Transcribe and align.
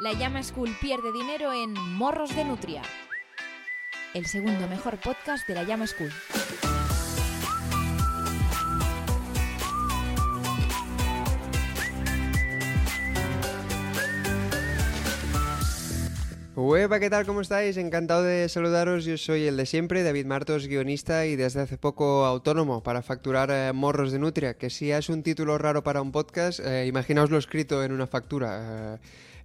La 0.00 0.12
Llama 0.12 0.44
School 0.44 0.76
pierde 0.80 1.10
dinero 1.10 1.52
en 1.52 1.72
Morros 1.72 2.32
de 2.36 2.44
Nutria. 2.44 2.82
El 4.14 4.26
segundo 4.26 4.68
mejor 4.68 4.96
podcast 4.98 5.44
de 5.48 5.56
la 5.56 5.64
Llama 5.64 5.88
School. 5.88 6.12
Hueva, 16.54 17.00
¿qué 17.00 17.10
tal? 17.10 17.26
¿Cómo 17.26 17.40
estáis? 17.40 17.76
Encantado 17.76 18.22
de 18.22 18.48
saludaros. 18.48 19.04
Yo 19.04 19.18
soy 19.18 19.48
el 19.48 19.56
de 19.56 19.66
siempre, 19.66 20.04
David 20.04 20.26
Martos, 20.26 20.68
guionista 20.68 21.26
y 21.26 21.34
desde 21.34 21.62
hace 21.62 21.76
poco 21.76 22.24
autónomo 22.24 22.84
para 22.84 23.02
facturar 23.02 23.50
eh, 23.50 23.72
morros 23.72 24.12
de 24.12 24.20
nutria, 24.20 24.54
que 24.54 24.70
si 24.70 24.92
es 24.92 25.08
un 25.08 25.24
título 25.24 25.58
raro 25.58 25.82
para 25.82 26.02
un 26.02 26.12
podcast, 26.12 26.60
eh, 26.60 26.86
imaginaoslo 26.86 27.36
escrito 27.36 27.82
en 27.82 27.90
una 27.90 28.06
factura. 28.06 28.94
Eh, 28.94 28.98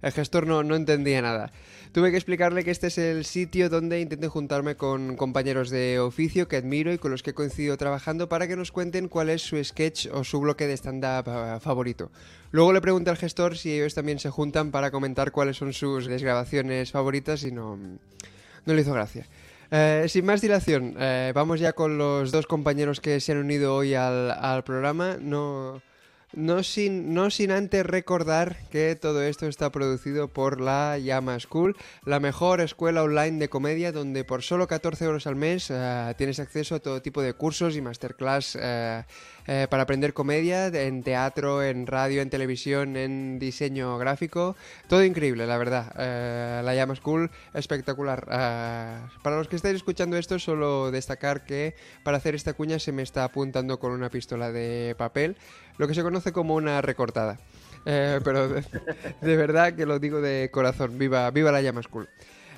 el 0.04 0.12
gestor 0.12 0.46
no, 0.46 0.62
no 0.62 0.76
entendía 0.76 1.22
nada. 1.22 1.50
Tuve 1.92 2.10
que 2.10 2.18
explicarle 2.18 2.62
que 2.62 2.70
este 2.70 2.88
es 2.88 2.98
el 2.98 3.24
sitio 3.24 3.70
donde 3.70 4.00
intento 4.00 4.28
juntarme 4.28 4.76
con 4.76 5.16
compañeros 5.16 5.70
de 5.70 5.98
oficio 5.98 6.46
que 6.46 6.56
admiro 6.56 6.92
y 6.92 6.98
con 6.98 7.10
los 7.10 7.22
que 7.22 7.30
he 7.30 7.34
coincidido 7.34 7.78
trabajando 7.78 8.28
para 8.28 8.46
que 8.46 8.54
nos 8.54 8.70
cuenten 8.70 9.08
cuál 9.08 9.30
es 9.30 9.40
su 9.40 9.62
sketch 9.62 10.08
o 10.12 10.22
su 10.22 10.40
bloque 10.40 10.66
de 10.66 10.76
stand-up 10.76 11.24
eh, 11.26 11.58
favorito. 11.60 12.10
Luego 12.50 12.74
le 12.74 12.82
pregunté 12.82 13.08
al 13.08 13.16
gestor 13.16 13.56
si 13.56 13.72
ellos 13.72 13.94
también 13.94 14.18
se 14.18 14.28
juntan 14.28 14.70
para 14.70 14.90
comentar 14.90 15.32
cuáles 15.32 15.56
son 15.56 15.72
sus 15.72 16.06
desgrabaciones 16.06 16.90
favoritas 16.92 17.42
y 17.44 17.50
no, 17.50 17.76
no 17.76 18.74
le 18.74 18.82
hizo 18.82 18.92
gracia. 18.92 19.26
Eh, 19.70 20.04
sin 20.08 20.26
más 20.26 20.42
dilación, 20.42 20.96
eh, 20.98 21.32
vamos 21.34 21.60
ya 21.60 21.72
con 21.72 21.96
los 21.96 22.30
dos 22.30 22.46
compañeros 22.46 23.00
que 23.00 23.20
se 23.20 23.32
han 23.32 23.38
unido 23.38 23.74
hoy 23.74 23.94
al, 23.94 24.32
al 24.32 24.64
programa. 24.64 25.16
No, 25.18 25.80
no 26.36 26.62
sin, 26.62 27.14
no 27.14 27.30
sin 27.30 27.50
antes 27.50 27.84
recordar 27.84 28.56
que 28.70 28.96
todo 28.96 29.22
esto 29.22 29.46
está 29.46 29.70
producido 29.70 30.28
por 30.28 30.60
la 30.60 30.98
Llama 30.98 31.38
School, 31.40 31.76
la 32.04 32.20
mejor 32.20 32.60
escuela 32.60 33.02
online 33.02 33.38
de 33.38 33.48
comedia 33.48 33.92
donde 33.92 34.24
por 34.24 34.42
solo 34.42 34.66
14 34.66 35.04
euros 35.04 35.26
al 35.26 35.36
mes 35.36 35.70
eh, 35.70 36.14
tienes 36.16 36.40
acceso 36.40 36.74
a 36.74 36.80
todo 36.80 37.02
tipo 37.02 37.22
de 37.22 37.34
cursos 37.34 37.76
y 37.76 37.80
masterclass 37.80 38.58
eh, 38.60 39.04
eh, 39.46 39.66
para 39.68 39.82
aprender 39.82 40.14
comedia 40.14 40.66
en 40.66 41.02
teatro, 41.02 41.62
en 41.62 41.86
radio, 41.86 42.22
en 42.22 42.30
televisión, 42.30 42.96
en 42.96 43.38
diseño 43.38 43.98
gráfico. 43.98 44.56
Todo 44.88 45.04
increíble, 45.04 45.46
la 45.46 45.58
verdad. 45.58 45.92
Eh, 45.98 46.62
la 46.64 46.74
Llama 46.74 46.96
School, 46.96 47.30
espectacular. 47.52 48.26
Eh, 48.30 48.98
para 49.22 49.36
los 49.36 49.48
que 49.48 49.56
estáis 49.56 49.76
escuchando 49.76 50.16
esto, 50.16 50.38
solo 50.38 50.90
destacar 50.90 51.44
que 51.44 51.74
para 52.02 52.16
hacer 52.16 52.34
esta 52.34 52.54
cuña 52.54 52.78
se 52.78 52.92
me 52.92 53.02
está 53.02 53.24
apuntando 53.24 53.78
con 53.78 53.92
una 53.92 54.10
pistola 54.10 54.50
de 54.50 54.94
papel, 54.96 55.36
lo 55.78 55.88
que 55.88 55.94
se 55.94 56.02
conoce 56.02 56.32
como 56.32 56.54
una 56.54 56.80
recortada. 56.80 57.38
Pero 57.84 58.48
de, 58.48 58.64
de 59.20 59.36
verdad 59.36 59.74
que 59.74 59.84
lo 59.84 59.98
digo 59.98 60.22
de 60.22 60.48
corazón. 60.50 60.98
Viva, 60.98 61.30
viva 61.30 61.52
la 61.52 61.60
Llama 61.60 61.82
School. 61.82 62.08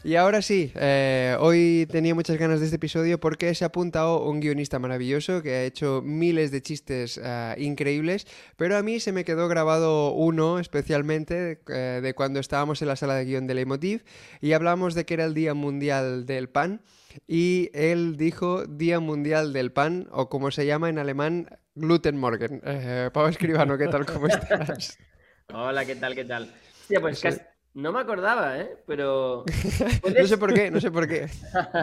Y 0.07 0.15
ahora 0.15 0.41
sí, 0.41 0.71
eh, 0.77 1.37
hoy 1.41 1.89
tenía 1.91 2.15
muchas 2.15 2.37
ganas 2.39 2.61
de 2.61 2.67
este 2.67 2.77
episodio 2.77 3.19
porque 3.19 3.53
se 3.57 3.65
ha 3.65 3.67
apuntado 3.67 4.23
un 4.23 4.39
guionista 4.39 4.79
maravilloso 4.79 5.43
que 5.43 5.53
ha 5.53 5.65
hecho 5.65 6.01
miles 6.01 6.53
de 6.53 6.63
chistes 6.63 7.21
eh, 7.21 7.57
increíbles, 7.59 8.25
pero 8.57 8.77
a 8.77 8.85
mí 8.85 9.01
se 9.01 9.11
me 9.11 9.25
quedó 9.25 9.49
grabado 9.49 10.13
uno 10.13 10.61
especialmente 10.61 11.61
eh, 11.67 11.99
de 12.01 12.15
cuando 12.15 12.39
estábamos 12.39 12.81
en 12.83 12.89
la 12.89 12.95
sala 12.95 13.17
de 13.17 13.25
guion 13.25 13.49
de 13.49 13.55
Leitmotiv 13.55 14.05
y 14.41 14.53
hablamos 14.53 14.95
de 14.95 15.05
que 15.07 15.15
era 15.15 15.25
el 15.25 15.35
Día 15.35 15.55
Mundial 15.55 16.25
del 16.25 16.49
Pan 16.51 16.83
y 17.27 17.71
él 17.75 18.17
dijo 18.17 18.65
Día 18.65 19.01
Mundial 19.01 19.53
del 19.53 19.73
Pan 19.73 20.07
o 20.13 20.29
como 20.29 20.53
se 20.53 20.67
llama 20.67 20.89
en 20.89 21.01
alemán 21.01 21.49
Glutenmorgen. 21.75 22.63
Eh, 22.65 23.11
Pablo 23.13 23.31
Escribano, 23.31 23.77
¿qué 23.77 23.89
tal? 23.89 24.07
¿Cómo 24.07 24.29
estás? 24.29 24.99
Hola, 25.53 25.85
¿qué 25.85 25.97
tal? 25.97 26.15
¿Qué 26.15 26.25
tal? 26.25 26.49
Hostia, 26.83 27.01
pues 27.01 27.21
casi- 27.21 27.41
no 27.77 27.93
me 27.93 28.01
acordaba, 28.01 28.59
¿eh? 28.59 28.77
Pero 28.87 29.45
No 30.19 30.27
sé 30.27 30.39
por 30.39 30.53
qué, 30.53 30.71
no 30.71 30.81
sé 30.81 30.91
por 30.91 31.07
qué. 31.07 31.29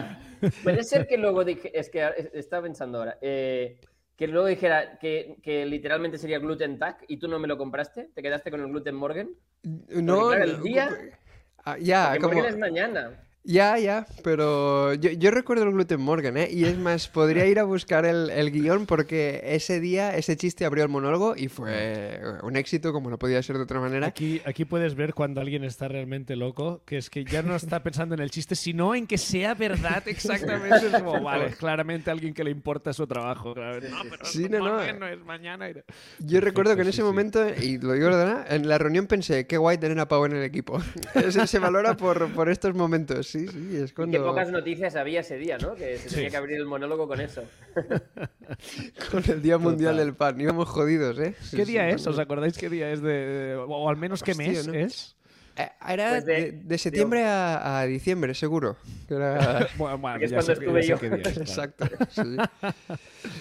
puede 0.64 0.82
ser 0.84 1.06
que 1.06 1.16
luego 1.16 1.44
dije, 1.44 1.70
es 1.78 1.88
que 1.88 2.04
es- 2.16 2.30
estaba 2.34 2.64
pensando 2.64 2.98
ahora, 2.98 3.16
eh, 3.20 3.78
que 4.16 4.26
luego 4.28 4.46
dijera 4.46 4.98
que, 4.98 5.36
que 5.42 5.64
literalmente 5.66 6.18
sería 6.18 6.38
Gluten 6.38 6.78
Tag 6.78 6.98
y 7.08 7.16
tú 7.16 7.28
no 7.28 7.38
me 7.38 7.48
lo 7.48 7.56
compraste, 7.56 8.10
te 8.14 8.22
quedaste 8.22 8.50
con 8.50 8.60
el 8.60 8.68
Gluten 8.68 8.94
Morgen. 8.94 9.30
No, 9.62 10.28
claro, 10.28 10.44
el 10.44 10.56
no, 10.58 10.62
día- 10.64 10.90
Ah, 11.66 11.78
ya, 11.78 12.18
como... 12.20 12.44
Es 12.44 12.58
mañana. 12.58 13.23
Ya, 13.46 13.78
ya, 13.78 14.06
pero 14.22 14.94
yo, 14.94 15.10
yo 15.10 15.30
recuerdo 15.30 15.64
el 15.64 15.72
Gluten 15.72 16.00
Morgan, 16.00 16.38
¿eh? 16.38 16.48
Y 16.50 16.64
es 16.64 16.78
más, 16.78 17.08
podría 17.08 17.44
ir 17.44 17.58
a 17.58 17.64
buscar 17.64 18.06
el, 18.06 18.30
el 18.30 18.50
guion 18.50 18.86
porque 18.86 19.42
ese 19.44 19.80
día, 19.80 20.16
ese 20.16 20.34
chiste 20.38 20.64
abrió 20.64 20.82
el 20.82 20.88
monólogo 20.88 21.34
y 21.36 21.48
fue 21.48 22.22
un 22.42 22.56
éxito 22.56 22.94
como 22.94 23.10
no 23.10 23.18
podía 23.18 23.42
ser 23.42 23.56
de 23.58 23.64
otra 23.64 23.80
manera. 23.80 24.06
Aquí, 24.06 24.40
aquí 24.46 24.64
puedes 24.64 24.94
ver 24.94 25.12
cuando 25.12 25.42
alguien 25.42 25.62
está 25.62 25.88
realmente 25.88 26.36
loco, 26.36 26.80
que 26.86 26.96
es 26.96 27.10
que 27.10 27.26
ya 27.26 27.42
no 27.42 27.54
está 27.54 27.82
pensando 27.82 28.14
en 28.14 28.22
el 28.22 28.30
chiste, 28.30 28.54
sino 28.54 28.94
en 28.94 29.06
que 29.06 29.18
sea 29.18 29.52
verdad 29.52 30.02
exactamente. 30.08 30.86
Es 30.86 30.92
como, 30.92 31.20
vale, 31.22 31.50
claramente 31.50 32.10
alguien 32.10 32.32
que 32.32 32.44
le 32.44 32.50
importa 32.50 32.94
su 32.94 33.06
trabajo. 33.06 33.54
No, 33.54 33.62
pero 34.08 34.24
Sí, 34.24 34.48
no, 34.48 34.58
no. 34.60 34.74
Morgen 34.76 34.98
no 34.98 35.06
es 35.06 35.22
mañana. 35.22 35.68
y- 35.68 35.74
Yo 36.20 36.40
recuerdo 36.40 36.74
que 36.76 36.80
en 36.80 36.88
ese 36.88 36.98
sí. 36.98 37.02
momento, 37.02 37.46
y 37.60 37.76
lo 37.76 37.92
digo 37.92 38.06
verdad, 38.06 38.46
en 38.50 38.66
la 38.68 38.78
reunión 38.78 39.06
pensé, 39.06 39.46
qué 39.46 39.58
guay 39.58 39.76
tener 39.76 40.00
a 40.00 40.08
Pau 40.08 40.24
en 40.24 40.32
el 40.32 40.44
equipo. 40.44 40.80
Ese 41.14 41.46
se 41.46 41.58
valora 41.58 41.94
por, 41.94 42.32
por 42.32 42.48
estos 42.48 42.74
momentos, 42.74 43.33
sí, 43.38 43.48
sí, 43.48 43.76
es 43.76 43.90
Y 43.90 43.94
cuando... 43.94 44.18
qué 44.18 44.24
pocas 44.24 44.50
noticias 44.50 44.94
había 44.96 45.20
ese 45.20 45.36
día, 45.36 45.58
¿no? 45.58 45.74
Que 45.74 45.98
se 45.98 46.08
Sí. 46.08 46.14
tenía 46.16 46.30
que 46.30 46.36
abrir 46.36 46.56
el 46.58 46.66
monólogo 46.66 47.06
con 47.08 47.20
eso. 47.20 47.42
Con 49.10 49.22
el 49.28 49.42
Día 49.42 49.58
Mundial 49.58 49.92
Total. 49.94 50.06
del 50.06 50.14
Pan, 50.14 50.40
íbamos 50.40 50.68
jodidos, 50.68 51.18
¿eh? 51.18 51.34
¿Qué 51.50 51.64
sí, 51.64 51.72
día 51.72 51.88
es? 51.88 52.06
¿Os 52.06 52.18
acordáis 52.18 52.56
qué 52.56 52.68
día 52.68 52.90
es 52.92 53.02
de.? 53.02 53.56
o 53.66 53.88
al 53.88 53.96
menos 53.96 54.22
qué 54.22 54.34
mes 54.34 54.66
¿no? 54.66 54.74
es? 54.74 55.16
Eh, 55.56 55.68
Era 55.88 56.10
Pues 56.10 56.24
de- 56.24 56.32
de, 56.34 56.52
de 56.64 56.78
septiembre 56.78 57.24
a, 57.24 57.78
a 57.80 57.86
diciembre, 57.86 58.34
seguro. 58.34 58.76
Que 59.06 59.14
era- 59.14 59.68
Bueno, 59.78 59.98
bueno, 59.98 60.18
Que 60.18 60.24
es 60.24 60.30
ya 60.32 60.36
cuando 60.38 60.54
sé- 60.54 60.60
ya 60.60 60.94
estuve 60.94 61.08
yo. 61.10 61.16
día. 61.16 61.32
Exacto. 61.42 61.86
sí. 62.10 62.36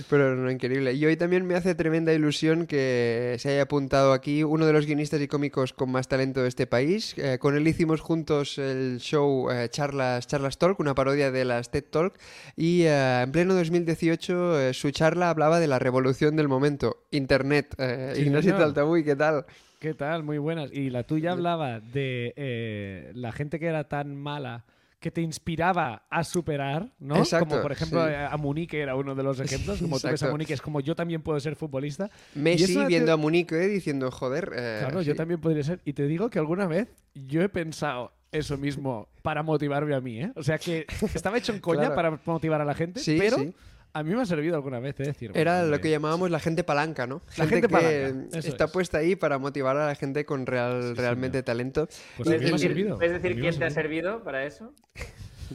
Pero 0.09 0.35
no, 0.35 0.49
increíble. 0.51 0.93
Y 0.93 1.05
hoy 1.05 1.17
también 1.17 1.45
me 1.45 1.55
hace 1.55 1.75
tremenda 1.75 2.13
ilusión 2.13 2.67
que 2.67 3.35
se 3.39 3.49
haya 3.49 3.63
apuntado 3.63 4.13
aquí 4.13 4.43
uno 4.43 4.65
de 4.65 4.73
los 4.73 4.85
guionistas 4.85 5.21
y 5.21 5.27
cómicos 5.27 5.73
con 5.73 5.91
más 5.91 6.07
talento 6.07 6.41
de 6.43 6.49
este 6.49 6.67
país. 6.67 7.15
Eh, 7.17 7.37
con 7.39 7.55
él 7.57 7.67
hicimos 7.67 8.01
juntos 8.01 8.57
el 8.57 8.99
show 8.99 9.49
eh, 9.51 9.67
Charlas, 9.69 10.27
Charlas 10.27 10.57
Talk, 10.57 10.79
una 10.79 10.93
parodia 10.95 11.31
de 11.31 11.45
las 11.45 11.71
TED 11.71 11.83
Talk. 11.89 12.13
Y 12.55 12.83
eh, 12.83 13.21
en 13.23 13.31
pleno 13.31 13.55
2018 13.55 14.59
eh, 14.61 14.73
su 14.73 14.91
charla 14.91 15.29
hablaba 15.29 15.59
de 15.59 15.67
la 15.67 15.79
revolución 15.79 16.35
del 16.35 16.47
momento, 16.47 17.03
Internet. 17.11 17.73
Eh, 17.77 18.13
Sí, 18.15 18.21
Ignacio 18.23 18.51
señor. 18.51 18.59
Taltabuy, 18.67 19.03
¿qué 19.03 19.15
tal? 19.15 19.45
¿Qué 19.83 19.93
tal? 19.93 20.23
Muy 20.23 20.37
buenas. 20.37 20.71
Y 20.71 20.89
la 20.89 21.03
tuya 21.03 21.33
hablaba 21.33 21.81
de 21.81 22.33
eh, 22.37 23.11
la 23.15 23.33
gente 23.33 23.59
que 23.59 23.65
era 23.65 23.83
tan 23.89 24.15
mala 24.15 24.63
que 25.01 25.11
te 25.11 25.19
inspiraba 25.19 26.03
a 26.09 26.23
superar, 26.23 26.93
¿no? 26.99 27.17
Exacto, 27.17 27.49
como 27.49 27.61
por 27.61 27.73
ejemplo 27.73 28.07
sí. 28.07 28.13
a 28.13 28.37
Munique 28.37 28.79
era 28.79 28.95
uno 28.95 29.13
de 29.13 29.23
los 29.23 29.37
ejemplos. 29.41 29.81
Como 29.81 29.97
tú 29.99 30.03
ves 30.07 30.11
a 30.11 30.11
Exacto. 30.11 30.31
Munique 30.35 30.53
es 30.53 30.61
como 30.61 30.79
yo 30.79 30.95
también 30.95 31.21
puedo 31.21 31.37
ser 31.41 31.57
futbolista. 31.57 32.09
Messi 32.33 32.77
viendo 32.85 33.07
teo- 33.07 33.13
a 33.15 33.17
Munique 33.17 33.55
eh, 33.61 33.67
diciendo, 33.67 34.09
joder. 34.09 34.53
eh, 34.55 34.77
Claro, 34.83 35.01
yo 35.01 35.15
también 35.15 35.41
podría 35.41 35.63
ser. 35.65 35.81
Y 35.83 35.91
te 35.91 36.07
digo 36.07 36.29
que 36.29 36.39
alguna 36.39 36.65
vez 36.65 36.87
yo 37.13 37.41
he 37.41 37.49
pensado 37.49 38.13
eso 38.31 38.57
mismo 38.57 39.09
para 39.21 39.43
motivarme 39.43 39.93
a 39.95 39.99
mí, 39.99 40.21
¿eh? 40.21 40.31
O 40.37 40.43
sea 40.43 40.57
que 40.57 40.87
estaba 41.13 41.37
hecho 41.37 41.51
en 41.51 41.59
coña 41.59 41.81
Claro. 41.93 41.95
para 41.95 42.19
motivar 42.25 42.61
a 42.61 42.65
la 42.65 42.73
gente, 42.73 43.01
Sí, 43.01 43.17
pero 43.19 43.35
sí. 43.37 43.53
A 43.93 44.03
mí 44.03 44.15
me 44.15 44.21
ha 44.21 44.25
servido 44.25 44.55
alguna 44.55 44.79
vez, 44.79 44.99
¿eh? 44.99 45.03
Decir, 45.03 45.31
Era 45.35 45.59
bueno, 45.59 45.71
lo 45.75 45.81
que 45.81 45.89
llamábamos 45.91 46.31
la 46.31 46.39
gente 46.39 46.63
palanca, 46.63 47.05
¿no? 47.07 47.21
La 47.37 47.45
gente 47.45 47.61
que 47.61 47.69
palanca, 47.69 48.37
eso 48.37 48.47
está 48.49 48.65
es. 48.65 48.71
puesta 48.71 48.97
ahí 48.97 49.15
para 49.15 49.37
motivar 49.37 49.77
a 49.77 49.85
la 49.87 49.95
gente 49.95 50.25
con 50.25 50.45
real, 50.45 50.93
Sí, 50.95 51.01
realmente 51.01 51.43
talento. 51.43 51.87
Pues 51.87 52.01
a 52.19 52.23
¿Puedes 52.23 52.41
mí 52.41 52.45
me 52.45 52.49
ha 52.49 52.53
decir, 52.53 52.67
servido. 52.69 52.97
puedes 52.97 53.21
decir 53.21 53.39
quién 53.39 53.57
te 53.59 53.65
ha 53.65 53.69
servido. 53.69 54.23
para 54.23 54.45
eso? 54.45 54.73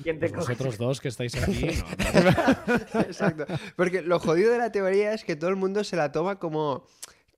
¿Quién 0.02 0.20
te 0.20 0.28
Pues 0.28 0.46
vosotros 0.46 0.78
dos 0.78 1.00
que 1.00 1.08
estáis 1.08 1.34
aquí. 1.42 1.66
no, 2.14 2.20
no. 2.94 3.00
Exacto. 3.00 3.46
Porque 3.74 4.02
lo 4.02 4.20
jodido 4.20 4.52
de 4.52 4.58
la 4.58 4.70
teoría 4.70 5.12
es 5.12 5.24
que 5.24 5.34
todo 5.34 5.50
el 5.50 5.56
mundo 5.56 5.82
se 5.82 5.96
la 5.96 6.12
toma 6.12 6.38
como 6.38 6.86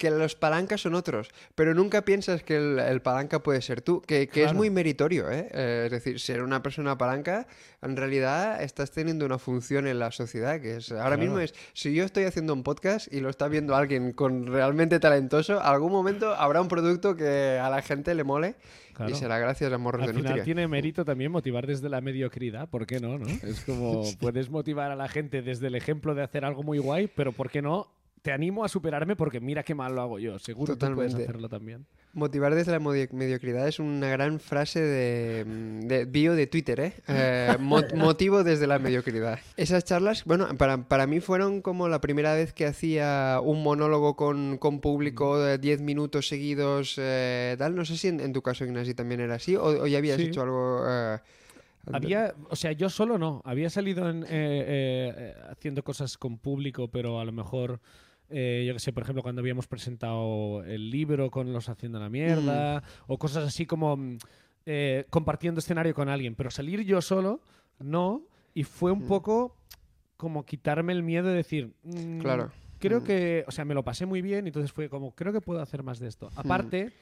que 0.00 0.10
los 0.10 0.34
palancas 0.34 0.80
son 0.80 0.94
otros, 0.94 1.28
pero 1.54 1.74
nunca 1.74 2.06
piensas 2.06 2.42
que 2.42 2.56
el, 2.56 2.78
el 2.78 3.02
palanca 3.02 3.42
puede 3.42 3.60
ser 3.60 3.82
tú, 3.82 4.00
que, 4.00 4.28
que 4.28 4.44
es 4.44 4.54
muy 4.54 4.70
meritorio, 4.70 5.30
¿eh? 5.30 5.46
Eh, 5.52 5.82
Es 5.84 5.90
decir, 5.92 6.18
ser 6.20 6.42
una 6.42 6.62
persona 6.62 6.96
palanca, 6.96 7.46
en 7.82 7.96
realidad 7.98 8.62
estás 8.62 8.92
teniendo 8.92 9.26
una 9.26 9.38
función 9.38 9.86
en 9.86 9.98
la 9.98 10.10
sociedad, 10.10 10.58
que 10.58 10.76
es, 10.78 10.90
ahora 10.90 11.02
Claro. 11.16 11.18
mismo 11.18 11.38
es, 11.40 11.54
si 11.74 11.92
yo 11.94 12.04
estoy 12.04 12.24
haciendo 12.24 12.54
un 12.54 12.62
podcast 12.62 13.12
y 13.12 13.20
lo 13.20 13.28
está 13.28 13.46
viendo 13.48 13.76
alguien 13.76 14.12
con 14.12 14.46
realmente 14.46 14.98
talentoso, 15.00 15.60
algún 15.60 15.92
momento 15.92 16.34
habrá 16.34 16.62
un 16.62 16.68
producto 16.68 17.14
que 17.14 17.58
a 17.62 17.68
la 17.68 17.82
gente 17.82 18.14
le 18.14 18.24
mole 18.24 18.54
Claro. 18.94 19.12
y 19.12 19.14
será 19.14 19.38
gracias 19.38 19.70
a 19.70 19.76
Morros 19.76 20.00
Al 20.02 20.08
de 20.08 20.14
final 20.14 20.30
Nutria. 20.30 20.44
tiene 20.44 20.66
mérito 20.66 21.04
también 21.04 21.30
motivar 21.30 21.66
desde 21.66 21.90
la 21.90 22.00
mediocridad, 22.00 22.68
¿por 22.70 22.86
qué 22.86 23.00
no? 23.00 23.18
no? 23.18 23.26
Es 23.42 23.60
como 23.66 24.02
puedes 24.18 24.48
motivar 24.48 24.90
a 24.90 24.96
la 24.96 25.08
gente 25.08 25.42
desde 25.42 25.66
el 25.66 25.74
ejemplo 25.74 26.14
de 26.14 26.22
hacer 26.22 26.46
algo 26.46 26.62
muy 26.62 26.78
guay, 26.78 27.06
pero 27.14 27.32
¿por 27.32 27.50
qué 27.50 27.60
no? 27.60 27.86
Te 28.22 28.32
animo 28.32 28.64
a 28.64 28.68
superarme 28.68 29.16
porque 29.16 29.40
mira 29.40 29.62
qué 29.62 29.74
mal 29.74 29.94
lo 29.94 30.02
hago 30.02 30.18
yo. 30.18 30.38
Seguro 30.38 30.74
que 30.74 30.78
puedes 30.78 31.12
Totalmente. 31.12 31.22
hacerlo 31.22 31.48
también. 31.48 31.86
Motivar 32.12 32.54
desde 32.54 32.72
la 32.72 32.78
mediocridad 32.80 33.66
es 33.66 33.78
una 33.78 34.08
gran 34.08 34.40
frase 34.40 34.80
de, 34.80 35.44
mm, 35.46 35.80
de 35.86 36.04
bio 36.04 36.34
de 36.34 36.46
Twitter, 36.46 36.80
¿eh? 36.80 36.92
Eh, 37.08 37.56
mo- 37.58 37.80
motivo 37.94 38.44
desde 38.44 38.66
la 38.66 38.78
mediocridad. 38.78 39.38
Esas 39.56 39.84
charlas, 39.84 40.24
bueno, 40.24 40.48
para, 40.58 40.86
para 40.88 41.06
mí 41.06 41.20
fueron 41.20 41.62
como 41.62 41.88
la 41.88 42.00
primera 42.02 42.34
vez 42.34 42.52
que 42.52 42.66
hacía 42.66 43.38
un 43.42 43.62
monólogo 43.62 44.16
con, 44.16 44.58
con 44.58 44.80
público 44.80 45.38
de 45.38 45.56
10 45.58 45.80
minutos 45.80 46.28
seguidos, 46.28 46.96
eh, 46.98 47.54
tal. 47.58 47.74
No 47.74 47.84
sé 47.86 47.96
si 47.96 48.08
en, 48.08 48.20
en 48.20 48.32
tu 48.34 48.42
caso, 48.42 48.64
Ignasi, 48.64 48.92
también 48.92 49.20
era 49.20 49.36
así 49.36 49.56
o, 49.56 49.62
o 49.64 49.86
ya 49.86 49.96
habías 49.98 50.18
Sí. 50.18 50.24
hecho 50.24 50.42
algo... 50.42 50.82
eh, 50.86 51.18
Había, 51.90 52.34
o 52.50 52.56
sea, 52.56 52.72
yo 52.72 52.90
solo 52.90 53.16
no. 53.16 53.40
Había 53.46 53.70
salido 53.70 54.10
en, 54.10 54.24
haciendo 55.50 55.82
cosas 55.82 56.18
con 56.18 56.36
público, 56.38 56.88
pero 56.88 57.18
a 57.20 57.24
lo 57.24 57.32
mejor, 57.32 57.80
eh, 58.30 58.64
yo 58.66 58.72
qué 58.74 58.80
sé, 58.80 58.92
por 58.92 59.02
ejemplo, 59.02 59.22
cuando 59.22 59.40
habíamos 59.40 59.66
presentado 59.66 60.62
el 60.64 60.90
libro 60.90 61.30
con 61.30 61.52
los 61.52 61.68
Haciendo 61.68 61.98
la 61.98 62.08
Mierda, 62.08 62.82
o 63.06 63.18
cosas 63.18 63.44
así 63.46 63.66
como 63.66 63.96
mm, 63.96 64.18
eh, 64.66 65.06
compartiendo 65.10 65.58
escenario 65.58 65.94
con 65.94 66.08
alguien. 66.08 66.34
Pero 66.34 66.50
salir 66.50 66.82
yo 66.84 67.00
solo, 67.02 67.40
no. 67.78 68.22
Y 68.54 68.64
fue 68.64 68.92
un 68.92 69.00
Mm. 69.04 69.08
poco 69.08 69.56
como 70.16 70.44
quitarme 70.44 70.92
el 70.92 71.02
miedo 71.02 71.28
de 71.28 71.34
decir, 71.34 71.72
mm, 71.82 72.18
Claro. 72.20 72.52
creo 72.78 73.00
Mm. 73.00 73.04
que, 73.04 73.44
o 73.46 73.50
sea, 73.50 73.64
me 73.64 73.74
lo 73.74 73.82
pasé 73.84 74.04
muy 74.06 74.20
bien, 74.22 74.46
y 74.46 74.48
entonces 74.48 74.70
fue 74.72 74.88
como, 74.88 75.14
creo 75.14 75.32
que 75.32 75.40
puedo 75.40 75.60
hacer 75.62 75.82
más 75.82 75.98
de 75.98 76.06
Mm. 76.06 76.08
esto. 76.08 76.30
Aparte, 76.36 76.92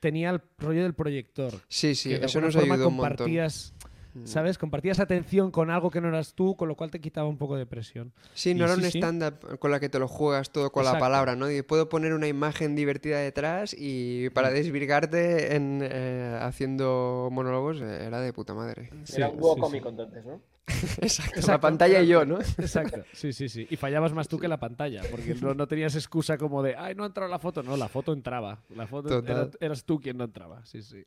tenía 0.00 0.30
el 0.30 0.40
rollo 0.58 0.82
del 0.82 0.94
proyector. 0.94 1.54
Sí, 1.68 1.94
sí, 1.94 2.10
que 2.10 2.18
de 2.18 2.26
eso 2.26 2.40
nos 2.40 2.54
forma 2.54 2.74
ayudó 2.74 2.88
un 2.88 2.96
montón. 2.96 3.16
compartías, 3.16 3.72
Mm. 3.73 3.73
¿Sabes? 4.22 4.58
Compartías 4.58 5.00
atención 5.00 5.50
con 5.50 5.70
algo 5.70 5.90
que 5.90 6.00
no 6.00 6.08
eras 6.08 6.34
tú, 6.34 6.56
con 6.56 6.68
lo 6.68 6.76
cual 6.76 6.90
te 6.90 7.00
quitaba 7.00 7.28
un 7.28 7.36
poco 7.36 7.56
de 7.56 7.66
presión. 7.66 8.12
Sí, 8.34 8.54
no 8.54 8.60
Y 8.60 8.62
era 8.64 8.74
sí, 8.76 8.80
un 8.84 8.90
sí. 8.90 8.98
stand-up 8.98 9.58
con 9.58 9.70
la 9.72 9.80
que 9.80 9.88
te 9.88 9.98
lo 9.98 10.06
juegas 10.06 10.50
todo 10.50 10.70
con 10.70 10.84
la 10.84 10.98
palabra, 10.98 11.34
¿no? 11.36 11.50
Y 11.50 11.62
puedo 11.62 11.88
poner 11.88 12.12
una 12.14 12.28
imagen 12.28 12.76
divertida 12.76 13.18
detrás 13.18 13.74
y 13.76 14.30
para 14.30 14.50
Mm. 14.50 14.54
desvirgarte 14.54 15.56
en, 15.56 15.80
eh, 15.82 16.38
haciendo 16.40 17.28
monólogos 17.32 17.80
eh, 17.80 18.04
era 18.06 18.20
de 18.20 18.32
puta 18.32 18.54
madre. 18.54 18.90
Era 19.12 19.28
un 19.28 19.38
dúo 19.38 19.50
sí, 19.54 19.54
sí. 19.56 19.60
cómico 19.60 19.88
entonces, 19.88 20.24
¿no? 20.24 20.40
Exacto, 21.02 21.32
la 21.34 21.40
Exacto, 21.40 21.60
pantalla 21.60 22.00
y 22.00 22.06
yo. 22.08 22.24
¿no? 22.24 22.38
Exacto, 22.58 23.02
sí, 23.12 23.32
sí, 23.32 23.48
sí. 23.48 23.66
Y 23.70 23.76
fallabas 23.76 24.12
más 24.12 24.28
tú 24.28 24.38
que 24.38 24.48
la 24.48 24.58
pantalla, 24.58 25.02
porque 25.10 25.34
no, 25.34 25.54
no 25.54 25.66
tenías 25.68 25.94
excusa 25.94 26.38
como 26.38 26.62
de, 26.62 26.74
ay, 26.76 26.94
no 26.94 27.04
ha 27.04 27.06
entrado 27.06 27.30
la 27.30 27.38
foto. 27.38 27.62
No, 27.62 27.76
la 27.76 27.88
foto 27.88 28.12
entraba. 28.12 28.60
La 28.70 28.86
foto 28.86 29.18
era- 29.18 29.48
eras 29.60 29.84
tú 29.84 30.00
quien 30.00 30.16
no 30.16 30.24
entraba, 30.24 30.64
sí, 30.64 30.82
sí. 30.82 31.04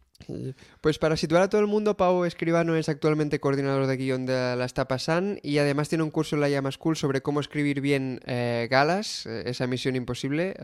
Pues 0.81 0.98
para 1.00 1.15
situar 1.18 1.44
a 1.44 1.50
todo 1.50 1.62
el 1.62 1.68
mundo, 1.68 1.98
Pau 1.98 2.25
Escribano 2.25 2.75
es 2.75 2.89
actualmente 2.89 3.39
coordinador 3.39 3.88
de 3.88 3.98
guion 3.98 4.25
de 4.25 4.56
La 4.56 4.65
Está 4.65 4.88
Pasan 4.88 5.39
y 5.44 5.57
además 5.59 5.89
tiene 5.89 6.04
un 6.04 6.12
curso 6.12 6.36
en 6.36 6.42
la 6.42 6.50
Llama 6.50 6.71
School 6.71 6.95
sobre 6.98 7.21
cómo 7.21 7.39
escribir 7.39 7.81
bien 7.81 8.19
eh, 8.25 8.68
galas, 8.69 9.25
eh, 9.25 9.44
esa 9.48 9.65
misión 9.68 9.95
imposible. 9.95 10.56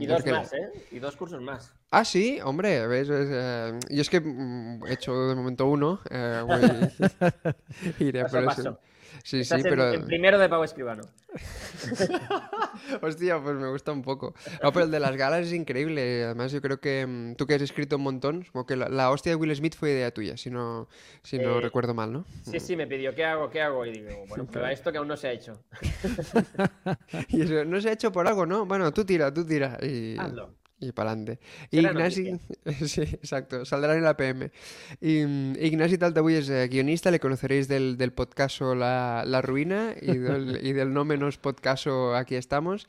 Y 0.00 0.06
dos 0.06 0.22
que- 0.22 0.32
más, 0.32 0.52
¿eh? 0.52 0.70
Y 0.90 0.98
dos 0.98 1.16
cursos 1.16 1.40
más. 1.42 1.72
Ah, 1.90 2.04
sí, 2.04 2.38
hombre, 2.44 2.86
¿ves? 2.86 3.08
Es, 3.08 3.28
eh, 3.30 3.78
yo 3.90 4.02
es 4.02 4.10
que 4.10 4.20
mm, 4.20 4.84
he 4.86 4.92
hecho 4.92 5.28
de 5.28 5.34
momento 5.34 5.66
uno. 5.66 6.00
eh, 6.10 6.42
voy- 6.44 6.60
iré 8.00 8.22
Paso 8.22 8.38
eso. 8.40 8.46
paso. 8.46 8.80
Sí, 9.24 9.40
Estás 9.40 9.62
sí, 9.62 9.68
en, 9.68 9.70
pero... 9.70 9.92
en 9.94 10.04
primero 10.06 10.38
de 10.38 10.48
Pau 10.50 10.62
Escribano. 10.64 11.02
Hostia, 13.02 13.40
pues 13.42 13.56
me 13.56 13.68
gusta 13.70 13.92
un 13.92 14.02
poco. 14.02 14.34
No, 14.62 14.72
pero 14.72 14.84
el 14.84 14.90
de 14.90 15.00
las 15.00 15.16
galas 15.16 15.46
es 15.46 15.52
increíble. 15.52 16.24
Además, 16.24 16.52
yo 16.52 16.60
creo 16.60 16.78
que 16.80 17.06
mm, 17.06 17.34
tú 17.36 17.46
que 17.46 17.54
has 17.54 17.62
escrito 17.62 17.96
un 17.96 18.02
montón, 18.02 18.44
como 18.52 18.66
que 18.66 18.76
la, 18.76 18.88
la 18.88 19.10
hostia 19.10 19.32
de 19.32 19.36
Will 19.36 19.54
Smith 19.56 19.74
fue 19.76 19.92
idea 19.92 20.10
tuya, 20.12 20.36
si 20.36 20.50
no, 20.50 20.88
si 21.22 21.38
no 21.38 21.58
Eh, 21.58 21.60
recuerdo 21.60 21.94
mal, 21.94 22.12
¿no? 22.12 22.24
Sí, 22.42 22.60
sí, 22.60 22.76
me 22.76 22.86
pidió, 22.86 23.14
¿qué 23.14 23.24
hago? 23.24 23.48
¿Qué 23.50 23.60
hago? 23.62 23.84
Y 23.86 23.92
digo, 23.92 24.26
bueno, 24.28 24.44
prueba 24.50 24.72
esto 24.72 24.92
que 24.92 24.98
aún 24.98 25.08
no 25.08 25.16
se 25.16 25.28
ha 25.28 25.32
hecho. 25.32 25.58
Y 27.28 27.42
eso, 27.42 27.64
no 27.64 27.80
se 27.80 27.88
ha 27.90 27.92
hecho 27.92 28.12
por 28.12 28.26
algo, 28.26 28.46
¿no? 28.46 28.66
Bueno, 28.66 28.92
tú 28.92 29.04
tira, 29.04 29.32
tú 29.32 29.44
tira. 29.46 29.78
Y, 29.82 30.16
Hazlo. 30.18 30.54
Y 30.80 30.92
para 30.92 31.10
adelante. 31.10 31.40
Ignasi, 31.70 32.38
sí, 32.86 33.02
exacto, 33.02 33.64
saldrá 33.64 33.96
en 33.96 34.04
la 34.04 34.16
PM. 34.16 34.50
Y, 35.00 35.24
mm, 35.24 35.56
Ignasi 35.60 35.98
Taltabuy 35.98 36.34
es 36.34 36.48
eh, 36.48 36.68
guionista, 36.68 37.10
le 37.10 37.20
conoceréis 37.20 37.68
del, 37.68 37.96
del 37.96 38.12
podcast 38.12 38.60
La, 38.60 39.24
La 39.26 39.42
Ruina 39.42 39.94
y 40.00 40.16
del, 40.18 40.64
y 40.64 40.72
del 40.72 40.92
no 40.92 41.04
menos 41.04 41.38
podcast 41.38 41.86
Aquí 42.14 42.34
estamos. 42.34 42.86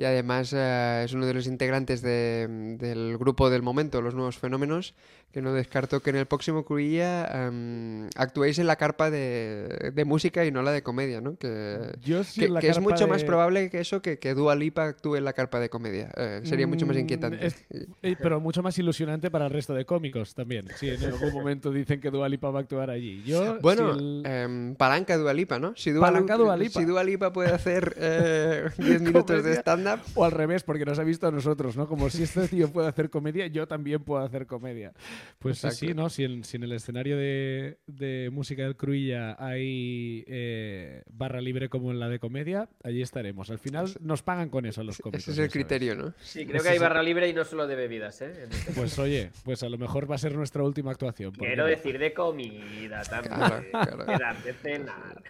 Y 0.00 0.04
además 0.06 0.50
eh, 0.56 1.02
es 1.04 1.12
uno 1.12 1.26
de 1.26 1.34
los 1.34 1.46
integrantes 1.46 2.00
de- 2.00 2.48
del 2.78 3.18
grupo 3.18 3.50
del 3.50 3.60
momento, 3.60 4.00
Los 4.00 4.14
Nuevos 4.14 4.38
Fenómenos, 4.38 4.94
que 5.30 5.42
no 5.42 5.52
descarto 5.52 6.00
que 6.00 6.08
en 6.08 6.16
el 6.16 6.24
próximo 6.24 6.64
Cruilla 6.64 7.26
em, 7.46 8.08
actuéis 8.16 8.58
en 8.58 8.66
la 8.66 8.76
carpa 8.76 9.10
de, 9.10 9.92
de 9.94 10.04
música 10.06 10.46
y 10.46 10.50
no 10.50 10.62
la 10.62 10.72
de 10.72 10.82
comedia, 10.82 11.20
¿no? 11.20 11.36
Que, 11.36 11.92
Yo 12.02 12.24
sí 12.24 12.40
que, 12.40 12.46
en 12.46 12.54
la 12.54 12.60
que 12.60 12.70
es 12.70 12.80
mucho 12.80 13.06
más 13.08 13.24
probable 13.24 13.68
que 13.68 13.80
eso, 13.80 14.00
que, 14.00 14.18
que 14.18 14.32
Dua 14.32 14.54
Lipa 14.56 14.86
actúe 14.86 15.16
en 15.16 15.24
la 15.26 15.34
carpa 15.34 15.60
de 15.60 15.68
comedia. 15.68 16.10
Eh, 16.16 16.40
sería 16.44 16.66
mucho 16.66 16.86
más 16.86 16.96
Mm, 16.96 17.00
inquietante. 17.00 17.46
es- 17.46 17.64
Eh, 18.02 18.16
pero 18.22 18.40
mucho 18.40 18.62
más 18.62 18.78
ilusionante 18.78 19.30
para 19.30 19.44
el 19.46 19.50
resto 19.52 19.74
de 19.74 19.84
cómicos 19.84 20.34
también. 20.34 20.66
Si 20.76 20.88
en 20.88 21.04
algún 21.04 21.30
momento 21.34 21.70
dicen 21.70 22.00
que 22.00 22.10
Dua 22.10 22.26
Lipa 22.30 22.48
va 22.50 22.60
a 22.60 22.62
actuar 22.62 22.88
allí. 22.88 23.22
Yo, 23.24 23.58
Bueno, 23.60 23.92
si 23.92 23.98
el- 24.00 24.22
em, 24.24 24.74
palanca 24.76 25.18
Dua 25.18 25.34
Lipa, 25.34 25.58
¿no? 25.58 25.74
Si 25.76 25.90
Dua, 25.90 26.06
Palanca 26.06 26.38
Dua 26.38 26.56
Lipa. 26.56 26.80
si 26.80 26.86
Dua 26.86 27.04
Lipa 27.04 27.32
puede 27.34 27.50
hacer 27.50 27.94
eh, 27.98 28.64
10 28.78 29.02
minutos 29.02 29.44
de 29.44 29.62
Comedia. 29.62 29.89
Stand-up, 29.90 30.06
O 30.14 30.24
al 30.24 30.32
revés, 30.32 30.62
porque 30.62 30.84
nos 30.84 30.98
ha 30.98 31.04
visto 31.04 31.26
a 31.26 31.30
nosotros, 31.30 31.76
¿no? 31.76 31.86
Como 31.86 32.10
si 32.10 32.22
este 32.22 32.48
tío 32.48 32.70
puede 32.72 32.88
hacer 32.88 33.10
comedia, 33.10 33.46
yo 33.46 33.66
también 33.66 34.02
puedo 34.02 34.22
hacer 34.22 34.46
comedia. 34.46 34.92
Pues 35.38 35.58
sí, 35.58 35.66
Exacto. 35.66 35.86
sí, 35.86 35.94
¿no? 35.94 36.10
Si 36.10 36.24
en, 36.24 36.44
si 36.44 36.56
en 36.56 36.64
el 36.64 36.72
escenario 36.72 37.16
de, 37.16 37.78
de 37.86 38.30
música 38.32 38.62
del 38.62 38.76
Cruilla 38.76 39.36
hay 39.38 40.24
eh, 40.26 41.02
barra 41.10 41.40
libre 41.40 41.68
como 41.68 41.90
en 41.90 42.00
la 42.00 42.08
de 42.08 42.18
comedia, 42.18 42.68
allí 42.82 43.02
estaremos. 43.02 43.50
Al 43.50 43.58
final 43.58 43.92
nos 44.00 44.22
pagan 44.22 44.48
con 44.50 44.66
eso 44.66 44.82
los 44.82 44.98
cómicos. 44.98 45.22
ese 45.22 45.32
es 45.32 45.38
el 45.38 45.50
criterio, 45.50 45.94
¿no? 45.94 46.12
Sí, 46.20 46.46
creo 46.46 46.62
que 46.62 46.68
hay 46.68 46.78
barra 46.78 47.02
libre 47.02 47.28
y 47.28 47.32
no 47.32 47.44
solo 47.44 47.66
de 47.66 47.74
bebidas, 47.76 48.20
¿eh? 48.22 48.48
Pues 48.74 48.98
oye, 48.98 49.30
pues 49.44 49.62
a 49.62 49.68
lo 49.68 49.78
mejor 49.78 50.10
va 50.10 50.14
a 50.14 50.18
ser 50.18 50.34
nuestra 50.34 50.62
última 50.62 50.90
actuación. 50.90 51.32
¿por 51.32 51.40
qué 51.40 51.46
Quiero 51.46 51.64
no? 51.64 51.68
decir 51.70 51.98
de 51.98 52.12
comida 52.12 53.02
también. 53.02 53.34
Claro, 53.70 54.40
de 54.44 54.52
cenar. 54.52 55.22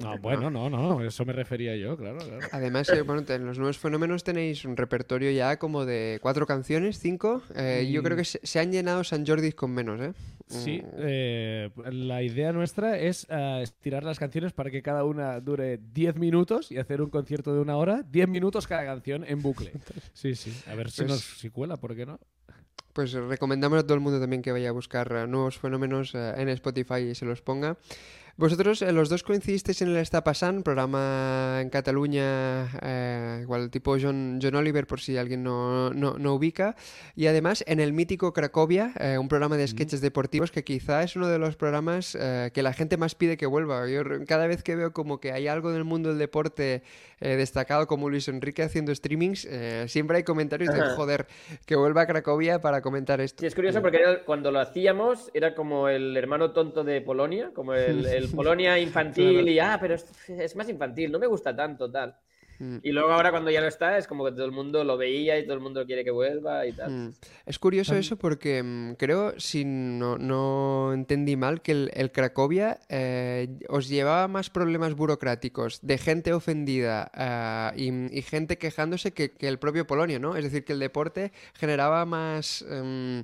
No, 0.00 0.18
bueno, 0.18 0.50
no, 0.50 0.70
no, 0.70 1.04
eso 1.04 1.24
me 1.24 1.32
refería 1.32 1.76
yo, 1.76 1.96
claro, 1.96 2.18
claro. 2.18 2.46
Además, 2.52 2.88
eh, 2.90 3.02
bueno, 3.02 3.24
en 3.28 3.46
los 3.46 3.58
nuevos 3.58 3.78
fenómenos 3.78 4.07
tenéis 4.16 4.64
un 4.64 4.76
repertorio 4.76 5.30
ya 5.30 5.58
como 5.58 5.84
de 5.84 6.18
cuatro 6.22 6.46
canciones, 6.46 6.98
cinco. 6.98 7.42
Eh, 7.54 7.88
Yo 7.92 8.02
creo 8.02 8.16
Mm. 8.16 8.18
que 8.20 8.24
se, 8.24 8.40
se 8.42 8.58
han 8.60 8.72
llenado 8.72 9.04
San 9.04 9.26
Jordi 9.26 9.52
con 9.52 9.70
menos, 9.72 10.00
¿eh? 10.00 10.12
Sí, 10.48 10.80
Mm, 10.82 10.88
eh, 10.98 11.70
la 11.92 12.22
idea 12.22 12.52
nuestra 12.52 12.98
es 12.98 13.26
eh, 13.28 13.60
estirar 13.62 14.02
las 14.04 14.18
canciones 14.18 14.52
para 14.52 14.70
que 14.70 14.80
cada 14.82 15.04
una 15.04 15.40
dure 15.40 15.78
10 15.92 16.16
minutos 16.16 16.72
y 16.72 16.78
hacer 16.78 17.02
un 17.02 17.10
concierto 17.10 17.52
de 17.54 17.60
una 17.60 17.76
hora, 17.76 18.02
10 18.10 18.28
minutos 18.28 18.66
cada 18.66 18.84
canción 18.84 19.24
en 19.28 19.42
bucle. 19.42 19.72
Sí, 20.14 20.34
sí, 20.34 20.52
a 20.66 20.74
ver 20.74 20.90
si 20.90 21.02
Pues- 21.02 21.08
nos 21.10 21.20
si 21.20 21.50
cuela, 21.50 21.76
¿por 21.76 21.94
qué 21.94 22.06
no? 22.06 22.18
Pues 22.94 23.12
recomendamos 23.12 23.78
a 23.78 23.82
todo 23.84 23.94
el 23.94 24.00
mundo 24.00 24.18
también 24.18 24.42
que 24.42 24.50
vaya 24.50 24.70
a 24.70 24.72
buscar 24.72 25.28
nuevos 25.28 25.58
fenómenos 25.58 26.14
eh, 26.14 26.32
en 26.38 26.48
Spotify 26.48 27.00
y 27.10 27.14
se 27.14 27.26
los 27.26 27.42
ponga. 27.42 27.76
Vosotros, 28.38 28.82
eh, 28.82 28.92
los 28.92 29.08
dos 29.08 29.24
coincidisteis 29.24 29.82
en 29.82 29.88
el 29.88 29.96
Está 29.96 30.22
programa 30.62 31.58
en 31.60 31.70
Cataluña, 31.70 32.68
eh, 32.82 33.40
igual 33.42 33.68
tipo 33.68 33.96
John, 34.00 34.38
John 34.40 34.54
Oliver, 34.54 34.86
por 34.86 35.00
si 35.00 35.16
alguien 35.16 35.42
no, 35.42 35.90
no, 35.90 36.16
no 36.18 36.34
ubica. 36.34 36.76
Y 37.16 37.26
además 37.26 37.64
en 37.66 37.80
el 37.80 37.92
mítico 37.92 38.32
Cracovia, 38.32 38.92
eh, 39.00 39.18
un 39.18 39.26
programa 39.26 39.56
de 39.56 39.66
sketches 39.66 40.00
deportivos 40.00 40.52
que 40.52 40.62
quizá 40.62 41.02
es 41.02 41.16
uno 41.16 41.26
de 41.26 41.40
los 41.40 41.56
programas 41.56 42.16
eh, 42.18 42.52
que 42.54 42.62
la 42.62 42.72
gente 42.72 42.96
más 42.96 43.16
pide 43.16 43.36
que 43.36 43.46
vuelva. 43.46 43.88
Yo 43.88 44.02
cada 44.28 44.46
vez 44.46 44.62
que 44.62 44.76
veo 44.76 44.92
como 44.92 45.18
que 45.18 45.32
hay 45.32 45.48
algo 45.48 45.70
en 45.70 45.76
el 45.76 45.84
mundo 45.84 46.10
del 46.10 46.18
deporte 46.18 46.84
eh, 47.20 47.34
destacado 47.34 47.88
como 47.88 48.08
Luis 48.08 48.28
Enrique 48.28 48.62
haciendo 48.62 48.94
streamings, 48.94 49.46
eh, 49.50 49.86
siempre 49.88 50.18
hay 50.18 50.22
comentarios 50.22 50.72
de 50.72 50.80
joder, 50.94 51.26
que 51.66 51.74
vuelva 51.74 52.02
a 52.02 52.06
Cracovia 52.06 52.60
para 52.60 52.82
comentar 52.82 53.20
esto. 53.20 53.40
Sí, 53.40 53.46
es 53.46 53.56
curioso 53.56 53.82
porque 53.82 53.96
era- 53.96 54.24
cuando 54.24 54.52
lo 54.52 54.60
hacíamos 54.60 55.28
era 55.34 55.56
como 55.56 55.88
el 55.88 56.16
hermano 56.16 56.52
tonto 56.52 56.84
de 56.84 57.00
Polonia, 57.00 57.50
como 57.52 57.74
el, 57.74 58.06
el 58.06 58.27
Polonia 58.34 58.78
infantil 58.78 59.48
y, 59.48 59.58
ah, 59.58 59.78
pero 59.80 59.94
es 59.94 60.56
más 60.56 60.68
infantil, 60.68 61.12
no 61.12 61.18
me 61.18 61.26
gusta 61.26 61.54
tanto, 61.54 61.90
tal. 61.90 62.14
Mm. 62.58 62.78
Y 62.82 62.90
luego 62.92 63.12
ahora 63.12 63.30
cuando 63.30 63.50
ya 63.50 63.60
lo 63.60 63.68
está 63.68 63.98
es 63.98 64.06
como 64.08 64.24
que 64.24 64.32
todo 64.32 64.44
el 64.44 64.50
mundo 64.52 64.82
lo 64.82 64.96
veía 64.96 65.38
y 65.38 65.44
todo 65.44 65.54
el 65.54 65.60
mundo 65.60 65.86
quiere 65.86 66.02
que 66.04 66.10
vuelva 66.10 66.66
y 66.66 66.72
tal. 66.72 66.90
Mm. 66.90 67.14
Es 67.46 67.58
curioso 67.58 67.94
Tam- 67.94 67.98
eso 67.98 68.16
porque 68.16 68.62
mm, 68.62 68.94
creo, 68.94 69.38
si 69.38 69.64
no, 69.64 70.18
no 70.18 70.92
entendí 70.92 71.36
mal, 71.36 71.62
que 71.62 71.72
el, 71.72 71.90
el 71.94 72.10
Cracovia 72.10 72.80
eh, 72.88 73.58
os 73.68 73.88
llevaba 73.88 74.26
más 74.28 74.50
problemas 74.50 74.94
burocráticos 74.94 75.78
de 75.82 75.98
gente 75.98 76.32
ofendida 76.32 77.10
ah, 77.14 77.72
y, 77.76 77.90
y 78.18 78.22
gente 78.22 78.58
quejándose 78.58 79.12
que, 79.12 79.30
que 79.30 79.46
el 79.48 79.58
propio 79.58 79.86
Polonia, 79.86 80.18
¿no? 80.18 80.36
Es 80.36 80.42
decir, 80.44 80.64
que 80.64 80.72
el 80.72 80.80
deporte 80.80 81.32
generaba 81.54 82.04
más 82.06 82.64
em, 82.68 83.22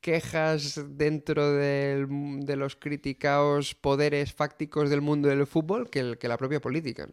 quejas 0.00 0.80
dentro 0.96 1.52
del 1.52 2.06
de 2.46 2.56
los 2.56 2.76
criticados 2.76 3.74
poderes 3.74 4.32
fácticos 4.32 4.90
del 4.90 5.00
mundo 5.00 5.28
del 5.28 5.46
fútbol 5.46 5.90
que, 5.90 5.98
el- 6.00 6.18
que 6.18 6.28
la 6.28 6.36
propia 6.36 6.60
política. 6.60 7.08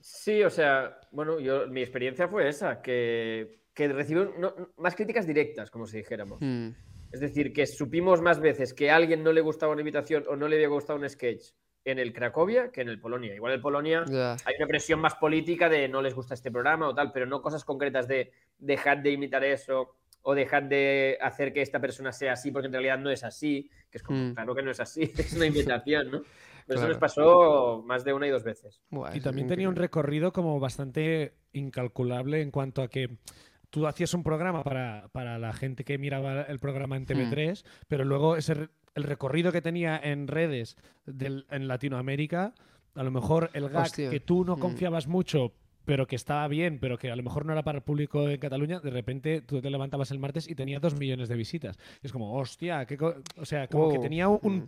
Sí, 0.00 0.42
o 0.42 0.50
sea, 0.50 0.98
bueno, 1.12 1.40
yo 1.40 1.66
mi 1.68 1.80
experiencia 1.82 2.26
fue 2.28 2.48
esa, 2.48 2.80
que, 2.82 3.60
que 3.74 3.88
recibí 3.88 4.20
no- 4.38 4.54
más 4.76 4.94
críticas 4.94 5.26
directas, 5.26 5.70
como 5.70 5.86
si 5.86 5.98
dijéramos. 5.98 6.38
Mm. 6.40 6.68
Es 7.12 7.20
decir, 7.20 7.52
que 7.52 7.66
supimos 7.66 8.20
más 8.22 8.40
veces 8.40 8.72
que 8.72 8.90
a 8.90 8.96
alguien 8.96 9.22
no 9.24 9.32
le 9.32 9.40
gustaba 9.40 9.72
una 9.72 9.80
invitación 9.82 10.24
o 10.28 10.36
no 10.36 10.48
le 10.48 10.56
había 10.56 10.68
gustado 10.68 10.98
un 10.98 11.08
sketch 11.08 11.52
en 11.84 11.98
el 11.98 12.12
Cracovia 12.12 12.70
que 12.70 12.82
en 12.82 12.88
el 12.88 13.00
Polonia. 13.00 13.34
Igual 13.34 13.52
el 13.54 13.60
Polonia 13.60 14.04
hay 14.08 14.54
una 14.58 14.66
presión 14.68 15.00
más 15.00 15.14
política 15.16 15.68
de 15.68 15.88
no 15.88 16.02
les 16.02 16.14
gusta 16.14 16.34
este 16.34 16.50
programa 16.50 16.88
o 16.88 16.94
tal, 16.94 17.10
pero 17.10 17.26
no 17.26 17.42
cosas 17.42 17.64
concretas 17.64 18.06
de 18.06 18.30
dejad 18.58 18.98
de 18.98 19.10
imitar 19.12 19.42
eso 19.44 19.96
o 20.22 20.34
dejad 20.34 20.62
de 20.62 21.16
hacer 21.20 21.52
que 21.52 21.62
esta 21.62 21.80
persona 21.80 22.12
sea 22.12 22.34
así 22.34 22.50
porque 22.52 22.66
en 22.66 22.72
realidad 22.74 22.98
no 22.98 23.10
es 23.10 23.24
así, 23.24 23.70
que 23.90 23.96
es 23.98 24.02
como, 24.04 24.18
Mm. 24.18 24.34
claro 24.34 24.54
que 24.54 24.62
no 24.62 24.70
es 24.70 24.78
así, 24.80 25.00
es 25.18 25.32
una 25.32 25.46
invitación, 25.46 26.10
¿no? 26.10 26.22
Pero 26.70 26.80
eso 26.80 26.88
nos 26.88 26.98
pasó 26.98 27.82
más 27.84 28.04
de 28.04 28.12
una 28.12 28.26
y 28.26 28.30
dos 28.30 28.44
veces. 28.44 28.80
Buah, 28.90 29.16
Y 29.16 29.20
también 29.20 29.48
tenía 29.48 29.68
un 29.68 29.76
recorrido 29.76 30.32
como 30.32 30.58
bastante 30.60 31.34
incalculable 31.52 32.40
en 32.42 32.50
cuanto 32.50 32.82
a 32.82 32.88
que 32.88 33.16
tú 33.70 33.86
hacías 33.86 34.14
un 34.14 34.22
programa 34.22 34.62
para, 34.64 35.08
para 35.12 35.38
la 35.38 35.52
gente 35.52 35.84
que 35.84 35.98
miraba 35.98 36.42
el 36.42 36.58
programa 36.58 36.96
en 36.96 37.06
TV3, 37.06 37.64
pero 37.88 38.04
luego 38.04 38.36
ese, 38.36 38.68
el 38.94 39.02
recorrido 39.04 39.52
que 39.52 39.62
tenía 39.62 39.98
en 40.02 40.26
redes 40.28 40.76
del- 41.06 41.46
en 41.50 41.68
Latinoamérica, 41.68 42.54
a 42.94 43.02
lo 43.02 43.10
mejor 43.10 43.50
el 43.52 43.68
gag 43.68 43.82
Hostia. 43.86 44.10
que 44.10 44.20
tú 44.20 44.44
no 44.44 44.56
Mm. 44.56 44.60
confiabas 44.60 45.06
mucho 45.06 45.52
pero 45.86 46.06
que 46.06 46.14
estaba 46.14 46.46
bien, 46.46 46.78
pero 46.78 46.98
que 46.98 47.10
a 47.10 47.16
lo 47.16 47.22
mejor 47.22 47.46
no 47.46 47.52
era 47.52 47.62
para 47.64 47.78
el 47.78 47.82
público 47.82 48.24
de 48.26 48.38
Cataluña, 48.38 48.78
de 48.80 48.90
repente 48.90 49.40
tú 49.40 49.60
te 49.60 49.70
levantabas 49.70 50.10
el 50.12 50.20
martes 50.20 50.48
y 50.48 50.54
tenía 50.54 50.78
dos 50.78 50.96
millones 50.96 51.28
de 51.28 51.34
visitas. 51.34 51.78
Y 52.02 52.06
es 52.06 52.12
como, 52.12 52.34
hostia, 52.34 52.84
qué 52.86 52.96
co-". 52.96 53.14
o 53.36 53.44
sea, 53.44 53.66
como 53.66 53.88
que 53.90 53.98
tenía 53.98 54.28
un 54.28 54.58
Mm. 54.58 54.66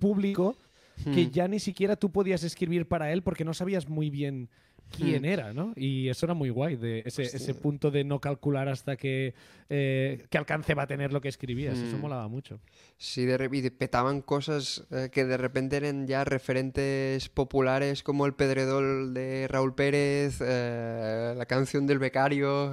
Que 1.05 1.27
Mm. 1.27 1.31
ya 1.31 1.49
ni 1.49 1.59
siquiera 1.61 1.97
tú 1.97 2.11
podías 2.11 2.43
escribir 2.45 2.87
para 2.89 3.13
él 3.13 3.23
porque 3.23 3.45
no 3.45 3.55
sabías 3.55 3.89
muy 3.89 4.11
bien 4.11 4.49
quién 4.95 5.23
Hmm. 5.23 5.25
era, 5.25 5.53
¿no? 5.55 5.73
Y 5.75 6.09
eso 6.09 6.27
era 6.27 6.35
muy 6.35 6.51
guay, 6.51 6.77
de 6.77 7.03
ese, 7.07 7.23
ese 7.23 7.55
punto 7.55 7.91
de 7.91 8.05
no 8.05 8.21
calcular 8.21 8.69
hasta 8.69 8.97
que, 8.97 9.33
eh, 9.71 10.27
qué 10.29 10.37
alcance 10.37 10.75
va 10.75 10.83
a 10.83 10.87
tener 10.87 11.15
lo 11.15 11.23
que 11.23 11.29
escribías. 11.29 11.79
Eso 11.79 11.97
Mm. 11.97 12.01
molaba 12.01 12.29
mucho. 12.29 12.61
Sí, 12.99 13.25
de, 13.25 13.49
y 13.51 13.71
petaban 13.71 14.21
cosas 14.21 14.85
eh, 14.91 15.09
que 15.11 15.25
de 15.25 15.39
repente 15.39 15.77
eran 15.79 16.07
ya 16.07 16.25
referentes 16.25 17.31
populares 17.31 18.03
como 18.03 18.27
el 18.27 18.35
Pedredol 18.35 19.15
de 19.15 19.49
Raúl 19.49 19.75
Pérez, 19.75 20.41
eh, 20.45 21.35
la 21.39 21.47
canción 21.47 21.87
del 21.87 21.99
becario 21.99 22.73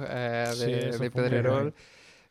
Sí, 0.52 0.66
de, 0.66 0.98
muy 0.98 1.08
Pedrerol. 1.10 1.72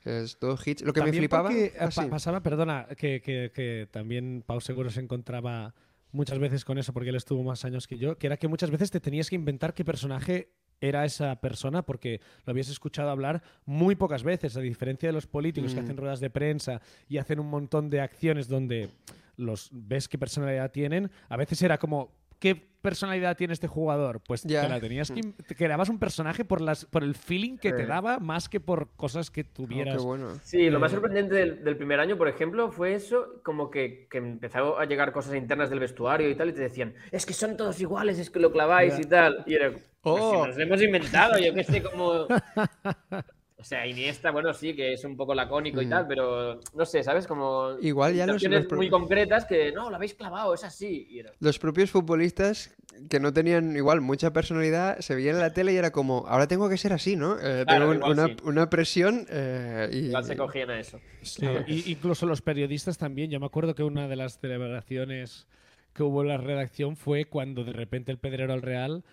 Es 0.06 0.38
todo 0.38 0.58
hits. 0.64 0.82
Lo 0.84 0.94
que 0.94 1.02
me 1.02 1.12
flipaba. 1.12 1.50
porque, 1.50 1.74
ah, 1.80 1.86
pa- 1.94 2.04
sí. 2.04 2.10
pasaba, 2.10 2.42
perdona, 2.42 2.88
que, 2.98 3.22
que- 3.22 3.52
que 3.54 3.88
también 3.92 4.44
Pau 4.46 4.62
seguro 4.62 4.90
se 4.92 5.02
encontraba 5.02 5.74
muchas 6.12 6.40
veces 6.40 6.66
con 6.66 6.78
eso 6.78 6.94
porque 6.94 7.10
él 7.10 7.16
estuvo 7.16 7.44
más 7.44 7.66
años 7.66 7.88
que 7.88 7.98
yo, 7.98 8.18
que 8.18 8.28
era 8.28 8.38
que 8.38 8.48
muchas 8.48 8.72
veces 8.72 8.92
te 8.92 9.00
tenías 9.00 9.30
que 9.30 9.36
inventar 9.36 9.74
qué 9.74 9.84
personaje 9.86 10.52
era 10.82 11.04
esa 11.04 11.42
persona 11.42 11.82
porque 11.86 12.22
lo 12.46 12.52
habías 12.52 12.70
escuchado 12.70 13.10
hablar 13.10 13.44
muy 13.66 13.96
pocas 13.96 14.24
veces, 14.24 14.56
a 14.56 14.62
diferencia 14.62 15.10
de 15.10 15.14
los 15.14 15.28
políticos 15.28 15.74
que 15.74 15.82
Mm. 15.82 15.84
hacen 15.84 15.98
ruedas 15.98 16.20
de 16.22 16.30
prensa 16.30 16.82
y 17.10 17.18
hacen 17.18 17.40
un 17.40 17.48
montón 17.50 17.90
de 17.90 18.00
acciones 18.02 18.48
donde 18.48 18.90
los 19.36 19.70
ves 19.72 20.08
qué 20.08 20.18
personalidad 20.18 20.72
tienen, 20.72 21.12
a 21.28 21.38
veces 21.38 21.62
era 21.62 21.78
como 21.78 22.12
¿qué 22.40 22.56
personalidad 22.82 23.36
tiene 23.36 23.54
este 23.54 23.68
jugador? 23.68 24.22
Pues 24.26 24.44
Ya. 24.44 24.62
te 24.62 24.70
la 24.70 24.80
tenías 24.80 25.12
que 25.12 25.22
te 25.22 25.54
creabas 25.56 25.90
un 25.90 26.00
personaje 26.00 26.46
por 26.46 26.62
las 26.62 26.86
por 26.86 27.04
el 27.04 27.14
feeling 27.14 27.58
que 27.58 27.74
te 27.74 27.86
daba 27.86 28.20
más 28.20 28.48
que 28.48 28.62
por 28.62 28.90
cosas 28.96 29.30
que 29.30 29.42
Oh, 29.42 29.54
tuvieras. 29.54 29.98
qué 29.98 30.02
bueno. 30.02 30.30
Sí, 30.44 30.70
lo 30.70 30.80
más 30.80 30.92
Eh, 30.92 30.96
sorprendente 30.96 31.36
del, 31.36 31.64
del 31.64 31.76
primer 31.76 32.00
año, 32.00 32.18
por 32.18 32.30
ejemplo, 32.30 32.72
fue 32.72 32.94
eso, 32.96 33.42
como 33.44 33.70
que, 33.70 34.08
que 34.10 34.20
empezaron 34.20 34.82
a 34.82 34.86
llegar 34.86 35.12
cosas 35.12 35.36
internas 35.36 35.70
del 35.70 35.80
vestuario 35.80 36.30
y 36.30 36.36
tal, 36.36 36.50
y 36.50 36.54
te 36.54 36.62
decían, 36.62 36.94
es 37.12 37.26
que 37.26 37.34
son 37.34 37.58
todos 37.58 37.80
iguales, 37.82 38.18
es 38.18 38.30
que 38.30 38.40
lo 38.40 38.52
claváis 38.52 38.96
Ya. 38.96 39.02
y 39.02 39.06
tal. 39.06 39.44
Y 39.46 39.56
era, 39.56 39.72
pues 39.72 39.84
Oh. 40.02 40.44
si 40.44 40.48
nos 40.48 40.58
lo 40.58 40.64
hemos 40.64 40.82
inventado, 40.82 41.38
yo 41.38 41.54
que 41.54 41.64
sé, 41.66 41.84
como... 41.84 42.28
O 43.60 43.64
sea, 43.66 43.86
Iniesta, 43.86 44.32
bueno, 44.32 44.54
sí, 44.54 44.74
que 44.74 44.94
es 44.94 45.04
un 45.04 45.18
poco 45.18 45.36
lacónico 45.36 45.82
y 45.82 45.86
Mm. 45.86 45.90
tal, 45.90 46.08
pero 46.08 46.62
no 46.74 46.86
sé, 46.86 47.04
¿sabes? 47.04 47.28
Como 47.28 47.76
Igual 47.82 48.16
ya 48.16 48.26
los- 48.26 48.42
los 48.42 48.72
muy 48.72 48.90
concretas 48.90 49.44
que, 49.46 49.74
no, 49.74 49.90
lo 49.90 49.98
habéis 49.98 50.14
clavado, 50.14 50.54
es 50.54 50.64
así. 50.64 51.08
Y 51.10 51.20
era, 51.20 51.34
Los 51.42 51.60
propios 51.60 51.92
futbolistas 51.92 52.74
que 53.10 53.20
no 53.20 53.34
tenían 53.34 53.76
igual 53.76 54.00
mucha 54.00 54.32
personalidad 54.32 55.00
se 55.00 55.14
veían 55.14 55.36
en 55.36 55.42
la 55.42 55.52
tele 55.54 55.74
y 55.74 55.76
era 55.76 55.92
como, 55.92 56.26
ahora 56.28 56.48
tengo 56.48 56.70
que 56.70 56.78
ser 56.78 56.94
así, 56.94 57.18
¿no? 57.18 57.34
Eh, 57.38 57.66
Claro, 57.68 57.92
tengo 57.92 58.08
una, 58.08 58.28
sí. 58.28 58.38
una 58.46 58.70
presión 58.70 59.26
eh, 59.30 59.90
y... 59.92 59.98
igual 60.08 60.24
se 60.24 60.38
cogían 60.38 60.70
a 60.70 60.80
eso. 60.80 61.02
Sí, 61.22 61.46
y- 61.68 61.92
incluso 61.92 62.26
los 62.26 62.42
periodistas 62.42 62.98
también. 62.98 63.30
Yo 63.30 63.42
me 63.42 63.46
acuerdo 63.46 63.76
que 63.76 63.84
una 63.84 64.08
de 64.08 64.16
las 64.16 64.40
celebraciones 64.40 65.48
que 65.92 66.04
hubo 66.04 66.22
en 66.22 66.30
la 66.30 66.38
redacción 66.38 66.96
fue 66.96 67.26
cuando 67.26 67.66
de 67.66 67.74
repente 67.74 68.10
el 68.14 68.20
Pedrero 68.20 68.54
al 68.54 68.62
Real 68.62 69.04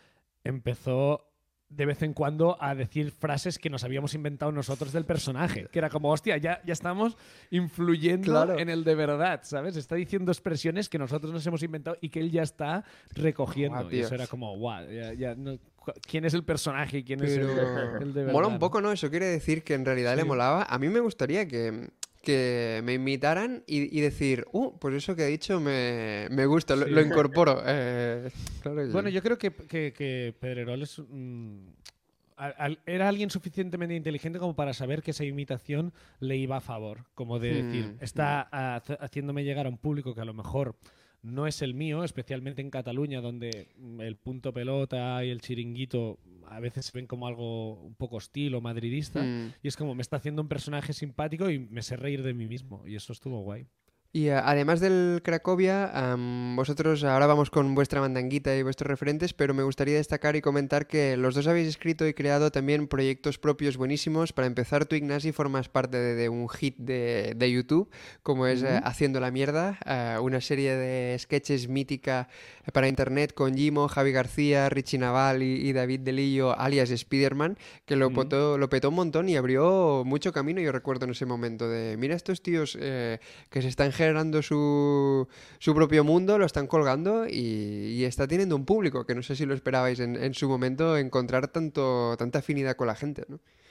empezó 0.45 1.26
de 1.69 1.85
vez 1.85 2.01
en 2.03 2.13
cuando 2.13 2.57
a 2.63 2.75
decir 2.75 3.11
frases 3.11 3.59
que 3.59 3.69
nos 3.71 3.83
habíamos 3.83 4.15
inventado 4.15 4.53
nosotros 4.53 4.93
del 4.93 5.05
personaje. 5.05 5.67
Que 5.73 5.79
era 5.81 5.91
como, 5.91 6.11
hostia, 6.13 6.37
ya, 6.37 6.63
ya 6.65 6.73
estamos 6.73 7.17
influyendo 7.51 8.31
Claro. 8.31 8.59
en 8.59 8.69
el 8.71 8.85
de 8.85 8.95
verdad, 8.95 9.41
¿sabes? 9.43 9.77
Está 9.77 9.97
diciendo 9.97 10.31
expresiones 10.31 10.89
que 10.89 10.99
nosotros 10.99 11.33
nos 11.33 11.45
hemos 11.47 11.63
inventado 11.63 11.97
y 12.01 12.09
que 12.11 12.21
él 12.21 12.31
ya 12.31 12.43
está 12.43 12.85
recogiendo. 13.15 13.79
Guau, 13.81 13.93
y 13.93 14.01
eso 14.01 14.15
era 14.15 14.27
como, 14.27 14.57
guau, 14.57 14.89
ya, 14.91 15.13
ya 15.15 15.35
no- 15.35 15.59
cu- 15.75 15.93
¿quién 16.09 16.25
es 16.25 16.35
el 16.35 16.45
personaje 16.45 16.99
y 16.99 17.05
quién 17.05 17.23
es 17.25 17.33
el, 17.37 17.47
de 17.49 17.55
verdad? 18.23 18.33
mola 18.33 18.47
un 18.47 18.59
poco, 18.59 18.81
¿no? 18.81 18.93
Eso 18.93 19.11
quiere 19.11 19.27
decir 19.27 19.65
que 19.65 19.75
en 19.75 19.85
realidad 19.85 20.15
le 20.17 20.25
molaba. 20.25 20.63
A 20.65 20.79
mí 20.79 20.89
me 20.89 21.01
gustaría 21.01 21.49
que, 21.49 21.91
que 22.27 22.81
me 22.85 22.95
invitaran 22.95 23.63
y, 23.69 23.97
y 23.97 24.01
decir, 24.01 24.45
uh, 24.53 24.77
pues 24.81 24.95
eso 24.97 25.15
que 25.15 25.23
he 25.23 25.29
dicho 25.29 25.61
me, 25.61 26.27
me 26.31 26.45
gusta, 26.47 26.75
lo, 26.75 26.85
Sí. 26.87 26.91
lo 26.91 27.01
incorporo. 27.01 27.63
Eh, 27.65 28.29
claro 28.63 28.79
que 28.85 28.93
Bueno, 28.93 29.09
yo 29.09 29.23
creo 29.23 29.39
que, 29.39 29.53
que, 29.53 29.93
que 29.93 30.35
Pedrerol 30.41 30.83
es, 30.83 30.99
mm, 31.09 31.59
al- 32.37 32.55
al- 32.59 32.79
era 32.85 33.09
alguien 33.09 33.31
suficientemente 33.31 33.95
inteligente 33.95 34.41
como 34.41 34.57
para 34.57 34.75
saber 34.75 35.03
que 35.03 35.13
esa 35.13 35.25
imitación 35.25 35.93
le 36.19 36.37
iba 36.37 36.57
a 36.57 36.61
favor. 36.61 37.05
Como 37.15 37.39
de 37.39 37.63
decir, 37.63 37.87
Hmm, 37.93 38.05
está 38.05 38.41
haciéndome 39.01 39.45
llegar 39.45 39.67
a 39.67 39.69
un 39.69 39.79
público 39.79 40.13
que 40.15 40.21
a 40.21 40.25
lo 40.25 40.35
mejor 40.35 40.75
no 41.27 41.49
es 41.49 41.61
el 41.61 41.75
mío, 41.75 42.05
especialmente 42.05 42.63
en 42.63 42.71
Cataluña, 42.71 43.21
donde 43.21 43.69
el 43.99 44.17
punto 44.17 44.53
pelota 44.53 45.25
y 45.25 45.31
el 45.31 45.41
chiringuito 45.41 46.21
a 46.47 46.61
veces 46.61 46.87
se 46.87 46.93
ven 46.97 47.09
como 47.09 47.27
algo 47.27 47.75
un 47.81 47.97
poco 47.97 48.17
hostil 48.17 48.55
o 48.55 48.61
madridista. 48.61 49.23
Mm. 49.23 49.55
Y 49.61 49.69
es 49.69 49.77
como 49.77 49.97
me 49.97 50.03
está 50.03 50.17
haciendo 50.17 50.41
un 50.41 50.49
personaje 50.49 50.93
simpático 50.93 51.51
y 51.51 51.59
me 51.59 51.83
sé 51.83 51.97
reír 51.97 52.23
de 52.23 52.33
mí 52.33 52.47
mismo. 52.47 52.87
Y 52.87 52.95
eso 52.95 53.13
estuvo 53.13 53.41
guay. 53.41 53.67
Y 54.13 54.29
eh, 54.29 54.33
además 54.35 54.81
del 54.81 55.21
Cracovia, 55.23 55.93
vosotros 56.55 57.05
ahora 57.05 57.27
vamos 57.27 57.51
con 57.51 57.75
vuestra 57.75 58.01
mandanguita 58.01 58.57
y 58.57 58.63
vuestros 58.63 58.89
referentes, 58.89 59.35
pero 59.35 59.53
me 59.53 59.63
gustaría 59.63 59.97
destacar 59.97 60.37
y 60.37 60.41
comentar 60.41 60.87
que 60.87 61.19
los 61.19 61.35
dos 61.35 61.47
habéis 61.47 61.69
escrito 61.69 62.07
y 62.09 62.15
creado 62.15 62.51
también 62.51 62.89
proyectos 62.89 63.39
propios 63.39 63.77
buenísimos. 63.77 64.33
Para 64.33 64.47
empezar, 64.47 64.87
tú, 64.87 64.97
Ignasi, 64.97 65.33
formas 65.33 65.69
parte 65.69 65.99
de, 65.99 66.15
de 66.15 66.31
un 66.31 66.49
hit 66.49 66.77
de, 66.79 67.35
de 67.37 67.51
YouTube, 67.51 67.91
como 68.23 68.47
es 68.47 68.63
eh, 68.63 68.81
Haciendo 68.85 69.21
la 69.21 69.31
Mierda, 69.31 69.79
eh, 69.85 70.19
una 70.19 70.41
serie 70.41 70.77
de 70.77 71.19
sketches 71.19 71.69
mítica 71.69 72.29
para 72.73 72.89
internet 72.89 73.35
con 73.35 73.55
Jimo, 73.55 73.87
Javi 73.87 74.13
García, 74.13 74.71
Richie 74.71 74.99
Naval 74.99 75.43
y, 75.43 75.69
y 75.69 75.73
David 75.75 76.01
Delillo, 76.01 76.59
alias 76.59 76.89
Spiderman, 76.89 77.59
que 77.85 77.97
lo, 77.97 78.11
potó- 78.11 78.57
lo 78.57 78.71
petó 78.71 78.89
un 78.89 78.95
montón 78.95 79.29
y 79.29 79.37
abrió 79.37 80.05
mucho 80.07 80.33
camino, 80.33 80.59
yo 80.63 80.73
recuerdo 80.73 81.05
en 81.05 81.11
ese 81.11 81.27
momento, 81.27 81.69
de 81.69 81.99
mira 81.99 82.15
estos 82.15 82.41
tíos 82.41 82.79
eh, 82.81 83.19
que 83.51 83.61
se 83.61 83.69
están 83.69 83.93
generando 83.93 84.06
su, 84.43 85.29
su 85.59 85.75
propio 85.75 86.05
mundo, 86.05 86.39
lo 86.39 86.47
están 86.47 86.67
colgando 86.67 87.27
y, 87.29 88.05
está 88.05 88.27
teniendo 88.27 88.57
un 88.57 88.65
público, 88.65 89.05
que 89.05 89.15
no 89.15 89.23
sé 89.23 89.35
si 89.37 89.47
lo 89.47 89.55
esperabais 89.55 90.01
en, 90.01 90.17
en 90.17 90.35
su 90.35 90.49
momento, 90.49 90.97
encontrar 90.97 91.49
tanto, 91.49 92.17
tanta 92.17 92.39
afinidad 92.39 92.77
con 92.77 92.87
la 92.87 92.95
gente. 92.95 93.25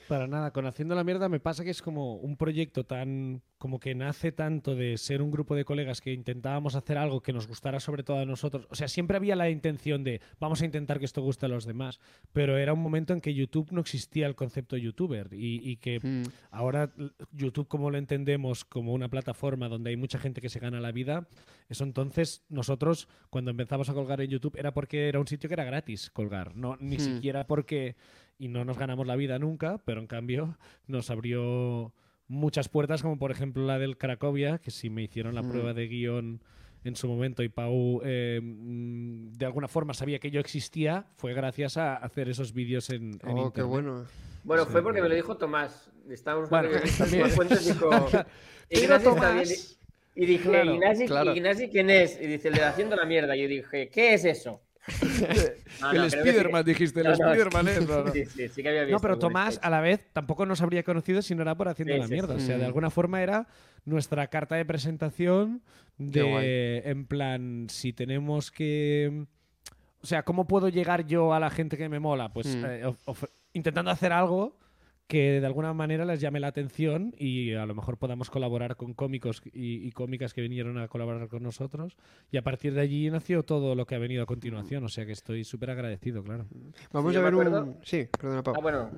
Para 0.07 0.27
nada, 0.27 0.51
con 0.51 0.65
Haciendo 0.65 0.93
la 0.95 1.03
Mierda 1.03 1.29
me 1.29 1.39
pasa 1.39 1.63
que 1.63 1.71
es 1.71 1.81
como 1.81 2.15
un 2.15 2.37
proyecto 2.37 2.85
tan. 2.85 3.41
como 3.57 3.79
que 3.79 3.95
nace 3.95 4.31
tanto 4.31 4.75
de 4.75 4.97
ser 4.97 5.21
un 5.23 5.31
grupo 5.31 5.55
de 5.55 5.65
colegas 5.65 5.99
que 6.01 6.13
intentábamos 6.13 6.75
hacer 6.75 6.97
algo 6.99 7.21
que 7.21 7.33
nos 7.33 7.47
gustara 7.47 7.79
sobre 7.79 8.03
todo 8.03 8.19
a 8.19 8.25
nosotros. 8.25 8.67
O 8.69 8.75
sea, 8.75 8.87
siempre 8.87 9.17
había 9.17 9.35
la 9.35 9.49
intención 9.49 10.03
de 10.03 10.21
vamos 10.39 10.61
a 10.61 10.65
intentar 10.65 10.99
que 10.99 11.05
esto 11.05 11.21
guste 11.23 11.47
a 11.47 11.49
los 11.49 11.65
demás, 11.65 11.99
pero 12.33 12.57
era 12.57 12.73
un 12.73 12.81
momento 12.81 13.13
en 13.13 13.21
que 13.21 13.33
YouTube 13.33 13.71
no 13.71 13.81
existía 13.81 14.27
el 14.27 14.35
concepto 14.35 14.77
youtuber 14.77 15.29
y, 15.33 15.67
y 15.67 15.77
que 15.77 15.99
Mm, 16.03 16.23
ahora 16.51 16.91
YouTube 17.31 17.67
como 17.67 17.89
lo 17.89 17.97
entendemos 17.97 18.65
como 18.65 18.93
una 18.93 19.09
plataforma 19.09 19.67
donde 19.69 19.89
hay 19.89 19.97
mucha 19.97 20.19
gente 20.19 20.41
que 20.41 20.49
se 20.49 20.59
gana 20.59 20.79
la 20.79 20.91
vida, 20.91 21.27
eso 21.69 21.83
entonces 21.83 22.43
nosotros 22.49 23.07
cuando 23.31 23.49
empezamos 23.49 23.89
a 23.89 23.93
colgar 23.93 24.21
en 24.21 24.29
YouTube 24.29 24.57
era 24.57 24.73
porque 24.73 25.07
era 25.09 25.19
un 25.19 25.27
sitio 25.27 25.47
que 25.49 25.53
era 25.55 25.63
gratis 25.63 26.11
colgar, 26.11 26.55
no 26.55 26.77
ni 26.79 26.97
Hmm. 26.97 26.99
siquiera 26.99 27.47
porque 27.47 27.95
y 28.37 28.47
no 28.49 28.65
nos 28.65 28.77
ganamos 28.77 29.07
la 29.07 29.15
vida 29.15 29.39
nunca, 29.39 29.79
pero 29.85 29.99
en 30.01 30.07
cambio 30.07 30.57
nos 30.87 31.09
abrió 31.09 31.93
muchas 32.27 32.69
puertas 32.69 33.01
como 33.01 33.17
por 33.19 33.31
ejemplo 33.31 33.65
la 33.65 33.77
del 33.79 33.97
Cracovia, 33.97 34.57
que 34.57 34.71
si 34.71 34.89
me 34.89 35.03
hicieron 35.03 35.35
la 35.35 35.43
prueba 35.43 35.73
de 35.73 35.87
guion 35.87 36.41
en 36.83 36.95
su 36.95 37.07
momento 37.07 37.41
y 37.43 37.49
Pau 37.49 38.01
eh, 38.03 38.39
mm, 38.43 39.33
de 39.33 39.45
alguna 39.45 39.67
forma 39.67 39.93
sabía 39.93 40.19
que 40.19 40.31
yo 40.31 40.39
existía, 40.39 41.05
fue 41.17 41.33
gracias 41.33 41.77
a 41.77 41.95
hacer 41.95 42.29
esos 42.29 42.53
vídeos 42.53 42.89
en, 42.89 43.11
en 43.23 43.37
Oh, 43.37 43.51
qué 43.53 43.61
bueno. 43.63 44.05
Bueno, 44.43 44.65
Sí. 44.65 44.71
fue 44.71 44.83
porque 44.83 45.01
me 45.01 45.09
lo 45.09 45.15
dijo 45.15 45.37
Tomás. 45.37 45.91
Estábamos 46.09 46.49
Bueno. 46.51 46.69
Tomás- 49.03 49.77
Y 50.17 50.25
dije, 50.25 50.49
Claro, 50.49 50.73
Ignasi, 50.75 51.05
claro. 51.07 51.35
Ignasi, 51.35 51.69
¿quién 51.69 51.89
es? 51.89 52.19
Y 52.21 52.27
dice, 52.27 52.47
el 52.47 52.53
de 52.53 52.63
haciendo 52.63 52.95
la 52.95 53.05
mierda. 53.05 53.35
Y 53.35 53.41
yo 53.41 53.47
dije, 53.47 53.89
¿qué 53.89 54.13
es 54.13 54.23
eso? 54.25 54.61
No, 55.81 55.93
no, 55.93 56.03
el 56.03 56.11
sí 56.11 56.17
que- 56.17 56.23
Spiderman, 56.23 56.63
dijiste, 56.65 56.99
el 57.01 57.05
No, 57.07 57.11
no, 57.11 57.17
Spiderman 57.17 57.67
es. 57.67 57.87
no, 57.87 58.03
no. 58.03 58.11
Sí, 58.13 58.25
sí, 58.25 58.47
sí 58.49 58.61
que 58.63 58.69
había 58.69 58.81
visto. 58.83 58.95
No, 58.97 59.01
pero 59.01 59.17
Tomás, 59.17 59.59
a 59.63 59.69
la 59.69 59.81
vez, 59.81 60.05
tampoco 60.13 60.45
nos 60.45 60.61
habría 60.61 60.83
conocido 60.83 61.21
si 61.21 61.33
no 61.35 61.41
era 61.41 61.55
por 61.55 61.67
haciendo 61.67 61.93
Sí, 61.95 61.99
la 61.99 62.07
sí, 62.07 62.13
mierda. 62.13 62.35
sí. 62.37 62.43
O 62.43 62.45
sea, 62.47 62.57
de 62.57 62.65
alguna 62.65 62.89
forma 62.89 63.21
era 63.21 63.47
nuestra 63.85 64.27
carta 64.27 64.55
de 64.55 64.65
presentación 64.65 65.61
de, 65.97 66.83
en 66.85 67.05
plan, 67.05 67.67
si 67.69 67.93
tenemos 67.93 68.51
que... 68.51 69.25
O 70.01 70.07
sea, 70.07 70.23
¿cómo 70.23 70.47
puedo 70.47 70.69
llegar 70.69 71.07
yo 71.07 71.33
a 71.33 71.39
la 71.39 71.49
gente 71.49 71.77
que 71.77 71.89
me 71.89 71.99
mola? 71.99 72.31
Pues 72.31 72.55
Mm. 72.55 72.63
eh, 72.67 72.93
intentando 73.53 73.89
hacer 73.89 74.11
algo 74.13 74.57
que 75.07 75.39
de 75.39 75.45
alguna 75.45 75.73
manera 75.73 76.03
les 76.05 76.19
llame 76.19 76.39
la 76.39 76.47
atención 76.47 77.13
y 77.17 77.53
a 77.53 77.65
lo 77.65 77.75
mejor 77.75 77.97
podamos 77.97 78.29
colaborar 78.31 78.75
con 78.75 78.93
cómicos 78.93 79.41
y, 79.53 79.85
y 79.87 79.91
cómicas 79.91 80.33
que 80.33 80.41
vinieron 80.41 80.77
a 80.79 80.87
colaborar 80.87 81.27
con 81.27 81.43
nosotros. 81.43 81.95
Y 82.31 82.37
a 82.37 82.41
partir 82.41 82.73
de 82.73 82.81
allí 82.81 83.09
nació 83.11 83.43
todo 83.43 83.75
lo 83.75 83.85
que 83.85 83.95
ha 83.95 83.99
venido 83.99 84.23
a 84.23 84.25
continuación. 84.25 84.83
O 84.83 84.89
sea 84.89 85.05
que 85.05 85.11
estoy 85.11 85.43
súper 85.43 85.69
agradecido, 85.69 86.23
claro. 86.23 86.47
Vamos 86.91 87.13
Sí, 87.13 87.19
a 87.19 87.21
ver 87.21 87.35
un... 87.35 87.77
Sí, 87.83 88.07
perdona, 88.19 88.41
Pau. 88.43 88.55
Ah, 88.57 88.61
bueno. 88.61 88.91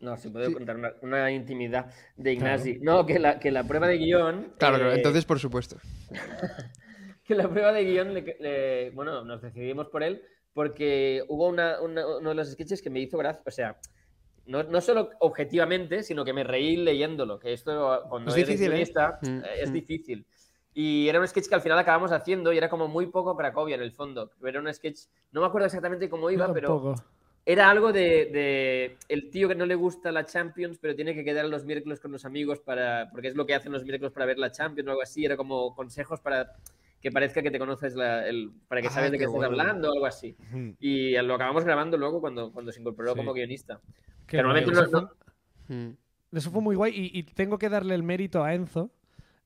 No, 0.00 0.16
si 0.16 0.28
puedo 0.28 0.46
Sí. 0.48 0.52
contar 0.54 0.76
una, 0.76 0.92
una 1.02 1.30
intimidad 1.30 1.86
de 2.16 2.32
Ignasi. 2.32 2.78
No, 2.82 3.06
que 3.06 3.18
la, 3.18 3.38
que 3.38 3.50
la 3.50 3.62
prueba 3.64 3.86
de 3.86 3.96
guion. 3.98 4.52
Claro, 4.58 4.76
claro, 4.76 4.92
eh, 4.92 4.96
entonces 4.96 5.24
por 5.24 5.38
supuesto. 5.38 5.76
que 7.24 7.34
la 7.34 7.48
prueba 7.48 7.72
de 7.72 7.84
guion, 7.84 8.12
le- 8.12 8.36
le- 8.40 8.90
bueno, 8.90 9.24
nos 9.24 9.40
decidimos 9.40 9.86
por 9.88 10.02
él 10.02 10.20
porque 10.52 11.22
hubo 11.28 11.48
una- 11.48 11.80
una- 11.80 12.18
uno 12.18 12.28
de 12.28 12.34
los 12.34 12.50
sketches 12.52 12.82
que 12.82 12.90
me 12.90 13.00
hizo 13.00 13.16
gracia, 13.18 13.42
o 13.46 13.50
sea, 13.50 13.76
no, 14.46 14.62
no 14.62 14.80
solo 14.80 15.10
objetivamente, 15.20 16.02
sino 16.02 16.24
que 16.24 16.32
me 16.32 16.44
reí 16.44 16.76
leyéndolo, 16.76 17.38
que 17.38 17.52
esto 17.52 18.02
cuando 18.08 18.30
Es 18.30 18.36
eres 18.36 18.48
difícil, 18.48 18.66
¿eh? 18.66 18.70
guionista, 18.70 19.18
Mm, 19.22 19.38
eh, 19.38 19.42
es 19.60 19.70
mm. 19.70 19.72
difícil. 19.72 20.26
Y 20.74 21.08
era 21.08 21.20
un 21.20 21.28
sketch 21.28 21.48
que 21.48 21.54
al 21.54 21.60
final 21.60 21.78
acabamos 21.78 22.10
haciendo 22.10 22.52
y 22.52 22.58
era 22.58 22.68
como 22.68 22.88
muy 22.88 23.06
poco 23.06 23.36
Cracovia 23.36 23.76
en 23.76 23.82
el 23.82 23.92
fondo. 23.92 24.30
Era 24.44 24.60
un 24.60 24.72
sketch, 24.72 25.02
no 25.30 25.40
me 25.40 25.46
acuerdo 25.46 25.66
exactamente 25.66 26.08
cómo 26.08 26.30
iba, 26.30 26.52
pero 26.52 26.96
era 27.46 27.70
algo 27.70 27.92
de, 27.92 28.00
de 28.26 28.96
el 29.08 29.30
tío 29.30 29.48
que 29.48 29.54
no 29.54 29.66
le 29.66 29.76
gusta 29.76 30.10
la 30.10 30.24
Champions, 30.24 30.78
pero 30.80 30.96
tiene 30.96 31.14
que 31.14 31.24
quedar 31.24 31.44
los 31.44 31.64
miércoles 31.64 32.00
con 32.00 32.10
los 32.10 32.24
amigos 32.24 32.58
para, 32.58 33.08
porque 33.12 33.28
es 33.28 33.36
lo 33.36 33.46
que 33.46 33.54
hacen 33.54 33.70
los 33.70 33.84
miércoles 33.84 34.12
para 34.12 34.26
ver 34.26 34.38
la 34.38 34.50
Champions 34.50 34.88
o 34.88 34.90
algo 34.90 35.02
así. 35.02 35.24
Era 35.24 35.36
como 35.36 35.74
consejos 35.76 36.20
para 36.20 36.54
que 37.04 37.12
parezca 37.12 37.42
que 37.42 37.50
te 37.50 37.58
conoces, 37.58 37.94
la- 37.94 38.26
el, 38.26 38.50
para 38.66 38.80
que 38.80 38.88
Ah, 38.88 38.90
sabes 38.90 39.10
de 39.12 39.18
qué 39.18 39.24
qué 39.24 39.24
estás 39.26 39.36
bueno. 39.36 39.50
hablando 39.60 39.90
o 39.90 39.92
algo 39.92 40.06
así. 40.06 40.34
Y 40.80 41.12
lo 41.20 41.34
acabamos 41.34 41.62
grabando 41.62 41.98
luego 41.98 42.18
cuando, 42.22 42.50
cuando 42.50 42.72
se 42.72 42.80
incorporó 42.80 43.12
Sí. 43.12 43.16
como 43.18 43.34
guionista. 43.34 43.78
Qué 44.26 44.38
Que 44.38 44.42
normalmente 44.42 44.72
no- 44.72 44.80
Eso 44.80 44.90
fue- 45.68 45.76
Mm. 45.76 45.96
Eso 46.32 46.50
fue 46.50 46.62
muy 46.62 46.76
guay 46.76 46.92
y, 46.96 47.18
y 47.18 47.22
tengo 47.24 47.58
que 47.58 47.68
darle 47.68 47.94
el 47.94 48.02
mérito 48.02 48.42
a 48.42 48.54
Enzo 48.54 48.90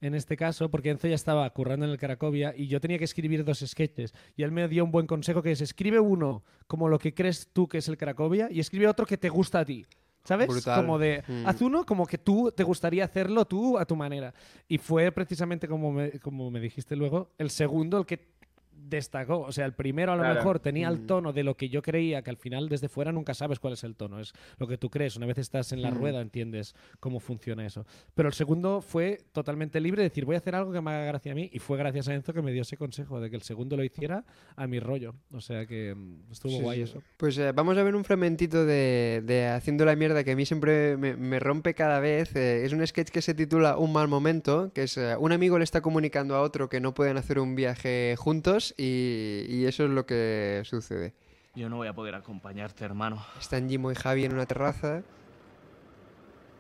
en 0.01 0.15
este 0.15 0.37
caso, 0.37 0.71
porque 0.71 0.91
Enzo 0.91 1.09
ya 1.09 1.17
estaba 1.17 1.51
currando 1.51 1.85
en 1.85 1.91
el 1.91 1.99
Cracovia 1.99 2.55
y 2.57 2.69
yo 2.69 2.81
tenía 2.81 2.99
que 2.99 3.05
escribir 3.05 3.45
dos 3.45 3.59
sketches 3.67 4.15
y 4.37 4.45
él 4.45 4.53
me 4.53 4.69
dio 4.69 4.85
un 4.85 4.93
buen 4.93 5.09
consejo 5.09 5.43
que 5.43 5.51
es 5.51 5.61
escribe 5.61 5.99
uno 5.99 6.45
como 6.69 6.89
lo 6.89 7.01
que 7.01 7.13
crees 7.13 7.49
tú 7.53 7.67
que 7.67 7.79
es 7.79 7.89
el 7.89 7.97
Cracovia 7.99 8.49
y 8.53 8.61
escribe 8.61 8.87
otro 8.87 9.05
que 9.05 9.19
te 9.19 9.29
gusta 9.31 9.59
a 9.61 9.65
ti. 9.65 9.85
¿Sabes? 10.29 10.47
Brutal. 10.47 10.77
Como 10.85 10.99
de, 10.99 11.23
Mm. 11.27 11.47
haz 11.47 11.63
uno 11.63 11.87
como 11.87 12.07
que 12.07 12.19
tú 12.19 12.53
te 12.55 12.63
gustaría 12.63 13.03
hacerlo 13.05 13.47
tú 13.47 13.79
a 13.79 13.87
tu 13.87 13.97
manera. 13.97 14.35
Y 14.69 14.77
fue 14.77 15.11
precisamente 15.11 15.67
como 15.67 15.91
me, 15.91 16.11
como 16.21 16.51
me 16.51 16.61
dijiste 16.61 16.95
luego, 16.97 17.31
el 17.39 17.49
segundo 17.49 17.97
el 17.99 18.05
que 18.05 18.37
destacó. 18.81 19.41
O 19.41 19.53
sea, 19.53 19.67
el 19.67 19.73
primero 19.75 20.13
a 20.13 20.17
lo 20.17 20.23
Claro. 20.23 20.37
mejor 20.37 20.61
tenía 20.61 20.89
el 20.89 21.01
Mm. 21.01 21.07
tono 21.07 21.33
de 21.33 21.43
lo 21.45 21.57
que 21.57 21.69
yo 21.69 21.83
creía, 21.83 22.23
que 22.23 22.31
al 22.31 22.37
final 22.37 22.69
desde 22.69 22.89
fuera 22.89 23.13
nunca 23.13 23.35
sabes 23.35 23.59
cuál 23.59 23.75
es 23.75 23.85
el 23.85 23.95
tono. 23.97 24.21
Es 24.21 24.33
lo 24.59 24.67
que 24.67 24.79
tú 24.79 24.91
crees. 24.91 25.17
Una 25.17 25.27
vez 25.27 25.39
estás 25.39 25.73
en 25.73 25.83
la 25.83 25.91
Mm. 25.91 25.95
rueda 25.99 26.21
entiendes 26.21 26.75
cómo 27.01 27.21
funciona 27.21 27.67
eso. 27.67 27.87
Pero 28.15 28.29
el 28.29 28.35
segundo 28.35 28.81
fue 28.81 29.19
totalmente 29.33 29.81
libre, 29.81 30.03
decir, 30.03 30.25
voy 30.25 30.35
a 30.37 30.39
hacer 30.39 30.55
algo 30.55 30.73
que 30.73 30.81
me 30.81 30.91
haga 30.91 31.05
gracia 31.05 31.33
a 31.33 31.35
mí. 31.35 31.51
Y 31.53 31.59
fue 31.59 31.77
gracias 31.79 32.09
a 32.09 32.15
Enzo 32.15 32.33
que 32.33 32.43
me 32.43 32.53
dio 32.53 32.63
ese 32.63 32.77
consejo 32.77 33.21
de 33.21 33.31
que 33.31 33.37
el 33.37 33.43
segundo 33.43 33.77
lo 33.77 33.85
hiciera 33.85 34.25
a 34.57 34.67
mi 34.67 34.81
rollo. 34.81 35.15
O 35.33 35.41
sea 35.41 35.67
que 35.67 35.95
mm, 35.95 36.33
estuvo 36.33 36.53
Sí, 36.53 36.61
guay 36.63 36.77
sí. 36.79 36.83
eso. 36.85 37.03
Pues 37.17 37.37
eh, 37.39 37.53
vamos 37.53 37.77
a 37.79 37.83
ver 37.83 37.95
un 37.95 38.05
fragmentito 38.05 38.65
de, 38.65 39.23
de 39.25 39.47
Haciendo 39.49 39.85
la 39.85 39.97
mierda 39.97 40.25
que 40.25 40.33
a 40.33 40.37
mí 40.37 40.45
siempre 40.47 40.97
me, 40.97 41.17
me 41.17 41.39
rompe 41.41 41.75
cada 41.75 42.01
vez. 42.01 42.35
Eh, 42.37 42.65
es 42.65 42.73
un 42.73 42.87
sketch 42.87 43.09
que 43.11 43.23
se 43.23 43.35
titula 43.35 43.77
Un 43.79 43.93
mal 43.93 44.09
momento, 44.09 44.73
que 44.73 44.85
es 44.85 44.97
eh, 44.97 45.17
un 45.19 45.33
amigo 45.33 45.59
le 45.59 45.65
está 45.65 45.81
comunicando 45.81 46.35
a 46.37 46.43
otro 46.43 46.69
que 46.69 46.81
no 46.81 46.95
pueden 46.95 47.17
hacer 47.17 47.39
un 47.39 47.55
viaje 47.55 48.15
juntos 48.19 48.68
y, 48.77 49.47
y 49.49 49.67
eso 49.67 49.85
es 49.85 49.91
lo 49.91 50.07
que 50.07 50.63
sucede. 50.65 51.15
Yo 51.55 51.69
no 51.69 51.77
voy 51.77 51.89
a 51.89 51.93
poder 51.93 52.15
acompañarte, 52.15 52.85
hermano. 52.85 53.25
Están 53.41 53.69
Jimo 53.69 53.91
y 53.91 53.95
Javi 53.95 54.25
en 54.25 54.33
una 54.33 54.47
terraza. 54.47 55.03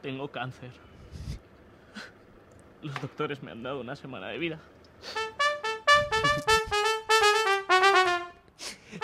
Tengo 0.03 0.31
cáncer. 0.31 0.73
Los 2.83 3.01
doctores 3.01 3.43
me 3.43 3.51
han 3.53 3.63
dado 3.63 3.81
una 3.81 3.97
semana 3.97 4.29
de 4.29 4.39
vida. 4.39 4.61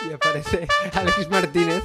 y 0.09 0.13
aparece 0.13 0.67
Alex 0.93 1.31
Martínez 1.31 1.83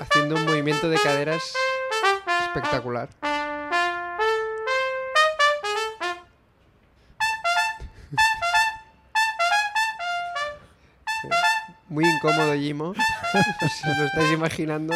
haciendo 0.00 0.34
un 0.34 0.44
movimiento 0.44 0.88
de 0.88 0.98
caderas 0.98 1.54
espectacular. 2.46 3.08
Muy 11.96 12.04
incómodo, 12.04 12.52
Jimo. 12.52 12.92
Si 12.92 13.88
os 13.88 13.96
lo 13.96 14.04
estáis 14.04 14.30
imaginando. 14.30 14.94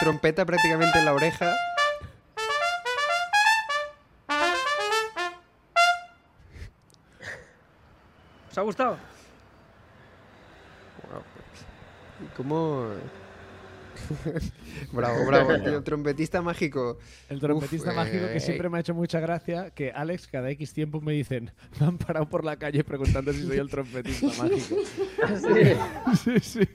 Trompeta 0.00 0.44
prácticamente 0.44 0.98
en 0.98 1.04
la 1.04 1.14
oreja. 1.14 1.54
¿Os 8.50 8.58
ha 8.58 8.62
gustado? 8.62 8.96
¿Y 12.20 12.26
¿Cómo? 12.36 12.88
bravo, 14.92 15.26
bravo, 15.26 15.58
tío. 15.62 15.82
Trompetista 15.82 16.42
mágico. 16.42 16.98
El 17.28 17.40
trompetista 17.40 17.90
Uf, 17.90 17.96
mágico 17.96 18.26
que 18.26 18.36
eh, 18.36 18.40
siempre 18.40 18.68
me 18.68 18.78
ha 18.78 18.80
hecho 18.80 18.94
mucha 18.94 19.20
gracia, 19.20 19.70
que 19.70 19.90
Alex 19.92 20.26
cada 20.28 20.50
X 20.50 20.72
tiempo 20.72 21.00
me 21.00 21.12
dicen, 21.12 21.50
me 21.80 21.86
han 21.86 21.98
parado 21.98 22.28
por 22.28 22.44
la 22.44 22.56
calle 22.56 22.84
preguntando 22.84 23.32
si 23.32 23.46
soy 23.46 23.58
el 23.58 23.68
trompetista 23.68 24.26
mágico. 24.42 24.76
Sí, 26.16 26.40
sí, 26.40 26.40
sí. 26.40 26.68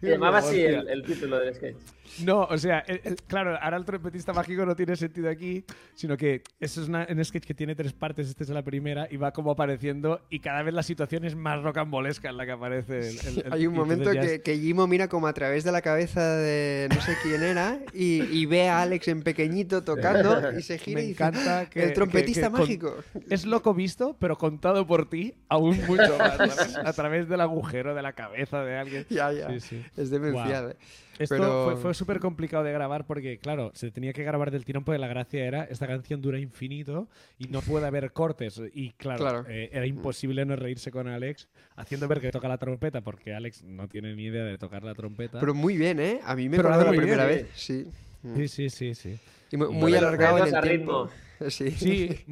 se 0.00 0.08
llamaba 0.10 0.38
así 0.38 0.60
el, 0.62 0.88
el 0.88 1.02
título 1.02 1.38
del 1.38 1.54
sketch. 1.54 1.76
No, 2.24 2.44
o 2.44 2.56
sea, 2.56 2.78
el- 2.86 3.00
el- 3.04 3.16
claro, 3.26 3.58
ahora 3.60 3.76
el 3.76 3.84
trompetista 3.84 4.32
mágico 4.32 4.64
no 4.64 4.74
tiene 4.76 4.96
sentido 4.96 5.28
aquí, 5.28 5.64
sino 5.94 6.16
que 6.16 6.42
eso 6.60 6.80
es 6.80 6.88
una- 6.88 7.06
un 7.10 7.22
sketch 7.24 7.44
que 7.44 7.52
tiene 7.54 7.74
tres 7.74 7.92
partes, 7.92 8.28
esta 8.28 8.44
es 8.44 8.48
la 8.50 8.62
primera, 8.62 9.06
y 9.10 9.16
va 9.16 9.32
como 9.32 9.50
apareciendo, 9.50 10.22
y 10.30 10.38
cada 10.40 10.62
vez 10.62 10.72
la 10.72 10.82
situación 10.82 11.24
es 11.24 11.34
más 11.34 11.62
rocambolesca 11.62 12.30
en 12.30 12.36
la 12.36 12.46
que 12.46 12.52
aparece 12.52 12.98
el, 13.10 13.18
el- 13.26 13.42
el- 13.46 13.52
Hay 13.52 13.66
un 13.66 13.74
momento 13.74 14.10
que, 14.12 14.34
es- 14.36 14.42
que 14.42 14.56
Jimo 14.58 14.86
mira 14.86 15.08
como 15.08 15.26
a 15.26 15.32
través 15.34 15.64
de 15.64 15.72
la 15.72 15.82
cabeza 15.82 16.36
de 16.36 16.88
no 16.94 17.00
sé 17.02 17.05
quién 17.22 17.42
era 17.42 17.78
y, 17.94 18.22
y 18.22 18.46
ve 18.46 18.68
a 18.68 18.82
Alex 18.82 19.08
en 19.08 19.22
pequeñito 19.22 19.82
tocando 19.84 20.52
y 20.58 20.62
se 20.62 20.78
gira 20.78 20.96
Me 21.00 21.04
y 21.04 21.08
dice, 21.08 21.24
encanta 21.24 21.68
que... 21.70 21.84
el 21.84 21.92
trompetista 21.92 22.42
que- 22.42 22.46
que 22.46 22.50
con- 22.50 22.60
mágico. 22.60 22.96
Es 23.30 23.44
loco 23.46 23.74
visto, 23.74 24.16
pero 24.18 24.36
contado 24.36 24.86
por 24.86 25.08
ti 25.08 25.34
aún 25.48 25.78
mucho 25.86 26.16
más. 26.18 26.76
A 26.84 26.92
través 26.92 27.28
del 27.28 27.40
agujero 27.40 27.94
de 27.94 28.02
la 28.02 28.12
cabeza 28.12 28.62
de 28.64 28.76
alguien. 28.76 29.06
Ya, 29.10 29.32
ya. 29.32 29.48
Sí, 29.50 29.60
sí. 29.60 29.82
Es 29.96 30.10
demencial. 30.10 30.72
eh. 30.72 30.76
Esto 31.18 31.34
Pero- 31.36 31.64
fue, 31.64 31.76
fue 31.76 31.94
súper 31.94 32.20
complicado 32.20 32.62
de 32.62 32.72
grabar 32.72 33.06
porque, 33.06 33.38
claro, 33.38 33.70
se 33.74 33.90
tenía 33.90 34.12
que 34.12 34.22
grabar 34.22 34.50
del 34.50 34.66
tirón 34.66 34.84
porque 34.84 34.98
la 34.98 35.06
gracia 35.08 35.46
era, 35.46 35.64
esta 35.64 35.86
canción 35.86 36.20
dura 36.20 36.38
infinito 36.38 37.08
y 37.38 37.48
no 37.48 37.62
puede 37.62 37.86
haber 37.86 38.12
cortes. 38.12 38.60
Y 38.74 38.90
claro, 38.92 39.18
Claro. 39.20 39.46
eh, 39.48 39.70
era 39.72 39.86
imposible 39.86 40.44
no 40.44 40.56
reírse 40.56 40.90
con 40.90 41.08
Alex 41.08 41.48
haciendo 41.74 42.06
ver 42.06 42.20
que 42.20 42.30
toca 42.30 42.48
la 42.48 42.58
trompeta 42.58 43.00
porque 43.00 43.32
Alex 43.32 43.62
no 43.64 43.88
tiene 43.88 44.14
ni 44.14 44.24
idea 44.24 44.44
de 44.44 44.58
tocar 44.58 44.84
la 44.84 44.94
trompeta. 44.94 45.40
Pero 45.40 45.54
muy 45.54 45.78
bien, 45.78 46.00
¿eh? 46.00 46.20
A 46.22 46.36
mí 46.36 46.50
me 46.50 46.58
Pero 46.58 46.68
lo 46.68 46.74
muy 46.96 47.04
primera 47.04 47.26
bien, 47.26 47.42
vez. 47.42 47.50
Sí. 47.54 47.86
Mm. 48.22 48.34
Sí, 48.36 48.48
sí, 48.48 48.70
sí, 48.70 48.94
sí. 48.94 49.18
Y 49.52 49.56
mu- 49.56 49.70
Y- 49.70 49.74
muy 49.74 49.94
alargado 49.94 50.38
en 50.38 50.54
el 50.54 50.60
tiempo. 50.62 51.04
ritmo. 51.04 51.10
Sí. 51.50 51.70
Sí, 51.70 52.24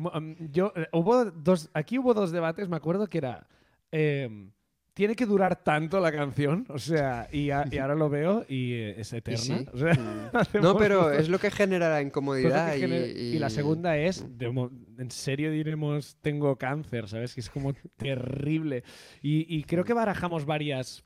yo 0.50 0.72
eh, 0.74 0.86
hubo 0.92 1.26
dos, 1.26 1.68
aquí 1.74 1.98
hubo 1.98 2.14
dos 2.14 2.32
debates, 2.32 2.70
me 2.70 2.76
acuerdo 2.76 3.06
que 3.06 3.18
era 3.18 3.46
eh, 3.92 4.48
tiene 4.94 5.14
que 5.14 5.26
durar 5.26 5.62
tanto 5.62 6.00
la 6.00 6.10
canción, 6.10 6.64
o 6.70 6.78
sea, 6.78 7.28
y, 7.30 7.50
a- 7.50 7.66
y 7.70 7.76
ahora 7.78 7.94
lo 7.96 8.08
veo 8.08 8.46
y 8.48 8.72
eh, 8.72 8.94
es 9.00 9.12
Y 9.12 9.16
eterna. 9.16 9.38
sí. 9.40 9.66
o 9.74 9.76
sea, 9.76 9.92
Mm. 9.94 10.30
No, 10.62 10.76
pero 10.78 11.10
es 11.12 11.28
lo 11.28 11.38
que 11.38 11.50
genera 11.50 11.90
la 11.90 12.00
incomodidad. 12.00 12.70
que 12.72 12.78
y, 12.78 12.80
genera- 12.80 13.06
y- 13.06 13.36
y 13.36 13.38
la 13.38 13.50
segunda 13.50 13.98
es, 13.98 14.24
de 14.38 14.48
mo- 14.50 14.70
en 14.96 15.10
serio 15.10 15.50
diremos, 15.50 16.16
tengo 16.22 16.56
cáncer, 16.56 17.06
¿sabes? 17.06 17.34
Que 17.34 17.40
es 17.42 17.50
como 17.50 17.74
terrible. 17.98 18.84
Y, 19.20 19.54
y 19.54 19.64
creo 19.64 19.84
que 19.84 19.92
barajamos 19.92 20.46
varias 20.46 21.04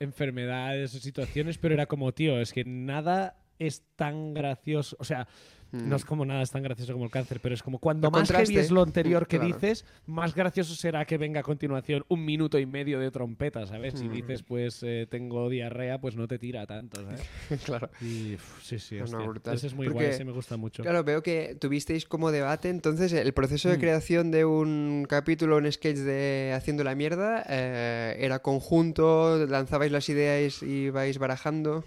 enfermedades 0.00 0.94
o 0.94 0.98
situaciones, 0.98 1.58
pero 1.58 1.74
era 1.74 1.86
como, 1.86 2.12
tío, 2.12 2.40
es 2.40 2.52
que 2.52 2.64
nada 2.64 3.36
es 3.58 3.84
tan 3.94 4.34
gracioso. 4.34 4.96
O 4.98 5.04
sea, 5.04 5.28
Mm. 5.72 5.88
no 5.88 5.96
es 5.96 6.04
como 6.04 6.24
nada 6.24 6.42
es 6.42 6.50
tan 6.50 6.62
gracioso 6.62 6.92
como 6.92 7.04
el 7.04 7.10
cáncer, 7.10 7.40
pero 7.40 7.54
es 7.54 7.62
como 7.62 7.78
cuando 7.78 8.08
El 8.08 8.12
más 8.12 8.30
heavy 8.30 8.56
es 8.58 8.70
lo 8.70 8.82
anterior 8.82 9.26
que 9.26 9.38
Claro. 9.38 9.54
dices, 9.54 9.84
más 10.06 10.34
gracioso 10.34 10.74
será 10.74 11.04
que 11.04 11.16
venga 11.18 11.40
a 11.40 11.42
continuación 11.42 12.04
un 12.08 12.24
minuto 12.24 12.58
y 12.58 12.66
medio 12.66 12.98
de 12.98 13.10
trompeta, 13.10 13.66
¿sabes? 13.66 13.94
Si 13.98 14.08
Mm. 14.08 14.12
dices, 14.12 14.42
pues 14.42 14.82
eh, 14.82 15.06
tengo 15.10 15.48
diarrea, 15.48 16.00
pues 16.00 16.16
no 16.16 16.26
te 16.28 16.38
tira 16.38 16.66
tanto, 16.66 17.02
¿sabes? 17.02 17.20
claro. 17.64 17.90
Y 18.00 18.34
uf, 18.34 18.62
sí, 18.62 18.78
sí, 18.78 18.98
hostia. 19.00 19.18
brutal. 19.20 19.54
Ese 19.54 19.68
es 19.68 19.74
muy 19.74 19.86
Porque- 19.86 20.02
guay, 20.04 20.14
ese 20.14 20.24
me 20.24 20.32
gusta 20.32 20.56
mucho. 20.56 20.82
Claro, 20.82 21.04
veo 21.04 21.22
que 21.22 21.56
tuvisteis 21.60 22.04
como 22.06 22.30
debate, 22.32 22.68
entonces 22.68 23.12
el 23.12 23.32
proceso 23.32 23.68
de 23.68 23.76
Mm. 23.76 23.80
creación 23.80 24.30
de 24.30 24.44
un 24.44 25.06
capítulo, 25.08 25.56
un 25.56 25.70
sketch 25.70 25.98
de 25.98 26.52
Haciendo 26.54 26.84
la 26.84 26.94
mierda, 26.94 27.44
eh, 27.48 28.16
era 28.20 28.40
conjunto, 28.40 29.46
lanzabais 29.46 29.92
las 29.92 30.08
ideas 30.08 30.62
y 30.62 30.90
vais 30.90 31.18
barajando. 31.18 31.84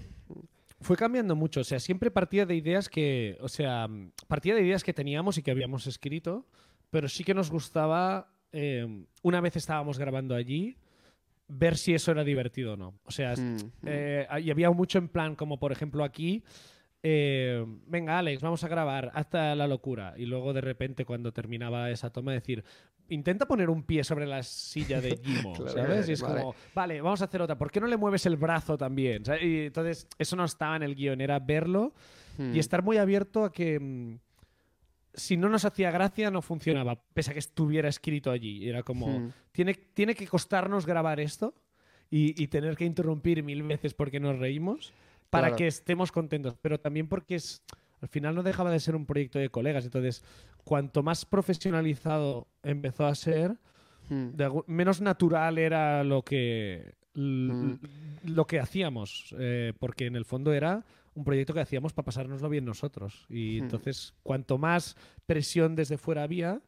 Fue 0.83 0.97
cambiando 0.97 1.35
mucho, 1.35 1.61
o 1.61 1.63
sea, 1.63 1.79
siempre 1.79 2.11
partía 2.11 2.45
de 2.45 2.55
ideas 2.55 2.89
que, 2.89 3.37
o 3.41 3.47
sea, 3.49 3.87
mm, 3.87 4.11
partía 4.27 4.53
de 4.53 4.61
ideas 4.61 4.83
que 4.83 4.93
teníamos 4.93 5.37
y 5.37 5.43
que 5.43 5.51
habíamos 5.51 5.87
escrito, 5.87 6.45
pero 6.91 7.07
sí 7.09 7.23
que 7.23 7.33
nos 7.33 7.49
gustaba, 7.49 8.31
eh, 8.51 9.05
una 9.21 9.41
vez 9.41 9.55
estábamos 9.55 9.97
grabando 9.97 10.35
allí, 10.35 10.77
ver 11.47 11.77
si 11.77 11.93
eso 11.93 12.11
era 12.11 12.23
divertido 12.23 12.73
o 12.73 12.77
no. 12.77 12.99
O 13.05 13.11
sea, 13.11 13.33
Mm, 13.35 13.57
eh, 13.85 14.27
y 14.43 14.51
había 14.51 14.69
mucho 14.71 14.97
en 14.97 15.07
plan, 15.07 15.35
como 15.35 15.57
por 15.57 15.71
ejemplo 15.71 16.03
aquí, 16.03 16.43
eh, 17.03 17.65
venga 17.87 18.17
Alex, 18.17 18.41
vamos 18.41 18.63
a 18.63 18.67
grabar 18.69 19.11
hasta 19.13 19.53
la 19.55 19.67
locura. 19.67 20.13
Y 20.17 20.25
luego 20.25 20.53
de 20.53 20.61
repente 20.61 21.03
cuando 21.05 21.31
terminaba 21.33 21.89
esa 21.91 22.09
toma 22.11 22.31
decir, 22.31 22.63
intenta 23.09 23.45
poner 23.45 23.69
un 23.69 23.83
pie 23.83 24.03
sobre 24.05 24.25
la 24.25 24.41
silla 24.41 25.01
de 25.01 25.17
Jimo, 25.23 25.53
Claro, 25.53 25.71
¿sabes? 25.71 26.07
Y 26.09 26.13
es 26.13 26.21
vale. 26.21 26.39
como, 26.41 26.55
vale, 26.73 27.01
vamos 27.01 27.21
a 27.21 27.25
hacer 27.25 27.41
otra. 27.41 27.57
¿Por 27.57 27.69
qué 27.71 27.81
no 27.81 27.87
le 27.87 27.97
mueves 27.97 28.25
el 28.25 28.37
brazo 28.37 28.77
también? 28.77 29.25
¿Sabes? 29.25 29.43
Y 29.43 29.59
entonces 29.65 30.07
eso 30.17 30.35
no 30.37 30.45
estaba 30.45 30.75
en 30.77 30.83
el 30.83 30.95
guion, 30.95 31.19
era 31.21 31.37
verlo 31.39 31.93
y 32.39 32.57
estar 32.57 32.81
muy 32.81 32.97
abierto 32.97 33.43
a 33.45 33.51
que 33.51 33.79
mm, 33.79 34.17
si 35.13 35.37
no 35.37 35.49
nos 35.49 35.65
hacía 35.65 35.91
gracia 35.91 36.31
no 36.31 36.41
funcionaba, 36.41 36.99
pese 37.13 37.29
a 37.29 37.33
que 37.33 37.39
estuviera 37.39 37.89
escrito 37.89 38.31
allí. 38.31 38.67
Era 38.67 38.81
como, 38.81 39.07
Mm. 39.19 39.31
tiene, 39.51 39.73
tiene 39.75 40.15
que 40.15 40.25
costarnos 40.25 40.85
grabar 40.87 41.19
esto 41.19 41.53
y, 42.09 42.41
y 42.41 42.47
tener 42.47 42.75
que 42.75 42.85
interrumpir 42.85 43.43
mil 43.43 43.61
veces 43.63 43.93
porque 43.93 44.19
nos 44.19 44.39
reímos 44.39 44.93
para 45.33 45.47
Claro. 45.47 45.57
que 45.57 45.67
estemos 45.67 46.11
contentos, 46.11 46.55
pero 46.61 46.79
también 46.79 47.07
porque 47.07 47.35
es, 47.35 47.61
al 48.01 48.07
final 48.07 48.33
no 48.35 48.43
dejaba 48.43 48.71
de 48.71 48.79
ser 48.79 48.95
un 48.95 49.05
proyecto 49.05 49.39
de 49.39 49.49
colegas. 49.49 49.83
Entonces, 49.85 50.23
cuanto 50.63 51.03
más 51.03 51.25
profesionalizado 51.25 52.47
empezó 52.63 53.05
a 53.05 53.15
ser, 53.15 53.57
Mm. 54.09 54.31
de 54.35 54.43
algún- 54.43 54.63
menos 54.67 54.99
natural 55.01 55.57
era 55.57 56.03
lo 56.03 56.23
que 56.23 56.95
l- 57.15 57.53
Mm. 57.53 57.79
lo 58.25 58.45
que 58.47 58.59
hacíamos 58.59 59.33
eh, 59.39 59.71
porque 59.79 60.07
en 60.07 60.15
el 60.15 60.25
fondo 60.25 60.51
era 60.51 60.83
un 61.15 61.23
proyecto 61.23 61.53
que 61.53 61.59
hacíamos 61.61 61.93
para 61.93 62.05
pasárnoslo 62.05 62.49
bien 62.49 62.65
nosotros 62.65 63.25
y 63.29 63.59
Mm. 63.59 63.63
entonces 63.65 64.13
cuanto 64.23 64.57
más 64.57 64.95
presión 65.27 65.75
desde 65.75 65.97
fuera 65.97 66.23
había 66.23 66.59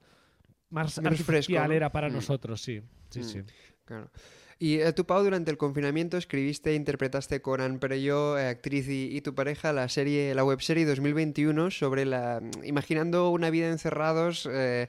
más 0.69 0.97
Menos 0.99 1.17
fresco, 1.19 1.31
artificial 1.31 1.67
¿no? 1.69 1.73
era 1.73 1.91
para 1.91 2.09
nosotros 2.09 2.61
sí 2.61 2.81
sí 3.09 3.23
sí 3.23 3.41
Claro. 3.85 4.09
Y 4.57 4.79
eh, 4.79 4.93
tú, 4.93 5.05
Pau, 5.05 5.21
durante 5.21 5.51
el 5.51 5.57
confinamiento 5.57 6.15
escribiste 6.17 6.71
e 6.71 6.75
interpretaste 6.75 7.41
con 7.41 7.59
Anne 7.59 7.77
Perello, 7.77 8.37
eh, 8.37 8.47
actriz 8.47 8.87
y, 8.87 9.15
y 9.15 9.19
tu 9.19 9.35
pareja, 9.35 9.73
la 9.73 9.89
serie, 9.89 10.33
la 10.33 10.45
webserie 10.45 10.85
2021 10.85 11.71
sobre 11.71 12.05
la... 12.05 12.41
imaginando 12.63 13.31
una 13.31 13.49
vida 13.49 13.67
encerrados, 13.67 14.47
eh, 14.49 14.87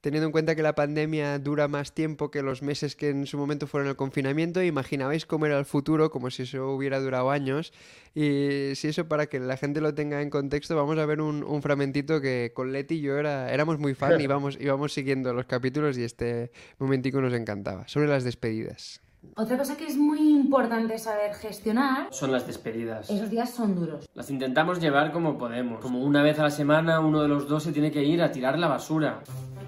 teniendo 0.00 0.26
en 0.26 0.30
cuenta 0.30 0.54
que 0.54 0.62
la 0.62 0.76
pandemia 0.76 1.40
dura 1.40 1.66
más 1.66 1.92
tiempo 1.94 2.30
que 2.30 2.42
los 2.42 2.62
meses 2.62 2.94
que 2.94 3.08
en 3.08 3.26
su 3.26 3.36
momento 3.38 3.66
fueron 3.66 3.88
el 3.88 3.96
confinamiento, 3.96 4.62
imaginabais 4.62 5.26
cómo 5.26 5.46
era 5.46 5.58
el 5.58 5.64
futuro, 5.64 6.12
como 6.12 6.30
si 6.30 6.44
eso 6.44 6.70
hubiera 6.70 7.00
durado 7.00 7.32
años. 7.32 7.72
Y 8.14 8.76
si 8.76 8.86
eso 8.86 9.08
para 9.08 9.26
que 9.26 9.40
la 9.40 9.56
gente 9.56 9.80
lo 9.80 9.94
tenga 9.94 10.22
en 10.22 10.30
contexto, 10.30 10.76
vamos 10.76 10.96
a 10.96 11.06
ver 11.06 11.20
un, 11.20 11.42
un 11.42 11.60
fragmentito 11.60 12.20
que 12.20 12.52
con 12.54 12.70
Leti 12.70 12.94
y 12.94 13.00
yo 13.00 13.18
era, 13.18 13.52
éramos 13.52 13.80
muy 13.80 13.94
fan 13.94 14.20
y 14.20 14.22
íbamos, 14.30 14.56
íbamos 14.60 14.92
siguiendo 14.92 15.34
los 15.34 15.46
capítulos 15.46 15.98
y 15.98 16.04
este 16.04 16.52
momentico 16.78 17.20
nos 17.20 17.32
encantaba. 17.32 17.88
Sobre 17.88 18.06
las 18.06 18.22
despedidas. 18.22 19.02
Otra 19.36 19.56
cosa 19.58 19.76
que 19.76 19.86
es 19.86 19.96
muy 19.96 20.18
importante 20.30 20.98
saber 20.98 21.32
gestionar, 21.34 22.08
Son 22.10 22.32
las 22.32 22.46
despedidas. 22.46 23.08
esos 23.10 23.30
días 23.30 23.50
son 23.50 23.74
duros. 23.76 24.08
Las 24.14 24.30
intentamos 24.30 24.80
llevar 24.80 25.12
como 25.12 25.38
podemos. 25.38 25.80
Como 25.80 26.02
una 26.02 26.22
vez 26.22 26.38
a 26.38 26.44
la 26.44 26.50
semana 26.50 27.00
uno 27.00 27.22
de 27.22 27.28
los 27.28 27.48
dos 27.48 27.62
se 27.62 27.72
tiene 27.72 27.90
que 27.90 28.02
ir 28.04 28.22
a 28.22 28.30
tirar 28.32 28.58
la 28.58 28.68
basura. 28.68 29.20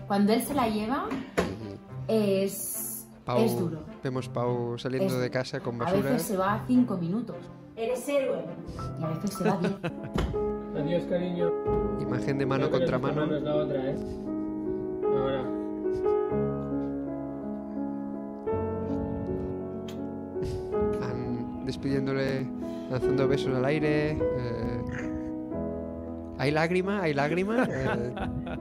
Cuando 0.08 0.32
él 0.32 0.42
se 0.42 0.54
la 0.54 0.68
lleva, 0.68 1.06
es, 2.08 3.06
Pau, 3.24 3.38
es 3.40 3.58
duro. 3.58 3.78
Vemos 4.02 4.28
Pau 4.28 4.76
saliendo 4.78 5.14
Es- 5.14 5.20
de 5.20 5.30
casa 5.30 5.60
con 5.60 5.76
A 5.80 5.84
basura. 5.84 6.02
veces 6.10 6.22
se 6.22 6.36
va 6.36 6.54
a 6.54 6.66
cinco 6.66 6.96
minutos. 6.96 7.36
Eres 7.76 8.08
héroe. 8.08 8.44
Y 9.00 9.04
a 9.04 9.08
veces 9.08 9.34
se 9.34 9.44
va 9.44 9.52
a 9.52 9.58
diez. 9.58 9.72
Adiós, 10.76 11.04
cariño. 11.08 11.50
Imagen 12.00 12.38
de 12.38 12.46
mano 12.46 12.70
contra 12.70 12.98
mano. 12.98 13.26
la 13.26 13.54
otra, 13.56 13.90
¿eh? 13.90 13.96
Ahora. 15.04 15.44
Despidiéndole, 21.70 22.46
lanzando 22.90 23.28
besos 23.28 23.54
al 23.54 23.64
aire. 23.64 24.11
eh, 24.11 24.83
¿Hay 26.38 26.50
lágrima? 26.50 27.02
¿Hay 27.02 27.14
lágrima? 27.14 27.66
Eh, 27.70 28.14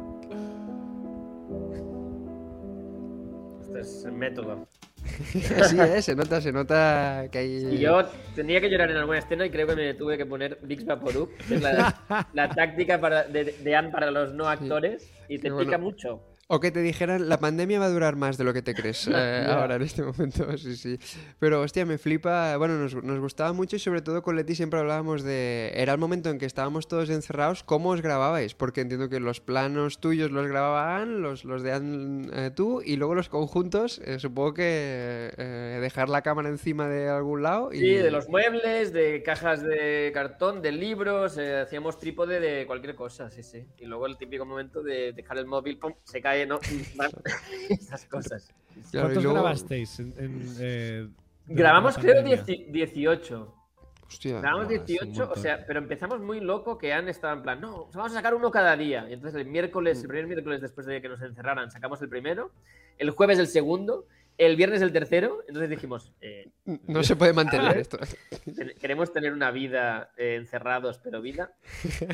Este 3.62 3.80
es 3.82 4.06
el 4.06 4.13
método. 4.13 4.67
sí, 5.32 5.80
eh, 5.80 6.02
se 6.02 6.15
nota, 6.15 6.41
se 6.41 6.52
nota 6.52 7.28
que 7.32 7.38
hay... 7.39 7.76
Y 7.76 7.78
yo 7.80 8.04
tenía 8.36 8.60
que 8.62 8.69
llorar 8.69 8.91
en 8.91 8.98
alguna 8.98 9.19
escena 9.19 9.45
y 9.45 9.50
creo 9.50 9.67
que 9.67 9.76
me 9.76 9.93
tuve 9.93 10.17
que 10.17 10.26
poner 10.26 10.60
Vicks 10.63 10.86
Vaporub, 10.86 11.30
que 11.48 11.56
es 11.56 11.62
la, 11.62 11.95
la 12.34 12.50
táctica 12.50 13.00
para, 13.00 13.24
de, 13.24 13.43
de 13.63 13.76
Anne 13.76 13.89
para 13.89 14.12
los 14.12 14.34
no 14.34 14.48
actores, 14.48 15.10
y 15.28 15.39
te 15.39 15.50
bueno. 15.50 15.65
pica 15.65 15.78
mucho. 15.78 16.22
O 16.52 16.60
que 16.60 16.72
te 16.72 16.82
dijeran, 16.82 17.30
la 17.30 17.40
pandemia 17.40 17.78
va 17.80 17.86
a 17.86 17.90
durar 17.90 18.16
más 18.16 18.40
de 18.40 18.44
lo 18.44 18.54
que 18.54 18.64
te 18.64 18.74
crees 18.74 19.08
eh, 19.14 19.46
ahora 19.48 19.76
en 19.76 19.84
este 19.84 20.02
momento, 20.02 20.58
sí, 20.58 20.76
sí. 20.76 20.98
Pero 21.38 21.62
hostia, 21.62 21.86
me 21.86 22.00
flipa, 22.00 22.58
bueno, 22.58 22.76
nos, 22.80 22.96
nos 22.96 23.20
gustaba 23.20 23.54
mucho 23.54 23.76
y 23.76 23.80
sobre 23.80 24.02
todo 24.02 24.24
con 24.24 24.36
Leti 24.36 24.56
siempre 24.56 24.80
hablábamos 24.80 25.22
de, 25.22 25.72
era 25.76 25.94
el 25.94 26.00
momento 26.00 26.32
en 26.32 26.40
que 26.40 26.48
estábamos 26.48 26.88
todos 26.88 27.12
encerrados, 27.12 27.64
¿cómo 27.64 27.90
os 27.90 28.02
grababais? 28.02 28.56
Porque 28.56 28.82
entiendo 28.82 29.10
que 29.10 29.20
los 29.20 29.42
planos 29.42 30.00
tuyos 30.00 30.32
los 30.32 30.48
grababan, 30.48 31.22
los, 31.22 31.46
los 31.46 31.62
de 31.62 31.72
Ann, 31.72 32.32
eh, 32.34 32.50
tú, 32.50 32.82
y 32.84 32.96
luego 32.96 33.14
los 33.14 33.30
conjuntos, 33.30 34.02
eh, 34.04 34.18
supongo 34.18 34.56
que 34.56 35.32
eh, 35.38 35.78
dejar 35.80 36.10
la 36.10 36.24
cámara 36.24 36.50
encima 36.50 36.88
de 36.88 37.10
algún 37.10 37.44
lado 37.44 37.72
y... 37.72 37.78
Sí, 37.78 37.94
de 37.94 38.10
los 38.10 38.28
muebles, 38.28 38.92
de 38.92 39.22
cajas 39.22 39.62
de 39.62 40.10
cartón, 40.16 40.64
de 40.64 40.72
libros, 40.72 41.38
eh, 41.38 41.58
hacíamos 41.60 42.00
trípode 42.00 42.40
de 42.40 42.66
cualquier 42.66 42.96
cosa, 42.96 43.30
sí, 43.30 43.44
sí. 43.44 43.68
Y 43.78 43.86
luego 43.86 44.08
el 44.08 44.18
típico 44.18 44.46
momento 44.46 44.82
de 44.82 45.14
dejar 45.14 45.38
el 45.38 45.46
móvil, 45.46 45.78
pum, 45.78 45.94
se 46.04 46.20
cae, 46.22 46.38
¿no? 46.45 46.60
Van- 46.95 47.12
Esas 47.69 48.06
cosas. 48.06 48.49
Claro, 48.91 49.08
¿cuántos 49.08 49.23
luego- 49.23 49.39
grabasteis 49.41 49.99
en, 49.99 50.13
en, 50.17 50.56
eh, 50.60 51.08
Grabamos 51.47 51.97
creo 51.97 52.15
pandemia? 52.23 52.43
10 52.43 52.71
18. 52.71 53.56
Hostia. 54.08 54.39
Grabamos 54.39 54.63
un 54.63 54.69
18, 54.86 55.32
o 55.32 55.36
sea, 55.36 55.65
pero 55.67 55.80
empezamos 55.80 56.19
muy 56.19 56.39
loco 56.39 56.78
que 56.80 56.93
Anne 56.93 57.12
estaba 57.12 57.34
en 57.34 57.43
plan, 57.43 57.62
no, 57.62 57.89
vamos 57.93 58.12
a 58.12 58.15
sacar 58.15 58.34
uno 58.34 58.49
cada 58.49 58.75
día. 58.75 59.06
Y 59.10 59.13
entonces 59.13 59.39
el 59.39 59.47
miércoles, 59.47 60.02
el 60.02 60.08
primer 60.08 60.25
miércoles 60.28 60.62
después 60.62 60.88
de 60.88 60.99
que 61.02 61.10
nos 61.10 61.21
encerraran, 61.21 61.69
sacamos 61.69 62.02
el 62.02 62.10
primero, 62.10 62.52
el 62.97 63.12
jueves 63.12 63.38
el 63.38 63.47
segundo, 63.47 64.06
el 64.39 64.56
viernes 64.56 64.82
el 64.82 64.91
tercero. 64.91 65.43
Entonces 65.47 65.69
dijimos, 65.69 66.12
eh, 66.21 66.49
No 66.88 67.04
se 67.04 67.15
puede 67.15 67.34
mantener 67.34 67.78
esto. 67.78 67.99
queremos 68.80 69.12
tener 69.13 69.34
una 69.34 69.52
vida 69.52 70.12
eh, 70.17 70.36
encerrados, 70.36 70.99
pero 71.04 71.21
vida. 71.21 71.52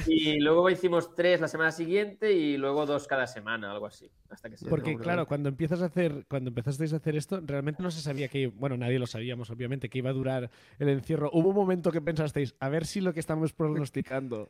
Y 0.07 0.39
luego 0.39 0.69
hicimos 0.69 1.13
tres 1.15 1.39
la 1.39 1.47
semana 1.47 1.71
siguiente 1.71 2.33
y 2.33 2.57
luego 2.57 2.85
dos 2.85 3.07
cada 3.07 3.27
semana, 3.27 3.71
algo 3.71 3.85
así. 3.85 4.09
Hasta 4.29 4.49
que 4.49 4.57
se 4.57 4.65
Porque 4.65 4.97
claro, 4.97 5.27
cuando 5.27 5.49
empiezas 5.49 5.81
a 5.81 5.85
hacer, 5.85 6.25
cuando 6.27 6.49
empezasteis 6.49 6.91
a 6.93 6.97
hacer 6.97 7.15
esto, 7.15 7.39
realmente 7.45 7.81
no 7.83 7.91
se 7.91 8.01
sabía 8.01 8.27
que, 8.27 8.47
bueno, 8.47 8.75
nadie 8.75 8.97
lo 8.99 9.07
sabíamos, 9.07 9.49
obviamente, 9.51 9.88
que 9.88 9.99
iba 9.99 10.09
a 10.09 10.13
durar 10.13 10.49
el 10.79 10.89
encierro. 10.89 11.29
Hubo 11.31 11.49
un 11.49 11.55
momento 11.55 11.91
que 11.91 12.01
pensasteis, 12.01 12.55
a 12.59 12.67
ver 12.69 12.85
si 12.85 13.01
lo 13.01 13.13
que 13.13 13.19
estamos 13.19 13.53
pronosticando 13.53 14.49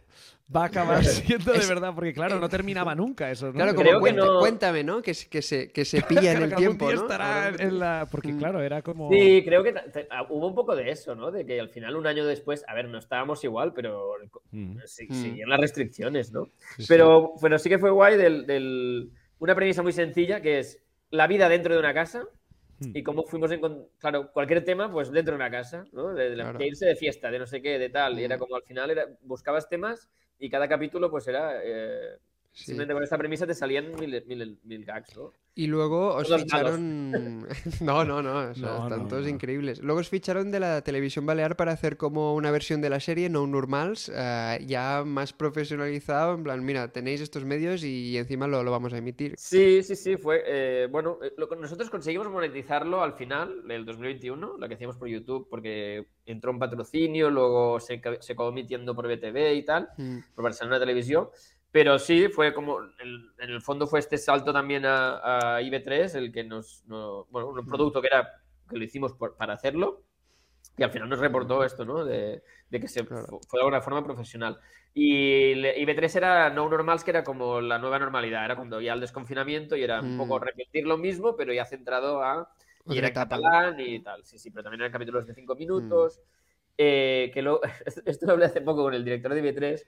va 0.53 0.63
a 0.63 0.67
acabar 0.67 1.03
siendo 1.03 1.51
de 1.51 1.65
verdad, 1.67 1.93
porque 1.93 2.13
claro, 2.13 2.39
no 2.39 2.47
terminaba 2.49 2.95
nunca 2.95 3.29
eso, 3.29 3.47
¿no? 3.47 3.53
Claro, 3.53 3.75
como 3.75 3.83
Creo 3.83 3.95
que 3.97 3.99
cuenta- 4.01 4.25
no- 4.25 4.39
cuéntame, 4.39 4.83
¿no? 4.83 5.01
Que, 5.01 5.13
se- 5.13 5.27
que, 5.29 5.41
se, 5.41 5.71
que 5.71 5.83
se 5.85 6.01
pilla 6.01 6.31
en 6.31 6.41
el 6.43 6.49
que 6.51 6.55
tiempo, 6.55 6.85
¿no? 6.91 7.01
estará 7.01 7.49
en 7.65 7.79
la... 7.79 8.07
Porque 8.09 8.33
Mm. 8.33 8.37
claro, 8.39 8.61
era 8.61 8.81
como... 8.81 9.09
Sí, 9.11 9.43
creo 9.45 9.63
que 9.63 9.73
ah, 10.09 10.25
hubo 10.29 10.47
un 10.47 10.55
poco 10.55 10.75
de 10.75 10.89
eso, 10.89 11.15
¿no? 11.15 11.31
De 11.31 11.45
que 11.45 11.59
al 11.59 11.69
final, 11.69 11.95
un 11.95 12.07
año 12.07 12.25
después, 12.25 12.63
a 12.67 12.73
ver, 12.73 12.87
no 12.87 12.97
estábamos 12.97 13.43
igual, 13.43 13.73
pero 13.73 14.13
Mm. 14.51 14.77
sí, 14.85 15.07
Mm. 15.09 15.13
seguían 15.13 15.49
las 15.49 15.59
restricciones, 15.59 16.31
¿no? 16.31 16.45
Sí, 16.77 16.83
sí. 16.83 16.85
Pero, 16.87 17.33
pero 17.41 17.57
sí 17.59 17.69
que 17.69 17.79
fue 17.79 17.91
guay 17.91 18.17
del, 18.17 18.45
del- 18.45 19.11
una 19.39 19.53
premisa 19.55 19.83
muy 19.83 19.91
sencilla 19.91 20.41
que 20.41 20.59
es 20.59 20.81
la 21.11 21.27
vida 21.27 21.49
dentro 21.49 21.73
de 21.73 21.79
una 21.79 21.93
casa 21.93 22.23
Mm. 22.79 22.91
y 22.93 23.03
cómo 23.03 23.23
fuimos 23.23 23.49
en 23.51 23.61
claro 23.99 24.31
cualquier 24.33 24.63
tema 24.65 24.91
pues 24.91 25.09
dentro 25.09 25.31
de 25.33 25.37
una 25.37 25.49
casa 25.49 25.85
¿no? 25.93 26.13
de, 26.13 26.29
de 26.31 26.35
la- 26.35 26.43
Claro. 26.43 26.59
de 26.59 26.67
irse 26.67 26.85
de 26.85 26.95
fiesta 26.97 27.31
de 27.31 27.39
no 27.39 27.45
sé 27.45 27.61
qué 27.61 27.79
de 27.79 27.87
tal 27.89 28.19
y 28.19 28.23
era 28.25 28.37
como 28.37 28.55
al 28.57 28.63
final 28.63 28.89
era 28.89 29.05
buscabas 29.21 29.69
temas 29.69 30.09
y 30.39 30.49
cada 30.49 30.67
capítulo 30.67 31.09
pues 31.09 31.25
era 31.29 31.61
eh, 31.63 32.17
Sí. 32.55 32.65
simplemente 32.67 32.93
con 32.93 33.03
esta 33.03 33.17
premisa 33.17 33.45
te 33.45 33.53
salían 33.53 33.91
mil, 33.99 34.23
mil, 34.27 34.59
mil 34.63 34.85
gags 34.85 35.15
¿no? 35.17 35.33
Y 35.57 35.67
luego 35.67 36.15
os 36.15 36.27
Todos 36.27 36.41
ficharon. 36.43 37.47
no, 37.81 38.03
no, 38.03 38.21
no, 38.21 38.49
o 38.49 38.53
sea, 38.55 38.67
No, 38.67 38.83
están 38.83 39.03
no, 39.03 39.07
todos 39.07 39.23
no. 39.23 39.29
increíbles. 39.29 39.79
Luego 39.81 40.01
os 40.01 40.09
ficharon 40.09 40.51
de 40.51 40.59
la 40.59 40.81
televisión 40.81 41.25
balear 41.25 41.55
para 41.55 41.71
hacer 41.71 41.95
como 41.95 42.33
una 42.35 42.51
versión 42.51 42.81
de 42.81 42.89
la 42.89 42.99
serie, 42.99 43.29
No 43.29 43.47
Normals, 43.47 44.11
eh, 44.13 44.59
ya 44.67 45.03
más 45.05 45.31
profesionalizado. 45.31 46.35
En 46.35 46.43
plan, 46.43 46.63
mira, 46.65 46.91
tenéis 46.91 47.21
estos 47.21 47.45
medios 47.45 47.83
y 47.83 48.17
encima 48.17 48.47
lo, 48.47 48.63
lo 48.63 48.71
vamos 48.71 48.91
a 48.93 48.97
emitir. 48.97 49.35
Sí, 49.37 49.81
sí, 49.83 49.95
sí, 49.95 50.17
fue. 50.17 50.43
eh, 50.45 50.87
bueno, 50.91 51.19
eh, 51.23 51.31
lo 51.37 51.47
nosotros 51.55 51.89
conseguimos 51.89 52.29
monetizarlo 52.29 53.01
al 53.01 53.13
final 53.13 53.65
del 53.67 53.85
2021, 53.85 54.57
lo 54.57 54.67
que 54.67 54.73
hacíamos 54.75 54.97
por 54.97 55.07
YouTube, 55.07 55.47
porque 55.49 56.05
entró 56.25 56.51
un 56.51 56.59
patrocinio, 56.59 57.29
luego 57.29 57.79
se, 57.79 58.01
se 58.19 58.33
acabó 58.33 58.49
emitiendo 58.49 58.93
por 58.93 59.07
BTV 59.07 59.53
y 59.55 59.63
tal, 59.63 59.87
Mm, 59.97 60.17
por 60.33 60.43
Barcelona 60.43 60.79
Televisión. 60.79 61.29
Pero 61.75 61.99
sí, 61.99 62.29
fue 62.29 62.53
como. 62.53 62.79
el- 62.79 63.31
en 63.37 63.49
el 63.49 63.61
fondo 63.61 63.85
fue 63.85 63.99
este 63.99 64.17
salto 64.17 64.53
también 64.53 64.85
a, 64.85 65.55
a 65.57 65.61
IB3, 65.61 66.15
el 66.15 66.31
que 66.31 66.45
nos. 66.45 66.85
no- 66.87 67.25
bueno, 67.29 67.49
un 67.49 67.65
producto 67.67 68.01
que 68.01 68.07
era. 68.07 68.31
que 68.69 68.77
lo 68.77 68.83
hicimos 68.85 69.11
por- 69.11 69.35
para 69.35 69.55
hacerlo. 69.55 70.03
Y 70.77 70.83
al 70.83 70.89
final 70.91 71.09
nos 71.09 71.19
reportó 71.19 71.65
esto, 71.65 71.83
¿no? 71.83 72.05
De, 72.05 72.41
de 72.69 72.79
que 72.79 72.87
se 72.87 73.05
Claro. 73.05 73.25
fu- 73.27 73.41
fue 73.45 73.57
de 73.59 73.63
alguna 73.63 73.81
forma 73.81 74.05
profesional. 74.05 74.57
Y 74.93 75.53
le- 75.55 75.77
IB3 75.81 76.15
era 76.15 76.49
no 76.49 76.69
normals, 76.69 77.03
que 77.03 77.11
era 77.11 77.25
como 77.25 77.59
la 77.59 77.77
nueva 77.77 77.99
normalidad. 77.99 78.45
Era 78.45 78.55
cuando 78.55 78.79
ya 78.79 78.93
el 78.93 79.01
desconfinamiento 79.01 79.75
y 79.75 79.83
era 79.83 79.99
un 79.99 80.17
poco 80.17 80.39
Mm. 80.39 80.43
repetir 80.43 80.87
lo 80.87 80.97
mismo, 80.97 81.35
pero 81.35 81.51
ya 81.51 81.65
centrado 81.65 82.23
a 82.23 82.49
Y 82.87 82.97
era 82.99 83.11
catalán 83.11 83.77
y 83.81 83.99
tal, 84.01 84.23
sí, 84.23 84.39
sí, 84.39 84.49
pero 84.49 84.63
también 84.63 84.79
eran 84.79 84.93
capítulos 84.93 85.27
de 85.27 85.33
cinco 85.33 85.55
minutos. 85.55 86.21
eh, 86.77 87.31
que 87.33 87.41
lo, 87.41 87.59
esto 88.05 88.25
lo 88.25 88.31
hablé 88.33 88.45
hace 88.45 88.61
poco 88.61 88.83
con 88.83 88.93
el 88.93 89.03
director 89.03 89.33
de 89.33 89.41
IB3, 89.43 89.85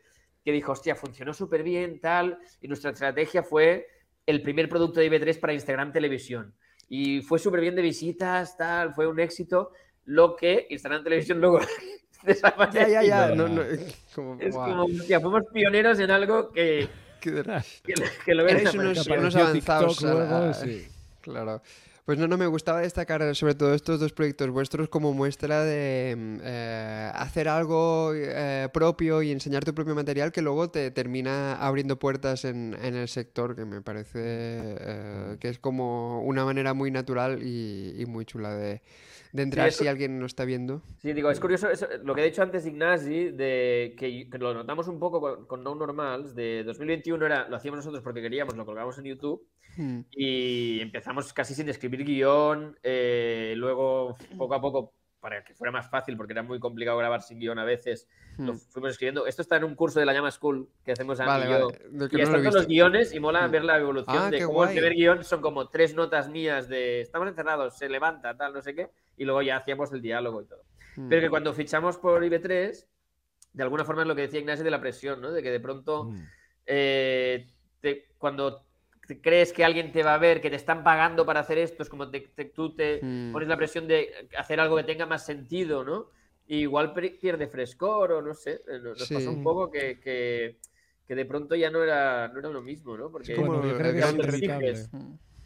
que 0.47 0.53
dijo, 0.53 0.71
hostia, 0.71 0.95
funcionó 0.95 1.33
súper 1.33 1.61
bien, 1.61 1.99
tal, 1.99 2.39
y 2.61 2.69
nuestra 2.69 2.91
estrategia 2.91 3.43
fue 3.43 3.85
el 4.25 4.41
primer 4.41 4.69
producto 4.69 5.01
de 5.01 5.11
IB3 5.11 5.41
para 5.41 5.51
Instagram 5.51 5.91
Televisión. 5.91 6.55
Y 6.87 7.19
fue 7.19 7.37
súper 7.37 7.59
bien 7.59 7.75
de 7.75 7.81
visitas, 7.81 8.55
tal, 8.55 8.93
fue 8.93 9.07
un 9.07 9.19
éxito, 9.19 9.73
lo 10.05 10.37
que 10.37 10.65
Instagram 10.69 11.03
Televisión 11.03 11.41
luego 11.41 11.59
desapareció. 12.23 12.79
Ya, 12.79 12.87
ya, 12.87 13.03
ya. 13.03 13.35
No, 13.35 13.49
no, 13.49 13.61
como, 14.15 14.37
Es 14.39 14.55
buah, 14.55 14.69
como, 14.69 14.83
hostia, 14.85 15.19
fuimos 15.19 15.43
pioneros 15.51 15.99
en 15.99 16.11
algo 16.11 16.49
que, 16.53 16.87
qué 17.19 17.31
de- 17.31 17.43
que, 17.83 17.93
que 18.23 18.33
lo 18.33 18.45
desaparecer. 18.45 18.79
unos, 18.79 19.05
Que 19.05 19.13
unos 19.17 19.35
avanzados. 19.35 19.97
TikTok 19.97 20.09
a 20.09 20.13
la- 20.13 20.39
luego, 20.39 20.53
sí. 20.53 20.87
Claro. 21.19 21.61
Pues 22.07 22.17
no, 22.17 22.25
no, 22.29 22.37
me 22.37 22.47
gustaba 22.47 22.79
destacar 22.79 23.35
sobre 23.35 23.53
todo 23.53 23.73
estos 23.73 23.99
dos 23.99 24.13
proyectos 24.13 24.49
vuestros 24.49 24.87
como 24.87 25.11
muestra 25.11 25.65
de 25.65 26.15
mm, 26.17 26.37
eh, 26.41 27.11
hacer 27.13 27.49
algo 27.49 28.13
eh, 28.15 28.69
propio 28.71 29.21
y 29.21 29.31
enseñar 29.31 29.65
tu 29.65 29.75
propio 29.75 29.93
material 29.93 30.31
que 30.31 30.41
luego 30.41 30.69
te 30.69 30.89
termina 30.91 31.55
abriendo 31.55 31.99
puertas 31.99 32.45
en, 32.45 32.77
en 32.81 32.95
el 32.95 33.09
sector, 33.09 33.57
que 33.57 33.65
me 33.65 33.81
parece 33.81 34.19
eh, 34.21 35.37
que 35.41 35.49
es 35.49 35.59
como 35.59 36.21
una 36.23 36.45
manera 36.45 36.73
muy 36.73 36.91
natural 36.91 37.43
y, 37.43 38.01
y 38.01 38.05
muy 38.05 38.23
chula 38.23 38.55
de, 38.55 38.81
de 39.33 39.43
entrar 39.43 39.67
eso- 39.67 39.83
si 39.83 39.89
alguien 39.89 40.17
no 40.17 40.27
está 40.27 40.45
viendo. 40.45 40.81
Sí, 41.01 41.11
digo, 41.11 41.29
es 41.29 41.41
curioso 41.41 41.69
eso- 41.69 41.89
lo 42.05 42.15
que 42.15 42.21
ha 42.21 42.23
dicho 42.23 42.41
antes 42.41 42.65
Ignasi, 42.65 43.31
de 43.31 43.95
que, 43.99 44.29
que 44.29 44.37
lo 44.37 44.53
notamos 44.53 44.87
un 44.87 44.97
poco 44.97 45.19
con, 45.19 45.45
con 45.45 45.61
No 45.61 45.75
Normals, 45.75 46.33
de 46.35 46.63
2021 46.63 47.25
era, 47.25 47.49
lo 47.49 47.57
hacíamos 47.57 47.79
nosotros 47.79 48.01
porque 48.01 48.21
queríamos, 48.21 48.55
lo 48.55 48.65
colgamos 48.65 48.97
en 48.97 49.03
YouTube 49.03 49.45
Hmm. 49.77 50.01
y 50.11 50.79
empezamos 50.81 51.31
casi 51.33 51.53
sin 51.53 51.69
escribir 51.69 52.03
guion, 52.03 52.77
eh, 52.81 53.53
luego 53.55 54.17
poco 54.37 54.55
a 54.55 54.59
poco, 54.61 54.93
para 55.19 55.43
que 55.43 55.53
fuera 55.53 55.71
más 55.71 55.89
fácil, 55.89 56.17
porque 56.17 56.33
era 56.33 56.41
muy 56.43 56.59
complicado 56.59 56.97
grabar 56.97 57.21
sin 57.21 57.39
guion 57.39 57.59
a 57.59 57.63
veces, 57.65 58.07
lo 58.37 58.53
Hmm. 58.53 58.57
fuimos 58.57 58.91
escribiendo. 58.91 59.25
Esto 59.27 59.41
está 59.41 59.57
en 59.57 59.63
un 59.65 59.75
curso 59.75 59.99
de 59.99 60.05
la 60.05 60.13
Llama 60.13 60.31
School 60.31 60.67
que 60.85 60.91
hacemos 60.93 61.19
Andy 61.19 61.29
Vale, 61.29 61.45
y 61.45 61.49
vale. 61.49 61.79
No 61.91 62.07
lo 62.11 62.23
están 62.23 62.41
todos 62.41 62.53
los 62.55 62.67
guiones 62.67 63.13
y 63.13 63.19
mola 63.19 63.47
Mm. 63.47 63.51
ver 63.51 63.63
la 63.65 63.77
evolución 63.77 64.17
Ah, 64.17 64.29
de 64.31 64.39
cómo 64.39 64.63
el 64.63 64.67
guay. 64.69 64.75
primer 64.75 64.93
guion 64.93 65.23
son 65.23 65.41
como 65.41 65.69
tres 65.69 65.93
notas 65.95 66.29
mías 66.29 66.67
de 66.69 67.01
estamos 67.01 67.27
encerrados, 67.27 67.77
se 67.77 67.89
levanta, 67.89 68.35
tal, 68.37 68.53
no 68.53 68.61
sé 68.61 68.73
qué, 68.75 68.89
y 69.17 69.25
luego 69.25 69.41
ya 69.41 69.57
hacíamos 69.57 69.91
el 69.91 70.01
diálogo 70.01 70.41
y 70.41 70.45
todo. 70.45 70.63
Hmm. 70.95 71.09
Pero 71.09 71.21
que 71.21 71.29
cuando 71.29 71.53
fichamos 71.53 71.97
por 71.97 72.23
IB3, 72.23 72.87
de 73.53 73.63
alguna 73.63 73.83
forma 73.85 74.03
es 74.03 74.07
lo 74.07 74.15
que 74.15 74.21
decía 74.23 74.39
Ignacio 74.39 74.63
de 74.63 74.71
la 74.71 74.79
presión, 74.81 75.19
¿no? 75.21 75.31
De 75.31 75.41
que 75.43 75.51
de 75.51 75.59
pronto, 75.59 76.05
Mm. 76.05 76.23
eh, 76.67 77.47
te- 77.81 78.05
cuando 78.19 78.66
crees 79.21 79.53
que 79.53 79.63
alguien 79.63 79.91
te 79.91 80.03
va 80.03 80.15
a 80.15 80.17
ver, 80.17 80.41
que 80.41 80.49
te 80.49 80.55
están 80.57 80.83
pagando 80.83 81.25
para 81.25 81.39
hacer 81.41 81.57
esto, 81.57 81.83
es 81.83 81.89
como 81.89 82.09
te- 82.09 82.21
te- 82.35 82.45
tú 82.45 82.75
te 82.75 83.01
Hmm. 83.01 83.31
pones 83.31 83.47
la 83.47 83.57
presión 83.57 83.87
de 83.87 84.29
hacer 84.37 84.59
algo 84.59 84.75
que 84.77 84.83
tenga 84.83 85.05
más 85.05 85.25
sentido, 85.25 85.83
¿no? 85.83 86.07
Y 86.47 86.57
igual 86.59 86.93
pierde 86.93 87.47
frescor 87.47 88.11
o 88.11 88.21
no 88.21 88.33
sé. 88.33 88.61
eh, 88.67 88.79
Nos 88.81 88.97
nos 88.99 89.07
Sí. 89.07 89.13
pasó 89.13 89.31
un 89.31 89.43
poco 89.43 89.69
que, 89.71 89.99
que, 89.99 90.57
que 91.07 91.15
de 91.15 91.25
pronto 91.25 91.55
ya 91.55 91.69
no 91.69 91.83
era, 91.83 92.27
no 92.29 92.39
era 92.39 92.49
lo 92.49 92.61
mismo, 92.61 92.97
¿no? 92.97 93.11
Porque 93.11 93.31
Es 93.31 93.37
como 93.39 93.53
Bueno, 93.53 93.63
yo 93.63 93.71
el 93.71 93.77
creo 93.77 93.91
que 93.93 93.97
gran 93.99 94.63
es. 94.65 94.89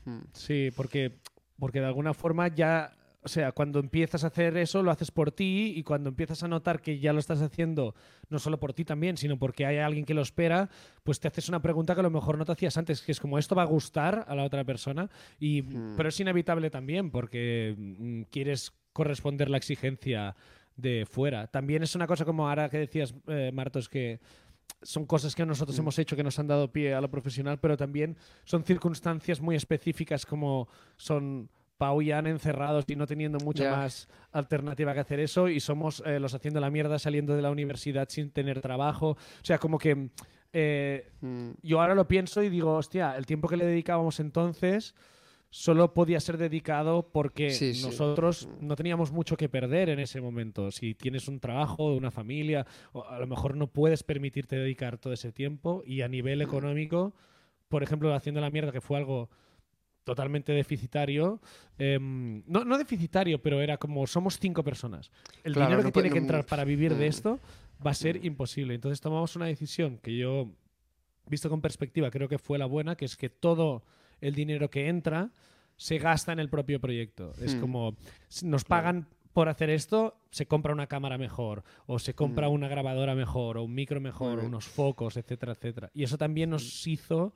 Hmm. 0.05 0.21
Sí, 0.33 0.71
porque, 0.75 1.19
porque 1.59 1.79
de 1.79 1.85
alguna 1.85 2.13
forma 2.13 2.47
ya, 2.47 2.91
o 3.23 3.27
sea, 3.27 3.51
cuando 3.51 3.79
empiezas 3.79 4.23
a 4.23 4.27
hacer 4.27 4.57
eso, 4.57 4.81
lo 4.81 4.89
haces 4.91 5.11
por 5.11 5.31
ti 5.31 5.73
y 5.75 5.83
cuando 5.83 6.09
empiezas 6.09 6.41
a 6.43 6.47
notar 6.47 6.81
que 6.81 6.99
ya 6.99 7.13
lo 7.13 7.19
estás 7.19 7.41
haciendo, 7.41 7.93
no 8.29 8.39
solo 8.39 8.59
por 8.59 8.73
ti 8.73 8.83
también, 8.83 9.15
sino 9.17 9.37
porque 9.37 9.65
hay 9.65 9.77
alguien 9.77 10.05
que 10.05 10.13
lo 10.15 10.21
espera, 10.23 10.69
pues 11.03 11.19
te 11.19 11.27
haces 11.27 11.47
una 11.47 11.61
pregunta 11.61 11.93
que 11.93 11.99
a 11.99 12.03
lo 12.03 12.09
mejor 12.09 12.37
no 12.37 12.45
te 12.45 12.53
hacías 12.53 12.77
antes, 12.77 13.01
que 13.01 13.11
es 13.11 13.19
como 13.19 13.37
esto 13.37 13.53
va 13.55 13.61
a 13.61 13.65
gustar 13.65 14.25
a 14.27 14.33
la 14.35 14.43
otra 14.43 14.63
persona, 14.63 15.09
y, 15.39 15.61
Hmm. 15.61 15.93
pero 15.95 16.09
es 16.09 16.19
inevitable 16.19 16.69
también 16.71 17.11
porque 17.11 17.75
mm, 17.77 18.21
quieres 18.31 18.73
corresponder 18.93 19.49
la 19.49 19.57
exigencia 19.57 20.35
de 20.75 21.05
fuera. 21.05 21.47
También 21.47 21.83
es 21.83 21.93
una 21.95 22.07
cosa 22.07 22.25
como 22.25 22.49
ahora 22.49 22.69
que 22.69 22.79
decías, 22.79 23.13
eh, 23.27 23.51
Martos, 23.53 23.87
que 23.87 24.19
son 24.81 25.05
cosas 25.05 25.35
que 25.35 25.45
nosotros 25.45 25.77
Mm. 25.77 25.81
hemos 25.81 25.99
hecho 25.99 26.15
que 26.15 26.23
nos 26.23 26.39
han 26.39 26.47
dado 26.47 26.71
pie 26.71 26.93
a 26.95 27.01
lo 27.01 27.11
profesional, 27.11 27.59
pero 27.59 27.77
también 27.77 28.17
son 28.45 28.63
circunstancias 28.63 29.39
muy 29.41 29.55
específicas 29.55 30.25
como 30.25 30.67
son 30.97 31.49
Pau 31.81 31.99
y 32.03 32.11
Anne 32.11 32.29
encerrados 32.29 32.85
y 32.87 32.95
no 32.95 33.07
teniendo 33.07 33.39
mucha 33.39 33.71
más 33.71 34.07
alternativa 34.31 34.93
que 34.93 34.99
hacer 34.99 35.19
eso 35.19 35.47
y 35.49 35.59
somos 35.59 36.03
eh, 36.05 36.19
los 36.19 36.35
haciendo 36.35 36.59
la 36.59 36.69
mierda 36.69 36.99
saliendo 36.99 37.35
de 37.35 37.41
la 37.41 37.49
universidad 37.49 38.07
sin 38.07 38.29
tener 38.29 38.61
trabajo. 38.61 39.09
O 39.11 39.17
sea, 39.41 39.57
como 39.57 39.79
que 39.79 40.09
eh, 40.53 41.07
Hmm. 41.21 41.51
yo 41.63 41.81
ahora 41.81 41.95
lo 41.95 42.07
pienso 42.07 42.43
y 42.43 42.49
digo, 42.49 42.75
hostia, 42.75 43.15
el 43.17 43.25
tiempo 43.25 43.47
que 43.47 43.57
le 43.57 43.65
dedicábamos 43.65 44.19
entonces 44.19 44.93
solo 45.49 45.93
podía 45.93 46.19
ser 46.19 46.37
dedicado 46.37 47.09
porque 47.11 47.49
Sí, 47.51 47.73
sí. 47.73 47.83
nosotros 47.85 48.47
no 48.59 48.75
teníamos 48.75 49.11
mucho 49.11 49.35
que 49.35 49.49
perder 49.49 49.89
en 49.89 49.99
ese 49.99 50.21
momento. 50.21 50.69
Si 50.69 50.93
tienes 50.93 51.27
un 51.27 51.39
trabajo, 51.39 51.95
una 51.95 52.11
familia, 52.11 52.65
a 53.09 53.17
lo 53.19 53.25
mejor 53.27 53.55
no 53.57 53.67
puedes 53.67 54.03
permitirte 54.03 54.55
dedicar 54.55 54.97
todo 54.99 55.13
ese 55.13 55.31
tiempo 55.31 55.81
y 55.85 56.01
a 56.03 56.07
nivel 56.07 56.41
económico, 56.43 57.13
por 57.69 57.81
ejemplo, 57.81 58.13
haciendo 58.13 58.39
la 58.39 58.49
mierda, 58.51 58.71
que 58.71 58.81
fue 58.81 58.97
algo 58.97 59.29
totalmente 60.03 60.51
deficitario, 60.51 61.39
em, 61.77 62.43
no, 62.47 62.65
no 62.65 62.77
deficitario, 62.77 63.41
pero 63.41 63.61
era 63.61 63.77
como 63.77 64.05
somos 64.07 64.39
cinco 64.39 64.63
personas. 64.63 65.11
El 65.43 65.53
Claro, 65.53 65.67
dinero 65.69 65.83
no 65.83 65.89
que 65.89 65.93
tiene 65.93 66.09
que 66.09 66.17
entrar 66.17 66.45
para 66.45 66.63
vivir 66.63 66.95
de 66.95 67.05
Mm. 67.05 67.09
esto 67.09 67.39
va 67.85 67.91
a 67.91 67.95
ser 67.95 68.25
imposible. 68.25 68.73
Entonces 68.75 68.99
tomamos 69.01 69.35
una 69.35 69.45
decisión 69.45 69.97
que 69.97 70.17
yo, 70.17 70.49
visto 71.27 71.49
con 71.49 71.61
perspectiva, 71.61 72.09
creo 72.11 72.27
que 72.27 72.37
fue 72.37 72.57
la 72.57 72.65
buena, 72.65 72.95
que 72.95 73.05
es 73.05 73.15
que 73.15 73.29
todo 73.29 73.83
el 74.21 74.33
dinero 74.35 74.69
que 74.69 74.87
entra 74.87 75.31
se 75.77 75.97
gasta 75.97 76.31
en 76.31 76.39
el 76.39 76.49
propio 76.49 76.79
proyecto. 76.79 77.33
Es 77.41 77.55
Hmm. 77.55 77.59
como, 77.61 77.95
nos 78.43 78.63
pagan 78.65 79.07
por 79.33 79.49
hacer 79.49 79.69
esto, 79.69 80.17
se 80.29 80.45
compra 80.45 80.73
una 80.73 80.87
cámara 80.87 81.17
mejor, 81.17 81.63
o 81.85 81.99
se 81.99 82.13
compra 82.13 82.49
Mm. 82.49 82.53
una 82.53 82.67
grabadora 82.67 83.15
mejor, 83.15 83.57
o 83.57 83.63
un 83.63 83.73
micro 83.73 84.01
mejor, 84.01 84.39
o 84.39 84.45
unos 84.45 84.65
focos, 84.65 85.15
etcétera, 85.15 85.53
etcétera. 85.53 85.89
Y 85.93 86.03
eso 86.03 86.17
también 86.17 86.49
nos 86.49 86.85
hizo 86.85 87.33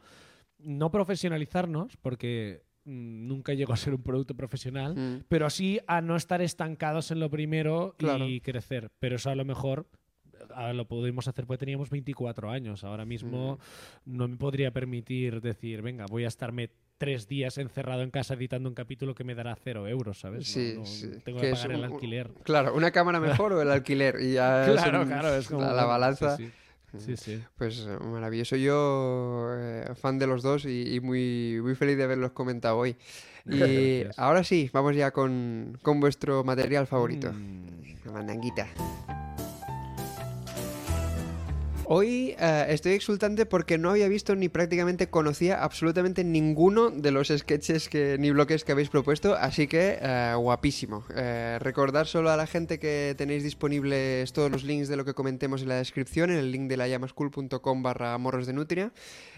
no 0.59 0.91
profesionalizarnos, 0.91 1.97
porque 1.97 2.63
mm, 2.85 3.27
nunca 3.27 3.53
llegó 3.53 3.73
a 3.73 3.77
ser 3.77 3.93
un 3.95 4.03
producto 4.03 4.35
profesional, 4.35 4.95
Hmm. 4.95 5.23
pero 5.27 5.49
sí 5.49 5.79
a 5.87 6.01
no 6.01 6.15
estar 6.15 6.41
estancados 6.41 7.09
en 7.11 7.19
lo 7.19 7.29
primero 7.29 7.95
Claro. 7.97 8.27
y 8.27 8.41
crecer. 8.41 8.89
Pero 8.99 9.15
eso 9.15 9.29
a 9.31 9.35
lo 9.35 9.43
mejor 9.45 9.87
lo 10.73 10.87
pudimos 10.87 11.27
hacer 11.27 11.45
porque 11.47 11.59
teníamos 11.65 11.89
24 11.89 12.51
años. 12.51 12.83
Ahora 12.83 13.03
mismo 13.05 13.57
Mm. 14.05 14.15
no 14.17 14.27
me 14.27 14.37
podría 14.37 14.69
permitir 14.71 15.41
decir, 15.41 15.81
venga, 15.81 16.05
voy 16.07 16.25
a 16.25 16.27
estarme 16.27 16.69
tres 16.97 17.27
días 17.27 17.57
encerrado 17.57 18.03
en 18.03 18.11
casa 18.11 18.35
editando 18.35 18.69
un 18.69 18.75
capítulo 18.75 19.15
que 19.15 19.23
me 19.23 19.33
dará 19.35 19.55
cero 19.55 19.87
euros, 19.87 20.19
¿sabes? 20.19 20.47
Sí, 20.47 20.75
no 20.77 20.85
sí. 20.85 21.09
Tengo 21.25 21.39
Que 21.39 21.47
que 21.47 21.51
es 21.53 21.59
pagar 21.59 21.71
el 21.77 21.85
un- 21.85 21.93
alquiler. 21.93 22.31
Claro, 22.43 22.73
¿una 22.75 22.91
cámara 22.91 23.19
mejor 23.19 23.53
o 23.53 23.61
el 23.61 23.71
alquiler? 23.71 24.17
Y 24.21 24.33
ya 24.33 24.63
Claro, 24.91 24.99
son- 24.99 25.07
claro, 25.07 25.35
es 25.35 25.47
como 25.47 25.61
la, 25.61 25.85
balanza. 25.85 26.37
Sí, 26.37 26.49
sí. 26.99 27.17
Sí. 27.17 27.43
Pues 27.57 27.85
eh, 27.87 27.97
maravilloso. 28.03 28.55
Yo, 28.55 29.47
eh, 29.57 29.93
fan 29.95 30.19
de 30.19 30.27
los 30.27 30.41
dos 30.43 30.65
y, 30.65 30.95
y 30.95 30.99
muy, 30.99 31.59
muy 31.61 31.75
feliz 31.75 31.97
de 31.97 32.03
haberlos 32.03 32.31
comentado 32.31 32.77
hoy. 32.77 32.95
Y 33.47 33.59
Gracias. 33.59 34.17
ahora 34.17 34.43
sí, 34.43 34.71
vamos 34.73 34.95
ya 34.95 35.11
con, 35.11 35.77
con 35.83 35.99
vuestro 35.99 36.43
material 36.43 36.87
favorito. 36.87 37.31
Mm. 37.31 38.05
La 38.05 38.11
mandanguita. 38.11 38.67
Hoy 41.87 42.35
eh, 42.39 42.65
estoy 42.69 42.93
exultante 42.93 43.45
porque 43.45 43.77
no 43.77 43.91
había 43.91 44.07
visto 44.07 44.35
ni 44.35 44.49
prácticamente 44.49 45.07
conocía 45.07 45.63
absolutamente 45.63 46.23
ninguno 46.23 46.89
de 46.89 47.11
los 47.11 47.27
sketches 47.27 47.89
ni 47.93 48.31
bloques 48.31 48.63
que 48.63 48.71
habéis 48.71 48.89
propuesto, 48.89 49.35
así 49.35 49.67
que 49.67 49.99
eh, 50.01 50.33
guapísimo. 50.35 51.05
Eh, 51.15 51.59
recordar 51.61 52.07
solo 52.07 52.31
a 52.31 52.37
la 52.37 52.47
gente 52.47 52.79
que 52.79 53.13
tenéis 53.17 53.43
disponibles 53.43 54.33
todos 54.33 54.49
los 54.49 54.63
links 54.63 54.87
de 54.87 54.97
lo 54.97 55.05
que 55.05 55.13
comentemos 55.13 55.61
en 55.61 55.69
la 55.69 55.75
descripción, 55.75 56.31
en 56.31 56.37
el 56.37 56.51
link 56.51 56.67
de 56.67 56.77
la 56.77 56.87
llamaschool.com 56.87 57.83
barra 57.83 58.17
morros 58.17 58.47
de 58.47 58.53
nutria. 58.53 58.91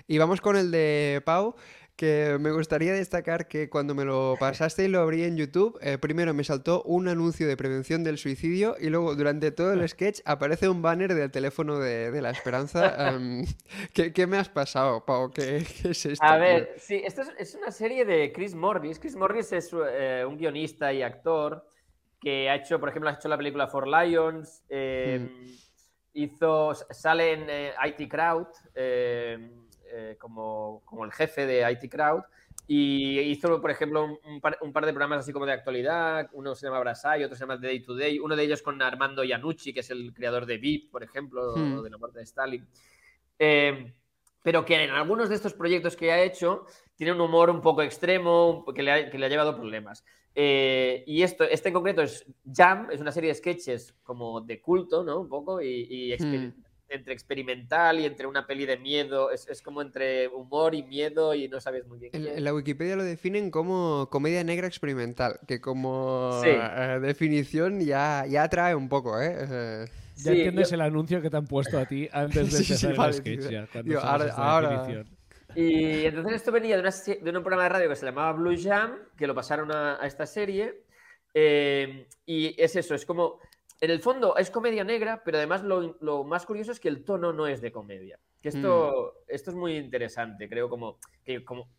Y 0.08 0.18
vamos 0.18 0.40
con 0.40 0.56
el 0.56 0.72
de 0.72 1.22
Pau, 1.26 1.56
que 1.98 2.38
me 2.40 2.52
gustaría 2.52 2.94
destacar 2.94 3.48
que 3.48 3.70
cuando 3.70 3.96
me 3.96 4.06
lo 4.06 4.36
pasaste 4.40 4.86
y 4.86 4.88
lo 4.88 5.00
abrí 5.02 5.24
en 5.24 5.36
YouTube, 5.36 5.78
eh, 5.82 5.98
primero 5.98 6.34
me 6.34 6.44
saltó 6.44 6.84
un 6.84 7.08
anuncio 7.08 7.48
de 7.48 7.58
prevención 7.58 8.04
del 8.04 8.20
suicidio 8.20 8.76
y 8.80 8.90
luego 8.90 9.16
durante 9.16 9.52
todo 9.52 9.74
el 9.74 9.88
sketch 9.90 10.22
aparece 10.24 10.70
un 10.70 10.84
banner 10.84 11.16
del 11.16 11.32
teléfono 11.32 11.80
de, 11.80 12.12
de 12.12 12.22
la 12.22 12.30
esperanza. 12.30 12.78
Em, 13.18 13.46
¿qué, 13.94 14.14
qué 14.14 14.28
me 14.28 14.38
has 14.38 14.48
pasado, 14.50 15.04
Pau? 15.06 15.32
¿Qué, 15.32 15.66
qué 15.82 15.90
es 15.90 16.06
esto? 16.06 16.24
A 16.24 16.34
tío? 16.34 16.40
ver, 16.40 16.76
sí, 16.78 17.02
esto 17.04 17.22
es, 17.24 17.34
es 17.40 17.56
una 17.56 17.72
serie 17.72 18.06
de 18.06 18.32
Chris 18.32 18.54
Morris. 18.54 19.00
Chris 19.00 19.16
Morris 19.16 19.52
es 19.52 19.72
eh, 19.74 20.24
un 20.28 20.38
guionista 20.38 20.94
y 20.94 21.02
actor 21.02 21.66
que 22.22 22.50
ha 22.50 22.56
hecho, 22.56 22.80
por 22.80 22.90
ejemplo, 22.90 23.10
ha 23.10 23.14
hecho 23.14 23.28
la 23.28 23.38
película 23.38 23.68
For 23.68 23.88
Lions, 23.88 24.64
eh, 24.70 25.28
hizo, 26.14 26.76
sale 26.76 27.34
en 27.34 27.50
eh, 27.50 27.74
IT 27.86 28.10
Crowd 28.10 28.48
eh, 29.92 30.18
como, 30.20 30.82
como 30.86 31.06
el 31.06 31.12
jefe 31.12 31.46
de 31.46 31.70
IT 31.72 31.90
Crowd 31.92 32.22
y 32.70 33.20
hizo, 33.20 33.62
por 33.62 33.72
ejemplo, 33.72 34.20
un, 34.26 34.42
par, 34.42 34.58
un 34.62 34.74
par 34.74 34.86
de 34.86 34.92
programas 34.92 35.20
así 35.20 35.32
como 35.32 35.46
de 35.46 35.54
actualidad. 35.54 36.30
Uno 36.34 36.54
se 36.54 36.66
llama 36.66 36.80
Brasai, 36.82 37.24
otro 37.24 37.36
se 37.38 37.42
llama 37.44 37.60
The 37.60 37.68
Day 37.68 37.80
to 37.82 37.96
Day. 37.96 38.20
Uno 38.20 38.36
de 38.36 38.44
ellos 38.44 38.62
con 38.62 38.82
Armando 38.82 39.24
Iannucci, 39.24 39.72
que 39.74 39.80
es 39.80 39.90
el 39.90 40.14
creador 40.14 40.46
de 40.46 40.58
VIP, 40.58 40.92
por 40.92 41.02
ejemplo, 41.04 41.56
Hmm. 41.56 41.82
de 41.82 41.90
la 41.90 41.98
muerte 41.98 42.20
de 42.20 42.26
Stalin. 42.26 42.68
Eh, 43.40 43.94
pero 44.44 44.66
que 44.66 44.82
en 44.84 44.90
algunos 44.92 45.30
de 45.30 45.36
estos 45.36 45.54
proyectos 45.54 45.96
que 45.96 46.12
ha 46.12 46.22
hecho 46.22 46.66
tiene 46.96 47.12
un 47.14 47.22
humor 47.22 47.50
un 47.50 47.62
poco 47.62 47.82
extremo 47.82 48.66
que 48.74 48.84
le 48.84 48.92
ha, 48.92 49.10
que 49.10 49.18
le 49.18 49.26
ha 49.26 49.30
llevado 49.30 49.56
problemas. 49.56 50.04
Eh, 50.36 51.04
y 51.08 51.24
esto, 51.24 51.44
este 51.44 51.70
en 51.70 51.74
concreto 51.74 52.02
es 52.02 52.26
Jam, 52.54 52.90
es 52.92 53.00
una 53.02 53.12
serie 53.12 53.30
de 53.30 53.36
sketches 53.36 53.96
como 54.04 54.42
de 54.42 54.62
culto, 54.62 55.04
¿no? 55.04 55.20
Un 55.22 55.30
poco, 55.30 55.62
y, 55.62 55.88
y 55.90 56.12
exper- 56.12 56.54
entre 56.90 57.14
experimental 57.14 58.00
y 58.00 58.06
entre 58.06 58.28
una 58.28 58.46
peli 58.48 58.66
de 58.66 58.78
miedo. 58.78 59.32
Es, 59.32 59.48
es 59.50 59.62
como 59.62 59.82
entre 59.82 60.28
humor 60.30 60.74
y 60.76 60.84
miedo 60.84 61.34
y 61.36 61.48
no 61.50 61.60
sabes 61.60 61.86
muy 61.88 62.00
bien 62.00 62.12
qué 62.12 62.18
En, 62.18 62.28
es. 62.28 62.38
en 62.38 62.44
la 62.44 62.54
Wikipedia 62.54 62.96
lo 62.96 63.04
definen 63.04 63.52
como 63.52 64.08
comedia 64.10 64.44
negra 64.44 64.68
experimental, 64.68 65.40
que 65.48 65.60
como 65.62 66.40
Sí. 66.44 66.50
eh, 66.52 67.00
definición 67.02 67.80
ya, 67.82 68.26
ya 68.28 68.44
atrae 68.44 68.76
un 68.76 68.90
poco, 68.90 69.20
¿eh? 69.22 69.36
Eh, 69.40 69.86
Ya 70.16 70.24
Sí, 70.24 70.30
entiendes 70.30 70.70
yo- 70.72 70.76
el 70.76 70.82
anuncio 70.82 71.22
que 71.22 71.30
te 71.30 71.38
han 71.38 71.46
puesto 71.46 71.78
a 71.78 71.86
ti 71.86 72.10
antes 72.12 72.36
de 72.52 72.58
Sí, 72.58 72.64
sí, 72.64 72.74
empezar 72.74 72.92
el 72.92 72.98
vale, 72.98 73.14
sketch. 73.14 73.50
ya, 73.52 73.68
cuando 73.72 74.00
ahora- 74.02 74.26
esta 74.26 74.52
ahora- 74.52 74.70
definición. 74.70 75.18
Y 75.56 76.06
entonces 76.06 76.34
esto 76.34 76.52
venía 76.52 76.76
de, 76.76 76.82
una 76.82 76.92
de 76.92 77.38
un 77.38 77.44
programa 77.44 77.64
de 77.64 77.70
radio 77.70 77.90
que 77.90 77.96
se 77.96 78.06
llamaba 78.06 78.32
Blue 78.34 78.56
Jam, 78.62 78.96
que 79.18 79.26
lo 79.28 79.34
pasaron 79.36 79.72
a, 79.72 80.02
a 80.02 80.06
esta 80.08 80.26
serie. 80.26 80.84
eh, 81.34 82.08
y 82.26 82.60
es 82.62 82.76
eso, 82.76 82.96
es 82.96 83.06
como, 83.06 83.40
en 83.80 83.92
el 83.92 84.02
fondo 84.02 84.36
es 84.38 84.50
comedia 84.52 84.84
negra, 84.84 85.24
pero 85.24 85.38
además 85.38 85.64
lo, 85.64 85.98
lo 86.02 86.24
más 86.24 86.46
curioso 86.46 86.72
es 86.72 86.80
que 86.80 86.88
el 86.90 87.04
tono 87.06 87.34
no 87.34 87.48
es 87.48 87.62
de 87.62 87.72
comedia. 87.72 88.20
Que 88.42 88.50
esto, 88.50 89.24
esto 89.28 89.52
es 89.52 89.56
muy 89.58 89.76
interesante, 89.78 90.50
creo, 90.50 90.70
como, 90.70 91.00
que 91.24 91.44
como 91.46 91.76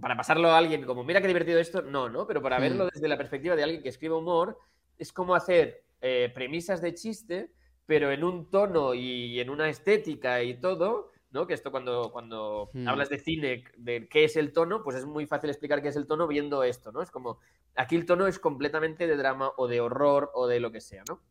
para 0.00 0.16
pasarlo 0.16 0.48
a 0.50 0.58
alguien 0.58 0.84
como, 0.86 1.04
mira 1.04 1.20
qué 1.20 1.26
divertido 1.28 1.58
esto, 1.58 1.82
no, 1.82 2.08
¿no? 2.08 2.26
Pero 2.26 2.40
para 2.42 2.58
Mm. 2.58 2.60
verlo 2.60 2.88
desde 2.92 3.08
la 3.08 3.16
perspectiva 3.18 3.56
de 3.56 3.62
alguien 3.62 3.82
que 3.82 3.90
escribe 3.90 4.14
humor, 4.14 4.58
es 4.98 5.12
como 5.12 5.34
hacer 5.34 5.84
eh, 6.00 6.30
premisas 6.34 6.80
de 6.82 6.94
chiste, 6.94 7.52
pero 7.86 8.10
en 8.10 8.24
un 8.24 8.50
tono 8.50 8.94
y 8.94 9.38
en 9.40 9.50
una 9.50 9.68
estética 9.68 10.42
y 10.42 10.58
todo, 10.60 11.10
¿no? 11.30 11.46
Que 11.46 11.54
esto 11.54 11.70
cuando, 11.70 12.10
cuando 12.12 12.70
Mm. 12.72 12.88
hablas 12.88 13.08
de 13.10 13.18
cine, 13.18 13.64
de 13.76 14.08
qué 14.08 14.24
es 14.24 14.36
el 14.36 14.52
tono, 14.52 14.82
pues 14.82 14.96
es 14.96 15.04
muy 15.06 15.26
fácil 15.26 15.50
explicar 15.50 15.82
qué 15.82 15.88
es 15.88 15.96
el 15.96 16.06
tono 16.06 16.26
viendo 16.26 16.62
esto, 16.64 16.92
¿no? 16.92 17.02
Es 17.02 17.10
como, 17.10 17.38
aquí 17.74 17.96
el 17.96 18.06
tono 18.06 18.26
es 18.26 18.38
completamente 18.38 19.06
de 19.06 19.16
drama 19.16 19.52
o 19.56 19.68
de 19.68 19.80
horror 19.80 20.30
o 20.34 20.46
de 20.46 20.60
lo 20.60 20.72
que 20.72 20.80
sea, 20.80 21.04
¿no? 21.04 21.22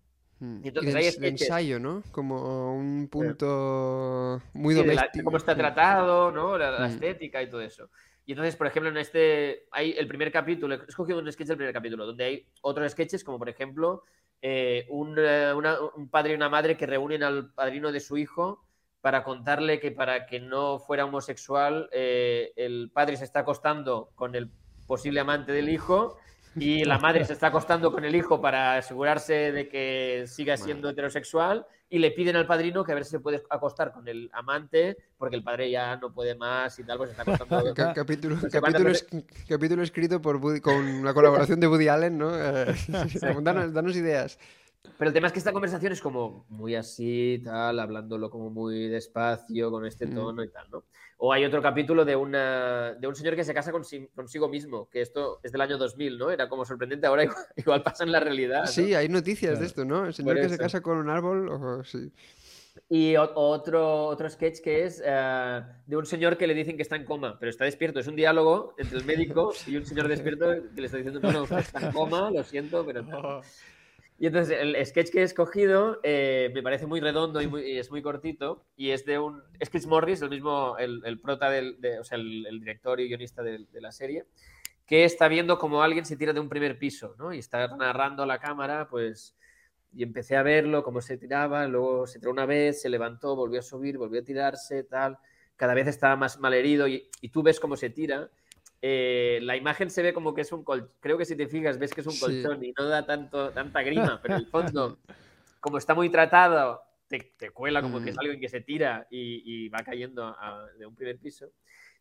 Mm. 0.42 0.62
Y 0.64 0.68
entonces 0.68 0.94
de, 0.94 1.00
hay 1.00 1.12
de 1.18 1.28
ensayo, 1.30 1.80
¿no? 1.80 2.04
Como 2.12 2.76
un 2.76 3.08
punto 3.08 4.42
muy 4.54 4.74
de 4.74 4.84
la- 4.86 4.94
doméstico. 4.96 5.24
cómo 5.26 5.38
está 5.38 5.56
tratado, 5.56 6.32
¿no? 6.32 6.58
La, 6.58 6.72
la 6.72 6.88
Mm. 6.88 6.92
estética 6.92 7.42
y 7.42 7.50
todo 7.50 7.62
eso. 7.62 7.90
Y 8.26 8.34
entonces, 8.34 8.56
por 8.56 8.68
ejemplo, 8.68 8.90
en 8.90 8.98
este, 8.98 9.66
hay 9.72 9.92
el 9.98 10.08
primer 10.08 10.32
capítulo, 10.32 10.76
he 10.76 10.80
escogido 10.88 11.20
un 11.20 11.32
sketch 11.32 11.48
del 11.48 11.58
primer 11.58 11.74
capítulo, 11.74 12.06
donde 12.06 12.24
hay 12.24 12.48
otros 12.62 12.92
sketches, 12.92 13.24
como 13.24 13.40
por 13.40 13.50
ejemplo, 13.50 14.04
eh, 14.42 14.86
un, 14.90 15.16
eh, 15.18 15.54
una- 15.56 15.78
un 15.96 16.10
padre 16.10 16.34
y 16.34 16.36
una 16.36 16.50
madre 16.50 16.76
que 16.78 16.86
reúnen 16.86 17.24
al 17.24 17.52
padrino 17.54 17.92
de 17.92 18.00
su 18.00 18.18
hijo 18.18 18.64
para 19.02 19.24
contarle 19.24 19.80
que 19.80 19.92
para 19.92 20.28
que 20.28 20.40
no 20.40 20.78
fuera 20.80 21.06
homosexual, 21.06 21.90
eh, 21.92 22.52
el 22.56 22.92
padre 22.94 23.18
se 23.18 23.24
está 23.24 23.40
acostando 23.40 24.12
con 24.16 24.36
el 24.36 24.50
posible 24.88 25.20
amante 25.20 25.52
del 25.52 25.70
hijo 25.70 26.18
y 26.56 26.84
la 26.84 26.98
madre 27.00 27.24
se 27.26 27.34
está 27.34 27.48
acostando 27.48 27.92
con 27.92 28.04
el 28.04 28.16
hijo 28.16 28.42
para 28.42 28.78
asegurarse 28.78 29.52
de 29.52 29.70
que 29.70 30.26
siga 30.28 30.58
siendo 30.58 30.90
heterosexual 30.90 31.66
y 31.90 32.00
le 32.00 32.12
piden 32.12 32.36
al 32.38 32.48
padrino 32.48 32.84
que 32.84 32.92
a 32.92 32.96
ver 32.96 33.04
si 33.06 33.12
se 33.12 33.20
puede 33.20 33.42
acostar 33.50 33.92
con 33.92 34.08
el 34.08 34.30
amante 34.34 34.98
porque 35.18 35.36
el 35.36 35.44
padre 35.44 35.70
ya 35.72 35.96
no 35.98 36.14
puede 36.14 36.36
más 36.36 36.78
y 36.80 36.84
tal, 36.84 36.98
pues 36.98 37.12
se 37.12 37.20
está 37.22 37.34
acostando. 37.34 37.74
Ca- 37.76 37.94
capítulo, 37.94 38.36
No 38.36 38.42
sé 38.42 38.50
capítulo, 38.50 38.90
es- 38.90 39.08
capítulo 39.48 39.84
escrito 39.84 40.22
por 40.22 40.40
Woody- 40.42 40.62
con 40.62 41.04
la 41.04 41.14
colaboración 41.14 41.60
de 41.60 41.68
Woody 41.68 41.88
Allen, 41.88 42.18
¿no? 42.18 42.32
Eh, 42.36 42.74
danos, 43.42 43.74
danos 43.74 43.96
ideas. 43.96 44.38
Pero 44.98 45.10
el 45.10 45.14
tema 45.14 45.28
es 45.28 45.34
que 45.34 45.40
esta 45.40 45.52
conversación 45.54 45.92
es 45.94 46.02
como 46.02 46.46
muy 46.50 46.76
así, 46.76 47.40
tal, 47.44 47.80
hablándolo 47.80 48.30
como 48.30 48.50
muy 48.50 48.88
despacio, 48.88 49.70
con 49.70 49.86
este 49.86 50.08
Mm. 50.08 50.16
tono 50.16 50.44
y 50.44 50.50
tal, 50.50 50.70
¿no? 50.72 50.84
O 51.18 51.32
hay 51.32 51.46
otro 51.46 51.62
capítulo 51.62 52.04
de, 52.04 52.16
una, 52.16 52.94
de 52.96 53.08
un 53.08 53.16
señor 53.16 53.36
que 53.36 53.44
se 53.44 53.54
casa 53.54 53.72
consi- 53.72 54.10
consigo 54.16 54.50
mismo, 54.50 54.90
que 54.90 55.02
esto 55.02 55.40
es 55.44 55.52
del 55.52 55.62
año 55.62 55.78
2000, 55.78 56.18
¿no? 56.18 56.32
Era 56.32 56.50
como 56.50 56.66
sorprendente, 56.66 57.06
ahora 57.06 57.24
igual, 57.26 57.46
igual 57.58 57.84
pasa 57.84 58.04
en 58.04 58.12
la 58.12 58.20
realidad. 58.20 58.62
¿no? 58.62 58.68
Sí, 58.68 58.96
hay 58.96 59.08
noticias 59.08 59.52
de 59.52 59.58
Claro. 59.58 59.66
esto, 59.68 59.86
¿no? 59.86 60.06
El 60.06 60.14
señor 60.16 60.40
que 60.40 60.50
se 60.50 60.58
casa 60.58 60.82
con 60.82 60.98
un 60.98 61.10
árbol, 61.10 61.48
o- 61.50 61.84
sí. 61.84 62.12
Y 62.90 63.16
otro, 63.18 64.06
otro 64.06 64.30
sketch 64.30 64.62
que 64.62 64.86
es 64.86 65.02
eh, 65.06 65.62
de 65.86 65.96
un 65.98 66.06
señor 66.08 66.38
que 66.38 66.48
le 66.48 66.54
dicen 66.56 66.76
que 66.76 66.82
está 66.82 66.96
en 66.96 67.06
coma, 67.06 67.38
pero 67.40 67.50
está 67.50 67.66
despierto. 67.66 68.00
Es 68.00 68.08
un 68.08 68.16
diálogo 68.16 68.74
entre 68.78 68.98
el 68.98 69.06
médico 69.06 69.54
y 69.68 69.76
un 69.78 69.86
señor 69.86 70.08
despierto 70.08 70.46
que 70.74 70.82
le 70.82 70.86
está 70.88 70.98
diciendo, 70.98 71.20
no, 71.20 71.32
no, 71.46 71.58
está 71.58 71.80
en 71.86 71.92
coma, 71.92 72.32
lo 72.32 72.44
siento, 72.44 72.84
pero... 72.86 73.04
tal". 74.22 74.24
Y 74.24 74.28
entonces 74.28 74.58
el 74.60 74.86
sketch 74.86 75.10
que 75.12 75.20
he 75.22 75.24
escogido 75.24 76.00
eh, 76.04 76.52
me 76.54 76.62
parece 76.62 76.86
muy 76.86 77.00
redondo 77.00 77.42
y, 77.42 77.78
es 77.78 77.90
muy 77.90 78.02
cortito 78.02 78.66
y 78.76 78.92
es 78.92 79.06
de 79.06 79.18
un... 79.18 79.42
Es 79.60 79.70
Chris 79.70 79.88
Morris, 79.88 80.22
el 80.22 80.30
mismo, 80.30 80.78
el, 80.78 81.20
prota, 81.20 81.50
del, 81.50 81.82
de- 81.82 82.00
o 82.00 82.04
sea, 82.04 82.18
el, 82.18 82.60
director 82.60 83.00
y 83.00 83.08
guionista 83.08 83.42
de, 83.42 83.66
la 83.74 83.92
serie, 83.92 84.26
que 84.86 85.06
está 85.06 85.28
viendo 85.28 85.58
como 85.58 85.82
alguien 85.82 86.06
se 86.06 86.18
tira 86.18 86.34
de 86.34 86.40
un 86.40 86.50
primer 86.50 86.78
piso, 86.78 87.16
¿no? 87.18 87.34
Y 87.34 87.40
está 87.40 87.68
narrando 87.76 88.24
a 88.24 88.26
la 88.26 88.40
cámara, 88.40 88.88
pues... 88.90 89.36
Y 89.94 90.04
empecé 90.04 90.38
a 90.38 90.44
verlo, 90.44 90.84
cómo 90.84 91.02
se 91.02 91.18
tiraba, 91.18 91.68
luego 91.68 92.08
se 92.08 92.18
tiró 92.18 92.32
una 92.32 92.46
vez, 92.46 92.82
se 92.82 92.88
levantó, 92.88 93.36
volvió 93.36 93.60
a 93.60 93.64
subir, 93.64 93.98
volvió 93.98 94.22
a 94.22 94.24
tirarse, 94.24 94.84
tal. 94.86 95.18
Cada 95.58 95.74
vez 95.74 95.88
estaba 95.88 96.16
más 96.16 96.40
malherido 96.40 96.88
y, 96.88 97.10
y 97.20 97.28
tú 97.28 97.44
ves 97.44 97.60
cómo 97.60 97.76
se 97.76 97.90
tira. 97.90 98.30
Eh, 98.82 99.40
la 99.44 99.56
imagen 99.56 99.90
se 99.90 100.02
ve 100.02 100.14
como 100.14 100.34
que 100.34 100.42
es 100.42 100.52
un 100.52 100.64
colchón. 100.64 100.92
Creo 101.00 101.18
que 101.18 101.26
si 101.26 101.36
te 101.36 101.48
fijas, 101.48 101.78
ves 101.78 101.94
que 101.94 102.02
es 102.02 102.08
un 102.08 102.14
Sí. 102.14 102.20
colchón 102.20 102.64
y 102.64 102.74
no 102.78 102.86
da 102.86 103.06
tanto, 103.06 103.52
tanta 103.52 103.82
grima, 103.84 104.20
pero 104.22 104.36
en 104.36 104.40
el 104.42 104.48
fondo, 104.52 105.00
como 105.60 105.78
está 105.78 105.94
muy 105.94 106.10
tratado, 106.10 106.82
te, 107.08 107.34
te 107.38 107.52
cuela 107.52 107.82
como 107.82 108.02
que 108.02 108.10
es 108.10 108.16
Mm. 108.16 108.20
alguien 108.22 108.40
que 108.40 108.50
se 108.50 108.62
tira 108.62 109.08
y, 109.12 109.44
y 109.66 109.70
va 109.70 109.80
cayendo 109.84 110.26
a- 110.26 110.66
de 110.78 110.86
un 110.86 110.96
primer 110.96 111.20
piso. 111.20 111.52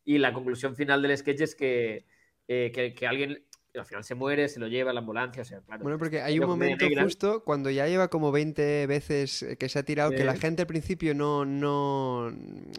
Y 0.03 0.17
la 0.17 0.33
conclusión 0.33 0.75
final 0.75 1.01
del 1.01 1.15
sketch 1.17 1.41
es 1.41 1.55
que, 1.55 2.05
eh, 2.47 2.71
que, 2.73 2.93
que 2.95 3.05
alguien 3.07 3.45
al 3.79 3.85
final 3.85 4.03
se 4.03 4.15
muere, 4.15 4.47
se 4.49 4.59
lo 4.59 4.67
lleva 4.67 4.91
a 4.91 4.93
la 4.93 4.99
ambulancia. 4.99 5.41
O 5.41 5.45
sea, 5.45 5.61
claro, 5.61 5.83
Bueno, 5.83 5.97
porque 5.97 6.21
hay 6.21 6.39
un 6.39 6.47
momento 6.47 6.85
justo 7.01 7.43
cuando 7.43 7.69
ya 7.69 7.87
lleva 7.87 8.09
como 8.09 8.31
20 8.31 8.85
veces 8.87 9.45
que 9.59 9.69
se 9.69 9.79
ha 9.79 9.83
tirado, 9.83 10.11
que 10.11 10.23
la 10.23 10.35
gente 10.35 10.63
al 10.63 10.67
principio 10.67 11.13
no, 11.13 11.45
no, 11.45 12.31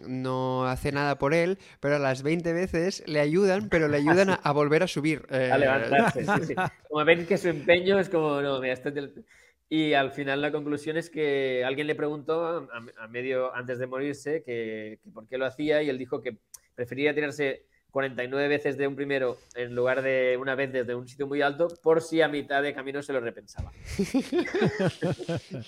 no 0.07 0.65
hace 0.67 0.91
nada 0.91 1.17
por 1.17 1.33
él, 1.33 1.57
pero 1.79 1.95
a 1.95 1.99
las 1.99 2.21
20 2.23 2.53
veces 2.53 3.03
le 3.07 3.19
ayudan, 3.19 3.69
pero 3.69 3.87
le 3.87 3.97
ayudan 3.97 4.29
a, 4.29 4.33
a 4.35 4.51
volver 4.51 4.83
a 4.83 4.87
subir. 4.87 5.25
eh, 5.29 5.49
a 5.53 5.57
levantarse. 5.57 6.25
sí, 6.25 6.45
sí. 6.47 6.55
Como 6.89 7.03
ven 7.05 7.25
que 7.25 7.37
su 7.37 7.49
empeño 7.49 7.99
es 7.99 8.09
como, 8.09 8.41
no, 8.41 8.59
mira, 8.59 8.73
esto 8.73 8.89
es 8.89 8.95
del- 8.95 9.25
Y 9.69 9.93
al 9.93 10.11
final 10.11 10.41
la 10.41 10.51
conclusión 10.51 10.97
es 10.97 11.09
que 11.09 11.63
alguien 11.65 11.87
le 11.87 11.95
preguntó 11.95 12.45
a, 12.45 12.67
a 12.99 13.07
medio 13.07 13.53
antes 13.55 13.79
de 13.79 13.87
morirse 13.87 14.43
que, 14.43 14.99
que 15.03 15.09
por 15.11 15.27
qué 15.27 15.37
lo 15.39 15.45
hacía 15.47 15.81
y 15.81 15.89
él 15.89 15.97
dijo 15.97 16.21
que 16.21 16.37
prefería 16.75 17.15
tirarse 17.15 17.65
49 17.93 18.47
veces 18.47 18.75
de 18.75 18.87
un 18.87 18.95
primero 18.95 19.37
en 19.53 19.75
lugar 19.75 20.01
de 20.01 20.35
una 20.39 20.55
vez 20.55 20.73
desde 20.73 20.95
un 20.95 21.07
sitio 21.07 21.27
muy 21.27 21.43
alto 21.43 21.67
por 21.83 22.01
si 22.01 22.21
a 22.23 22.27
mitad 22.27 22.63
de 22.63 22.73
camino 22.73 23.03
se 23.03 23.13
lo 23.13 23.19
repensaba. 23.19 23.71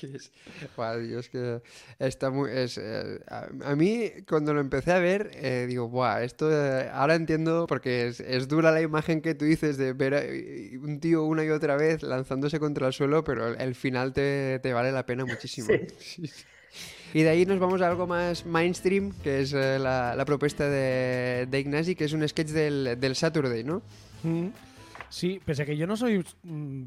Es- 0.01 0.31
Buah, 0.75 0.97
Dios, 0.97 1.29
que 1.29 1.61
está 1.99 2.31
muy... 2.31 2.49
es, 2.51 2.77
eh, 2.79 3.19
a, 3.27 3.47
a 3.63 3.75
mí, 3.75 4.11
cuando 4.27 4.53
lo 4.53 4.59
empecé 4.59 4.91
a 4.91 4.99
ver, 4.99 5.29
eh, 5.35 5.65
digo, 5.67 5.87
Buah, 5.87 6.23
esto 6.23 6.49
eh, 6.51 6.89
ahora 6.91 7.13
entiendo, 7.15 7.67
porque 7.67 8.07
es, 8.07 8.19
es 8.19 8.47
dura 8.47 8.71
la 8.71 8.81
imagen 8.81 9.21
que 9.21 9.35
tú 9.35 9.45
dices 9.45 9.77
de 9.77 9.93
ver 9.93 10.15
a 10.15 10.21
un 10.83 10.99
tío 10.99 11.23
una 11.23 11.43
y 11.45 11.49
otra 11.49 11.75
vez 11.77 12.01
lanzándose 12.01 12.59
contra 12.59 12.87
el 12.87 12.93
suelo, 12.93 13.23
pero 13.23 13.49
el, 13.49 13.61
el 13.61 13.75
final 13.75 14.13
te, 14.13 14.59
te 14.63 14.73
vale 14.73 14.91
la 14.91 15.05
pena 15.05 15.25
muchísimo. 15.25 15.67
Sí. 15.99 16.23
Y 17.13 17.21
de 17.21 17.29
ahí 17.29 17.45
nos 17.45 17.59
vamos 17.59 17.81
a 17.81 17.87
algo 17.87 18.07
más 18.07 18.45
mainstream, 18.45 19.11
que 19.23 19.41
es 19.41 19.53
eh, 19.53 19.79
la, 19.79 20.15
la 20.15 20.25
propuesta 20.25 20.67
de, 20.69 21.47
de 21.49 21.59
Ignasi, 21.59 21.95
que 21.95 22.05
es 22.05 22.13
un 22.13 22.27
sketch 22.27 22.49
del, 22.49 22.97
del 22.99 23.15
Saturday, 23.15 23.63
¿no? 23.63 23.81
Mm. 24.23 24.47
Sí, 25.09 25.39
pese 25.45 25.61
a 25.61 25.65
que 25.65 25.77
yo 25.77 25.87
no 25.87 25.95
soy 25.95 26.25
mm, 26.43 26.83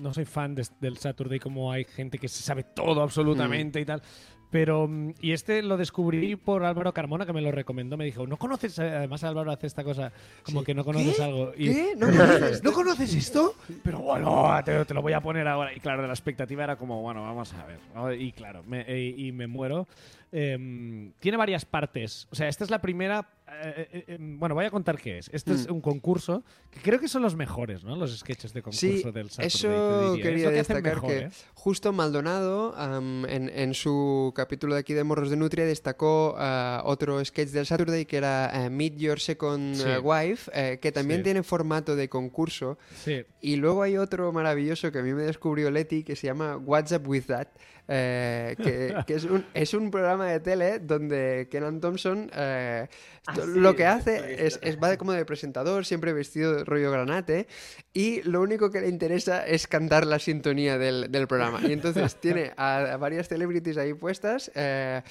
no 0.00 0.12
soy 0.12 0.24
fan 0.26 0.54
de- 0.54 0.66
del 0.80 0.98
Saturday 0.98 1.38
como 1.38 1.72
hay 1.72 1.84
gente 1.84 2.18
que 2.18 2.28
se 2.28 2.42
sabe 2.42 2.64
todo 2.64 3.00
absolutamente 3.02 3.80
y 3.80 3.84
tal. 3.86 4.02
Pero, 4.50 4.88
mm, 4.88 5.14
y 5.20 5.32
este 5.32 5.62
lo 5.62 5.76
descubrí 5.76 6.34
por 6.36 6.64
Álvaro 6.64 6.92
Carmona, 6.92 7.24
que 7.24 7.32
me 7.32 7.40
lo 7.40 7.52
recomendó. 7.52 7.96
Me 7.96 8.04
dijo, 8.04 8.26
¿no 8.26 8.36
conoces? 8.36 8.78
eh, 8.78 8.90
Además, 8.96 9.22
Álvaro 9.24 9.52
hace 9.52 9.66
esta 9.68 9.84
cosa 9.84 10.12
como 10.44 10.60
Sí. 10.60 10.66
que 10.66 10.74
no 10.74 10.84
conoces 10.84 11.16
¿Qué? 11.16 11.22
algo. 11.22 11.52
Y, 11.56 11.66
¿Qué? 11.72 11.92
¿No 11.96 12.06
conoces? 12.10 12.62
¿No 12.64 12.72
conoces 12.72 13.14
esto? 13.14 13.54
Pero 13.84 14.00
bueno, 14.00 14.48
te, 14.64 14.84
te 14.84 14.94
lo 14.94 15.02
voy 15.02 15.12
a 15.12 15.20
poner 15.20 15.46
ahora. 15.46 15.72
Y 15.74 15.80
claro, 15.80 16.06
la 16.06 16.12
expectativa 16.12 16.64
era 16.64 16.76
como, 16.76 17.00
bueno, 17.00 17.22
vamos 17.22 17.52
a 17.54 17.64
ver. 17.66 18.20
Y 18.20 18.32
claro, 18.32 18.62
me, 18.66 18.84
eh, 18.88 19.14
y 19.16 19.30
me 19.32 19.46
muero. 19.46 19.86
Em, 20.32 21.12
tiene 21.18 21.36
varias 21.36 21.64
partes. 21.64 22.28
O 22.30 22.36
sea, 22.36 22.48
esta 22.48 22.64
es 22.64 22.70
la 22.70 22.80
primera. 22.80 23.28
eh, 23.52 23.88
eh, 23.92 24.04
eh, 24.06 24.16
bueno, 24.20 24.54
voy 24.54 24.64
a 24.64 24.70
contar 24.70 24.96
qué 24.96 25.18
es. 25.18 25.28
Este 25.32 25.52
es 25.52 25.66
Mm. 25.68 25.72
un 25.72 25.80
concurso 25.80 26.44
que 26.70 26.78
creo 26.82 27.00
que 27.00 27.08
son 27.08 27.20
los 27.22 27.34
mejores, 27.34 27.82
¿no? 27.82 27.96
Los 27.96 28.16
sketches 28.16 28.52
de 28.52 28.62
concurso 28.62 28.78
Sí, 28.80 29.02
del 29.10 29.28
Saturday. 29.28 29.32
te 29.40 29.46
eso 29.48 30.12
diría. 30.12 30.22
quería 30.22 30.36
Es 30.38 30.44
lo 30.44 30.50
que 30.50 30.56
destacar 30.56 30.94
mejor, 30.94 31.10
que 31.10 31.18
¿eh? 31.18 31.30
justo 31.54 31.92
Maldonado, 31.92 32.76
am, 32.76 33.24
en, 33.26 33.48
en 33.48 33.74
su 33.74 34.32
capítulo 34.36 34.74
de 34.74 34.80
aquí 34.80 34.94
de 34.94 35.02
Morros 35.02 35.30
de 35.30 35.36
Nutria, 35.36 35.64
destacó 35.66 36.36
ah, 36.38 36.82
otro 36.84 37.24
sketch 37.24 37.48
del 37.48 37.66
Saturday 37.66 38.06
que 38.06 38.18
era 38.18 38.66
eh, 38.66 38.70
Meet 38.70 38.96
Your 38.98 39.18
Second 39.18 39.74
Sí. 39.74 39.82
eh, 39.88 39.98
Wife, 39.98 40.48
eh, 40.54 40.78
que 40.80 40.92
también 40.92 41.18
Sí. 41.20 41.24
tiene 41.24 41.42
formato 41.42 41.96
de 41.96 42.08
concurso. 42.08 42.78
Sí. 43.04 43.24
Y 43.40 43.56
luego 43.56 43.82
hay 43.82 43.96
otro 43.96 44.32
maravilloso 44.32 44.92
que 44.92 45.00
a 45.00 45.02
mí 45.02 45.12
me 45.12 45.24
descubrió 45.24 45.72
Leti 45.72 46.04
que 46.04 46.14
se 46.14 46.28
llama 46.28 46.56
What's 46.56 46.92
Up 46.92 47.02
With 47.08 47.24
That, 47.26 47.48
eh, 47.92 48.54
que, 48.62 48.94
que 49.06 49.14
es, 49.14 49.24
un, 49.24 49.44
es 49.52 49.74
un 49.74 49.90
programa 49.90 50.26
de 50.26 50.38
tele 50.40 50.78
donde 50.78 51.48
Kenan 51.50 51.80
Thompson 51.80 52.30
eh, 52.34 52.86
Ah, 53.26 53.34
sí, 53.34 53.40
lo 53.56 53.76
que 53.76 53.84
hace 53.84 54.46
es, 54.46 54.58
es 54.62 54.78
va 54.82 54.88
de- 54.88 54.96
como 54.96 55.12
de 55.12 55.24
presentador, 55.26 55.84
siempre 55.84 56.12
vestido 56.14 56.54
de 56.54 56.64
rollo 56.64 56.90
granate, 56.90 57.46
y 57.92 58.22
lo 58.22 58.40
único 58.40 58.70
que 58.70 58.80
le 58.80 58.88
interesa 58.88 59.46
es 59.46 59.66
cantar 59.66 60.06
la 60.06 60.18
sintonía 60.18 60.78
del, 60.78 61.12
del 61.12 61.26
programa. 61.28 61.60
Y 61.62 61.72
entonces 61.72 62.16
tiene 62.20 62.52
a, 62.56 62.78
a 62.78 62.96
varias 62.96 63.28
celebrities 63.28 63.76
ahí 63.76 63.92
puestas. 63.92 64.50
eh, 64.54 65.02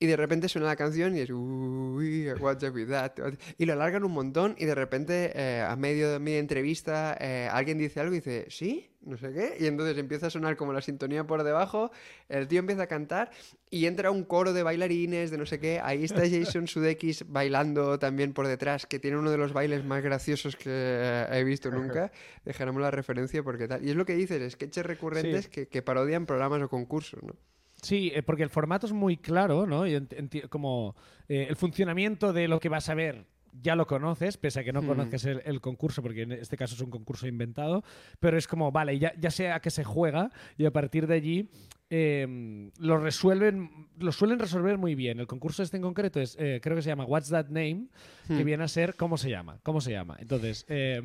y 0.00 0.06
de 0.06 0.16
repente 0.16 0.48
suena 0.48 0.68
la 0.68 0.76
canción 0.76 1.16
y 1.16 1.20
es 1.20 1.30
uy, 1.30 2.30
what's 2.40 2.62
up 2.62 2.74
with 2.74 2.88
that? 2.88 3.12
Y 3.56 3.66
lo 3.66 3.72
alargan 3.72 4.04
un 4.04 4.12
montón 4.12 4.54
y 4.58 4.64
de 4.64 4.74
repente 4.74 5.32
eh, 5.34 5.60
a 5.60 5.74
medio 5.76 6.10
de 6.12 6.18
media 6.20 6.38
entrevista 6.38 7.16
eh, 7.20 7.48
alguien 7.50 7.78
dice 7.78 7.98
algo 8.00 8.12
y 8.14 8.18
dice, 8.18 8.46
¿sí? 8.48 8.90
No 9.00 9.16
sé 9.16 9.32
qué. 9.32 9.56
Y 9.58 9.66
entonces 9.66 9.96
empieza 9.98 10.26
a 10.26 10.30
sonar 10.30 10.56
como 10.56 10.72
la 10.72 10.82
sintonía 10.82 11.24
por 11.26 11.42
debajo, 11.42 11.90
el 12.28 12.46
tío 12.46 12.58
empieza 12.58 12.82
a 12.82 12.86
cantar 12.86 13.30
y 13.70 13.86
entra 13.86 14.10
un 14.10 14.24
coro 14.24 14.52
de 14.52 14.62
bailarines, 14.62 15.30
de 15.30 15.38
no 15.38 15.46
sé 15.46 15.58
qué. 15.58 15.80
Ahí 15.82 16.04
está 16.04 16.20
Jason 16.28 16.66
Sudeikis 16.68 17.24
bailando 17.28 17.98
también 17.98 18.32
por 18.34 18.46
detrás, 18.46 18.86
que 18.86 18.98
tiene 18.98 19.16
uno 19.16 19.30
de 19.30 19.38
los 19.38 19.52
bailes 19.52 19.84
más 19.84 20.02
graciosos 20.02 20.56
que 20.56 20.64
eh, 20.68 21.26
he 21.32 21.44
visto 21.44 21.70
nunca. 21.70 22.12
Dejaremos 22.44 22.82
la 22.82 22.90
referencia 22.90 23.42
porque 23.42 23.66
tal. 23.66 23.84
Y 23.84 23.90
es 23.90 23.96
lo 23.96 24.04
que 24.04 24.14
dices, 24.14 24.52
sketches 24.52 24.84
recurrentes 24.86 25.44
Sí. 25.46 25.50
que, 25.50 25.68
que 25.68 25.82
parodian 25.82 26.26
programas 26.26 26.60
o 26.62 26.68
concursos, 26.68 27.22
¿no? 27.22 27.34
Sí, 27.82 28.10
eh, 28.14 28.22
porque 28.22 28.42
el 28.42 28.50
formato 28.50 28.86
es 28.86 28.92
muy 28.92 29.16
claro, 29.16 29.66
¿no? 29.66 29.86
Y 29.86 30.00
como 30.48 30.96
eh, 31.28 31.46
el 31.48 31.56
funcionamiento 31.56 32.32
de 32.32 32.48
lo 32.48 32.58
que 32.60 32.68
vas 32.68 32.88
a 32.88 32.94
ver 32.94 33.26
ya 33.60 33.74
lo 33.74 33.86
conoces, 33.86 34.36
pese 34.36 34.60
a 34.60 34.64
que 34.64 34.72
no 34.72 34.82
Hmm. 34.82 34.86
conozcas 34.86 35.24
el, 35.24 35.42
el 35.44 35.60
concurso, 35.60 36.02
porque 36.02 36.22
en 36.22 36.32
este 36.32 36.56
caso 36.56 36.74
es 36.74 36.80
un 36.80 36.90
concurso 36.90 37.26
inventado, 37.26 37.82
pero 38.20 38.36
es 38.38 38.46
como, 38.46 38.70
vale, 38.70 38.98
ya, 38.98 39.12
ya 39.18 39.30
sé 39.30 39.50
a 39.50 39.60
qué 39.60 39.70
se 39.70 39.82
juega 39.84 40.30
y 40.56 40.64
a 40.66 40.70
partir 40.70 41.06
de 41.06 41.14
allí 41.14 41.48
eh, 41.90 42.70
lo 42.78 42.98
resuelven, 42.98 43.88
lo 43.98 44.12
suelen 44.12 44.38
resolver 44.38 44.76
muy 44.78 44.94
bien. 44.94 45.18
El 45.18 45.26
concurso 45.26 45.62
este 45.62 45.76
en 45.78 45.82
concreto 45.82 46.20
es, 46.20 46.36
eh, 46.38 46.60
creo 46.62 46.76
que 46.76 46.82
se 46.82 46.88
llama 46.90 47.04
What's 47.04 47.30
That 47.30 47.46
Name, 47.46 47.86
que 48.28 48.42
Hmm. 48.42 48.44
viene 48.44 48.64
a 48.64 48.68
ser 48.68 48.94
¿Cómo 48.96 49.16
se 49.16 49.30
llama? 49.30 49.58
¿Cómo 49.62 49.80
se 49.80 49.90
llama? 49.92 50.16
Entonces, 50.20 50.64
eh, 50.68 51.00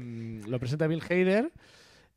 lo 0.48 0.60
presenta 0.60 0.86
Bill 0.88 1.02
Hader 1.10 1.52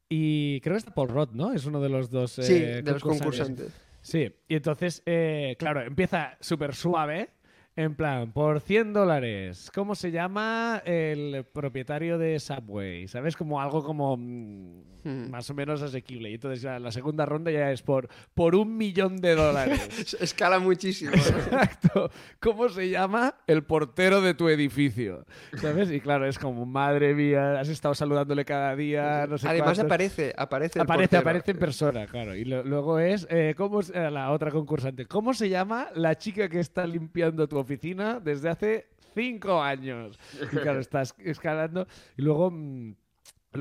y 0.08 0.60
creo 0.60 0.74
que 0.74 0.78
está 0.78 0.92
Paul 0.94 1.08
Roth, 1.08 1.32
¿no? 1.32 1.52
Es 1.52 1.64
uno 1.66 1.80
de 1.80 1.88
los 1.88 2.10
dos 2.10 2.32
Sí, 2.32 2.52
eh, 2.54 2.82
de 2.82 2.92
los 2.92 3.02
concursantes. 3.02 3.72
Sí, 4.06 4.32
y 4.46 4.54
entonces, 4.54 5.02
eh, 5.04 5.56
claro, 5.58 5.82
empieza 5.82 6.36
súper 6.38 6.76
suave, 6.76 7.30
en 7.76 7.94
plan, 7.94 8.32
por 8.32 8.60
100 8.60 8.92
dólares, 8.94 9.70
¿cómo 9.74 9.94
se 9.94 10.10
llama 10.10 10.82
el 10.86 11.44
propietario 11.52 12.16
de 12.18 12.40
Subway? 12.40 13.06
¿Sabes? 13.06 13.36
Como 13.36 13.60
algo 13.60 13.84
como 13.84 14.16
mm, 14.16 14.96
Hmm. 15.06 15.30
más 15.30 15.48
o 15.50 15.54
menos 15.54 15.82
asequible. 15.82 16.30
Y 16.30 16.34
entonces 16.34 16.60
ya 16.62 16.80
la 16.80 16.90
segunda 16.90 17.24
ronda 17.24 17.52
ya 17.52 17.70
es 17.70 17.80
por, 17.80 18.08
por 18.34 18.56
un 18.56 18.76
millón 18.76 19.18
de 19.20 19.36
dólares. 19.36 20.16
Escala 20.20 20.58
muchísimo. 20.58 21.12
¿no? 21.12 21.16
Exacto. 21.22 22.10
¿Cómo 22.40 22.68
se 22.68 22.90
llama 22.90 23.36
el 23.46 23.62
portero 23.62 24.20
de 24.20 24.34
tu 24.34 24.48
edificio? 24.48 25.24
¿Sabes? 25.58 25.92
Y 25.92 26.00
claro, 26.00 26.26
es 26.26 26.40
como, 26.40 26.66
madre 26.66 27.14
mía, 27.14 27.60
has 27.60 27.68
estado 27.68 27.94
saludándole 27.94 28.44
cada 28.44 28.74
día, 28.74 29.28
no 29.28 29.38
sé 29.38 29.46
Además 29.46 29.66
cuántos. 29.76 29.84
aparece, 29.84 30.34
aparece 30.36 30.80
el 30.80 30.82
Aparece, 30.82 31.02
portero. 31.08 31.20
aparece 31.20 31.50
en 31.52 31.58
persona, 31.58 32.06
claro. 32.08 32.34
Y 32.34 32.44
lo- 32.44 32.64
luego 32.64 32.98
es, 32.98 33.28
eh, 33.30 33.54
¿cómo 33.56 33.78
es 33.78 33.90
eh, 33.94 34.10
la 34.10 34.32
otra 34.32 34.50
concursante? 34.50 35.06
¿Cómo 35.06 35.34
se 35.34 35.48
llama 35.48 35.86
la 35.94 36.16
chica 36.16 36.48
que 36.48 36.58
está 36.58 36.84
limpiando 36.84 37.46
tu 37.46 37.60
oficina 37.66 38.20
desde 38.20 38.48
hace 38.48 38.86
cinco 39.14 39.60
años? 39.62 40.18
Y 40.52 40.56
claro, 40.56 40.80
estás 40.80 41.14
escalando. 41.18 41.86
Y 42.16 42.22
luego, 42.22 42.50
mm, 42.50 42.94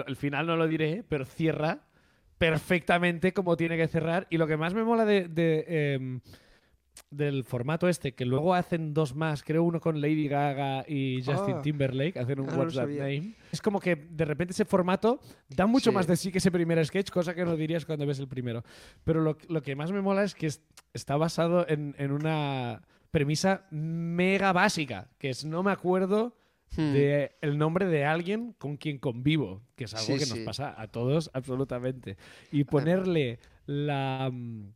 el 0.08 0.16
final 0.16 0.48
no 0.48 0.56
lo 0.56 0.68
diré, 0.68 1.04
pero 1.08 1.26
cierra 1.26 1.82
perfectamente 2.38 3.34
como 3.34 3.56
tiene 3.58 3.78
que 3.78 3.88
cerrar. 3.88 4.28
Y 4.30 4.38
lo 4.38 4.48
que 4.48 4.58
más 4.58 4.74
me 4.74 4.84
mola 4.84 5.06
de... 5.06 5.28
de, 5.28 5.66
em, 5.96 6.22
del 7.12 7.44
formato 7.44 7.90
este, 7.90 8.14
que 8.14 8.24
luego 8.24 8.54
hacen 8.54 8.94
dos 8.94 9.16
más, 9.16 9.44
creo 9.44 9.64
uno 9.64 9.82
con 9.82 10.00
Lady 10.00 10.30
Gaga 10.30 10.86
y 10.88 11.22
Justin 11.26 11.58
Ah. 11.58 11.62
Timberlake, 11.62 12.18
hacen 12.18 12.40
un 12.40 12.46
no 12.46 12.54
lo 12.54 12.60
What's 12.60 12.74
That 12.76 12.84
sabía. 12.84 13.04
Name. 13.04 13.36
Es 13.52 13.62
como 13.62 13.82
que 13.82 13.98
de 13.98 14.24
repente 14.24 14.54
ese 14.54 14.64
formato 14.64 15.20
da 15.50 15.66
mucho 15.66 15.90
Sí. 15.92 15.94
más 15.96 16.08
de 16.08 16.16
sí 16.16 16.32
que 16.32 16.38
ese 16.38 16.52
primer 16.52 16.84
sketch, 16.86 17.10
cosa 17.12 17.36
que 17.36 17.44
no 17.44 17.58
dirías 17.58 17.86
cuando 17.86 18.06
ves 18.06 18.20
el 18.20 18.30
primero. 18.30 18.64
Pero 19.04 19.20
lo, 19.22 19.38
lo 19.50 19.62
que 19.62 19.76
más 19.76 19.92
me 19.92 20.02
mola 20.02 20.24
es 20.24 20.36
que 20.36 20.48
es- 20.48 20.62
está 20.94 21.18
basado 21.18 21.68
en, 21.68 21.96
en 21.98 22.14
una 22.14 22.82
premisa 23.16 23.66
mega 23.72 24.52
básica, 24.52 25.08
que 25.18 25.30
es 25.30 25.46
no 25.46 25.64
me 25.64 25.72
acuerdo 25.72 26.36
Hmm. 26.78 26.92
de 26.92 27.36
el 27.42 27.58
nombre 27.58 27.86
de 27.86 28.04
alguien 28.04 28.54
con 28.58 28.76
quien 28.76 28.98
convivo, 28.98 29.62
que 29.78 29.86
es 29.86 29.94
algo 29.94 30.08
Sí, 30.08 30.14
que 30.20 30.26
sí. 30.26 30.30
Nos 30.32 30.40
pasa 30.40 30.76
a 30.78 30.88
todos 30.88 31.30
absolutamente. 31.34 32.18
Y 32.52 32.66
ponerle 32.66 33.40
la, 33.66 34.30
mm, 34.34 34.74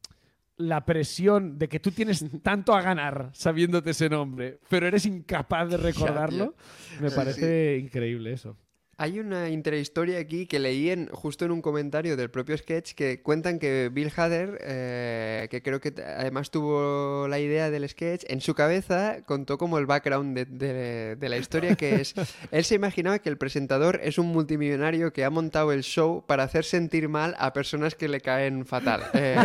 la 0.57 0.85
presión 0.85 1.57
de 1.57 1.67
que 1.67 1.79
tú 1.81 1.91
tienes 1.91 2.23
tanto 2.43 2.73
a 2.73 2.81
ganar 2.81 3.31
sabiéndote 3.33 3.89
ese 3.89 4.07
nombre, 4.07 4.59
pero 4.69 4.87
eres 4.87 5.05
incapaz 5.05 5.69
de 5.71 5.77
recordarlo, 5.77 6.55
me 7.01 7.09
Sí, 7.09 7.15
parece 7.15 7.77
increíble 7.83 8.31
eso. 8.31 8.55
Hay 9.01 9.17
una 9.21 9.47
intrahistoria 9.49 10.19
aquí 10.19 10.45
que 10.45 10.59
leí 10.59 10.89
en, 10.89 11.07
justo 11.07 11.45
en 11.45 11.51
un 11.51 11.61
comentario 11.61 12.17
del 12.17 12.29
propio 12.29 12.57
sketch 12.57 12.91
que 12.95 13.21
cuentan 13.21 13.57
que 13.57 13.89
Bill 13.93 14.11
Hader, 14.13 14.59
eh, 14.61 15.47
que 15.49 15.61
creo 15.61 15.79
que 15.79 15.93
además 16.03 16.51
tuvo 16.51 17.25
la 17.29 17.39
idea 17.39 17.69
del 17.71 17.87
sketch, 17.87 18.25
en 18.27 18.41
su 18.41 18.53
cabeza 18.55 19.19
contó 19.25 19.57
como 19.57 19.77
el 19.77 19.85
background 19.85 20.35
de, 20.35 20.43
de- 20.43 21.15
de 21.15 21.29
la 21.29 21.37
historia, 21.37 21.75
que 21.75 22.01
es, 22.01 22.13
él 22.51 22.65
se 22.65 22.75
imaginaba 22.75 23.19
que 23.19 23.29
el 23.29 23.37
presentador 23.37 24.01
es 24.03 24.17
un 24.17 24.27
multimillonario 24.27 25.13
que 25.13 25.23
ha 25.23 25.29
montado 25.29 25.71
el 25.71 25.83
show 25.83 26.25
para 26.27 26.43
hacer 26.43 26.65
sentir 26.65 27.07
mal 27.07 27.35
a 27.39 27.53
personas 27.53 27.95
que 27.95 28.09
le 28.09 28.19
caen 28.19 28.65
fatal. 28.65 29.03
Eh, 29.13 29.37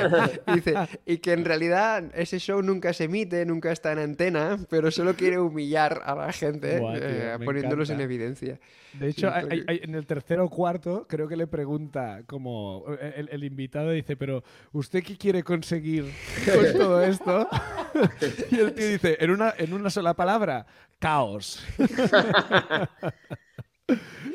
dice, 0.53 0.75
y 1.07 1.19
que 1.19 1.31
en 1.31 1.45
realidad 1.45 2.03
ese 2.17 2.41
show 2.41 2.61
nunca 2.61 2.93
se 2.93 3.05
emite, 3.05 3.47
nunca 3.47 3.71
está 3.71 3.93
en 3.93 4.01
antena, 4.01 4.59
pero 4.69 4.91
solo 4.91 5.15
quiere 5.15 5.39
humillar 5.39 6.03
a 6.05 6.17
la 6.17 6.33
gente 6.33 6.81
Buah, 6.81 6.95
tío, 6.95 7.05
eh, 7.07 7.37
poniéndolos 7.45 7.89
en 7.91 7.95
encanta. 8.01 8.05
evidencia. 8.13 8.59
De 8.95 9.09
hecho, 9.09 9.29
hay- 9.51 9.65
hay- 9.67 9.81
en 9.83 9.95
el 9.95 10.07
tercero 10.07 10.45
o 10.45 10.49
cuarto, 10.51 11.07
creo 11.09 11.27
que 11.29 11.37
le 11.37 11.47
pregunta 11.47 12.23
como 12.27 12.85
eh, 13.01 13.15
el, 13.17 13.29
el 13.31 13.45
invitado 13.45 13.91
dice, 13.91 14.17
pero 14.17 14.43
¿usted 14.73 15.03
qué 15.03 15.17
quiere 15.17 15.43
conseguir 15.43 16.05
con 16.45 16.73
todo 16.79 17.03
esto? 17.03 17.49
y 18.51 18.57
el 18.59 18.75
tío 18.75 18.89
dice, 18.89 19.17
en 19.21 19.31
una, 19.31 19.55
en 19.57 19.73
una 19.73 19.91
sola 19.91 20.15
palabra, 20.15 20.67
caos. 20.99 21.65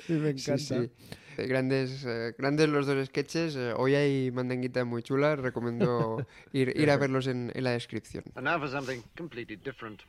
y 0.07 0.13
me 0.13 0.29
encanta. 0.29 0.57
Sí, 0.57 0.65
sí. 0.89 0.89
Grandes, 1.47 2.03
eh, 2.05 2.33
grandes 2.37 2.67
los 2.67 2.85
dos 2.85 3.07
sketches. 3.07 3.55
eh, 3.55 3.71
hoy 3.77 3.95
hay 3.95 4.29
mandanguita 4.31 4.83
muy 4.83 5.01
chula. 5.03 5.37
Recomiendo 5.37 6.25
ir, 6.51 6.73
ir 6.77 6.91
a 6.91 6.97
verlos 6.97 7.27
en, 7.27 7.49
en 7.55 7.63
la 7.63 7.71
descripción. 7.71 8.25
And 8.35 8.43
now 8.45 8.59
for 8.59 8.67
something 8.69 9.01
completely 9.17 9.55
different. 9.55 10.01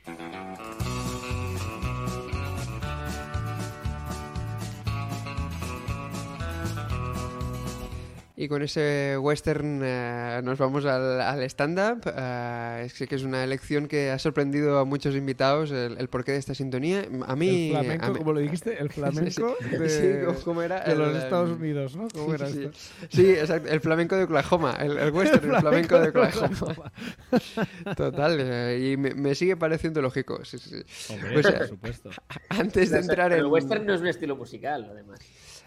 Y 8.42 8.48
con 8.48 8.62
ese 8.62 9.18
western 9.18 9.82
eh, 9.84 10.40
nos 10.42 10.56
vamos 10.58 10.86
al, 10.86 11.20
al 11.20 11.42
stand-up. 11.42 12.10
Eh, 12.16 12.84
es 12.86 12.94
que 13.06 13.14
es 13.14 13.22
una 13.22 13.44
elección 13.44 13.86
que 13.86 14.10
ha 14.10 14.18
sorprendido 14.18 14.78
a 14.78 14.86
muchos 14.86 15.14
invitados 15.14 15.70
el, 15.72 15.98
el 15.98 16.08
porqué 16.08 16.32
de 16.32 16.38
esta 16.38 16.54
sintonía. 16.54 17.04
A 17.26 17.36
mí... 17.36 17.66
el 17.66 17.72
flamenco, 17.72 18.06
a 18.06 18.08
mí- 18.08 18.18
como 18.18 18.32
lo 18.32 18.40
dijiste, 18.40 18.80
el 18.80 18.88
flamenco 18.92 19.56
Sí, 19.60 19.76
de, 19.76 19.88
sí, 19.90 20.24
¿cómo- 20.26 20.40
cómo 20.40 20.62
era? 20.62 20.80
de 20.84 20.94
los 20.96 21.10
El, 21.10 21.16
Estados 21.22 21.50
Unidos, 21.50 21.96
¿no? 21.96 22.08
¿Cómo 22.14 22.32
era 22.34 22.46
sí, 22.46 22.64
esto? 22.64 22.78
sí, 23.10 23.30
exacto. 23.30 23.68
El 23.68 23.80
flamenco 23.82 24.16
de 24.16 24.24
Oklahoma. 24.24 24.74
El, 24.80 24.96
el 24.96 25.10
western, 25.12 25.50
el 25.54 25.60
flamenco 25.60 26.00
de 26.00 26.08
Oklahoma. 26.08 26.92
Total. 27.94 28.38
eh, 28.40 28.90
y 28.92 28.96
me, 28.96 29.14
me 29.14 29.34
sigue 29.34 29.56
pareciendo 29.58 30.00
lógico. 30.00 30.42
sí, 30.46 30.56
sí, 30.58 30.70
sí. 30.82 31.12
Hombre, 31.12 31.32
Pues, 31.34 31.46
por 31.52 31.68
supuesto. 31.68 32.10
Antes 32.48 32.90
de 32.90 33.00
entrar 33.00 33.32
el 33.32 33.40
en... 33.40 33.46
western 33.46 33.84
no 33.84 33.92
es 33.94 34.00
un 34.00 34.06
estilo 34.06 34.34
musical, 34.34 34.88
además. 34.90 35.18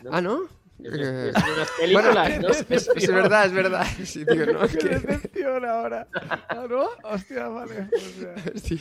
¿no? 0.01 0.09
Ah, 0.11 0.21
¿no? 0.21 0.62
Es, 0.83 0.93
Eh, 0.99 1.31
es 1.35 1.45
de 1.45 1.51
unas 1.53 1.71
películas, 1.79 2.39
¿no? 2.41 2.47
Es, 2.75 2.89
es 2.95 3.07
verdad, 3.07 3.45
es 3.45 3.53
verdad. 3.53 3.87
Sí, 4.05 4.25
tío, 4.25 4.45
no, 4.47 4.67
Qué 4.67 4.77
que, 4.77 4.89
decepción 4.89 5.65
ahora. 5.65 6.07
¿Ah, 6.49 6.65
no? 6.69 6.87
Hostia, 7.03 7.47
vale. 7.47 7.87
o 7.95 7.99
sea. 7.99 8.35
sí, 8.55 8.79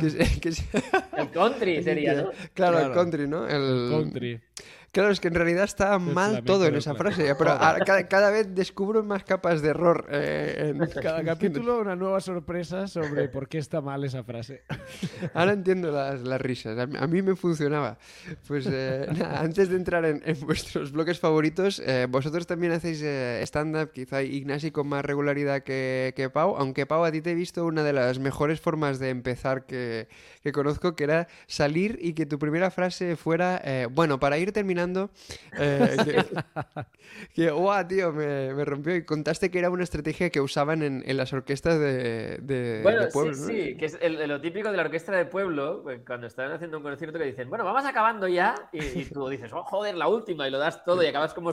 que, 0.00 0.10
se- 0.10 0.40
que 0.40 0.52
se- 0.52 0.64
El 1.16 1.30
country 1.30 1.82
sería, 1.82 2.14
¿no? 2.14 2.30
claro, 2.54 2.78
el 2.78 2.84
Claro. 2.86 2.94
country, 2.94 3.28
¿no? 3.28 3.46
El, 3.46 3.90
Country. 3.90 4.40
Claro, 4.94 5.10
es 5.10 5.18
que 5.18 5.26
en 5.26 5.34
realidad 5.34 5.64
está 5.64 5.98
mal 5.98 6.44
todo 6.44 6.66
en 6.66 6.76
esa 6.76 6.94
frase, 6.94 7.34
pero 7.36 7.50
ahora 7.50 7.80
cada, 7.84 8.06
cada 8.06 8.30
vez 8.30 8.54
descubro 8.54 9.02
más 9.02 9.24
capas 9.24 9.60
de 9.60 9.70
error. 9.70 10.06
eh, 10.08 10.72
en 10.72 10.78
Cada 11.02 11.24
capítulo 11.24 11.80
una 11.80 11.96
nueva 11.96 12.20
sorpresa 12.20 12.86
sobre 12.86 13.28
por 13.28 13.48
qué 13.48 13.58
está 13.58 13.80
mal 13.80 14.04
esa 14.04 14.22
frase. 14.22 14.62
Ahora 15.34 15.52
entiendo 15.52 15.90
las, 15.90 16.20
las 16.20 16.40
risas. 16.40 16.78
A 16.78 16.86
mí, 16.86 16.96
a 16.96 17.06
mí 17.08 17.22
me 17.22 17.34
funcionaba. 17.34 17.98
Pues 18.46 18.68
eh, 18.70 19.08
nada, 19.18 19.40
antes 19.40 19.68
de 19.68 19.76
entrar 19.76 20.04
en, 20.04 20.22
en 20.24 20.40
vuestros 20.40 20.92
bloques 20.92 21.18
favoritos, 21.18 21.82
eh, 21.84 22.06
vosotros 22.08 22.46
también 22.46 22.72
hacéis 22.72 23.02
eh, 23.02 23.40
stand-up, 23.42 23.90
quizá 23.90 24.22
Ignasi 24.22 24.70
con 24.70 24.86
más 24.86 25.04
regularidad 25.04 25.62
que, 25.64 26.12
que 26.14 26.30
Pau, 26.30 26.54
aunque 26.56 26.86
Pau, 26.86 27.04
a 27.04 27.10
ti 27.10 27.20
te 27.20 27.32
he 27.32 27.34
visto 27.34 27.64
una 27.66 27.82
de 27.82 27.92
las 27.92 28.20
mejores 28.20 28.60
formas 28.60 29.00
de 29.00 29.10
empezar 29.10 29.66
que, 29.66 30.06
que 30.44 30.52
conozco, 30.52 30.94
que 30.94 31.04
era 31.04 31.26
salir 31.48 31.98
y 32.00 32.12
que 32.14 32.26
tu 32.26 32.38
primera 32.38 32.70
frase 32.70 33.16
fuera, 33.16 33.60
eh, 33.64 33.88
bueno, 33.90 34.20
para 34.20 34.38
ir 34.38 34.52
terminando, 34.52 35.10
eh, 35.56 35.96
que, 37.34 37.50
guau, 37.50 37.86
tío, 37.88 38.12
me, 38.12 38.54
me 38.54 38.64
rompió 38.64 38.94
y 38.94 39.04
contaste 39.04 39.50
que 39.50 39.58
era 39.58 39.70
una 39.70 39.84
estrategia 39.84 40.30
que 40.30 40.40
usaban 40.40 40.82
en, 40.82 41.02
en 41.06 41.16
las 41.16 41.32
orquestas 41.32 41.80
de, 41.80 42.38
de, 42.42 42.54
Bueno, 42.82 43.00
de 43.00 43.08
pueblo, 43.08 43.32
sí, 43.32 43.40
¿no? 43.40 43.46
sí, 43.46 43.76
que 43.78 43.86
es 43.86 43.98
el- 44.00 44.28
lo 44.28 44.40
típico 44.40 44.70
de 44.70 44.76
la 44.76 44.82
orquesta 44.82 45.12
de 45.12 45.24
pueblo, 45.26 45.80
pues, 45.82 46.00
cuando 46.06 46.26
están 46.26 46.52
haciendo 46.52 46.76
un 46.78 46.82
concierto 46.82 47.18
que 47.18 47.24
dicen, 47.24 47.48
bueno, 47.48 47.64
vamos 47.64 47.84
acabando 47.86 48.28
ya, 48.28 48.68
y, 48.72 49.00
y 49.00 49.04
tú 49.06 49.28
dices, 49.28 49.52
oh, 49.52 49.62
joder, 49.64 49.94
la 49.94 50.08
última, 50.08 50.46
y 50.46 50.50
lo 50.50 50.58
das 50.58 50.84
todo 50.84 51.02
y 51.02 51.06
acabas 51.06 51.32
como 51.34 51.52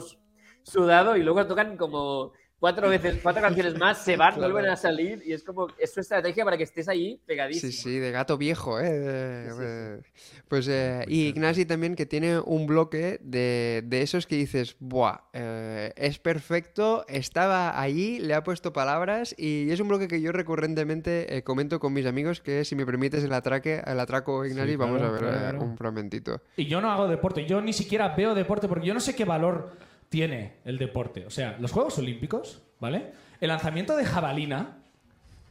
sudado, 0.62 1.16
y 1.16 1.22
luego 1.22 1.46
tocan 1.46 1.76
como 1.76 2.32
cuatro 2.62 2.88
veces, 2.88 3.18
cuatro 3.20 3.42
canciones 3.42 3.76
más, 3.76 4.04
se 4.04 4.16
van, 4.16 4.34
Claro. 4.34 4.52
vuelven 4.52 4.70
a 4.70 4.76
salir, 4.76 5.20
y 5.26 5.32
es 5.32 5.42
como, 5.42 5.66
es 5.80 5.92
su 5.92 5.98
estrategia 5.98 6.44
para 6.44 6.56
que 6.56 6.62
estés 6.62 6.88
ahí 6.88 7.20
pegadísimo. 7.26 7.72
Sí, 7.72 7.76
sí, 7.76 7.98
de 7.98 8.12
gato 8.12 8.38
viejo, 8.38 8.78
¿eh? 8.78 8.88
De- 9.00 10.00
Sí, 10.02 10.08
sí, 10.14 10.40
Pues, 10.46 10.68
eh, 10.68 11.04
y 11.08 11.22
Ignasi 11.26 11.66
también 11.66 11.96
que 11.96 12.06
tiene 12.06 12.38
un 12.38 12.68
bloque 12.68 13.18
de, 13.20 13.82
de 13.84 14.02
esos 14.02 14.28
que 14.28 14.36
dices, 14.36 14.76
buah, 14.78 15.22
eh, 15.32 15.92
es 15.96 16.20
perfecto, 16.20 17.04
estaba 17.08 17.80
allí, 17.80 18.20
le 18.20 18.34
ha 18.34 18.44
puesto 18.44 18.72
palabras 18.72 19.34
y 19.36 19.68
es 19.72 19.80
un 19.80 19.88
bloque 19.88 20.06
que 20.06 20.20
yo 20.20 20.30
recurrentemente 20.30 21.36
eh, 21.36 21.42
comento 21.42 21.80
con 21.80 21.92
mis 21.92 22.06
amigos 22.06 22.40
que 22.40 22.64
si 22.64 22.76
me 22.76 22.86
permites 22.86 23.24
el, 23.24 23.32
atraque, 23.32 23.82
el 23.84 23.98
atraco, 23.98 24.44
Ignasi, 24.46 24.76
vamos 24.76 24.98
claro, 25.00 25.08
a 25.08 25.18
ver 25.18 25.20
claro, 25.22 25.36
eh, 25.36 25.40
claro. 25.50 25.62
un 25.64 25.76
fragmentito. 25.76 26.40
Y 26.56 26.66
yo 26.66 26.80
no 26.80 26.92
hago 26.92 27.08
deporte, 27.08 27.44
yo 27.44 27.60
ni 27.60 27.72
siquiera 27.72 28.10
veo 28.14 28.36
deporte 28.36 28.68
porque 28.68 28.86
yo 28.86 28.94
no 28.94 29.00
sé 29.00 29.16
qué 29.16 29.24
valor 29.24 29.72
tiene 30.12 30.58
el 30.66 30.76
deporte. 30.76 31.24
O 31.26 31.30
sea, 31.30 31.56
los 31.58 31.72
Juegos 31.72 31.96
Olímpicos, 31.96 32.60
¿vale? 32.78 33.12
El 33.40 33.48
lanzamiento 33.48 33.96
de 33.96 34.04
jabalina, 34.04 34.76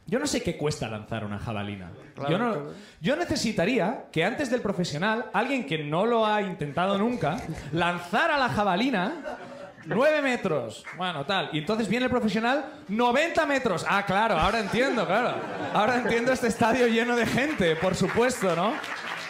yo 0.06 0.20
no 0.20 0.26
sé 0.28 0.40
qué 0.44 0.56
cuesta 0.56 0.88
lanzar 0.88 1.24
una 1.24 1.40
jabalina. 1.40 1.90
yo, 2.30 2.38
no- 2.38 2.68
yo 3.00 3.16
necesitaría 3.16 4.04
que 4.12 4.24
antes 4.24 4.50
del 4.52 4.60
profesional, 4.60 5.26
alguien 5.32 5.66
que 5.66 5.78
no 5.82 6.06
lo 6.06 6.24
ha 6.24 6.40
intentado 6.42 6.96
nunca, 6.96 7.38
lanzara 7.72 8.38
la 8.38 8.48
jabalina 8.50 9.14
9 9.84 10.22
metros. 10.22 10.84
Bueno, 10.96 11.26
tal. 11.26 11.50
Y 11.52 11.58
entonces 11.58 11.88
viene 11.88 12.04
el 12.04 12.10
profesional, 12.10 12.64
90 12.86 13.44
metros. 13.46 13.84
Ah, 13.88 14.06
claro, 14.06 14.38
ahora 14.38 14.60
entiendo, 14.60 15.04
claro. 15.04 15.34
Ahora 15.74 15.96
entiendo 15.96 16.30
este 16.32 16.46
estadio 16.46 16.86
lleno 16.86 17.16
de 17.16 17.26
gente, 17.26 17.74
por 17.74 17.96
supuesto, 17.96 18.54
¿no? 18.54 18.74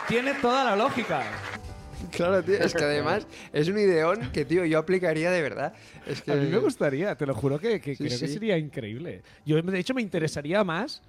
Tiene 0.09 0.35
toda 0.35 0.63
la 0.63 0.77
lógica. 0.77 1.23
Claro, 2.11 2.43
tío, 2.43 2.59
es 2.59 2.75
que 2.75 2.85
además 2.85 3.27
es 3.53 3.69
un 3.69 3.79
ideón 3.79 4.31
que, 4.33 4.45
tío, 4.45 4.65
yo 4.65 4.79
aplicaría 4.79 5.31
de 5.31 5.43
verdad. 5.43 5.73
Es 6.07 6.23
que... 6.23 6.33
A 6.33 6.37
mí 6.37 6.49
me 6.49 6.59
gustaría, 6.59 7.15
te 7.15 7.27
lo 7.27 7.35
juro 7.35 7.59
que, 7.59 7.81
que 7.81 7.95
Sí, 7.95 8.05
creo 8.05 8.19
que 8.19 8.29
sería 8.29 8.59
increíble. 8.59 9.23
Yo, 9.45 9.61
de 9.61 9.79
hecho, 9.79 9.95
me 9.95 10.03
interesaría 10.03 10.65
más 10.65 11.03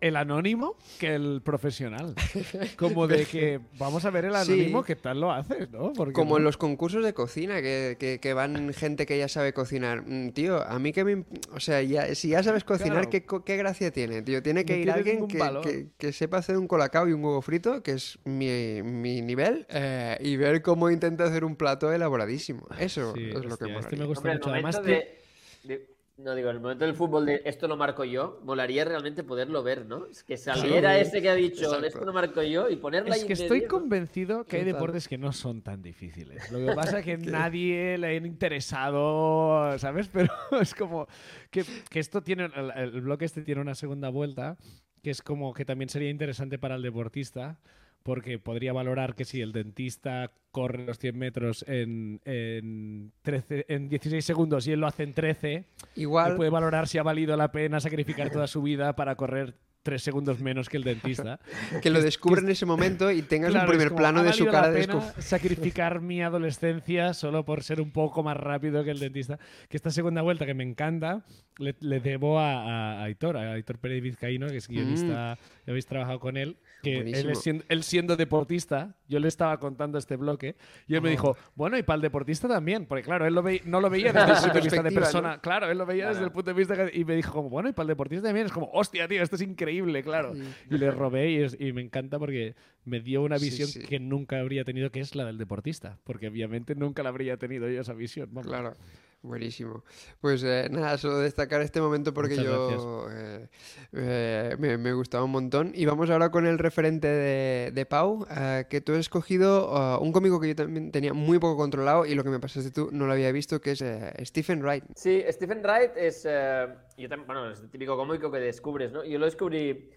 el 0.00 0.16
anónimo 0.16 0.76
que 0.98 1.14
el 1.14 1.42
profesional. 1.44 2.14
Como 2.76 3.06
de 3.06 3.26
que 3.26 3.60
vamos 3.78 4.04
a 4.04 4.10
ver 4.10 4.24
el 4.24 4.32
Sí. 4.34 4.52
anónimo 4.52 4.82
qué 4.82 4.96
tal 4.96 5.20
lo 5.20 5.30
hace, 5.32 5.66
¿no? 5.70 5.92
Porque 5.92 6.12
Como 6.14 6.38
en 6.38 6.44
los 6.44 6.56
concursos 6.56 7.04
de 7.04 7.12
cocina, 7.12 7.60
que, 7.60 7.96
que- 7.98 8.18
que 8.20 8.32
van 8.34 8.72
gente 8.72 9.04
que 9.06 9.18
ya 9.18 9.28
sabe 9.28 9.52
cocinar. 9.52 10.02
Mm, 10.06 10.30
Tío, 10.30 10.62
a 10.66 10.78
mí 10.78 10.92
que 10.92 11.04
me... 11.04 11.24
O 11.52 11.60
sea, 11.60 11.82
ya, 11.82 12.14
si 12.14 12.28
ya 12.30 12.42
sabes 12.42 12.64
cocinar, 12.64 13.08
Claro. 13.08 13.10
¿qué, 13.10 13.42
qué 13.44 13.56
gracia 13.56 13.90
tiene, 13.90 14.22
tío? 14.22 14.42
Tiene 14.42 14.64
que 14.64 14.76
No 14.76 14.82
ir 14.82 14.90
alguien 14.90 15.28
que, 15.28 15.38
que- 15.62 15.86
que 15.98 16.12
sepa 16.12 16.38
hacer 16.38 16.56
un 16.56 16.66
colacao 16.66 17.08
y 17.08 17.12
un 17.12 17.22
huevo 17.24 17.42
frito, 17.42 17.82
que 17.82 17.92
es 17.92 18.18
mi, 18.24 18.82
mi 18.82 19.20
nivel, 19.22 19.66
eh, 19.68 20.16
y 20.20 20.36
ver 20.36 20.62
cómo 20.62 20.90
intenta 20.90 21.24
hacer 21.24 21.44
un 21.44 21.56
plato 21.56 21.92
elaboradísimo. 21.92 22.66
Eso 22.78 23.12
Sí, 23.14 23.24
es 23.28 23.34
lo 23.44 23.56
que 23.58 23.64
hostia, 23.66 23.78
este 23.80 23.96
me 23.96 24.04
gusta 24.06 24.20
Hombre, 24.20 24.34
mucho. 24.34 24.50
Además, 24.50 24.82
de, 24.82 25.18
de- 25.64 25.99
No, 26.22 26.34
digo, 26.34 26.50
el 26.50 26.60
momento 26.60 26.84
del 26.84 26.94
fútbol 26.94 27.24
de 27.24 27.40
esto 27.44 27.66
lo 27.66 27.76
marco 27.76 28.04
yo, 28.04 28.40
molaría 28.44 28.84
realmente 28.84 29.24
poderlo 29.24 29.62
ver, 29.62 29.86
¿no? 29.86 30.06
Es 30.06 30.22
que 30.22 30.36
saliera 30.36 30.94
Sí, 30.96 31.00
ese 31.00 31.22
que 31.22 31.30
ha 31.30 31.34
dicho, 31.34 31.64
exacto. 31.64 31.86
esto 31.86 32.04
lo 32.04 32.12
marco 32.12 32.42
yo, 32.42 32.68
y 32.68 32.76
ponerla 32.76 33.14
Es 33.14 33.22
ahí 33.22 33.26
que 33.26 33.32
en 33.32 33.40
estoy 33.42 33.60
medio, 33.60 33.72
¿no? 33.72 33.78
convencido 33.78 34.44
que 34.44 34.58
hay 34.58 34.64
deportes 34.64 35.08
que 35.08 35.16
no 35.16 35.32
son 35.32 35.62
tan 35.62 35.82
difíciles. 35.82 36.50
Lo 36.52 36.58
que 36.58 36.74
pasa 36.74 36.98
es 36.98 37.04
que 37.04 37.16
nadie 37.18 37.96
le 37.96 38.06
ha 38.08 38.14
interesado, 38.14 39.78
¿sabes? 39.78 40.08
Pero 40.12 40.32
es 40.60 40.74
como 40.74 41.06
que, 41.50 41.64
que 41.88 42.00
esto 42.00 42.22
tiene, 42.22 42.50
el, 42.54 42.70
el 42.70 43.00
bloque 43.00 43.24
este 43.24 43.42
tiene 43.42 43.60
una 43.60 43.74
segunda 43.74 44.10
vuelta, 44.10 44.58
que 45.02 45.10
es 45.10 45.22
como 45.22 45.54
que 45.54 45.64
también 45.64 45.88
sería 45.88 46.10
interesante 46.10 46.58
para 46.58 46.74
el 46.76 46.82
deportista, 46.82 47.58
porque 48.02 48.38
podría 48.38 48.72
valorar 48.72 49.14
que 49.14 49.24
si 49.24 49.40
el 49.40 49.52
dentista 49.52 50.32
corre 50.50 50.84
los 50.84 50.98
100 50.98 51.18
metros 51.18 51.64
en, 51.68 52.20
en, 52.24 53.12
13, 53.22 53.66
en 53.68 53.88
16 53.88 54.24
segundos 54.24 54.66
y 54.66 54.72
él 54.72 54.80
lo 54.80 54.86
hace 54.86 55.04
en 55.04 55.14
13, 55.14 55.54
él 55.54 55.64
Igual, 55.96 56.36
puede 56.36 56.50
valorar 56.50 56.88
si 56.88 56.98
ha 56.98 57.02
valido 57.02 57.36
la 57.36 57.52
pena 57.52 57.80
sacrificar 57.80 58.30
toda 58.30 58.46
su 58.46 58.62
vida 58.62 58.96
para 58.96 59.14
correr 59.14 59.54
3 59.82 60.02
segundos 60.02 60.40
menos 60.40 60.68
que 60.68 60.76
el 60.76 60.84
dentista. 60.84 61.40
que 61.82 61.90
lo 61.90 62.02
descubre 62.02 62.40
en 62.40 62.50
ese 62.50 62.66
momento 62.66 63.10
y 63.10 63.22
tengas 63.22 63.50
Claro, 63.50 63.66
un 63.66 63.70
primer 63.70 63.88
como, 63.88 63.98
plano 63.98 64.20
¿ha 64.20 64.22
de 64.24 64.32
su 64.32 64.44
valido 64.44 64.52
la 64.52 64.60
cara 64.60 64.72
de 64.72 64.86
pena 64.86 65.14
sacrificar 65.18 66.00
mi 66.00 66.22
adolescencia 66.22 67.14
solo 67.14 67.44
por 67.44 67.62
ser 67.62 67.80
un 67.80 67.90
poco 67.90 68.22
más 68.22 68.36
rápido 68.36 68.84
que 68.84 68.90
el 68.90 68.98
dentista. 68.98 69.38
Que 69.68 69.76
esta 69.76 69.90
segunda 69.90 70.22
vuelta 70.22 70.46
que 70.46 70.54
me 70.54 70.64
encanta 70.64 71.24
le, 71.58 71.74
le 71.80 72.00
debo 72.00 72.38
a, 72.38 73.00
a 73.00 73.04
Aitor, 73.04 73.36
a 73.36 73.52
Aitor 73.52 73.78
Pérez 73.78 74.02
Vizcaíno, 74.02 74.48
que 74.48 74.56
es 74.56 74.68
guionista, 74.68 75.38
y 75.66 75.70
habéis 75.70 75.86
trabajado 75.86 76.20
con 76.20 76.36
él. 76.36 76.56
Que 76.82 76.98
él, 77.00 77.36
siendo, 77.36 77.64
él 77.68 77.82
siendo 77.82 78.16
deportista, 78.16 78.94
yo 79.08 79.18
le 79.20 79.28
estaba 79.28 79.58
contando 79.58 79.98
este 79.98 80.16
bloque 80.16 80.56
y 80.86 80.94
él 80.94 81.02
me 81.02 81.10
dijo, 81.10 81.36
bueno, 81.54 81.76
y 81.76 81.82
para 81.82 81.96
el 81.96 82.00
deportista 82.02 82.48
también, 82.48 82.86
porque 82.86 83.02
claro, 83.02 83.26
él 83.26 83.34
lo 83.34 83.42
ve- 83.42 83.60
no 83.64 83.80
lo 83.80 83.90
veía 83.90 84.12
desde 84.12 84.20
el 84.32 84.34
punto 84.40 84.54
de 84.54 84.60
vista 84.62 84.82
de 84.82 84.90
persona, 84.92 85.34
¿no? 85.36 85.40
claro, 85.42 85.70
él 85.70 85.76
lo 85.78 85.84
veía 85.86 86.08
desde 86.08 86.24
el 86.24 86.32
punto 86.32 86.50
de 86.52 86.58
vista 86.58 86.74
que- 86.76 86.98
y 86.98 87.04
me 87.04 87.14
dijo 87.16 87.32
como, 87.32 87.50
bueno, 87.50 87.68
y 87.68 87.72
para 87.72 87.84
el 87.84 87.88
deportista 87.88 88.28
también, 88.28 88.46
es 88.46 88.52
como, 88.52 88.70
hostia, 88.72 89.06
tío, 89.08 89.22
esto 89.22 89.36
es 89.36 89.42
increíble, 89.42 90.02
claro. 90.02 90.32
Y 90.70 90.78
le 90.78 90.90
robé 90.90 91.30
y, 91.30 91.36
es- 91.42 91.56
y 91.60 91.72
me 91.72 91.82
encanta 91.82 92.18
porque 92.18 92.54
me 92.84 93.00
dio 93.00 93.22
una 93.22 93.38
Sí, 93.38 93.44
visión 93.46 93.68
sí. 93.68 93.80
que 93.80 94.00
nunca 94.00 94.38
habría 94.40 94.64
tenido, 94.64 94.90
que 94.90 95.00
es 95.00 95.14
la 95.14 95.24
del 95.26 95.38
deportista, 95.38 95.98
porque 96.04 96.28
obviamente 96.28 96.74
nunca 96.74 97.02
la 97.02 97.10
habría 97.10 97.36
tenido 97.36 97.68
yo 97.68 97.80
esa 97.80 97.92
visión. 97.92 98.28
vamos. 98.32 98.46
Claro, 98.46 98.74
buenísimo. 99.22 99.84
Pues 100.20 100.42
eh, 100.44 100.68
nada, 100.70 100.98
solo 100.98 101.18
destacar 101.18 101.60
este 101.60 101.80
momento 101.80 102.12
porque 102.14 102.36
Muchas 102.36 102.44
yo 102.46 103.06
eh, 103.10 103.48
eh, 103.92 104.56
me, 104.58 104.78
me 104.78 104.92
gustaba 104.92 105.24
un 105.24 105.30
montón. 105.30 105.72
Y 105.74 105.84
vamos 105.86 106.10
ahora 106.10 106.30
con 106.30 106.46
el 106.46 106.58
referente 106.58 107.06
de, 107.08 107.70
de 107.72 107.86
Pau, 107.86 108.26
eh, 108.30 108.66
que 108.68 108.80
tú 108.80 108.92
has 108.92 109.00
escogido 109.00 109.98
un 110.00 110.12
cómico 110.12 110.40
que 110.40 110.48
yo 110.48 110.56
también 110.56 110.90
tenía 110.90 111.12
muy 111.12 111.38
poco 111.38 111.56
controlado 111.56 112.06
y 112.06 112.14
lo 112.14 112.24
que 112.24 112.30
me 112.30 112.40
pasaste 112.40 112.70
tú 112.70 112.88
no 112.92 113.06
lo 113.06 113.12
había 113.12 113.32
visto, 113.32 113.60
que 113.60 113.72
es 113.72 113.82
eh, 113.82 114.12
Stephen 114.24 114.62
Wright. 114.62 114.84
Sí, 114.94 115.22
Stephen 115.30 115.62
Wright 115.62 115.92
es, 115.96 116.26
eh, 116.28 116.66
yo 116.96 117.08
también, 117.08 117.26
bueno, 117.26 117.50
es 117.50 117.60
el 117.60 117.70
típico 117.70 117.96
cómico 117.96 118.30
que 118.30 118.38
descubres, 118.38 118.92
¿no? 118.92 119.04
Yo 119.04 119.18
lo 119.18 119.26
descubrí 119.26 119.90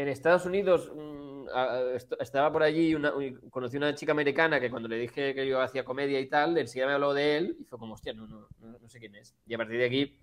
en 0.00 0.08
Estados 0.08 0.46
Unidos, 0.46 0.92
mm, 0.94 1.46
est- 1.96 2.12
estaba 2.20 2.52
por 2.52 2.62
allí, 2.62 2.94
una, 2.94 3.12
y 3.20 3.34
conocí 3.50 3.76
una 3.76 3.94
chica 3.96 4.12
americana 4.12 4.60
que 4.60 4.70
cuando 4.70 4.88
le 4.88 4.96
dije 4.96 5.34
que 5.34 5.46
yo 5.46 5.60
hacía 5.60 5.84
comedia 5.84 6.20
y 6.20 6.28
tal, 6.28 6.56
enseguida 6.56 6.86
me 6.86 6.92
habló 6.92 7.12
de 7.14 7.36
él 7.36 7.56
y 7.60 7.64
fue 7.64 7.78
como, 7.78 7.94
hostia, 7.94 8.12
no, 8.12 8.26
no, 8.28 8.48
no, 8.60 8.78
no 8.78 8.88
sé 8.88 9.00
quién 9.00 9.16
es. 9.16 9.34
Y 9.46 9.54
a 9.54 9.58
partir 9.58 9.78
de 9.78 9.86
aquí 9.86 10.18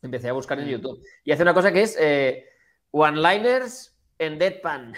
empecé 0.00 0.30
a 0.30 0.32
buscar 0.32 0.58
en 0.58 0.68
YouTube. 0.68 1.02
Y 1.22 1.32
hace 1.32 1.42
una 1.42 1.52
cosa 1.52 1.70
que 1.70 1.82
es 1.82 1.98
eh, 2.00 2.46
one-liners 2.92 3.94
en 4.18 4.38
deadpan. 4.38 4.94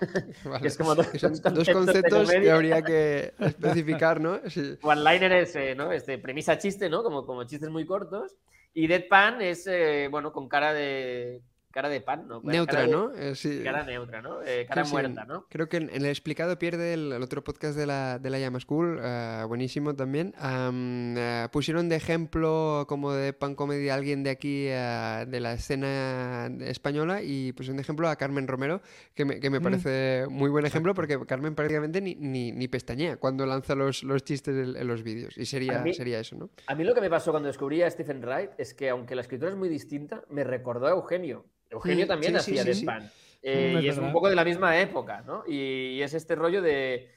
Vale, 0.44 0.68
es 0.68 0.76
como 0.78 0.94
dos 0.94 1.06
dos 1.12 1.68
conceptos 1.70 2.28
de 2.28 2.40
que 2.42 2.50
habría 2.50 2.82
que 2.82 3.34
especificar, 3.40 4.20
¿no? 4.20 4.38
Sí. 4.48 4.76
One-liner 4.82 5.32
es, 5.32 5.56
eh, 5.56 5.74
¿no? 5.74 5.90
Este, 5.90 6.18
premisa 6.18 6.58
chiste, 6.58 6.88
¿no? 6.88 7.02
Como, 7.02 7.24
como 7.26 7.42
chistes 7.44 7.70
muy 7.70 7.84
cortos. 7.84 8.36
Y 8.72 8.86
deadpan 8.86 9.40
es, 9.42 9.66
eh, 9.66 10.08
bueno, 10.10 10.32
con 10.32 10.48
cara 10.48 10.72
de... 10.74 11.42
Cara 11.74 11.88
de 11.88 12.00
pan, 12.00 12.28
¿no? 12.28 12.40
Cara 12.40 12.52
Neutra, 12.52 12.80
de- 12.82 12.88
¿no? 12.88 13.12
Eh, 13.16 13.34
sí. 13.34 13.60
Cara 13.64 13.82
neutra, 13.84 14.22
¿no? 14.22 14.40
Eh, 14.42 14.64
cara 14.68 14.84
Sí, 14.84 14.90
sí, 14.90 14.94
muerta, 14.94 15.24
¿no? 15.24 15.44
Creo 15.50 15.68
que 15.68 15.78
en, 15.78 15.90
en 15.90 15.96
el 16.02 16.06
explicado 16.06 16.56
pierde 16.56 16.94
el, 16.94 17.10
el 17.12 17.20
otro 17.20 17.42
podcast 17.42 17.76
de 17.76 17.84
la, 17.84 18.20
de 18.20 18.30
la 18.30 18.38
Llama 18.38 18.60
School, 18.60 19.00
eh, 19.02 19.42
buenísimo 19.48 19.94
también. 19.96 20.32
am, 20.38 21.16
pusieron 21.50 21.88
de 21.88 21.96
ejemplo 21.96 22.84
como 22.88 23.12
de 23.12 23.32
pan 23.32 23.56
comedy 23.56 23.88
a 23.88 23.94
alguien 23.94 24.22
de 24.22 24.30
aquí 24.30 24.64
de 24.66 25.38
la 25.40 25.54
escena 25.54 26.46
española 26.60 27.22
y 27.22 27.52
pusieron 27.52 27.76
de 27.76 27.82
ejemplo 27.82 28.08
a 28.08 28.16
Carmen 28.16 28.46
Romero, 28.46 28.80
que 29.14 29.24
me, 29.24 29.40
que 29.40 29.50
me 29.50 29.60
parece 29.60 30.26
muy 30.30 30.50
buen 30.50 30.66
ejemplo 30.66 30.94
porque 30.94 31.18
Carmen 31.26 31.54
prácticamente 31.56 32.00
ni, 32.00 32.14
ni, 32.14 32.52
ni 32.52 32.68
pestañea 32.68 33.16
cuando 33.16 33.46
lanza 33.46 33.74
los, 33.74 34.04
los 34.04 34.22
chistes 34.22 34.54
en, 34.54 34.76
en 34.76 34.86
los 34.86 35.02
vídeos. 35.02 35.36
Y 35.36 35.46
sería, 35.46 35.80
mí- 35.80 35.92
sería 35.94 36.20
eso, 36.20 36.36
¿no? 36.36 36.50
A 36.68 36.74
mí 36.76 36.84
lo 36.84 36.94
que 36.94 37.00
me 37.00 37.10
pasó 37.10 37.32
cuando 37.32 37.48
descubrí 37.48 37.82
a 37.82 37.90
Stephen 37.90 38.20
Wright 38.22 38.50
es 38.58 38.74
que 38.74 38.90
aunque 38.90 39.14
la 39.16 39.22
escritura 39.22 39.50
es 39.50 39.56
muy 39.56 39.68
distinta, 39.68 40.22
me 40.30 40.44
recordó 40.44 40.86
a 40.86 40.90
Eugenio. 40.90 41.44
Eugenio 41.74 42.06
Mm, 42.06 42.08
también 42.08 42.32
sí, 42.40 42.58
hacía 42.58 42.74
sí. 42.74 42.86
deadpan. 42.86 43.10
Eh, 43.42 43.72
Mm, 43.74 43.76
es 43.78 43.84
y 43.84 43.88
es 43.88 43.98
un 43.98 44.12
poco 44.12 44.28
de 44.28 44.36
la 44.36 44.44
misma 44.44 44.78
época, 44.80 45.22
¿no? 45.22 45.44
Y, 45.46 45.96
y 45.96 46.02
es 46.02 46.14
este 46.14 46.34
rollo 46.34 46.62
de, 46.62 47.10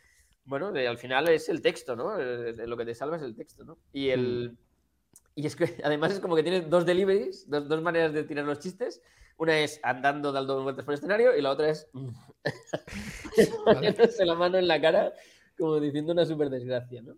bueno, 0.45 0.71
de- 0.71 0.87
al 0.87 0.97
final 0.97 1.27
es 1.29 1.47
el 1.49 1.61
texto, 1.61 1.95
¿no? 1.95 2.19
Eh, 2.19 2.53
de 2.53 2.67
lo 2.67 2.75
que 2.77 2.85
te 2.85 2.93
salva 2.95 3.15
es 3.17 3.23
el 3.23 3.35
texto, 3.35 3.63
¿no? 3.63 3.77
Y 3.93 4.09
el. 4.09 4.57
Y 5.35 5.45
es 5.45 5.55
que 5.55 5.65
además 5.83 6.11
es 6.13 6.19
como 6.19 6.35
que 6.35 6.43
tiene 6.43 6.61
dos 6.61 6.85
deliveries, 6.85 7.49
dos, 7.49 7.67
dos 7.69 7.81
maneras 7.81 8.13
de 8.13 8.23
tirar 8.23 8.45
los 8.45 8.59
chistes. 8.59 9.01
Una 9.37 9.57
es 9.59 9.79
andando 9.83 10.31
dando 10.31 10.63
vueltas 10.63 10.83
por 10.83 10.93
el 10.93 10.97
escenario 10.97 11.37
y 11.37 11.41
la 11.41 11.51
otra 11.51 11.69
es 11.69 11.87
poniéndose 13.65 14.25
la 14.25 14.35
mano 14.35 14.57
en 14.57 14.67
la 14.67 14.81
cara 14.81 15.13
como 15.57 15.79
diciendo 15.79 16.11
una 16.13 16.25
super 16.25 16.49
desgracia, 16.49 17.01
¿no? 17.01 17.15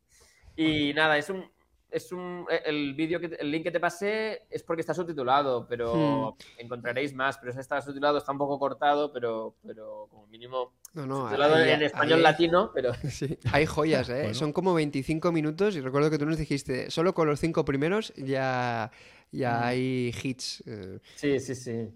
Y 0.56 0.94
nada, 0.94 1.18
es 1.18 1.30
un 1.30 1.50
es 1.92 2.12
un 2.12 2.46
eh, 2.50 2.62
el 2.66 2.94
vídeo 2.94 3.20
que 3.20 3.28
el 3.40 3.50
link 3.52 3.64
que 3.64 3.72
te 3.72 3.80
pasé 3.80 4.44
es 4.50 4.64
porque 4.64 4.82
está 4.82 4.94
subtitulado, 4.94 5.66
pero 5.68 6.36
encontraréis 6.58 7.14
más, 7.14 7.38
pero 7.38 7.52
ese 7.52 7.62
está 7.62 7.82
subtitulado, 7.82 8.18
está 8.18 8.32
un 8.32 8.38
poco 8.38 8.60
cortado, 8.60 9.12
pero 9.12 9.56
pero 9.66 10.08
como 10.10 10.28
mínimo 10.28 10.74
No, 10.94 11.06
no, 11.06 11.16
subtitulado 11.22 11.58
en 11.58 11.82
español 11.84 12.22
latino, 12.24 12.72
pero 12.74 12.92
Sí, 13.10 13.38
hay 13.52 13.66
joyas, 13.66 14.10
¿eh? 14.10 14.20
Bueno. 14.22 14.34
Son 14.36 14.54
como 14.54 14.74
25 14.74 15.32
minutos 15.32 15.76
y 15.76 15.82
recuerdo 15.82 16.10
que 16.10 16.18
tú 16.18 16.26
nos 16.26 16.38
dijiste, 16.38 16.92
solo 16.92 17.14
con 17.14 17.28
los 17.28 17.40
cinco 17.40 17.66
primeros 17.66 18.14
ya, 18.16 18.92
ya 19.32 19.60
Mm. 19.60 19.64
hay 19.64 20.14
hits. 20.24 20.64
eh, 20.68 21.00
Sí, 21.16 21.40
sí, 21.40 21.56
sí. 21.56 21.90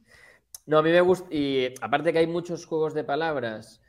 No, 0.66 0.78
a 0.78 0.82
mí 0.84 0.92
me 0.92 1.02
gusta. 1.02 1.28
Y 1.30 1.74
aparte 1.82 2.14
que 2.14 2.20
hay 2.20 2.28
muchos 2.28 2.66
juegos 2.66 2.94
de 2.94 3.04
palabras, 3.04 3.82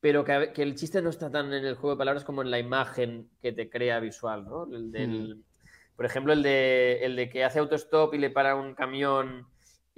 pero 0.00 0.24
que, 0.24 0.52
el 0.56 0.74
chiste 0.74 1.02
no 1.02 1.10
está 1.10 1.30
tan 1.30 1.52
en 1.52 1.64
el 1.64 1.74
juego 1.74 1.94
de 1.94 1.98
palabras 1.98 2.24
como 2.24 2.42
en 2.42 2.50
la 2.50 2.58
imagen 2.58 3.28
que 3.42 3.52
te 3.52 3.68
crea 3.68 4.00
visual, 4.00 4.44
¿no? 4.44 4.64
El 4.64 4.92
del- 4.92 5.44
Por 5.96 6.06
ejemplo, 6.06 6.32
el 6.32 6.42
de, 6.42 7.00
el 7.04 7.16
de 7.16 7.28
que 7.28 7.44
hace 7.44 7.58
autostop 7.58 8.14
y 8.14 8.18
le 8.18 8.30
para 8.30 8.54
un 8.54 8.74
camión 8.74 9.48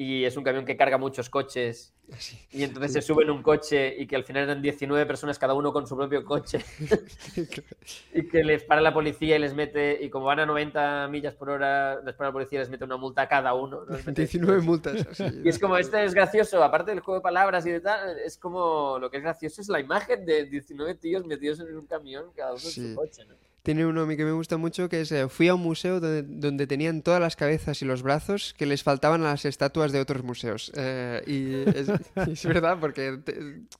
y 0.02 0.24
es 0.24 0.34
un 0.38 0.44
camión 0.44 0.64
que 0.64 0.78
carga 0.78 0.96
muchos 0.96 1.28
coches 1.28 1.94
así. 2.10 2.38
y 2.52 2.62
entonces 2.62 2.94
se 2.94 3.02
sube 3.02 3.22
en 3.24 3.30
un 3.30 3.42
coche 3.42 3.94
y 3.98 4.06
que 4.06 4.16
al 4.16 4.24
final 4.24 4.44
eran 4.44 4.62
19 4.62 5.04
personas 5.04 5.38
cada 5.38 5.52
uno 5.52 5.74
con 5.74 5.86
su 5.86 5.94
propio 5.94 6.24
coche 6.24 6.64
y 8.14 8.26
que 8.26 8.42
les 8.42 8.64
para 8.64 8.80
la 8.80 8.94
policía 8.94 9.36
y 9.36 9.38
les 9.40 9.52
mete, 9.54 10.02
y 10.02 10.08
como 10.08 10.24
van 10.24 10.40
a 10.40 10.46
90 10.46 11.08
millas 11.08 11.34
por 11.34 11.50
hora, 11.50 12.00
les 12.02 12.14
para 12.14 12.30
la 12.30 12.32
policía 12.32 12.58
y 12.58 12.60
les 12.60 12.70
mete 12.70 12.84
una 12.84 12.96
multa 12.96 13.22
a 13.22 13.28
cada 13.28 13.52
uno. 13.52 13.84
¿no? 13.84 13.94
Les 13.94 14.06
mete 14.06 14.22
19 14.22 14.62
multas. 14.62 15.06
así. 15.06 15.24
y 15.44 15.48
es 15.50 15.58
como, 15.58 15.76
este 15.76 16.02
es 16.02 16.14
gracioso, 16.14 16.62
aparte 16.64 16.92
del 16.92 17.00
juego 17.00 17.18
de 17.18 17.22
palabras 17.22 17.66
y 17.66 17.70
de 17.70 17.80
tal, 17.80 18.18
es 18.20 18.38
como, 18.38 18.98
lo 18.98 19.10
que 19.10 19.18
es 19.18 19.22
gracioso 19.22 19.60
es 19.60 19.68
la 19.68 19.80
imagen 19.80 20.24
de 20.24 20.46
19 20.46 20.94
tíos 20.94 21.26
metidos 21.26 21.60
en 21.60 21.76
un 21.76 21.86
camión, 21.86 22.32
cada 22.34 22.52
uno 22.52 22.62
en 22.62 22.70
Sí. 22.70 22.88
su 22.88 22.94
coche, 22.94 23.24
¿no? 23.26 23.34
Tiene 23.62 23.84
uno 23.84 24.02
a 24.02 24.06
mí 24.06 24.16
que 24.16 24.24
me 24.24 24.32
gusta 24.32 24.56
mucho 24.56 24.88
que 24.88 25.02
es, 25.02 25.12
eh, 25.12 25.28
fui 25.28 25.48
a 25.48 25.54
un 25.54 25.60
museo 25.60 26.00
donde, 26.00 26.22
donde 26.22 26.66
tenían 26.66 27.02
todas 27.02 27.20
las 27.20 27.36
cabezas 27.36 27.82
y 27.82 27.84
los 27.84 28.02
brazos 28.02 28.54
que 28.56 28.64
les 28.64 28.82
faltaban 28.82 29.20
a 29.22 29.24
las 29.26 29.44
estatuas 29.44 29.92
de 29.92 30.00
otros 30.00 30.22
museos. 30.24 30.72
Eh, 30.76 31.22
y 31.26 31.54
es, 31.78 31.88
es 32.28 32.46
verdad, 32.46 32.78
porque 32.80 33.18
te, 33.22 33.34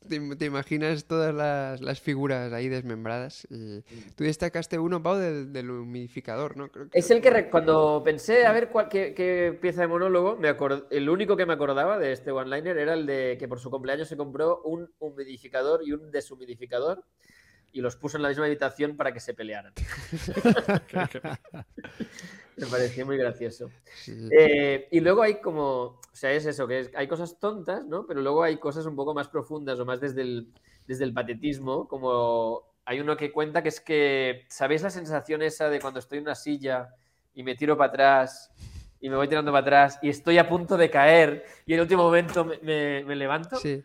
te- 0.09 0.37
te 0.37 0.45
imaginas 0.45 1.05
todas 1.07 1.35
las, 1.35 1.81
las 1.81 2.01
figuras 2.01 2.53
ahí 2.53 2.69
desmembradas. 2.69 3.47
Y 3.51 3.81
tú 4.17 4.25
destacaste 4.25 4.79
uno, 4.79 5.03
Pau, 5.03 5.17
del, 5.17 5.53
del 5.53 5.71
humidificador, 5.71 6.57
¿no? 6.57 6.69
Creo 6.69 6.91
que- 6.91 6.99
Es 6.99 7.11
el 7.11 7.23
que, 7.23 7.49
cuando 7.49 8.03
pensé 8.05 8.45
a 8.45 8.53
ver 8.53 8.69
cuál, 8.69 8.89
qué, 8.89 9.15
qué 9.15 9.57
pieza 9.61 9.81
de 9.81 9.89
monólogo, 9.89 10.37
me 10.37 10.55
el 10.91 11.09
único 11.09 11.37
que 11.37 11.47
me 11.47 11.55
acordaba 11.55 11.99
de 11.99 12.13
este 12.13 12.31
one-liner 12.33 12.77
era 12.77 12.93
el 12.95 13.07
de 13.07 13.37
que 13.39 13.49
por 13.49 13.59
su 13.61 13.71
cumpleaños 13.71 14.09
se 14.09 14.17
compró 14.17 14.61
un 14.63 14.91
humidificador 14.99 15.81
y 15.87 15.93
un 15.93 16.11
deshumidificador 16.11 17.03
y 17.73 17.81
los 17.81 17.97
puso 17.97 18.17
en 18.17 18.23
la 18.23 18.29
misma 18.31 18.47
habitación 18.47 18.97
para 18.97 19.13
que 19.13 19.21
se 19.21 19.35
pelearan. 19.35 19.73
me 22.57 22.67
pareció 22.67 23.07
muy 23.07 23.17
gracioso. 23.17 23.71
Sí. 23.95 24.29
Eh, 24.31 24.89
y 24.91 25.01
luego 25.01 25.23
hay 25.23 25.41
como, 25.41 25.83
o 25.83 26.01
sea, 26.13 26.33
es 26.33 26.47
eso, 26.47 26.67
que 26.67 26.81
es- 26.81 26.91
hay 26.95 27.09
cosas 27.09 27.39
tontas, 27.39 27.87
¿no? 27.87 28.07
Pero 28.07 28.21
luego 28.21 28.43
hay 28.43 28.59
cosas 28.59 28.87
un 28.87 28.97
poco 28.97 29.15
más 29.15 29.29
profundas 29.29 29.79
o 29.81 29.85
más 29.87 30.01
desde 30.01 30.23
el, 30.23 30.49
desde 30.87 31.05
el 31.05 31.15
patetismo, 31.15 31.89
como 31.89 32.63
hay 32.85 33.01
uno 33.01 33.17
que 33.17 33.33
cuenta 33.33 33.63
que 33.63 33.69
es 33.69 33.81
que, 33.81 34.45
¿sabéis 34.49 34.83
la 34.83 34.91
sensación 34.91 35.43
esa 35.43 35.69
de 35.71 35.81
cuando 35.81 36.01
estoy 36.01 36.19
en 36.19 36.25
una 36.25 36.35
silla 36.35 36.95
y 37.35 37.43
me 37.43 37.55
tiro 37.55 37.77
para 37.77 37.91
atrás 37.91 38.51
y 39.01 39.09
me 39.09 39.17
voy 39.17 39.29
tirando 39.29 39.53
para 39.53 39.63
atrás 39.63 39.99
y 40.03 40.09
estoy 40.11 40.39
a 40.39 40.49
punto 40.49 40.77
de 40.77 40.91
caer 40.91 41.45
y 41.67 41.73
en 41.73 41.79
el 41.79 41.83
último 41.83 42.03
momento 42.03 42.45
me, 42.45 42.59
me- 42.59 43.05
me 43.05 43.17
levanto? 43.17 43.57
Sí. 43.57 43.83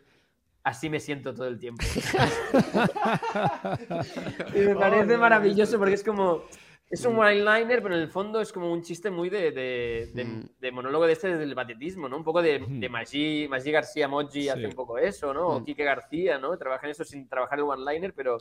Así 0.66 0.90
me 0.90 1.00
siento 1.00 1.34
todo 1.34 1.48
el 1.48 1.60
tiempo. 1.60 1.86
y 4.56 4.60
me 4.60 4.76
parece 4.76 5.18
maravilloso 5.18 5.78
porque 5.78 5.94
es 5.94 6.04
como. 6.04 6.44
Es 6.88 7.04
un 7.04 7.18
one-liner, 7.18 7.82
pero 7.82 7.96
en 7.96 8.02
el 8.02 8.10
fondo 8.10 8.40
es 8.42 8.54
como 8.54 8.72
un 8.72 8.84
chiste 8.84 9.10
muy 9.10 9.28
de, 9.30 9.52
de- 9.52 10.12
de- 10.14 10.24
Mm. 10.26 10.50
de 10.60 10.72
monólogo 10.72 11.08
de 11.08 11.14
este 11.14 11.30
desde 11.30 11.44
el 11.44 11.56
patetismo, 11.56 12.08
¿no? 12.08 12.18
Un 12.18 12.24
poco 12.24 12.44
de, 12.44 12.64
de 12.68 12.90
Maggi, 12.90 13.48
Maggi 13.50 13.72
García 13.72 14.08
Moji 14.08 14.44
Sí. 14.44 14.50
hace 14.50 14.68
un 14.68 14.74
poco 14.74 15.00
eso, 15.00 15.34
¿no? 15.34 15.48
O 15.48 15.60
Mm. 15.60 15.66
Quique 15.66 15.84
García, 15.84 16.38
¿no? 16.38 16.56
Trabaja 16.58 16.86
en 16.86 16.92
eso 16.92 17.04
sin 17.04 17.28
trabajar 17.28 17.58
el 17.58 17.66
one-liner, 17.66 18.14
pero 18.14 18.38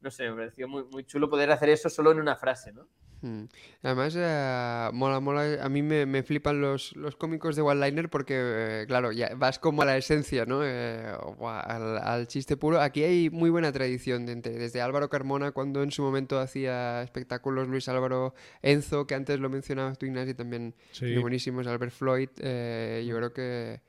no 0.00 0.10
sé, 0.10 0.28
me 0.30 0.36
pareció 0.36 0.68
muy, 0.68 0.84
muy 0.92 1.04
chulo 1.04 1.30
poder 1.30 1.50
hacer 1.52 1.70
eso 1.70 1.88
solo 1.88 2.12
en 2.12 2.20
una 2.20 2.36
frase, 2.36 2.70
¿no? 2.72 2.86
Mm. 3.22 3.44
Además, 3.82 4.14
eh, 4.16 4.88
mola, 4.94 5.20
mola. 5.20 5.62
A 5.62 5.68
mí 5.68 5.82
me, 5.82 6.06
me 6.06 6.22
flipan 6.22 6.60
los, 6.60 6.96
los 6.96 7.16
cómicos 7.16 7.54
de 7.54 7.62
one-liner 7.62 8.08
porque, 8.08 8.34
eh, 8.38 8.84
claro, 8.86 9.12
ya 9.12 9.34
vas 9.36 9.58
como 9.58 9.82
a 9.82 9.84
la 9.84 9.96
esencia, 9.96 10.46
¿no? 10.46 10.60
Eh, 10.64 11.04
al, 11.46 11.98
al 11.98 12.26
chiste 12.28 12.56
puro. 12.56 12.80
Aquí 12.80 13.02
hay 13.04 13.28
muy 13.30 13.50
buena 13.50 13.72
tradición, 13.72 14.24
de 14.26 14.36
desde 14.36 14.80
Álvaro 14.80 15.08
Carmona, 15.10 15.52
cuando 15.52 15.82
en 15.82 15.90
su 15.90 16.02
momento 16.02 16.38
hacía 16.40 17.02
espectáculos, 17.02 17.68
Luis 17.68 17.88
Álvaro 17.88 18.34
Enzo, 18.62 19.06
que 19.06 19.14
antes 19.14 19.38
lo 19.38 19.50
mencionabas 19.50 19.98
tú, 19.98 20.06
Ignasi, 20.06 20.32
también 20.34 20.74
Sí. 20.92 21.16
buenísimos, 21.18 21.66
Albert 21.66 21.92
Floyd. 21.92 22.28
eh, 22.38 23.04
yo 23.06 23.16
creo 23.16 23.32
que 23.32 23.80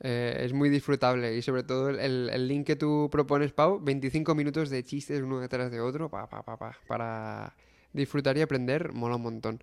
eh, 0.00 0.40
es 0.44 0.52
muy 0.52 0.68
disfrutable 0.68 1.34
y 1.36 1.42
sobre 1.42 1.62
todo 1.64 1.88
el, 1.88 1.98
el- 1.98 2.30
el 2.32 2.46
link 2.48 2.66
que 2.66 2.76
tú 2.76 3.08
propones, 3.10 3.52
Pau, 3.52 3.80
25 3.82 4.34
minutos 4.34 4.70
de 4.70 4.84
chistes 4.84 5.22
uno 5.22 5.40
detrás 5.40 5.70
de 5.72 5.80
otro, 5.80 6.08
pa, 6.08 6.28
pa, 6.28 6.42
pa, 6.44 6.56
pa, 6.56 6.76
para 6.86 7.52
disfrutar 7.92 8.36
y 8.38 8.42
aprender, 8.42 8.92
mola 8.92 9.16
un 9.16 9.22
montón. 9.22 9.62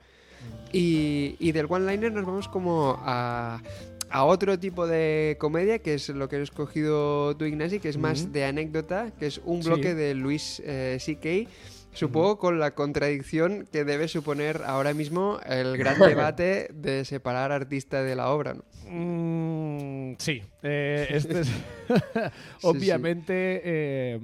Y, 0.71 1.35
y 1.39 1.51
del 1.53 1.65
one-liner 1.69 2.11
nos 2.11 2.25
vamos 2.25 2.47
como 2.47 2.97
a, 2.99 3.61
a 4.09 4.23
otro 4.25 4.59
tipo 4.59 4.85
de 4.87 5.37
comedia, 5.39 5.79
que 5.79 5.93
es 5.95 6.09
lo 6.09 6.27
que 6.27 6.35
has 6.37 6.43
escogido 6.43 7.35
tú, 7.37 7.45
Ignasi, 7.45 7.79
que 7.79 7.89
es 7.89 7.97
más 7.97 8.23
Ujú. 8.23 8.31
de 8.31 8.45
anécdota, 8.45 9.11
que 9.17 9.27
es 9.27 9.39
un 9.43 9.63
Sí. 9.63 9.69
bloque 9.69 9.95
de 9.95 10.13
Luis 10.15 10.61
eh, 10.65 10.97
C.K., 10.99 11.49
Supongo 11.95 12.37
con 12.39 12.59
la 12.59 12.71
contradicción 12.75 13.65
que 13.71 13.85
debe 13.85 14.09
suponer 14.09 14.63
ahora 14.65 14.93
mismo 14.93 15.39
el 15.45 15.77
gran 15.77 15.97
debate 16.33 16.67
de 16.73 17.05
separar 17.05 17.53
artista 17.53 18.03
de 18.03 18.17
la 18.17 18.31
obra. 18.31 18.53
¿no? 18.53 18.65
Mm, 18.89 20.15
sí, 20.19 20.43
eh, 20.61 21.07
este 21.11 21.39
es- 21.39 21.47
sí. 21.47 21.53
obviamente 22.63 23.61
eh, 23.63 24.19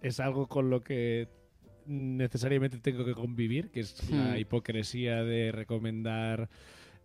es 0.00 0.20
algo 0.20 0.46
con 0.46 0.70
lo 0.70 0.80
que 0.82 1.28
necesariamente 1.90 2.78
tengo 2.78 3.04
que 3.04 3.12
convivir, 3.14 3.70
que 3.70 3.80
es 3.80 4.10
la 4.10 4.34
Hmm. 4.34 4.38
hipocresía 4.38 5.22
de 5.24 5.52
recomendar 5.52 6.48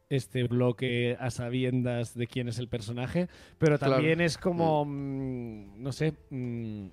este 0.10 0.44
bloque 0.44 1.18
a 1.20 1.32
sabiendas 1.32 2.14
de 2.16 2.28
quién 2.28 2.48
es 2.48 2.60
el 2.60 2.68
personaje, 2.68 3.28
pero 3.58 3.78
Claro. 3.80 3.96
también 3.96 4.22
es 4.22 4.38
como, 4.38 4.86
mm, 4.86 5.82
no 5.82 5.92
sé, 5.92 6.14
mm, 6.30 6.86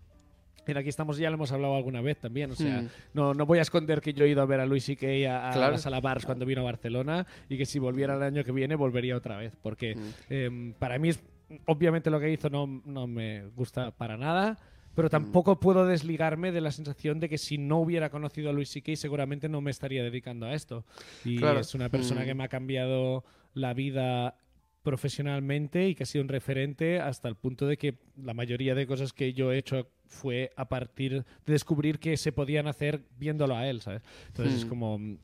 en 0.64 0.76
aquí 0.76 0.88
estamos 0.88 1.18
ya 1.18 1.28
lo 1.28 1.34
hemos 1.34 1.52
hablado 1.52 1.76
alguna 1.76 2.00
vez 2.00 2.18
también, 2.18 2.50
o 2.52 2.54
sea, 2.54 2.80
Hmm. 2.82 2.88
no, 3.12 3.34
no 3.34 3.44
voy 3.44 3.58
a 3.58 3.62
esconder 3.62 4.00
que 4.00 4.14
yo 4.14 4.24
he 4.24 4.28
ido 4.30 4.40
a 4.40 4.46
ver 4.46 4.60
a 4.60 4.66
Luis 4.66 4.84
C.K. 4.84 5.06
a, 5.30 5.50
a 5.50 5.52
Claro. 5.52 5.72
la 5.72 5.78
sala 5.78 6.00
Bars 6.00 6.24
cuando 6.24 6.46
vino 6.46 6.62
a 6.62 6.64
Barcelona 6.64 7.26
y 7.50 7.58
que 7.58 7.66
si 7.66 7.78
volviera 7.78 8.14
el 8.14 8.22
año 8.22 8.44
que 8.44 8.52
viene 8.52 8.74
volvería 8.76 9.16
otra 9.16 9.36
vez, 9.36 9.52
porque 9.62 9.94
Mm. 9.96 10.08
em, 10.32 10.72
para 10.74 10.98
mí 10.98 11.10
es, 11.10 11.20
obviamente 11.66 12.08
lo 12.10 12.18
que 12.18 12.32
hizo 12.32 12.48
no, 12.48 12.66
no 12.86 13.06
me 13.06 13.44
gusta 13.48 13.90
para 13.90 14.16
nada, 14.16 14.52
Mm. 14.52 14.71
Pero 14.94 15.08
tampoco 15.10 15.58
puedo 15.60 15.86
desligarme 15.86 16.52
de 16.52 16.60
la 16.60 16.70
sensación 16.72 17.18
de 17.20 17.28
que 17.28 17.38
si 17.38 17.58
no 17.58 17.78
hubiera 17.78 18.10
conocido 18.10 18.50
a 18.50 18.52
Luis 18.52 18.70
C.K. 18.70 18.96
seguramente 18.96 19.48
no 19.48 19.60
me 19.60 19.70
estaría 19.70 20.02
dedicando 20.02 20.46
a 20.46 20.54
esto. 20.54 20.84
Y 21.24 21.36
Claro. 21.38 21.60
es 21.60 21.74
una 21.74 21.88
persona 21.88 22.22
Mm. 22.22 22.24
que 22.26 22.34
me 22.34 22.44
ha 22.44 22.48
cambiado 22.48 23.24
la 23.54 23.74
vida 23.74 24.36
profesionalmente 24.82 25.88
y 25.88 25.94
que 25.94 26.02
ha 26.02 26.06
sido 26.06 26.22
un 26.22 26.28
referente 26.28 27.00
hasta 27.00 27.28
el 27.28 27.36
punto 27.36 27.66
de 27.66 27.76
que 27.76 27.98
la 28.22 28.34
mayoría 28.34 28.74
de 28.74 28.86
cosas 28.86 29.12
que 29.12 29.32
yo 29.32 29.52
he 29.52 29.58
hecho 29.58 29.88
fue 30.06 30.50
a 30.56 30.68
partir 30.68 31.24
de 31.46 31.52
descubrir 31.52 31.98
que 31.98 32.16
se 32.16 32.32
podían 32.32 32.66
hacer 32.66 33.02
viéndolo 33.18 33.56
a 33.56 33.66
él, 33.68 33.80
¿sabes? 33.80 34.02
Entonces 34.28 34.54
es 34.56 34.64
Hmm. 34.66 34.68
como 34.68 34.98
mm, 34.98 35.16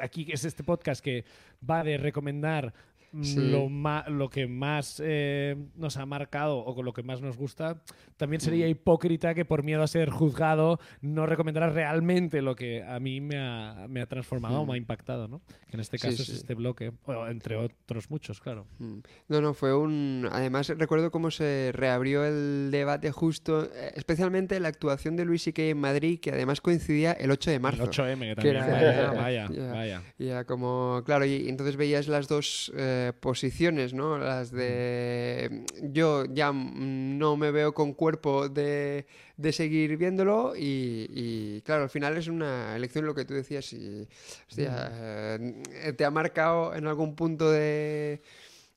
aquí 0.00 0.26
es 0.30 0.44
este 0.44 0.62
podcast 0.64 1.04
que 1.04 1.24
va 1.68 1.82
de 1.84 1.98
recomendar 1.98 2.68
mm, 2.68 2.93
Sí. 3.22 3.36
lo, 3.50 3.68
ma- 3.68 4.04
lo 4.08 4.28
que 4.30 4.46
más 4.46 5.00
eh, 5.04 5.56
nos 5.76 5.96
ha 5.96 6.06
marcado 6.06 6.58
o 6.58 6.74
con 6.74 6.84
lo 6.84 6.92
que 6.92 7.02
más 7.02 7.20
nos 7.20 7.36
gusta, 7.36 7.82
también 8.16 8.40
sería 8.40 8.66
hipócrita 8.68 9.34
que 9.34 9.44
por 9.44 9.62
miedo 9.62 9.82
a 9.82 9.86
ser 9.86 10.10
juzgado 10.10 10.78
no 11.00 11.26
recomendara 11.26 11.68
realmente 11.70 12.42
lo 12.42 12.56
que 12.56 12.82
a 12.82 12.98
mí 13.00 13.20
me 13.20 13.36
ha, 13.38 13.86
me 13.88 14.00
ha 14.00 14.06
transformado 14.06 14.60
o 14.60 14.64
Mm. 14.64 14.68
me 14.68 14.74
ha 14.74 14.76
impactado, 14.78 15.28
¿no? 15.28 15.42
Que 15.68 15.76
en 15.76 15.80
este 15.80 15.98
caso 15.98 16.22
es 16.22 16.28
este 16.28 16.54
bloque, 16.54 16.92
o 17.06 17.26
entre 17.26 17.56
otros 17.56 18.10
muchos, 18.10 18.40
claro. 18.40 18.66
Mm. 18.78 18.98
No, 19.28 19.40
no, 19.40 19.54
fue 19.54 19.76
un... 19.76 20.28
Además, 20.32 20.68
recuerdo 20.76 21.10
cómo 21.10 21.30
se 21.30 21.70
reabrió 21.72 22.24
el 22.24 22.70
debate 22.70 23.10
justo, 23.12 23.64
eh, 23.64 23.92
especialmente 23.94 24.58
la 24.60 24.68
actuación 24.68 25.16
de 25.16 25.24
Luis 25.24 25.42
C.K. 25.42 25.62
en 25.62 25.78
Madrid, 25.78 26.20
que 26.20 26.30
además 26.30 26.60
coincidía 26.60 27.12
el 27.12 27.30
8 27.30 27.50
de 27.50 27.58
marzo. 27.58 27.82
El 27.84 27.88
8M, 27.90 28.18
que 28.20 28.28
que 28.28 28.34
también 28.34 28.56
era- 28.56 29.08
fue- 29.10 29.16
vaya, 29.22 29.48
Ya. 29.52 29.72
vaya. 29.72 30.02
Y 30.18 30.26
era 30.28 30.44
como, 30.44 31.02
claro, 31.04 31.24
y 31.24 31.48
entonces 31.48 31.76
veías 31.76 32.08
las 32.08 32.28
dos, 32.28 32.72
eh, 32.76 33.03
eh, 33.08 33.12
posiciones, 33.12 33.94
¿no? 33.94 34.18
Las 34.18 34.50
de 34.50 35.64
yo 35.82 36.24
ya 36.26 36.52
mm, 36.52 37.18
no 37.18 37.36
me 37.36 37.50
veo 37.50 37.74
con 37.74 37.94
cuerpo 37.94 38.48
de, 38.48 39.06
de 39.36 39.52
seguir 39.52 39.96
viéndolo 39.96 40.54
y, 40.56 41.06
y, 41.10 41.60
claro, 41.62 41.84
al 41.84 41.90
final 41.90 42.16
es 42.16 42.28
una 42.28 42.76
elección 42.76 43.06
lo 43.06 43.14
que 43.14 43.24
tú 43.24 43.34
decías 43.34 43.72
y 43.72 44.08
hostia, 44.48 44.90
eh, 44.92 45.92
te 45.96 46.04
ha 46.04 46.10
marcado 46.10 46.74
en 46.74 46.86
algún 46.86 47.14
punto 47.14 47.50
de 47.50 48.22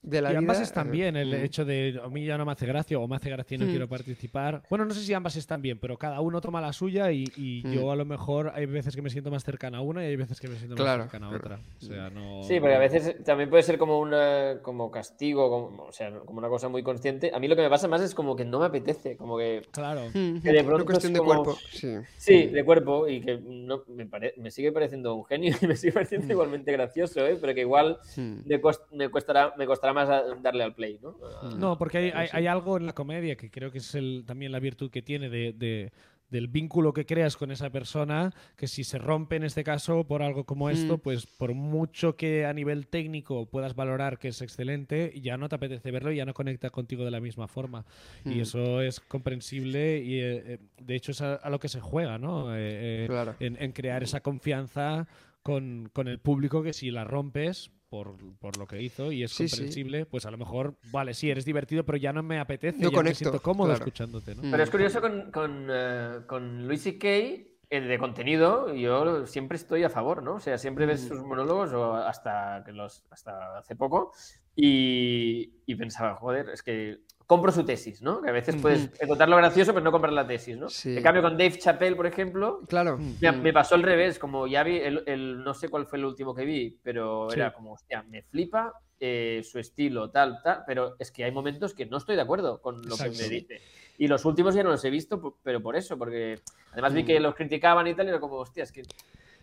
de 0.02 0.22
la 0.22 0.32
y 0.34 0.36
ambas 0.36 0.58
vida, 0.58 0.64
están 0.66 0.88
eh, 0.88 0.92
bien, 0.92 1.16
el 1.16 1.32
mm. 1.32 1.44
hecho 1.44 1.66
de 1.66 2.00
a 2.04 2.08
mí 2.10 2.26
ya 2.26 2.38
no 2.38 2.46
me 2.46 2.52
hace 2.52 2.66
gracia 2.66 2.98
o 3.00 3.08
me 3.08 3.16
hace 3.16 3.30
gracia 3.30 3.56
y 3.56 3.58
no 3.58 3.66
Mm. 3.66 3.70
quiero 3.70 3.88
participar. 3.90 4.64
Bueno, 4.70 4.86
no 4.86 4.94
sé 4.94 5.02
si 5.02 5.14
ambas 5.14 5.36
están 5.36 5.62
bien, 5.62 5.80
pero 5.80 5.98
cada 5.98 6.22
uno 6.22 6.40
toma 6.40 6.62
la 6.62 6.72
suya 6.72 7.12
y, 7.12 7.26
y 7.36 7.64
Mm. 7.66 7.72
yo 7.72 7.92
a 7.92 7.96
lo 7.96 8.06
mejor 8.06 8.52
hay 8.56 8.66
veces 8.68 8.96
que 8.96 9.02
me 9.02 9.10
siento 9.10 9.32
más 9.32 9.44
cercana 9.44 9.80
a 9.80 9.82
una 9.82 10.04
y 10.04 10.08
hay 10.08 10.16
veces 10.16 10.40
que 10.40 10.48
me 10.48 10.56
siento 10.58 10.76
Claro, 10.76 11.04
más 11.04 11.12
cercana 11.12 11.28
a 11.28 11.30
claro. 11.40 11.44
otra. 11.44 11.60
O 11.78 11.86
sea, 11.86 12.10
no... 12.10 12.44
Sí, 12.44 12.60
porque 12.60 12.76
a 12.76 12.80
veces 12.80 13.24
también 13.24 13.50
puede 13.50 13.64
ser 13.64 13.78
como 13.78 14.00
una 14.00 14.60
como 14.62 14.90
castigo, 14.92 15.50
como, 15.50 15.84
o 15.84 15.92
sea, 15.92 16.12
como 16.20 16.40
una 16.40 16.50
cosa 16.50 16.70
muy 16.70 16.84
consciente. 16.84 17.32
A 17.34 17.40
mí 17.40 17.48
lo 17.48 17.56
que 17.56 17.64
me 17.64 17.70
pasa 17.70 17.88
más 17.88 18.02
es 18.02 18.14
como 18.16 18.36
que 18.36 18.46
no 18.46 18.60
me 18.60 18.66
apetece, 18.68 19.18
como 19.18 19.38
que 19.38 19.64
Claro. 19.72 20.10
Mm, 20.14 20.40
que 20.42 20.52
de 20.52 20.60
una 20.60 20.64
pronto 20.68 20.86
cuestión 20.86 21.14
es 21.14 21.20
de 21.20 21.26
cuerpo, 21.26 21.54
sí. 21.72 21.96
Sí, 22.18 22.48
de 22.48 22.64
cuerpo 22.66 23.08
y 23.08 23.22
que 23.22 23.38
no, 23.38 23.84
me, 23.88 24.06
pare- 24.06 24.34
me 24.38 24.52
sigue 24.52 24.72
pareciendo 24.72 25.14
un 25.16 25.26
genio 25.26 25.52
y 25.62 25.68
me 25.68 25.76
sigue 25.76 25.94
pareciendo 25.94 26.32
igualmente 26.32 26.72
gracioso, 26.72 27.26
¿eh? 27.26 27.38
pero 27.40 27.54
que 27.54 27.62
igual 27.62 27.98
me, 28.46 28.62
cos- 28.62 28.82
me 28.92 29.10
costará, 29.10 29.54
me 29.58 29.66
costará 29.66 29.94
más 29.98 30.10
a- 30.10 30.24
darle 30.42 30.64
al 30.64 30.74
play, 30.76 31.00
¿no? 31.02 31.16
A- 31.42 31.56
No, 31.56 31.78
porque 31.78 32.14
hay, 32.16 32.48
algo 32.48 32.78
en 32.78 32.86
la 32.86 32.94
comedia 32.94 33.36
que 33.36 33.50
creo 33.52 33.72
que 33.72 33.80
es 33.80 33.96
el, 33.96 34.24
también 34.26 34.52
la 34.52 34.60
virtud 34.60 34.90
que 34.92 35.02
tiene 35.02 35.30
de, 35.30 35.54
de- 35.54 35.92
del 36.30 36.50
vínculo 36.50 36.92
que 36.92 37.06
creas 37.06 37.38
con 37.38 37.52
esa 37.52 37.70
persona, 37.70 38.34
que 38.58 38.68
si 38.68 38.84
se 38.84 38.98
rompe 38.98 39.38
en 39.38 39.46
este 39.46 39.64
caso 39.64 40.04
por 40.06 40.22
algo 40.22 40.44
como 40.44 40.70
esto, 40.70 40.98
Mm. 40.98 41.00
pues 41.00 41.26
por 41.26 41.54
mucho 41.54 42.18
que 42.18 42.46
a 42.46 42.52
nivel 42.52 42.88
técnico 42.88 43.46
puedas 43.46 43.76
valorar 43.76 44.20
que 44.20 44.28
es 44.28 44.42
excelente, 44.42 45.14
ya 45.22 45.38
no 45.38 45.48
te 45.48 45.56
apetece 45.56 45.90
verlo 45.90 46.12
y 46.12 46.18
ya 46.18 46.26
no 46.26 46.34
conecta 46.34 46.70
contigo 46.70 47.06
de 47.06 47.12
la 47.12 47.22
misma 47.22 47.48
forma. 47.48 47.86
Y 48.26 48.40
Mm. 48.40 48.42
eso 48.42 48.82
es 48.82 49.00
comprensible 49.00 50.00
y 50.04 50.20
eh, 50.20 50.44
eh, 50.46 50.58
de 50.82 50.96
hecho 50.96 51.12
es 51.14 51.22
a, 51.22 51.36
a 51.36 51.50
lo 51.50 51.60
que 51.60 51.70
se 51.70 51.80
juega, 51.80 52.18
¿no? 52.18 52.54
Eh, 52.54 53.04
eh, 53.04 53.06
Claro. 53.08 53.36
en, 53.40 53.56
en 53.62 53.72
crear 53.72 54.04
esa 54.04 54.20
confianza 54.20 55.08
con, 55.44 55.90
con 55.94 56.10
el 56.10 56.20
público 56.20 56.62
que 56.62 56.74
si 56.74 56.92
la 56.92 57.06
rompes 57.06 57.72
por, 57.90 58.16
por 58.40 58.58
lo 58.58 58.68
que 58.68 58.82
hizo 58.82 59.12
y 59.12 59.24
es 59.24 59.32
Sí, 59.32 59.48
sí. 59.48 59.56
comprensible, 59.56 60.06
pues 60.06 60.26
a 60.26 60.32
lo 60.32 60.38
mejor, 60.38 60.76
vale, 60.92 61.14
sí, 61.14 61.30
eres 61.30 61.46
divertido, 61.46 61.86
pero 61.86 61.98
ya 61.98 62.12
no 62.14 62.24
me 62.24 62.40
apetece, 62.40 62.80
No 62.84 62.92
ya 62.92 63.02
me 63.02 63.14
siento 63.14 63.42
cómodo 63.42 63.70
claro. 63.70 63.84
escuchándote, 63.86 64.36
¿no? 64.36 64.44
Mm. 64.44 64.52
Pero 64.52 64.64
es 64.64 64.70
curioso 64.70 65.02
con, 65.02 65.32
con, 65.32 65.68
eh, 65.70 66.20
con 66.28 66.68
Luis 66.68 66.86
y 66.86 66.98
Kay, 66.98 67.57
de 67.70 67.98
contenido, 68.00 68.74
yo 68.74 69.26
siempre 69.26 69.58
estoy 69.58 69.84
a 69.84 69.90
favor, 69.90 70.24
¿no? 70.24 70.36
O 70.36 70.40
sea, 70.40 70.58
siempre 70.58 70.86
ves 70.86 71.04
Mm. 71.04 71.08
sus 71.10 71.24
monólogos 71.24 71.74
o 71.74 71.96
hasta, 71.96 72.64
que 72.66 72.72
los, 72.72 73.04
hasta 73.12 73.58
hace 73.58 73.76
poco 73.76 74.14
y, 74.56 75.52
y 75.66 75.76
pensaba, 75.76 76.16
joder, 76.16 76.50
es 76.50 76.64
que 76.64 77.00
compro 77.26 77.52
su 77.52 77.66
tesis, 77.66 78.02
¿no? 78.02 78.22
Que 78.22 78.30
a 78.30 78.34
veces 78.34 78.56
puedes 78.56 78.90
encontrar 79.02 79.28
lo 79.28 79.36
gracioso, 79.36 79.74
pero 79.74 79.84
no 79.84 79.92
comprar 79.92 80.14
la 80.14 80.26
tesis, 80.26 80.58
¿no? 80.58 80.70
Sí. 80.70 80.96
En 80.96 81.04
cambio, 81.04 81.22
con 81.22 81.34
Dave 81.34 81.58
Chappelle, 81.58 81.98
por 81.98 82.08
ejemplo, 82.08 82.62
Claro. 82.70 82.98
me, 82.98 83.32
Mm. 83.34 83.42
me 83.42 83.52
pasó 83.52 83.76
al 83.76 83.84
revés, 83.84 84.18
como 84.18 84.48
ya 84.48 84.64
vi, 84.64 84.78
el, 84.78 85.04
el- 85.06 85.44
no 85.44 85.54
sé 85.54 85.68
cuál 85.68 85.86
fue 85.88 86.00
el 86.00 86.06
último 86.06 86.34
que 86.34 86.46
vi, 86.46 86.80
pero 86.82 87.30
Sí. 87.30 87.38
era 87.40 87.52
como, 87.52 87.74
hostia, 87.74 88.02
me 88.04 88.24
flipa 88.24 88.74
eh, 89.00 89.44
su 89.44 89.60
estilo, 89.60 90.10
tal, 90.10 90.42
tal, 90.42 90.64
pero 90.66 90.96
es 90.98 91.12
que 91.12 91.24
hay 91.24 91.32
momentos 91.32 91.76
que 91.76 91.86
no 91.86 91.98
estoy 91.98 92.16
de 92.16 92.24
acuerdo 92.24 92.60
con 92.62 92.82
lo 92.82 92.96
Exacto. 92.96 93.14
que 93.14 93.24
me 93.24 93.30
dice. 93.30 93.62
Y 93.98 94.08
los 94.08 94.26
últimos 94.26 94.54
ya 94.56 94.64
no 94.64 94.70
los 94.70 94.84
he 94.86 94.90
visto, 94.90 95.36
pero 95.44 95.62
por 95.62 95.76
eso, 95.76 95.98
porque 95.98 96.40
además 96.72 96.94
vi 96.94 97.04
Mm. 97.04 97.06
que 97.08 97.20
los 97.20 97.36
criticaban 97.36 97.88
y 97.88 97.96
tal, 97.96 98.06
y 98.06 98.10
era 98.10 98.20
como, 98.20 98.36
hostia, 98.36 98.64
es 98.64 98.72
que 98.72 98.84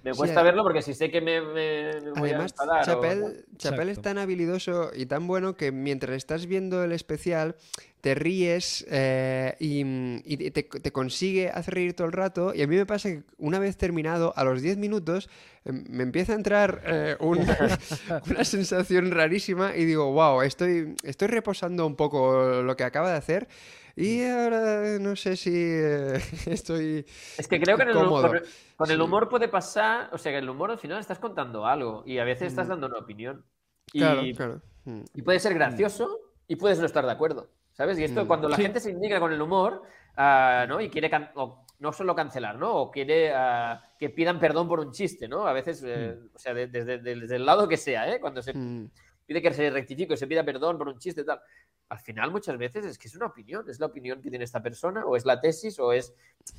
me 0.05 0.13
cuesta 0.13 0.41
a- 0.41 0.43
verlo 0.43 0.63
porque 0.63 0.83
si 0.83 0.93
sé 0.95 1.11
que 1.11 1.21
me, 1.23 1.41
me- 1.41 2.01
me 2.03 2.11
voy 2.13 2.29
a 2.31 2.35
Además, 2.35 2.53
enfadar. 2.53 2.83
o- 2.83 2.85
Chapel, 2.85 3.45
Chapel 3.57 3.89
es 3.89 4.03
tan 4.03 4.19
habilidoso 4.19 4.91
y 4.95 5.07
tan 5.07 5.27
bueno 5.27 5.57
que 5.57 5.73
mientras 5.73 6.15
estás 6.17 6.47
viendo 6.47 6.85
el 6.85 6.93
especial 6.93 7.57
te 8.03 8.15
ríes 8.15 8.85
eh, 8.91 9.57
y, 9.59 9.81
y 10.27 10.51
te, 10.51 10.63
te 10.65 10.93
consigue 10.93 11.49
hacer 11.49 11.73
reír 11.75 11.95
todo 11.97 12.07
el 12.07 12.13
rato. 12.13 12.53
Y 12.55 12.61
a 12.61 12.67
mí 12.67 12.77
me 12.77 12.85
pasa 12.85 13.09
que 13.09 13.23
una 13.39 13.59
vez 13.59 13.79
terminado, 13.79 14.35
a 14.37 14.45
los 14.45 14.61
10 14.61 14.77
minutos, 14.77 15.31
em, 15.65 15.85
me 15.89 16.03
empieza 16.03 16.35
a 16.35 16.37
entrar 16.37 16.83
eh, 16.87 17.17
un- 17.21 17.39
una 18.31 18.45
sensación 18.45 19.11
rarísima 19.11 19.75
y 19.75 19.87
digo, 19.87 20.13
wow, 20.13 20.43
estoy, 20.43 20.95
estoy 21.03 21.29
reposando 21.29 21.87
un 21.87 21.97
poco 21.97 22.61
lo 22.63 22.77
que 22.77 22.85
acaba 22.85 23.11
de 23.11 23.17
hacer. 23.17 23.49
Y 23.97 24.25
ahora 24.25 24.99
no 24.99 25.15
sé 25.17 25.37
si 25.37 25.53
eh, 25.55 26.15
estoy... 26.47 27.05
Es 27.39 27.47
que 27.47 27.61
creo 27.61 27.77
que 27.77 27.85
en 27.85 27.91
el, 27.91 27.95
cómodo. 27.95 28.29
con, 28.29 28.41
con 28.77 28.91
el 28.91 28.97
Sí. 28.97 29.03
humor 29.03 29.29
puede 29.29 29.49
pasar, 29.49 30.09
o 30.13 30.19
sea, 30.19 30.33
que 30.33 30.39
el 30.39 30.49
humor 30.51 30.71
al 30.73 30.79
final 30.79 30.99
estás 30.99 31.19
contando 31.19 31.65
algo 31.67 32.03
y 32.07 32.19
a 32.19 32.25
veces 32.25 32.49
estás 32.49 32.67
Mm. 32.67 32.71
dando 32.71 32.87
una 32.89 32.99
opinión. 32.99 33.45
Y, 33.93 34.01
Claro, 34.01 34.23
claro. 34.37 34.61
Mm. 34.85 35.03
y 35.15 35.23
puede 35.23 35.39
ser 35.39 35.55
gracioso 35.55 36.19
y 36.49 36.57
puedes 36.57 36.79
no 36.81 36.87
estar 36.87 37.07
de 37.07 37.13
acuerdo, 37.13 37.51
¿sabes? 37.73 37.99
Y 37.99 38.05
esto 38.05 38.25
Mm. 38.25 38.27
cuando 38.27 38.49
la 38.49 38.57
Sí. 38.57 38.63
gente 38.63 38.81
se 38.81 38.91
indigna 38.91 39.21
con 39.21 39.33
el 39.33 39.41
humor, 39.41 39.83
ah, 40.17 40.67
¿no? 40.69 40.81
Y 40.81 40.91
quiere 40.91 41.09
can- 41.09 41.31
o 41.37 41.65
no 41.79 41.93
solo 41.93 42.15
cancelar, 42.17 42.59
¿no? 42.59 42.75
O 42.75 42.91
quiere 42.91 43.33
ah, 43.35 43.81
que 43.99 44.11
pidan 44.11 44.41
perdón 44.41 44.67
por 44.67 44.81
un 44.81 44.91
chiste, 44.93 45.29
¿no? 45.29 45.47
A 45.47 45.53
veces, 45.53 45.83
eh, 45.87 46.19
o 46.35 46.39
sea, 46.39 46.53
de- 46.55 46.67
desde, 46.67 46.99
desde 46.99 47.37
el 47.37 47.47
lado 47.47 47.69
que 47.69 47.77
sea, 47.77 48.13
¿eh? 48.13 48.19
Cuando 48.21 48.43
se 48.43 48.53
Mm. 48.55 48.91
pide 49.27 49.41
que 49.41 49.53
se 49.53 49.71
rectifique, 49.71 50.17
se 50.17 50.27
pida 50.27 50.45
perdón 50.45 50.77
por 50.79 50.89
un 50.89 50.99
chiste 50.99 51.21
y 51.23 51.25
tal. 51.25 51.41
Al 51.89 51.99
final, 51.99 52.31
muchas 52.31 52.57
veces 52.59 52.85
es 52.87 52.99
que 52.99 53.09
es 53.09 53.15
una 53.15 53.27
opinión, 53.27 53.69
es 53.69 53.79
la 53.79 53.87
opinión 53.87 54.21
que 54.23 54.31
tiene 54.31 54.45
esta 54.45 54.63
persona, 54.63 55.05
o 55.05 55.17
es 55.17 55.25
la 55.25 55.41
tesis, 55.41 55.79
o 55.79 55.93
es. 55.93 56.15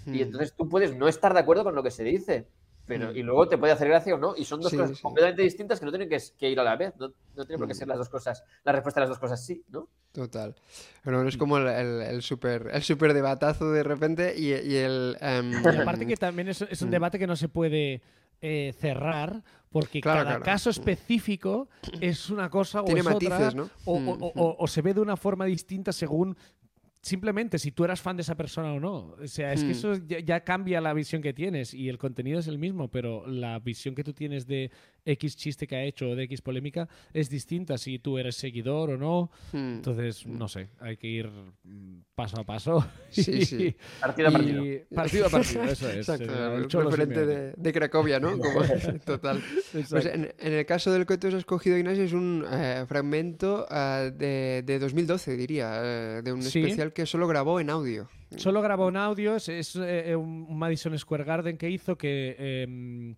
Y 0.05 0.19
Mm. 0.19 0.21
entonces 0.21 0.55
tú 0.55 0.69
puedes 0.69 0.95
no 0.95 1.07
estar 1.07 1.33
de 1.33 1.39
acuerdo 1.39 1.63
con 1.63 1.75
lo 1.75 1.83
que 1.83 1.91
se 1.91 2.03
dice, 2.03 2.47
pero 2.85 3.11
Mm. 3.11 3.17
y 3.17 3.23
luego 3.23 3.47
te 3.47 3.57
puede 3.57 3.73
hacer 3.73 3.87
gracia 3.87 4.13
o 4.15 4.17
no, 4.19 4.35
y 4.37 4.45
son 4.45 4.61
dos 4.61 4.71
Sí, 4.71 4.77
cosas 4.77 4.97
sí. 4.97 5.01
completamente 5.03 5.41
distintas 5.41 5.79
que 5.79 5.85
no 5.85 5.91
tienen 5.91 6.07
que, 6.09 6.19
que 6.37 6.49
ir 6.49 6.59
a 6.59 6.63
la 6.63 6.75
vez, 6.75 6.95
no, 6.97 7.11
no 7.35 7.45
tiene 7.45 7.57
por 7.57 7.67
qué 7.67 7.73
Mm. 7.73 7.77
ser 7.77 7.87
las 7.87 7.97
dos 7.97 8.09
cosas, 8.09 8.43
la 8.63 8.71
respuesta 8.71 8.99
a 8.99 9.03
las 9.03 9.09
dos 9.09 9.19
cosas 9.19 9.43
sí, 9.43 9.63
¿no? 9.69 9.89
Total. 10.11 10.55
Pero 11.03 11.27
es 11.27 11.35
como 11.35 11.57
el, 11.57 11.67
el, 11.67 12.01
el 12.03 12.21
super, 12.21 12.69
el 12.71 12.83
super 12.83 13.13
debatazo 13.13 13.71
de 13.71 13.83
repente 13.83 14.33
y, 14.37 14.53
y 14.53 14.75
el... 14.77 15.17
Y 15.21 15.75
aparte 15.81 16.05
que 16.07 16.15
también 16.15 16.47
es, 16.47 16.61
es 16.61 16.81
un 16.83 16.89
debate 16.91 17.19
que 17.19 17.27
no 17.27 17.35
se 17.35 17.49
puede 17.49 18.01
eh, 18.41 18.73
cerrar 18.79 19.43
porque 19.75 19.99
Claro, 19.99 20.19
cada 20.19 20.29
claro. 20.37 20.45
caso 20.45 20.69
específico 20.69 21.67
es 21.99 22.29
una 22.29 22.49
cosa 22.49 22.79
o 22.81 22.85
Tiene 22.85 23.01
es 23.01 23.07
otra, 23.07 23.29
matices, 23.29 23.55
¿no? 23.55 23.69
o, 23.83 23.99
Mm, 23.99 24.07
o- 24.07 24.13
o- 24.13 24.31
o- 24.41 24.55
o 24.57 24.67
se 24.67 24.81
ve 24.81 24.93
de 24.93 25.01
una 25.01 25.17
forma 25.17 25.43
distinta 25.43 25.91
según 25.91 26.37
simplemente 27.01 27.59
si 27.59 27.73
tú 27.73 27.83
eras 27.83 27.99
fan 28.01 28.15
de 28.15 28.21
esa 28.21 28.35
persona 28.35 28.71
o 28.71 28.79
no. 28.79 29.15
O 29.21 29.27
sea, 29.27 29.51
es 29.51 29.61
que 29.63 29.67
Mm. 29.67 29.71
eso 29.71 29.93
ya, 30.07 30.19
ya 30.21 30.39
cambia 30.45 30.79
la 30.79 30.93
visión 30.93 31.21
que 31.21 31.33
tienes 31.33 31.73
y 31.73 31.89
el 31.89 31.97
contenido 31.97 32.39
es 32.39 32.47
el 32.47 32.57
mismo, 32.57 32.87
pero 32.89 33.27
la 33.27 33.59
visión 33.59 33.95
que 33.95 34.03
tú 34.05 34.13
tienes 34.13 34.47
de 34.47 34.71
X 35.05 35.37
chiste 35.37 35.67
que 35.67 35.75
ha 35.75 35.83
hecho 35.83 36.09
o 36.09 36.15
de 36.15 36.23
X 36.23 36.41
polémica 36.41 36.87
es 37.13 37.29
distinta 37.29 37.77
si 37.77 37.99
tú 37.99 38.17
eres 38.17 38.35
seguidor 38.35 38.89
o 38.91 38.97
no. 38.97 39.31
mm, 39.53 39.75
Entonces, 39.75 40.25
no 40.25 40.47
sé, 40.47 40.69
hay 40.79 40.97
que 40.97 41.07
ir 41.07 41.29
mm, 41.63 41.99
paso 42.15 42.39
a 42.39 42.43
paso. 42.43 42.85
Sí, 43.09 43.45
sí. 43.45 43.75
Partido 44.01 44.27
a 44.29 44.31
partido. 44.31 44.65
Y- 44.65 44.77
partido 44.93 45.25
a 45.27 45.29
partido, 45.29 45.63
eso 45.63 45.89
es. 45.89 45.95
Exacto, 45.97 46.25
eh, 46.33 46.55
el 46.57 46.69
referente 46.69 47.25
de, 47.25 47.53
de 47.55 47.73
Cracovia, 47.73 48.19
¿no? 48.19 48.37
Como- 48.37 48.61
total. 49.05 49.41
Pues 49.71 50.05
en, 50.05 50.33
en 50.39 50.53
el 50.53 50.65
caso 50.65 50.91
del 50.91 51.05
que 51.05 51.17
tú 51.17 51.27
has 51.27 51.33
escogido, 51.35 51.77
Ignacio, 51.77 52.03
es 52.03 52.13
un 52.13 52.45
eh, 52.51 52.83
fragmento 52.87 53.65
ah, 53.69 54.09
de, 54.13 54.63
de 54.65 54.79
2012, 54.79 55.37
diría, 55.37 55.81
eh, 55.83 56.21
de 56.23 56.33
un 56.33 56.41
Sí. 56.41 56.59
especial 56.61 56.93
que 56.93 57.05
solo 57.05 57.27
grabó 57.27 57.59
en 57.59 57.69
audio. 57.69 58.07
Solo 58.37 58.61
grabó 58.61 58.87
un 58.87 58.97
audio, 58.97 59.35
es, 59.35 59.47
es, 59.49 59.75
eh, 59.77 60.15
un 60.15 60.45
un 60.49 60.57
Madison 60.59 60.97
Square 60.97 61.23
Garden 61.23 61.57
que 61.57 61.69
hizo 61.69 61.97
que 61.97 62.35
em, 62.39 63.15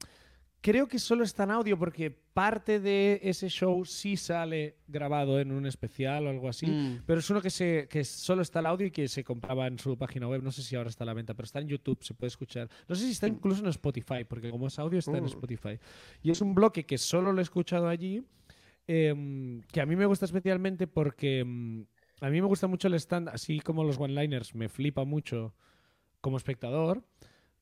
creo 0.70 0.86
que 0.86 1.00
solo 1.00 1.24
está 1.24 1.44
en 1.46 1.52
audio 1.52 1.80
porque 1.80 2.12
parte 2.12 2.82
de 2.82 3.22
ese 3.24 3.48
show 3.48 3.86
sí 3.86 4.18
sale 4.18 4.76
grabado 4.86 5.40
en 5.40 5.54
un 5.54 5.66
especial 5.66 6.28
o 6.28 6.30
algo 6.30 6.50
así, 6.50 6.66
Mm. 6.68 7.04
pero 7.06 7.20
es 7.22 7.30
uno 7.30 7.42
que, 7.42 7.50
se, 7.50 7.88
que 7.90 8.04
solo 8.04 8.42
está 8.42 8.60
el 8.60 8.66
audio 8.66 8.88
y 8.88 8.92
que 8.92 9.08
se 9.08 9.24
compraba 9.24 9.68
en 9.68 9.80
su 9.80 9.98
página 9.98 10.28
web, 10.28 10.44
no 10.44 10.52
sé 10.52 10.62
si 10.64 10.76
ahora 10.76 10.90
está 10.90 11.06
a 11.06 11.08
la 11.08 11.14
venta, 11.14 11.34
pero 11.34 11.46
está 11.46 11.60
en 11.62 11.70
YouTube, 11.70 12.04
se 12.04 12.14
puede 12.14 12.28
escuchar. 12.28 12.70
No 12.90 12.96
sé 12.96 13.06
si 13.06 13.12
está 13.12 13.28
incluso 13.30 13.62
en 13.64 13.70
Spotify, 13.70 14.26
porque 14.28 14.50
como 14.52 14.68
es 14.68 14.78
audio 14.78 15.00
está 15.00 15.18
en 15.18 15.24
Mm. 15.24 15.28
Spotify. 15.28 15.80
Y 16.22 16.32
es 16.32 16.42
un 16.42 16.54
bloque 16.54 16.86
que 16.86 16.98
solo 16.98 17.32
lo 17.32 17.40
he 17.40 17.44
escuchado 17.44 17.88
allí, 17.88 18.22
em, 18.88 19.62
que 19.72 19.80
a 19.80 19.86
mí 19.86 19.96
me 19.96 20.06
gusta 20.06 20.26
especialmente 20.26 20.86
porque 20.86 21.40
em, 21.40 21.86
a 22.20 22.30
mí 22.30 22.42
me 22.42 22.48
gusta 22.48 22.68
mucho 22.68 22.90
el 22.90 22.96
stand, 22.96 23.30
así 23.30 23.62
como 23.62 23.84
los 23.86 23.98
one-liners, 24.00 24.54
me 24.54 24.68
flipa 24.68 25.06
mucho 25.06 25.54
como 26.20 26.36
espectador. 26.36 27.04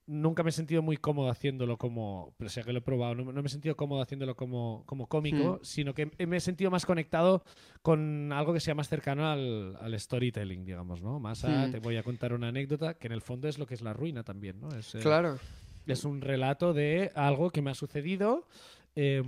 Nunca 0.07 0.43
me 0.43 0.49
he 0.49 0.53
sentido 0.53 0.83
muy 0.83 0.97
cómodo 0.97 1.29
haciéndolo 1.29 1.77
como, 1.77 2.35
pese 2.37 2.59
a 2.59 2.63
que 2.63 2.71
lo 2.71 2.77
he 2.79 2.81
probado, 2.81 3.15
no, 3.15 3.31
no 3.31 3.41
me 3.41 3.47
he 3.47 3.49
sentido 3.49 3.75
cómodo 3.75 4.01
haciéndolo 4.01 4.35
como, 4.35 4.83
como 4.85 5.07
cómico, 5.07 5.59
sino 5.63 5.95
que 5.95 6.11
me 6.27 6.37
he 6.37 6.39
sentido 6.39 6.69
más 6.69 6.85
conectado 6.85 7.43
con 7.81 8.31
algo 8.31 8.53
que 8.53 8.59
sea 8.59 8.75
más 8.75 8.87
cercano 8.87 9.25
al, 9.27 9.75
al 9.81 9.99
storytelling, 9.99 10.63
digamos, 10.63 11.01
¿no? 11.01 11.19
Más 11.19 11.43
a, 11.43 11.65
Hmm. 11.67 11.71
te 11.71 11.79
voy 11.79 11.97
a 11.97 12.03
contar 12.03 12.33
una 12.33 12.49
anécdota, 12.49 12.93
que 12.93 13.07
en 13.07 13.13
el 13.13 13.21
fondo 13.21 13.47
es 13.47 13.57
lo 13.57 13.65
que 13.65 13.73
es 13.73 13.81
la 13.81 13.93
ruina 13.93 14.23
también, 14.23 14.59
¿no? 14.59 14.69
Es, 14.77 14.93
eh, 14.93 14.99
Claro. 14.99 15.39
es 15.87 16.03
un 16.05 16.21
relato 16.21 16.73
de 16.73 17.11
algo 17.15 17.49
que 17.49 17.61
me 17.63 17.71
ha 17.71 17.75
sucedido. 17.75 18.47
eh, 18.95 19.23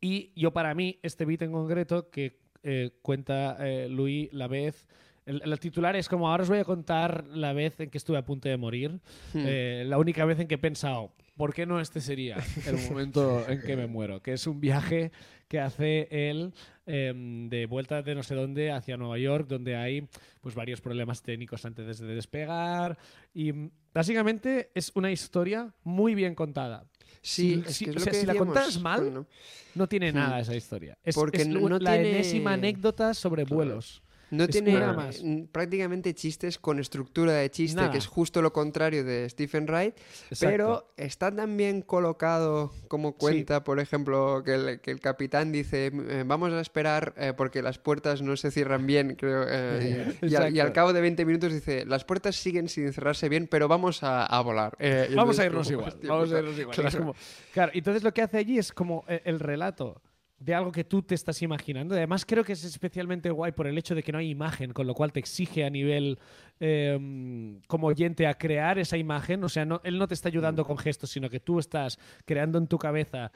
y 0.00 0.32
yo, 0.38 0.52
para 0.52 0.74
mí, 0.74 0.98
este 1.02 1.24
beat 1.24 1.40
en 1.42 1.52
concreto 1.52 2.10
que 2.10 2.38
eh, 2.62 2.90
cuenta 3.02 3.56
eh, 3.60 3.88
Luis 3.88 4.30
la 4.32 4.48
vez 4.48 4.86
El, 5.26 5.40
el 5.44 5.58
titular 5.58 5.96
es 5.96 6.08
como, 6.08 6.28
ahora 6.30 6.42
os 6.42 6.48
voy 6.48 6.58
a 6.58 6.64
contar 6.64 7.24
la 7.28 7.52
vez 7.52 7.80
en 7.80 7.88
que 7.90 7.96
estuve 7.98 8.18
a 8.18 8.24
punto 8.24 8.48
de 8.48 8.56
morir, 8.56 9.00
Hmm. 9.32 9.42
eh, 9.46 9.84
la 9.86 9.98
única 9.98 10.24
vez 10.26 10.38
en 10.40 10.46
que 10.48 10.56
he 10.56 10.58
pensado, 10.58 11.12
¿por 11.36 11.54
qué 11.54 11.64
no 11.66 11.80
este 11.80 12.00
sería 12.00 12.36
el 12.66 12.76
momento 12.90 13.44
en 13.48 13.60
que 13.62 13.74
me 13.76 13.86
muero? 13.86 14.22
Que 14.22 14.34
es 14.34 14.46
un 14.46 14.60
viaje 14.60 15.12
que 15.48 15.60
hace 15.60 16.08
él 16.10 16.52
em, 16.86 17.48
de 17.48 17.64
vuelta 17.66 18.02
de 18.02 18.14
no 18.14 18.22
sé 18.22 18.34
dónde 18.34 18.70
hacia 18.70 18.96
Nueva 18.98 19.16
York, 19.18 19.46
donde 19.48 19.76
hay 19.76 20.06
pues 20.42 20.54
varios 20.54 20.80
problemas 20.82 21.22
técnicos 21.22 21.64
antes 21.64 21.98
de 21.98 22.06
despegar 22.14 22.98
y 23.32 23.52
mm, 23.52 23.70
básicamente 23.94 24.70
es 24.74 24.92
una 24.94 25.10
historia 25.10 25.72
muy 25.84 26.14
bien 26.14 26.34
contada. 26.34 26.84
Sí, 27.22 27.62
Si- 27.62 27.68
es 27.70 27.76
si- 27.76 27.84
que 27.86 27.90
es 27.92 27.96
o 27.96 28.00
sea, 28.00 28.12
que 28.12 28.20
si 28.20 28.26
la 28.26 28.34
contaras 28.34 28.78
mal, 28.80 29.00
cuando- 29.00 29.26
No 29.74 29.88
tiene 29.88 30.12
Hmm. 30.12 30.16
nada 30.16 30.40
esa 30.40 30.54
historia. 30.54 30.98
Es, 31.02 31.14
Porque 31.14 31.42
es 31.42 31.48
no- 31.48 31.68
no 31.68 31.78
la 31.78 31.92
tiene- 31.94 32.10
enésima 32.10 32.52
anécdota 32.52 33.12
sobre 33.14 33.44
vuelos. 33.44 34.02
No 34.36 34.44
Es 34.44 34.50
tiene 34.50 34.78
más. 34.78 35.22
prácticamente 35.52 36.14
chistes 36.14 36.58
con 36.58 36.78
estructura 36.78 37.32
de 37.32 37.50
chiste, 37.50 37.76
Nada. 37.80 37.90
que 37.92 37.98
es 37.98 38.06
justo 38.06 38.42
lo 38.42 38.52
contrario 38.52 39.04
de 39.04 39.28
Stephen 39.30 39.66
Wright, 39.66 39.94
pero 40.40 40.92
está 40.96 41.34
tan 41.34 41.56
bien 41.56 41.82
colocado 41.82 42.72
como 42.88 43.16
cuenta, 43.16 43.64
por 43.64 43.80
ejemplo, 43.80 44.42
que 44.44 44.54
el, 44.54 44.80
que 44.80 44.90
el 44.90 45.00
capitán 45.00 45.52
dice, 45.52 45.86
eh, 45.94 46.24
vamos 46.26 46.52
a 46.52 46.60
esperar 46.60 47.14
eh, 47.16 47.32
porque 47.36 47.62
las 47.62 47.78
puertas 47.78 48.22
no 48.22 48.36
se 48.36 48.50
cierran 48.50 48.86
bien, 48.86 49.14
creo, 49.16 49.44
eh, 49.48 50.14
y, 50.22 50.26
al, 50.26 50.30
y 50.30 50.36
al 50.36 50.48
Exacto. 50.68 50.72
cabo 50.72 50.92
de 50.92 51.00
20 51.00 51.24
minutos 51.24 51.52
dice, 51.52 51.84
las 51.86 52.04
puertas 52.04 52.36
siguen 52.36 52.68
sin 52.68 52.92
cerrarse 52.92 53.28
bien, 53.28 53.46
pero 53.46 53.68
vamos 53.68 54.02
a, 54.02 54.24
a 54.26 54.40
volar. 54.40 54.76
Vamos 55.14 55.38
a 55.38 55.44
irnos 55.46 55.66
como, 55.68 55.80
igual. 55.80 55.92
hostia 55.94 56.08
Vamos 56.10 56.28
a 56.28 56.36
puta, 56.36 56.38
irnos 56.40 56.58
igual. 56.58 56.74
claro. 56.74 56.88
Es 56.88 56.96
como- 56.96 57.14
claro, 57.52 57.72
entonces 57.74 58.02
lo 58.02 58.12
que 58.12 58.22
hace 58.22 58.38
allí 58.38 58.58
es 58.58 58.72
como 58.72 59.04
el 59.08 59.40
relato 59.40 60.00
de 60.44 60.54
algo 60.54 60.70
que 60.72 60.84
tú 60.84 61.00
te 61.00 61.14
estás 61.14 61.40
imaginando. 61.40 61.94
Además, 61.94 62.26
creo 62.26 62.44
que 62.44 62.52
es 62.52 62.64
especialmente 62.64 63.30
guay 63.30 63.52
por 63.52 63.66
el 63.66 63.78
hecho 63.78 63.94
de 63.94 64.02
que 64.02 64.12
no 64.12 64.18
hay 64.18 64.28
imagen, 64.28 64.72
con 64.74 64.86
lo 64.86 64.92
cual 64.94 65.10
te 65.10 65.18
exige 65.20 65.64
a 65.64 65.70
nivel 65.70 66.18
eh, 66.60 67.58
como 67.66 67.86
oyente 67.86 68.26
a 68.26 68.34
crear 68.34 68.78
esa 68.78 68.96
imagen. 68.98 69.42
O 69.42 69.48
sea, 69.48 69.64
no, 69.64 69.80
él 69.84 69.96
no 69.98 70.06
te 70.06 70.12
está 70.14 70.28
ayudando 70.28 70.64
con 70.66 70.76
gestos, 70.76 71.10
sino 71.10 71.30
que 71.30 71.40
tú 71.40 71.58
estás 71.58 71.98
creando 72.26 72.58
en 72.58 72.66
tu 72.66 72.76
cabeza 72.78 73.32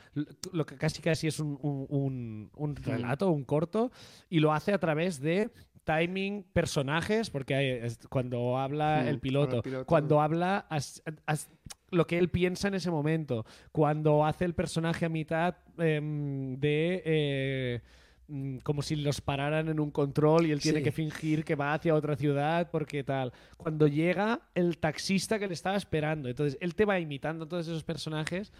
lo 0.52 0.66
que 0.66 0.76
casi 0.76 1.00
casi 1.00 1.26
es 1.28 1.40
un, 1.40 1.58
un- 1.62 1.86
un- 1.88 2.50
un 2.54 2.76
relato, 2.76 3.30
un 3.30 3.44
corto, 3.44 3.90
y 4.28 4.40
lo 4.40 4.52
hace 4.52 4.72
a 4.74 4.78
través 4.78 5.18
de 5.20 5.50
timing, 5.84 6.42
personajes, 6.52 7.30
porque 7.30 7.54
hay- 7.54 7.80
cuando 8.10 8.58
habla 8.58 9.08
el 9.08 9.18
piloto, 9.20 9.46
habla 9.46 9.56
el 9.56 9.62
piloto. 9.62 9.86
cuando 9.86 10.20
habla 10.20 10.66
as- 10.68 11.02
as- 11.24 11.48
lo 11.90 12.06
que 12.06 12.18
él 12.18 12.28
piensa 12.28 12.68
en 12.68 12.74
ese 12.74 12.90
momento, 12.90 13.44
cuando 13.72 14.24
hace 14.24 14.44
el 14.44 14.54
personaje 14.54 15.06
a 15.06 15.08
mitad 15.08 15.56
em, 15.78 16.56
de... 16.58 17.02
eh, 17.04 17.80
mm, 18.28 18.58
como 18.58 18.82
si 18.82 18.96
los 18.96 19.20
pararan 19.22 19.68
en 19.68 19.80
un 19.80 19.90
control 19.90 20.46
y 20.46 20.50
él 20.52 20.60
tiene 20.60 20.78
Sí. 20.78 20.84
que 20.84 20.92
fingir 20.92 21.44
que 21.44 21.54
va 21.54 21.72
hacia 21.74 21.94
otra 21.94 22.14
ciudad 22.16 22.70
porque 22.70 23.02
tal. 23.04 23.32
Cuando 23.56 23.86
llega 23.86 24.40
el 24.54 24.76
taxista 24.78 25.38
que 25.38 25.46
le 25.48 25.54
estaba 25.54 25.76
esperando. 25.76 26.28
Entonces, 26.28 26.58
él 26.60 26.74
te 26.74 26.84
va 26.84 27.00
imitando 27.00 27.48
todos 27.48 27.66
esos 27.66 27.84
personajes. 27.84 28.52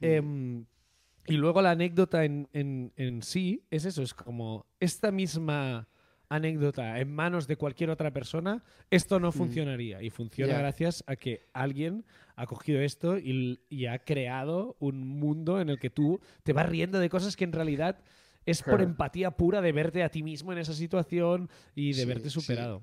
Mm. 0.00 0.04
em, 0.04 0.64
y 1.28 1.34
luego 1.34 1.62
la 1.62 1.70
anécdota 1.70 2.24
en, 2.24 2.48
en- 2.52 2.92
en 2.96 3.22
sí 3.22 3.62
es 3.70 3.84
eso, 3.84 4.02
es 4.02 4.12
como 4.12 4.66
esta 4.80 5.12
misma 5.12 5.86
anécdota 6.34 6.98
en 7.00 7.14
manos 7.14 7.46
de 7.46 7.56
cualquier 7.56 7.90
otra 7.90 8.10
persona, 8.12 8.62
esto 8.90 9.20
no 9.20 9.32
funcionaría. 9.32 10.02
Y 10.02 10.10
funciona 10.10 10.54
Mm. 10.54 10.58
Gracias 10.58 11.04
a 11.06 11.16
que 11.16 11.48
alguien 11.52 12.04
ha 12.36 12.46
cogido 12.46 12.80
esto 12.80 13.18
y, 13.18 13.60
y 13.68 13.86
ha 13.86 13.98
creado 13.98 14.76
un 14.80 15.06
mundo 15.06 15.60
en 15.60 15.68
el 15.68 15.78
que 15.78 15.90
tú 15.90 16.20
te 16.42 16.52
vas 16.52 16.68
riendo 16.68 16.98
de 16.98 17.08
cosas 17.10 17.36
que 17.36 17.44
en 17.44 17.52
realidad 17.52 17.98
es 18.46 18.62
por 18.62 18.74
Claro. 18.76 18.84
empatía 18.84 19.30
pura 19.32 19.60
de 19.60 19.72
verte 19.72 20.02
a 20.02 20.08
ti 20.08 20.22
mismo 20.22 20.52
en 20.52 20.58
esa 20.58 20.72
situación 20.72 21.48
y 21.74 21.88
de 21.92 22.02
Sí, 22.02 22.04
verte 22.06 22.30
sí. 22.30 22.40
superado. 22.40 22.82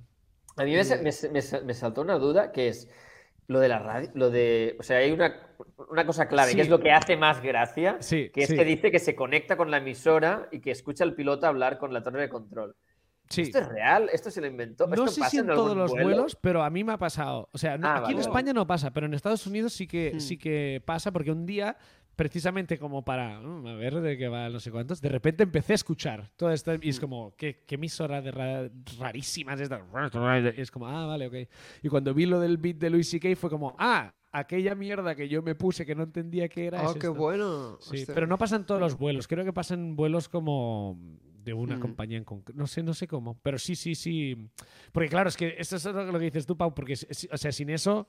A 0.58 0.64
mí 0.64 0.74
me, 0.74 0.84
sa- 0.84 1.02
me 1.02 1.12
sa- 1.12 1.30
me 1.30 1.41
sa- 1.41 1.62
me 1.62 1.74
saltó 1.74 2.02
una 2.02 2.16
duda 2.18 2.52
que 2.52 2.68
es 2.70 2.89
lo 3.47 3.60
de 3.60 3.68
la 3.68 3.80
radio, 3.80 4.10
lo 4.14 4.30
de, 4.30 4.76
o 4.80 4.84
sea, 4.84 4.97
hay 4.97 5.12
una, 5.12 5.36
una 5.89 6.06
cosa 6.06 6.28
clave, 6.28 6.52
Sí. 6.52 6.56
que 6.56 6.62
es 6.62 6.70
lo 6.70 6.80
que 6.80 6.91
hace 6.91 7.18
más 7.18 7.41
gracia, 7.41 7.97
Sí, 8.00 8.30
que 8.32 8.41
es 8.43 8.50
sí. 8.50 8.56
que 8.56 8.64
dice 8.64 8.91
que 8.91 9.00
se 9.00 9.16
conecta 9.16 9.58
con 9.58 9.72
la 9.72 9.78
emisora 9.78 10.47
y 10.52 10.60
que 10.60 10.70
escucha 10.72 11.04
al 11.04 11.16
piloto 11.16 11.47
hablar 11.47 11.78
con 11.80 11.91
la 11.93 12.04
torre 12.04 12.22
de 12.22 12.30
control. 12.30 12.76
Sí. 13.30 13.41
¿Esto 13.43 13.59
es 13.59 13.67
real? 13.67 14.09
¿Esto 14.11 14.32
se 14.32 14.41
lo 14.41 14.47
inventó? 14.47 14.88
No 14.88 14.93
¿Esto 14.95 15.07
sé 15.09 15.19
pasa 15.21 15.30
si 15.32 15.38
en 15.38 15.49
algún 15.49 15.55
todos 15.65 15.77
los 15.77 15.91
vuelo? 15.91 16.05
vuelos, 16.05 16.36
pero 16.41 16.63
a 16.63 16.69
mí 16.69 16.84
me 16.84 16.93
ha 16.93 16.97
pasado. 16.97 17.47
O 17.51 17.57
sea, 17.57 17.77
no- 17.77 17.88
Ah, 17.88 17.91
aquí 17.97 18.01
vale, 18.01 18.11
en 18.13 18.17
vale. 18.17 18.27
España 18.30 18.53
no 18.53 18.65
pasa, 18.65 18.91
pero 18.91 19.05
en 19.05 19.13
Estados 19.13 19.45
Unidos 19.45 19.73
sí 19.73 19.86
que, 19.88 20.13
Hmm. 20.15 20.19
sí 20.19 20.38
que 20.38 20.82
pasa, 20.86 21.11
porque 21.11 21.32
un 21.32 21.45
día, 21.45 21.77
precisamente 22.15 22.77
como 22.80 23.05
para 23.05 23.39
mm, 23.39 23.67
a 23.67 23.73
ver 23.75 24.01
de 24.01 24.17
qué 24.17 24.27
va 24.27 24.49
no 24.49 24.59
sé 24.59 24.71
cuántos, 24.71 24.99
de 24.99 25.07
repente 25.09 25.43
empecé 25.43 25.73
a 25.73 25.75
escuchar 25.75 26.32
todo 26.36 26.51
esto 26.51 26.73
y 26.73 26.77
Hmm. 26.77 26.89
es 26.89 26.99
como, 26.99 27.36
¿qué, 27.38 27.63
qué 27.67 27.75
emisora 27.75 28.21
de 28.21 28.32
ra- 28.32 28.69
rarísimas 28.99 29.59
estas? 29.61 29.82
Y 30.57 30.61
es 30.61 30.71
como, 30.71 30.88
ah, 30.88 31.05
vale, 31.05 31.27
ok. 31.27 31.49
Y 31.84 31.88
cuando 31.89 32.13
vi 32.13 32.25
lo 32.25 32.39
del 32.39 32.57
beat 32.57 32.77
de 32.77 32.89
Louis 32.89 33.07
C.K. 33.09 33.36
fue 33.36 33.49
como, 33.49 33.75
ah, 33.77 34.11
aquella 34.32 34.75
mierda 34.75 35.15
que 35.15 35.30
yo 35.30 35.41
me 35.41 35.55
puse 35.55 35.86
que 35.86 35.93
no 35.95 36.03
entendía 36.03 36.49
qué 36.49 36.65
era. 36.67 36.82
Oh, 36.82 36.88
es 36.91 36.93
qué 36.93 37.07
esto". 37.07 37.13
bueno. 37.13 37.77
Sí, 37.80 37.99
Hostia. 37.99 38.15
pero 38.15 38.27
no 38.27 38.38
pasan 38.38 38.65
todos 38.65 38.82
los 38.82 38.97
vuelos. 38.97 39.27
Creo 39.27 39.45
que 39.45 39.53
pasan 39.53 39.95
vuelos 39.95 40.27
como 40.30 40.99
de 41.43 41.53
una 41.53 41.77
Mm. 41.77 41.79
compañía 41.79 42.17
en 42.17 42.23
concreto. 42.23 42.57
No 42.59 42.67
sé, 42.67 42.83
no 42.83 42.93
sé 42.93 43.07
cómo. 43.07 43.39
Pero 43.41 43.57
sí, 43.57 43.75
sí, 43.75 43.95
sí. 43.95 44.35
Porque 44.91 45.09
claro, 45.09 45.29
es 45.29 45.37
que 45.37 45.55
esto 45.57 45.75
es 45.77 45.85
lo 45.85 46.13
que 46.19 46.25
dices 46.25 46.45
tú, 46.45 46.55
Pau, 46.57 46.73
porque 46.73 46.93
o 47.31 47.37
sea, 47.37 47.51
sin 47.51 47.69
eso 47.69 48.07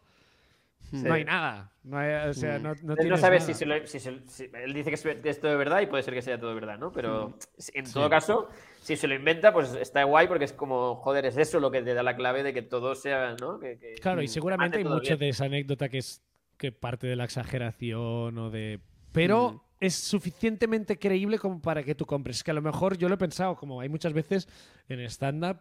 no 0.93 1.13
hay 1.15 1.25
nada. 1.25 1.73
No 1.85 1.99
hay- 1.99 2.29
o 2.31 2.35
sea, 2.35 2.59
Mm. 2.59 2.63
no, 2.63 2.69
no 2.71 2.75
Él 2.81 2.87
no 2.87 2.97
tienes 2.97 3.21
sabe 3.21 3.39
nada. 3.39 3.47
si, 3.47 3.55
se 3.55 3.67
lo- 3.67 3.87
si 3.87 4.01
se- 4.01 4.21
si- 4.29 4.51
él 4.53 4.73
dice 4.75 4.91
que 4.91 4.95
es, 4.97 5.03
que 5.03 5.29
es 5.29 5.41
todo 5.41 5.57
verdad 5.57 5.81
y 5.83 5.87
puede 5.87 6.03
ser 6.03 6.15
que 6.15 6.23
sea 6.23 6.39
todo 6.41 6.55
verdad, 6.55 6.79
¿no? 6.79 6.91
Pero 6.93 7.39
en 7.75 7.85
todo 7.93 8.05
Sí. 8.05 8.11
caso, 8.11 8.49
si 8.81 8.97
se 8.97 9.07
lo 9.07 9.15
inventa, 9.15 9.53
pues 9.53 9.73
está 9.75 10.03
guay 10.05 10.27
porque 10.27 10.47
es 10.47 10.53
como, 10.53 10.97
joder, 10.97 11.27
es 11.27 11.37
eso 11.37 11.61
lo 11.61 11.71
que 11.71 11.83
te 11.83 11.95
da 11.95 12.03
la 12.03 12.17
clave 12.17 12.43
de 12.43 12.53
que 12.53 12.63
todo 12.63 12.95
sea, 12.97 13.37
¿no? 13.41 13.61
Que, 13.61 13.79
que- 13.79 13.95
Claro, 14.01 14.21
y 14.23 14.27
seguramente 14.29 14.79
hay 14.79 14.85
mucho 14.85 15.01
bien. 15.03 15.19
de 15.19 15.29
esa 15.29 15.45
anécdota 15.45 15.89
que 15.89 15.99
es 15.99 16.23
que 16.57 16.73
parte 16.73 17.07
de 17.07 17.17
la 17.17 17.25
exageración 17.25 18.37
o 18.37 18.51
de. 18.51 18.81
Pero 19.13 19.53
Mm. 19.53 19.61
Es 19.81 19.95
suficientemente 19.95 20.99
creíble 20.99 21.39
como 21.39 21.61
para 21.61 21.83
que 21.83 21.95
tú 21.95 22.05
compres. 22.07 22.37
Es 22.37 22.45
que 22.45 22.51
a 22.51 22.55
lo 22.55 22.63
mejor 22.63 22.99
yo 22.99 23.09
lo 23.09 23.15
he 23.15 23.19
pensado, 23.19 23.57
como 23.57 23.81
hay 23.81 23.89
muchas 23.89 24.13
veces 24.13 24.47
en 24.89 25.01
stand-up, 25.01 25.59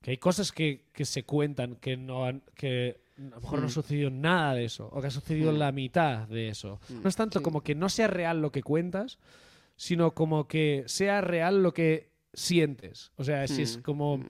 que 0.00 0.10
hay 0.10 0.16
cosas 0.18 0.50
que, 0.50 0.86
que 0.92 1.04
se 1.04 1.22
cuentan 1.24 1.76
que 1.76 1.96
no 1.96 2.24
han, 2.26 2.42
que 2.56 3.00
a 3.16 3.20
lo 3.22 3.40
mejor 3.40 3.58
no 3.60 3.66
ha 3.66 3.68
Mm. 3.68 3.70
sucedido 3.70 4.10
nada 4.10 4.54
de 4.54 4.64
eso, 4.64 4.88
o 4.92 5.00
que 5.00 5.06
ha 5.06 5.10
sucedido 5.12 5.52
Mm. 5.52 5.56
la 5.58 5.70
mitad 5.72 6.26
de 6.26 6.48
eso. 6.48 6.80
Mm, 6.88 7.02
No 7.02 7.08
es 7.08 7.14
tanto 7.16 7.38
sí. 7.38 7.42
como 7.44 7.60
que 7.62 7.76
no 7.76 7.88
sea 7.88 8.08
real 8.08 8.42
lo 8.42 8.50
que 8.50 8.62
cuentas, 8.64 9.18
sino 9.76 10.10
como 10.12 10.48
que 10.48 10.82
sea 10.86 11.20
real 11.20 11.62
lo 11.62 11.72
que 11.72 12.10
sientes. 12.32 13.12
O 13.16 13.22
sea, 13.24 13.46
si 13.46 13.62
es 13.62 13.78
como 13.78 14.20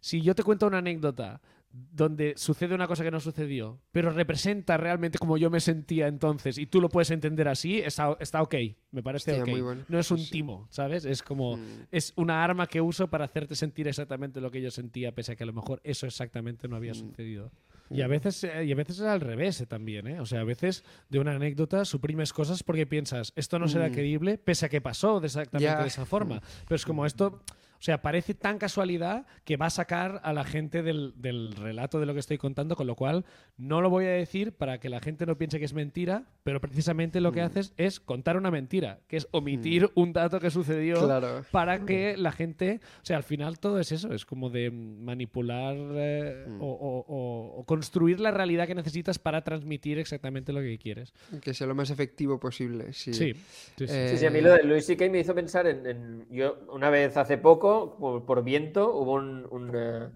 si 0.00 0.22
yo 0.22 0.34
te 0.34 0.42
cuento 0.42 0.66
una 0.66 0.78
anécdota 0.78 1.40
donde 1.72 2.34
sucede 2.36 2.74
una 2.74 2.88
cosa 2.88 3.04
que 3.04 3.12
no 3.12 3.20
sucedió, 3.20 3.80
pero 3.92 4.10
representa 4.10 4.76
realmente 4.76 5.18
como 5.18 5.36
yo 5.38 5.50
me 5.50 5.60
sentía 5.60 6.08
entonces 6.08 6.58
y 6.58 6.66
tú 6.66 6.80
lo 6.80 6.88
puedes 6.88 7.10
entender 7.12 7.46
así, 7.46 7.78
está, 7.78 8.16
está 8.18 8.42
ok, 8.42 8.54
me 8.90 9.02
parece 9.04 9.38
Hostia, 9.40 9.54
ok. 9.54 9.62
bueno. 9.62 9.84
No 9.88 9.98
es 10.00 10.10
un 10.10 10.18
Sí, 10.18 10.24
sí. 10.24 10.30
timo, 10.32 10.66
¿sabes? 10.70 11.04
Es 11.04 11.22
como, 11.22 11.56
Mm. 11.58 11.82
es 11.92 12.12
una 12.16 12.42
arma 12.42 12.66
que 12.66 12.80
uso 12.80 13.08
para 13.08 13.24
hacerte 13.24 13.54
sentir 13.54 13.86
exactamente 13.86 14.40
lo 14.40 14.50
que 14.50 14.60
yo 14.60 14.70
sentía, 14.72 15.12
pese 15.14 15.32
a 15.32 15.36
que 15.36 15.44
a 15.44 15.46
lo 15.46 15.52
mejor 15.52 15.80
eso 15.84 16.06
exactamente 16.06 16.66
no 16.66 16.74
había 16.74 16.92
Mm. 16.92 16.96
sucedido. 16.96 17.52
Y 17.88 18.02
a 18.02 18.06
veces, 18.08 18.44
eh, 18.44 18.64
y 18.64 18.72
a 18.72 18.76
veces 18.76 18.96
es 19.00 19.04
al 19.04 19.20
revés 19.20 19.60
eh, 19.60 19.66
también, 19.66 20.06
¿eh? 20.06 20.20
O 20.20 20.26
sea, 20.26 20.40
a 20.40 20.44
veces 20.44 20.84
de 21.08 21.18
una 21.18 21.32
anécdota 21.36 21.84
suprimes 21.84 22.32
cosas 22.32 22.62
porque 22.62 22.86
piensas, 22.86 23.32
esto 23.36 23.58
no 23.58 23.66
será 23.68 23.88
Mm. 23.88 23.92
creíble, 23.92 24.38
pese 24.38 24.66
a 24.66 24.68
que 24.68 24.80
pasó 24.80 25.18
de 25.20 25.26
exactamente 25.26 25.82
de 25.82 25.88
esa 25.88 26.04
forma. 26.06 26.40
Pero 26.66 26.76
es 26.76 26.84
como 26.84 27.04
esto, 27.06 27.42
o 27.80 27.82
sea, 27.82 28.02
parece 28.02 28.34
tan 28.34 28.58
casualidad 28.58 29.26
que 29.44 29.56
va 29.56 29.66
a 29.66 29.70
sacar 29.70 30.20
a 30.22 30.34
la 30.34 30.44
gente 30.44 30.82
del, 30.82 31.14
del 31.16 31.52
relato 31.52 31.98
de 31.98 32.04
lo 32.04 32.12
que 32.12 32.20
estoy 32.20 32.36
contando, 32.36 32.76
con 32.76 32.86
lo 32.86 32.94
cual 32.94 33.24
no 33.56 33.80
lo 33.80 33.88
voy 33.88 34.04
a 34.04 34.10
decir 34.10 34.52
para 34.52 34.78
que 34.78 34.90
la 34.90 35.00
gente 35.00 35.24
no 35.24 35.38
piense 35.38 35.58
que 35.58 35.64
es 35.64 35.72
mentira, 35.72 36.24
pero 36.42 36.60
precisamente 36.60 37.20
lo 37.22 37.32
que 37.32 37.40
Mm. 37.40 37.44
haces 37.46 37.72
es 37.78 37.98
contar 37.98 38.36
una 38.36 38.50
mentira, 38.50 39.00
que 39.08 39.16
es 39.16 39.26
omitir 39.30 39.88
un 39.94 40.12
dato 40.12 40.40
que 40.40 40.50
sucedió 40.50 41.02
Claro. 41.06 41.42
para 41.50 41.86
que 41.86 42.16
la 42.18 42.32
gente, 42.32 42.80
o 43.02 43.04
sea, 43.06 43.16
al 43.16 43.22
final 43.22 43.58
todo 43.58 43.80
es 43.80 43.92
eso, 43.92 44.12
es 44.12 44.26
como 44.26 44.50
de 44.50 44.70
manipular 44.70 45.74
eh, 45.94 46.44
Mm. 46.48 46.60
o, 46.62 46.66
o- 46.66 47.04
o- 47.08 47.60
o 47.60 47.64
construir 47.64 48.20
la 48.20 48.30
realidad 48.30 48.66
que 48.66 48.74
necesitas 48.74 49.18
para 49.18 49.42
transmitir 49.42 49.98
exactamente 49.98 50.52
lo 50.52 50.60
que 50.60 50.76
quieres. 50.78 51.12
Que 51.40 51.54
sea 51.54 51.66
lo 51.66 51.74
más 51.74 51.88
efectivo 51.90 52.38
posible. 52.38 52.92
Sí. 52.92 53.14
Sí, 53.14 53.32
sí, 53.76 53.86
sí. 53.86 54.08
Sí, 54.10 54.18
sí, 54.18 54.26
a 54.26 54.30
mí 54.30 54.40
lo 54.42 54.52
de 54.52 54.64
Louis 54.64 54.84
C.K. 54.84 55.08
me 55.08 55.20
hizo 55.20 55.34
pensar 55.34 55.66
en, 55.66 55.86
en- 55.86 56.26
Yo, 56.30 56.58
una 56.72 56.90
vez 56.90 57.16
hace 57.16 57.38
poco, 57.38 57.69
por, 57.98 58.24
por 58.26 58.42
viento, 58.44 58.94
hubo 58.94 59.14
un. 59.14 59.46
un, 59.50 59.72
eh, 59.74 60.08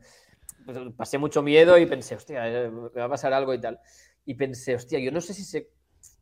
pues, 0.65 0.79
pasé 0.97 1.19
mucho 1.19 1.43
miedo 1.43 1.77
y 1.79 1.87
pensé, 1.87 2.15
hostia, 2.15 2.49
eh, 2.49 2.71
me 2.71 2.89
va 3.01 3.05
a 3.05 3.09
pasar 3.09 3.33
algo 3.33 3.53
y 3.55 3.61
tal. 3.61 3.79
Y 4.25 4.35
pensé, 4.35 4.75
hostia, 4.77 4.99
yo 4.99 5.11
no 5.13 5.21
sé 5.21 5.35
si 5.35 5.45
se, 5.45 5.71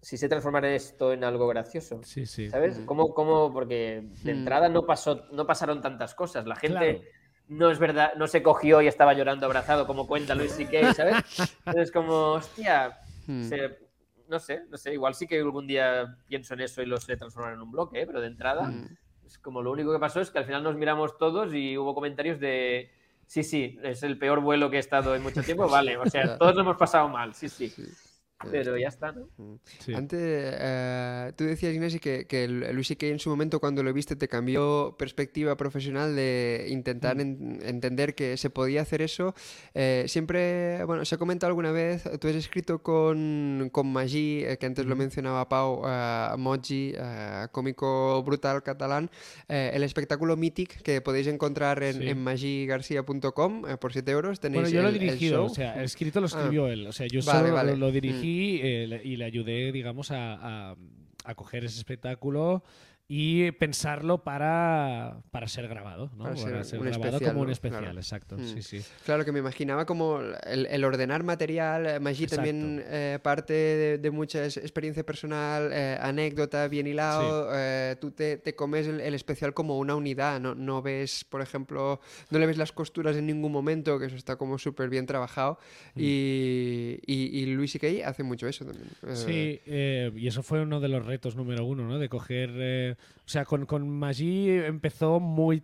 si 0.00 0.16
se 0.16 0.28
transformará 0.28 0.74
esto 0.74 1.12
en 1.12 1.22
algo 1.24 1.46
gracioso. 1.48 2.00
Sí, 2.02 2.26
sí. 2.26 2.48
¿Sabes? 2.50 2.80
¿Cómo, 2.86 3.14
cómo? 3.14 3.52
Porque 3.52 4.02
de 4.24 4.34
Mm. 4.34 4.38
entrada 4.38 4.68
no, 4.68 4.84
pasó, 4.84 5.26
no 5.32 5.46
pasaron 5.46 5.80
tantas 5.80 6.14
cosas. 6.14 6.46
La 6.46 6.56
gente 6.56 6.76
Claro. 6.78 7.00
no 7.48 7.70
es 7.70 7.78
verdad, 7.78 8.14
no 8.16 8.26
se 8.26 8.42
cogió 8.42 8.82
y 8.82 8.88
estaba 8.88 9.14
llorando 9.14 9.46
abrazado, 9.46 9.86
como 9.86 10.06
cuenta 10.06 10.34
Luis 10.34 10.52
C.K., 10.52 10.92
¿sabes? 10.94 11.16
Entonces, 11.66 11.92
como, 11.92 12.32
hostia, 12.32 12.98
Mm. 13.26 13.42
se- 13.42 13.78
no 14.28 14.38
sé, 14.40 14.62
no 14.70 14.76
sé, 14.78 14.92
igual 14.94 15.14
sí 15.14 15.26
que 15.26 15.38
algún 15.38 15.66
día 15.66 16.16
pienso 16.26 16.54
en 16.54 16.60
eso 16.62 16.80
y 16.82 16.86
lo 16.86 16.98
sé 16.98 17.16
transformar 17.16 17.52
en 17.52 17.60
un 17.60 17.70
bloque, 17.70 18.00
¿eh? 18.00 18.06
pero 18.06 18.20
de 18.20 18.26
entrada 18.28 18.62
Mm. 18.70 18.96
Es 19.32 19.38
como 19.38 19.62
lo 19.62 19.72
único 19.72 19.92
que 19.92 19.98
pasó 19.98 20.20
es 20.20 20.30
que 20.30 20.38
al 20.38 20.44
final 20.44 20.62
nos 20.62 20.76
miramos 20.76 21.16
todos 21.16 21.54
y 21.54 21.78
hubo 21.78 21.94
comentarios 21.94 22.38
de 22.38 22.90
Sí, 23.26 23.42
sí, 23.42 23.78
es 23.82 24.02
el 24.02 24.18
peor 24.18 24.40
vuelo 24.40 24.68
que 24.68 24.76
he 24.76 24.80
estado 24.80 25.14
en 25.14 25.22
mucho 25.22 25.42
tiempo, 25.42 25.66
vale. 25.66 25.96
O 25.96 26.04
sea, 26.04 26.36
todos 26.38 26.54
lo 26.54 26.60
hemos 26.60 26.76
pasado 26.76 27.08
mal, 27.08 27.34
sí, 27.34 27.48
sí. 27.48 27.72
Pero 28.50 28.76
ya 28.76 28.88
está, 28.88 29.12
¿no? 29.12 29.28
Sí. 29.78 29.94
Antes, 29.94 30.18
eh, 30.20 31.32
tú 31.36 31.44
decías, 31.44 31.72
Ignasi, 31.74 31.98
que, 31.98 32.26
que 32.26 32.44
el 32.44 32.74
Luis 32.74 32.92
que 32.98 33.10
en 33.10 33.18
su 33.18 33.30
momento 33.30 33.60
cuando 33.60 33.82
lo 33.82 33.92
viste 33.92 34.16
te 34.16 34.28
cambió 34.28 34.96
perspectiva 34.98 35.56
profesional 35.56 36.14
de 36.16 36.66
intentar 36.68 37.20
en- 37.20 37.60
entender 37.64 38.14
que 38.14 38.36
se 38.36 38.50
podía 38.50 38.82
hacer 38.82 39.02
eso. 39.02 39.34
Eh, 39.74 40.04
siempre, 40.08 40.84
bueno, 40.84 41.04
se 41.04 41.14
ha 41.14 41.18
comentado 41.18 41.48
alguna 41.48 41.72
vez, 41.72 42.02
tú 42.20 42.28
has 42.28 42.34
escrito 42.34 42.82
con, 42.82 43.68
con 43.72 43.92
Magí, 43.92 44.42
eh, 44.44 44.56
que 44.58 44.66
antes 44.66 44.84
lo 44.86 44.96
mencionaba 44.96 45.48
Pau, 45.48 45.82
eh, 45.86 46.28
Moji, 46.38 46.92
eh, 46.96 47.46
cómico 47.52 48.22
brutal 48.24 48.62
catalán, 48.62 49.10
eh, 49.48 49.70
el 49.74 49.82
espectáculo 49.82 50.36
Mythic 50.36 50.82
que 50.82 51.00
podéis 51.00 51.26
encontrar 51.28 51.82
en, 51.82 51.92
Sí. 51.98 52.08
en 52.08 52.18
magigarcia.com 52.22 53.68
eh, 53.68 53.76
por 53.76 53.92
7 53.92 54.10
euros. 54.10 54.40
Tenéis 54.40 54.62
Bueno, 54.62 54.74
yo 54.74 54.82
lo 54.82 54.88
he 54.88 54.90
el- 54.90 54.96
el 54.96 55.00
dirigido, 55.00 55.44
o 55.44 55.48
sea, 55.48 55.74
el 55.78 55.84
escrito 55.84 56.20
lo 56.20 56.26
Ah. 56.26 56.28
escribió 56.28 56.66
él. 56.68 56.86
O 56.86 56.92
sea, 56.92 57.06
yo 57.06 57.20
Vale, 57.24 57.40
solo 57.40 57.54
vale. 57.54 57.72
Lo, 57.72 57.86
lo 57.86 57.92
dirigí 57.92 58.31
eh, 58.62 58.86
le- 58.88 59.02
y 59.04 59.16
le 59.16 59.24
ayudé, 59.24 59.72
digamos, 59.72 60.10
a, 60.10 60.74
a 61.24 61.34
coger 61.34 61.64
ese 61.64 61.78
espectáculo 61.78 62.62
y 63.08 63.50
pensarlo 63.52 64.22
para, 64.24 65.18
para 65.30 65.46
ser 65.46 65.68
grabado, 65.68 66.10
¿no? 66.16 66.24
Para 66.24 66.34
Para 66.34 66.36
ser 66.36 66.64
ser, 66.64 66.78
un 66.80 66.86
grabado 66.86 67.08
especial, 67.10 67.32
como 67.32 67.42
un 67.44 67.50
especial, 67.50 67.82
Claro. 67.82 67.98
exacto. 67.98 68.38
Mm. 68.38 68.44
Sí, 68.46 68.62
sí. 68.62 68.82
Claro 69.04 69.24
que 69.26 69.32
me 69.32 69.40
imaginaba 69.40 69.84
como 69.84 70.20
el, 70.20 70.64
el 70.66 70.84
ordenar 70.84 71.22
material, 71.22 71.86
eh, 71.86 72.00
Magí 72.00 72.26
también 72.26 72.82
eh, 72.86 73.18
parte 73.22 73.52
de, 73.52 73.98
de 73.98 74.10
mucha 74.10 74.44
experiencia 74.46 75.04
personal, 75.04 75.70
eh, 75.72 75.98
anécdota, 76.00 76.66
bien 76.68 76.86
hilado, 76.86 77.50
eh, 77.52 77.96
tú 78.00 78.12
te, 78.12 78.38
te 78.38 78.54
comes 78.54 78.86
el, 78.86 79.00
el 79.00 79.14
especial 79.14 79.52
como 79.52 79.78
una 79.78 79.94
unidad, 79.94 80.40
no, 80.40 80.54
no 80.54 80.80
ves, 80.80 81.24
por 81.28 81.42
ejemplo, 81.42 82.00
no 82.30 82.38
le 82.38 82.46
ves 82.46 82.56
las 82.56 82.72
costuras 82.72 83.14
en 83.16 83.26
ningún 83.26 83.52
momento, 83.52 83.98
que 83.98 84.06
eso 84.06 84.16
está 84.16 84.36
como 84.36 84.56
súper 84.58 84.88
bien 84.88 85.04
trabajado, 85.06 85.58
Mm. 85.94 86.00
y, 86.00 86.98
y, 87.06 87.40
y 87.40 87.46
Luis 87.54 87.74
y 87.82 88.02
hace 88.02 88.22
mucho 88.22 88.46
eso 88.48 88.64
también. 88.64 88.86
eh, 89.06 89.16
Sí, 89.16 89.60
eh, 89.66 90.12
y 90.14 90.26
eso 90.28 90.42
fue 90.42 90.62
uno 90.62 90.80
de 90.80 90.88
los 90.88 91.04
retos 91.04 91.36
número 91.36 91.64
uno, 91.66 91.86
¿no? 91.86 91.98
De 91.98 92.08
coger. 92.08 92.91
O 92.92 93.28
sea, 93.28 93.44
con, 93.44 93.66
con 93.66 93.88
Maggi 93.88 94.50
empezó 94.50 95.20
muy 95.20 95.62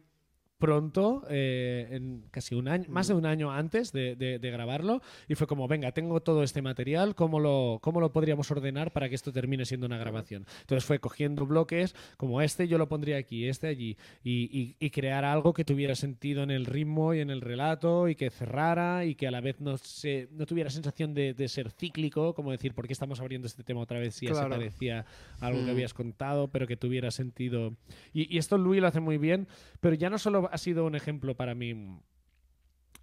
pronto, 0.59 1.23
eh, 1.31 1.87
en 1.93 2.25
casi 2.31 2.55
un 2.57 2.67
año, 2.69 2.87
más 2.89 3.07
de 3.09 3.15
un 3.15 3.27
año 3.27 3.51
antes 3.53 3.93
de, 3.93 4.17
de- 4.17 4.39
de 4.41 4.51
grabarlo, 4.51 5.01
y 5.29 5.37
fue 5.37 5.47
como, 5.47 5.69
venga, 5.69 5.93
tengo 5.93 6.21
todo 6.21 6.43
este 6.43 6.63
material, 6.63 7.15
¿cómo 7.15 7.39
lo, 7.39 7.79
¿cómo 7.81 8.01
lo 8.01 8.13
podríamos 8.13 8.51
ordenar 8.51 8.93
para 8.93 9.09
que 9.09 9.15
esto 9.15 9.33
termine 9.33 9.65
siendo 9.65 9.87
una 9.87 9.99
grabación? 9.99 10.47
Entonces 10.61 10.85
fue 10.85 10.99
cogiendo 10.99 11.47
bloques 11.47 11.95
como 12.17 12.43
este, 12.43 12.67
yo 12.67 12.77
lo 12.77 12.89
pondría 12.89 13.19
aquí, 13.19 13.47
este 13.49 13.69
allí, 13.69 13.97
y, 14.25 14.51
y- 14.59 14.77
y 14.81 14.91
crear 14.91 15.25
algo 15.25 15.53
que 15.55 15.65
tuviera 15.65 15.95
sentido 15.95 16.43
en 16.43 16.51
el 16.51 16.67
ritmo 16.67 17.15
y 17.15 17.21
en 17.21 17.31
el 17.31 17.41
relato, 17.41 18.09
y 18.09 18.17
que 18.17 18.31
cerrara, 18.31 19.05
y 19.05 19.15
que 19.15 19.29
a 19.29 19.31
la 19.31 19.41
vez 19.41 19.61
no, 19.61 19.79
se, 19.79 20.29
no 20.33 20.45
tuviera 20.45 20.71
sensación 20.71 21.15
de, 21.15 21.35
de 21.35 21.49
ser 21.49 21.71
cíclico, 21.71 22.35
como 22.35 22.51
decir, 22.51 22.75
¿por 22.75 22.87
qué 22.89 22.93
estamos 22.93 23.21
abriendo 23.21 23.47
este 23.47 23.63
tema 23.63 23.81
otra 23.81 24.01
vez 24.01 24.17
si 24.17 24.27
ya 24.27 24.33
Claro. 24.33 24.55
se 24.55 24.59
parecía 24.59 25.07
algo 25.41 25.61
que 25.61 25.67
Mm. 25.69 25.71
habías 25.71 25.95
contado, 25.95 26.49
pero 26.49 26.67
que 26.67 26.77
tuviera 26.77 27.13
sentido? 27.13 27.77
Y, 28.13 28.35
y 28.35 28.39
esto 28.39 28.59
Louis 28.59 28.81
lo 28.81 28.89
hace 28.89 28.99
muy 29.01 29.19
bien, 29.19 29.47
pero 29.81 29.95
ya 29.95 30.11
no 30.11 30.19
solo 30.19 30.48
ha 30.51 30.59
sido 30.59 30.85
un 30.87 30.95
ejemplo 30.95 31.35
para 31.37 31.55
mí 31.55 31.75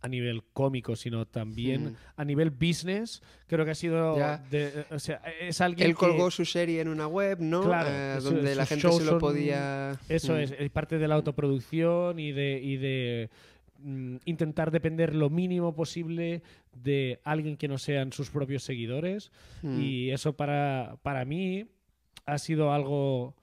a 0.02 0.08
nivel 0.08 0.44
cómico, 0.54 0.96
sino 0.96 1.26
también 1.26 1.86
Mm. 1.86 1.96
a 2.18 2.26
nivel 2.26 2.52
business. 2.52 3.24
Creo 3.48 3.66
que 3.66 3.72
ha 3.72 3.76
sido. 3.76 4.16
De- 4.52 4.86
o 4.92 5.00
sea, 5.00 5.16
es 5.42 5.62
alguien. 5.62 5.88
Él 5.88 5.94
que- 5.94 6.00
colgó 6.00 6.30
su 6.30 6.46
serie 6.46 6.80
en 6.82 6.90
una 6.90 7.08
web, 7.08 7.40
¿no? 7.42 7.64
Claro, 7.64 7.90
Eh, 7.90 8.16
eso- 8.20 8.32
donde 8.32 8.54
la 8.56 8.66
gente 8.68 8.92
se 8.92 9.04
lo 9.04 9.18
podía... 9.18 10.00
Eso 10.08 10.34
Mm. 10.34 10.38
es, 10.38 10.52
es 10.60 10.70
parte 10.70 11.00
de 11.00 11.08
la 11.08 11.16
autoproducción 11.16 12.20
y 12.20 12.32
de, 12.34 12.60
y 12.62 12.78
de 12.78 13.30
mm, 13.80 14.18
intentar 14.26 14.72
depender 14.72 15.14
lo 15.16 15.30
mínimo 15.30 15.76
posible 15.76 16.44
de 16.74 17.20
alguien 17.24 17.58
que 17.58 17.68
no 17.68 17.78
sean 17.78 18.12
sus 18.14 18.30
propios 18.30 18.64
seguidores. 18.64 19.32
Mm. 19.64 19.80
Y 19.82 20.12
eso 20.12 20.34
para, 20.34 20.98
para 21.04 21.26
mí 21.26 21.66
ha 22.26 22.38
sido 22.38 22.72
algo 22.72 23.36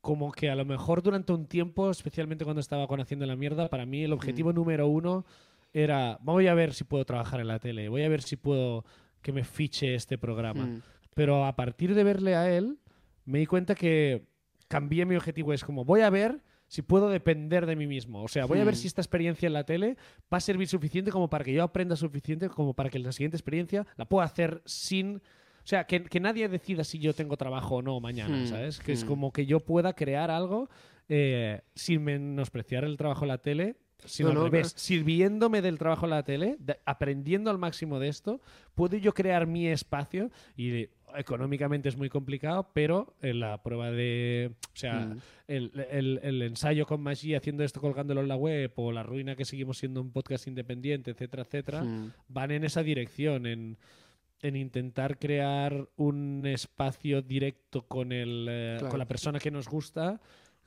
como 0.00 0.32
que 0.32 0.50
a 0.50 0.54
lo 0.54 0.64
mejor 0.64 1.02
durante 1.02 1.32
un 1.32 1.46
tiempo, 1.46 1.90
especialmente 1.90 2.44
cuando 2.44 2.60
estaba 2.60 2.86
con 2.86 3.00
Haciendo 3.00 3.26
la 3.26 3.36
Mierda, 3.36 3.68
para 3.68 3.86
mí 3.86 4.04
el 4.04 4.12
objetivo 4.12 4.52
número 4.52 4.86
uno 4.86 5.24
era, 5.72 6.18
voy 6.22 6.46
a 6.46 6.54
ver 6.54 6.72
si 6.74 6.84
puedo 6.84 7.04
trabajar 7.04 7.40
en 7.40 7.48
la 7.48 7.58
tele, 7.58 7.88
voy 7.88 8.02
a 8.02 8.08
ver 8.08 8.22
si 8.22 8.36
puedo 8.36 8.84
que 9.22 9.32
me 9.32 9.44
fiche 9.44 9.94
este 9.94 10.16
programa. 10.16 10.66
Mm. 10.66 10.82
Pero 11.14 11.44
a 11.44 11.56
partir 11.56 11.94
de 11.94 12.04
verle 12.04 12.36
a 12.36 12.50
él, 12.50 12.78
me 13.24 13.40
di 13.40 13.46
cuenta 13.46 13.74
que 13.74 14.26
cambié 14.68 15.04
mi 15.04 15.16
objetivo. 15.16 15.52
Es 15.52 15.64
como, 15.64 15.84
voy 15.84 16.02
a 16.02 16.10
ver 16.10 16.42
si 16.68 16.82
puedo 16.82 17.08
depender 17.08 17.66
de 17.66 17.76
mí 17.76 17.86
mismo. 17.86 18.22
O 18.22 18.28
sea, 18.28 18.44
voy 18.44 18.60
a 18.60 18.64
ver 18.64 18.74
Hmm. 18.74 18.78
si 18.78 18.86
esta 18.86 19.00
experiencia 19.00 19.46
en 19.46 19.54
la 19.54 19.64
tele 19.64 19.96
va 20.32 20.38
a 20.38 20.40
servir 20.40 20.68
suficiente 20.68 21.10
como 21.10 21.28
para 21.28 21.42
que 21.44 21.52
yo 21.52 21.62
aprenda 21.62 21.96
suficiente 21.96 22.48
como 22.48 22.74
para 22.74 22.90
que 22.90 22.98
la 22.98 23.10
siguiente 23.12 23.36
experiencia 23.36 23.86
la 23.96 24.04
pueda 24.04 24.26
hacer 24.26 24.62
sin... 24.64 25.20
O 25.68 25.70
sea, 25.70 25.84
que, 25.84 26.02
que 26.04 26.18
nadie 26.18 26.48
decida 26.48 26.82
si 26.82 26.98
yo 26.98 27.12
tengo 27.12 27.36
trabajo 27.36 27.76
o 27.76 27.82
no 27.82 28.00
mañana, 28.00 28.38
Hmm, 28.42 28.46
¿sabes? 28.46 28.78
Que 28.80 28.92
es 28.92 29.04
hmm. 29.04 29.06
como 29.06 29.32
que 29.34 29.44
yo 29.44 29.60
pueda 29.60 29.92
crear 29.92 30.30
algo 30.30 30.70
eh, 31.10 31.60
sin 31.74 32.04
menospreciar 32.04 32.84
el 32.84 32.96
trabajo 32.96 33.24
en 33.26 33.28
la 33.28 33.36
tele, 33.38 33.76
sino 34.02 34.28
No, 34.28 34.32
al 34.32 34.38
no, 34.38 34.44
revés, 34.44 34.68
claro. 34.68 34.78
sirviéndome 34.78 35.60
del 35.60 35.76
trabajo 35.78 36.06
en 36.06 36.10
la 36.10 36.22
tele, 36.22 36.56
de- 36.58 36.78
aprendiendo 36.86 37.50
al 37.50 37.58
máximo 37.58 37.98
de 37.98 38.08
esto, 38.08 38.40
puedo 38.74 38.96
yo 38.96 39.12
crear 39.12 39.46
mi 39.46 39.66
espacio 39.66 40.30
y 40.56 40.88
económicamente 41.16 41.90
es 41.90 41.98
muy 41.98 42.08
complicado, 42.08 42.70
pero 42.72 43.14
en 43.20 43.40
la 43.40 43.62
prueba 43.62 43.90
de, 43.90 44.52
o 44.72 44.76
sea, 44.76 45.00
Mm. 45.00 45.18
el, 45.48 45.72
el- 45.90 46.20
el 46.22 46.42
ensayo 46.42 46.86
con 46.86 47.02
Maggi 47.02 47.34
haciendo 47.34 47.62
esto 47.62 47.80
colgándolo 47.82 48.22
en 48.22 48.28
la 48.28 48.36
web 48.36 48.72
o 48.76 48.90
la 48.90 49.02
ruina 49.02 49.36
que 49.36 49.44
seguimos 49.44 49.76
siendo 49.76 50.00
un 50.00 50.12
podcast 50.12 50.46
independiente, 50.46 51.10
etcétera, 51.10 51.42
etcétera, 51.42 51.82
Mm. 51.84 52.12
van 52.28 52.52
en 52.52 52.64
esa 52.64 52.82
dirección, 52.82 53.44
en, 53.46 53.76
en 54.42 54.56
intentar 54.56 55.18
crear 55.18 55.88
un 55.96 56.42
espacio 56.46 57.22
directo 57.22 57.82
con, 57.86 58.12
el, 58.12 58.46
eh, 58.48 58.74
Claro. 58.78 58.90
con 58.90 58.98
la 58.98 59.06
persona 59.06 59.38
que 59.38 59.50
nos 59.50 59.68
gusta 59.68 60.20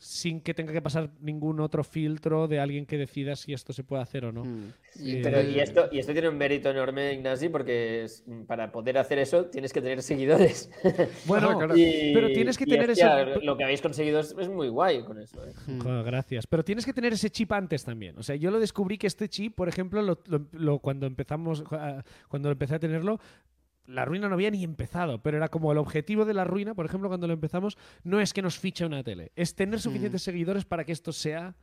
sin 0.04 0.42
que 0.42 0.56
tenga 0.56 0.74
que 0.74 0.82
pasar 0.82 1.12
ningún 1.20 1.60
otro 1.60 1.84
filtro 1.84 2.48
de 2.48 2.60
alguien 2.60 2.88
que 2.88 2.98
decida 2.98 3.36
si 3.36 3.54
esto 3.54 3.72
se 3.72 3.84
puede 3.84 4.02
hacer 4.02 4.26
o 4.26 4.32
no. 4.32 4.44
Mm. 4.44 4.74
Sí. 4.94 5.20
Pero, 5.22 5.48
y, 5.48 5.60
esto, 5.60 5.90
y 5.92 6.00
esto 6.00 6.12
tiene 6.12 6.28
un 6.28 6.40
mérito 6.40 6.72
enorme, 6.72 7.14
Ignasi, 7.14 7.50
porque 7.50 8.06
es- 8.06 8.24
para 8.48 8.72
poder 8.72 8.98
hacer 8.98 9.20
eso 9.20 9.46
tienes 9.46 9.72
que 9.72 9.80
tener 9.80 10.02
seguidores. 10.02 10.72
Bueno, 11.28 11.56
Claro. 11.60 11.78
Y- 11.78 12.14
pero 12.16 12.30
tienes 12.30 12.58
que 12.58 12.66
tener 12.66 12.90
hostia, 12.90 13.22
eso. 13.22 13.42
Lo 13.42 13.56
que 13.56 13.64
habéis 13.64 13.80
conseguido 13.84 14.22
es, 14.22 14.36
es 14.40 14.50
muy 14.50 14.70
guay 14.70 15.04
con 15.04 15.20
eso. 15.22 15.40
¿eh? 15.46 15.54
Mm. 15.68 15.80
Joder, 15.82 16.04
gracias. 16.04 16.48
Pero 16.48 16.64
tienes 16.64 16.84
que 16.84 16.94
tener 16.94 17.14
ese 17.14 17.30
chip 17.30 17.52
antes 17.52 17.84
también. 17.86 18.18
O 18.18 18.24
sea, 18.24 18.36
yo 18.36 18.50
lo 18.50 18.60
descubrí 18.60 18.98
que 18.98 19.06
este 19.06 19.30
chip, 19.30 19.54
por 19.54 19.70
ejemplo, 19.70 20.02
lo- 20.02 20.20
lo- 20.26 20.48
lo- 20.54 20.80
cuando 20.80 21.06
empezamos, 21.06 21.64
cuando 22.28 22.50
empecé 22.50 22.74
a 22.74 22.80
tenerlo, 22.80 23.20
la 23.86 24.06
ruina 24.06 24.28
no 24.30 24.36
había 24.36 24.52
ni 24.52 24.64
empezado, 24.64 25.22
pero 25.22 25.38
era 25.38 25.50
como 25.50 25.72
el 25.72 25.78
objetivo 25.78 26.24
de 26.26 26.34
la 26.34 26.44
ruina, 26.44 26.74
por 26.76 26.86
ejemplo, 26.86 27.10
cuando 27.10 27.28
lo 27.28 27.34
empezamos, 27.34 27.78
no 28.04 28.20
es 28.22 28.32
que 28.34 28.42
nos 28.42 28.58
fiche 28.60 28.86
una 28.86 29.04
tele, 29.04 29.32
es 29.36 29.56
tener 29.56 29.80
suficientes 29.82 30.22
seguidores 30.24 30.66
para 30.66 30.84
que 30.86 30.92
esto 30.92 31.12
sea 31.12 31.56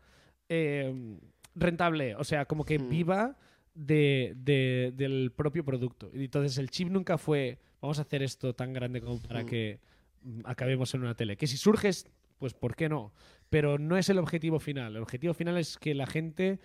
eh, 0.51 1.19
rentable, 1.55 2.15
o 2.17 2.25
sea, 2.25 2.47
como 2.47 2.65
que 2.65 2.79
Mm. 2.79 2.89
viva 2.89 3.37
de- 3.75 4.33
de- 4.37 4.93
del 4.97 5.31
propio 5.37 5.65
producto. 5.65 6.11
Y 6.15 6.25
entonces 6.25 6.57
el 6.59 6.71
chip 6.71 6.89
nunca 6.89 7.19
fue, 7.19 7.59
vamos 7.81 7.99
a 7.99 8.03
hacer 8.03 8.23
esto 8.23 8.55
tan 8.55 8.73
grande 8.73 9.01
como 9.01 9.21
para 9.21 9.43
Mm. 9.43 9.47
que 9.47 9.81
mm, 10.23 10.41
acabemos 10.45 10.93
en 10.95 11.03
una 11.03 11.15
tele. 11.15 11.37
Que 11.37 11.47
si 11.47 11.57
surges, 11.57 12.09
pues 12.39 12.55
¿por 12.55 12.75
qué 12.77 12.89
no? 12.89 13.13
Pero 13.51 13.79
no 13.79 13.97
es 13.97 14.09
el 14.09 14.19
objetivo 14.19 14.59
final. 14.59 14.97
El 14.97 15.03
objetivo 15.03 15.35
final 15.35 15.57
es 15.59 15.77
que 15.79 15.95
la 15.95 16.07
gente... 16.07 16.59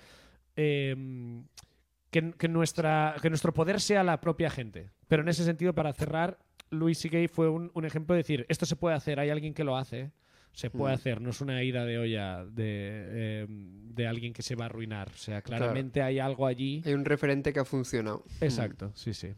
eh, 0.56 0.96
que, 2.10 2.32
que 2.34 2.48
nuestra, 2.48 3.16
que 3.22 3.30
nuestro 3.30 3.54
poder 3.54 3.82
sea 3.82 4.04
la 4.04 4.22
propia 4.22 4.50
gente. 4.52 4.92
Pero 5.14 5.22
en 5.22 5.30
ese 5.30 5.44
sentido, 5.46 5.76
para 5.76 5.94
cerrar, 5.94 6.40
Louis 6.72 6.98
C.K. 6.98 7.28
fue 7.32 7.48
un, 7.48 7.70
un 7.76 7.86
ejemplo 7.86 8.16
de 8.16 8.22
decir, 8.22 8.48
esto 8.50 8.66
se 8.66 8.76
puede 8.76 8.96
hacer, 8.96 9.20
hay 9.20 9.30
alguien 9.30 9.54
que 9.54 9.64
lo 9.64 9.78
hace, 9.78 10.10
se 10.54 10.72
puede 10.72 10.92
Mm. 10.94 10.96
hacer, 10.96 11.22
no 11.22 11.30
es 11.30 11.40
una 11.40 11.62
ida 11.62 11.86
de 11.86 12.00
olla 12.00 12.44
de, 12.46 12.56
eh, 12.64 13.46
de 13.48 14.08
alguien 14.08 14.34
que 14.34 14.42
se 14.42 14.56
va 14.56 14.64
a 14.64 14.70
arruinar. 14.70 15.10
O 15.10 15.18
sea, 15.18 15.44
claramente 15.44 16.02
hay 16.02 16.18
algo 16.18 16.48
allí. 16.48 16.82
Hay 16.84 16.96
un 16.96 17.06
referente 17.06 17.54
que 17.54 17.60
ha 17.60 17.66
funcionado. 17.66 18.24
Exacto, 18.42 18.92
sí, 18.96 19.14
sí. 19.14 19.36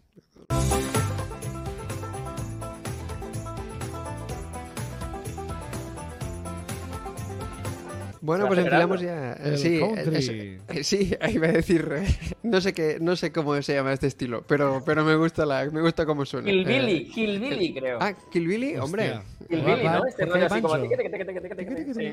Bueno, 8.26 8.46
¿Estás 8.46 8.56
pues 8.56 8.66
enfilamos 8.66 9.02
ya. 9.02 9.34
El 9.34 9.54
eh, 9.54 9.58
sí, 9.58 9.80
country. 9.80 10.16
es- 10.18 10.30
eh, 10.30 10.84
sí, 10.84 11.16
iba 11.32 11.48
a 11.48 11.52
decir. 11.52 11.88
eh, 11.96 12.08
No 12.42 12.60
sé 12.60 12.74
qué, 12.74 12.98
no 13.00 13.16
sé 13.16 13.32
cómo 13.32 13.62
se 13.62 13.76
llama 13.76 13.94
este 13.94 14.08
estilo, 14.08 14.44
pero, 14.48 14.82
pero 14.86 15.04
me 15.04 15.16
gusta 15.16 15.46
la, 15.46 15.66
me 15.72 15.82
gusta 15.82 16.06
cómo 16.06 16.26
suena. 16.26 16.50
Hillbilly, 16.50 16.98
Eh, 16.98 17.12
Hillbilly, 17.16 17.74
creo. 17.76 18.00
ah, 18.02 18.14
Kill 18.32 18.48
Billy, 18.48 18.70
Hostia. 18.78 18.84
hombre. 18.84 19.14
Hillbilly, 19.50 19.84
Va- 19.84 19.92
va- 19.92 20.00
¿no? 20.00 20.06
Este 20.08 20.26
rollo 20.26 20.46
así 20.48 20.62
como... 20.62 20.74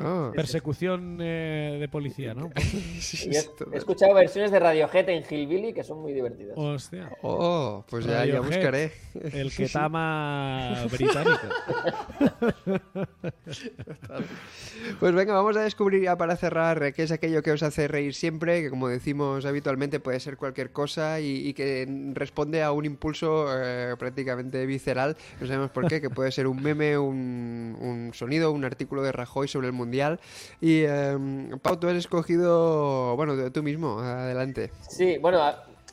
Ah. 0.03 0.33
Persecución 0.35 1.19
eh, 1.21 1.79
de 1.81 1.89
policía, 1.89 2.35
¿no? 2.35 2.51
He, 2.57 3.77
escuchado 3.77 4.15
versiones 4.15 4.51
de 4.51 4.59
Radiohead 4.59 5.09
en 5.09 5.25
Hillbilly 5.29 5.73
que 5.73 5.83
son 5.83 6.01
muy 6.01 6.13
divertidas. 6.13 6.55
Hostia. 6.57 7.11
Oh, 7.23 7.85
pues 7.89 8.05
ya, 8.05 8.25
ya 8.27 8.41
buscaré. 8.41 8.93
El 9.15 9.51
que 9.55 9.69
tama 9.69 10.85
británico. 10.91 11.39
Pues 14.99 15.15
venga, 15.15 15.35
vamos 15.35 15.57
a 15.57 15.63
descubrir 15.63 16.03
ya 16.03 16.17
para 16.17 16.37
cerrar 16.37 16.83
eh, 16.83 16.93
qué 16.93 17.05
es 17.05 17.13
aquello 17.13 17.43
que 17.43 17.53
os 17.53 17.63
hace 17.63 17.89
reír 17.89 18.15
siempre, 18.15 18.63
que 18.63 18.71
como 18.71 18.89
decimos 18.89 19.45
habitualmente 19.45 20.01
puede 20.01 20.21
ser 20.21 20.37
cualquier 20.37 20.73
cosa 20.73 21.21
y, 21.21 21.53
que 21.55 21.87
responde 22.15 22.63
a 22.63 22.73
un 22.73 22.85
impulso 22.85 23.47
eh, 23.51 23.95
prácticamente 23.99 24.65
visceral, 24.67 25.17
no 25.41 25.47
sabemos 25.47 25.71
por 25.71 25.87
qué, 25.87 26.01
que 26.01 26.11
puede 26.11 26.33
ser 26.33 26.47
un 26.47 26.63
meme, 26.63 26.99
un, 26.99 28.11
sonido, 28.15 28.53
un 28.53 28.65
artículo 28.65 29.03
de 29.03 29.13
Rajoy 29.13 29.49
sobre 29.49 29.69
el 29.69 29.73
Mundial. 29.73 30.21
Y 30.61 30.83
eh, 30.87 31.17
Pau, 31.63 31.79
tú 31.79 31.89
has 31.89 31.97
escogido, 31.97 33.17
bueno, 33.17 33.51
tú 33.53 33.63
mismo, 33.63 34.01
adelante. 34.01 34.73
Sí, 34.89 35.19
bueno, 35.19 35.41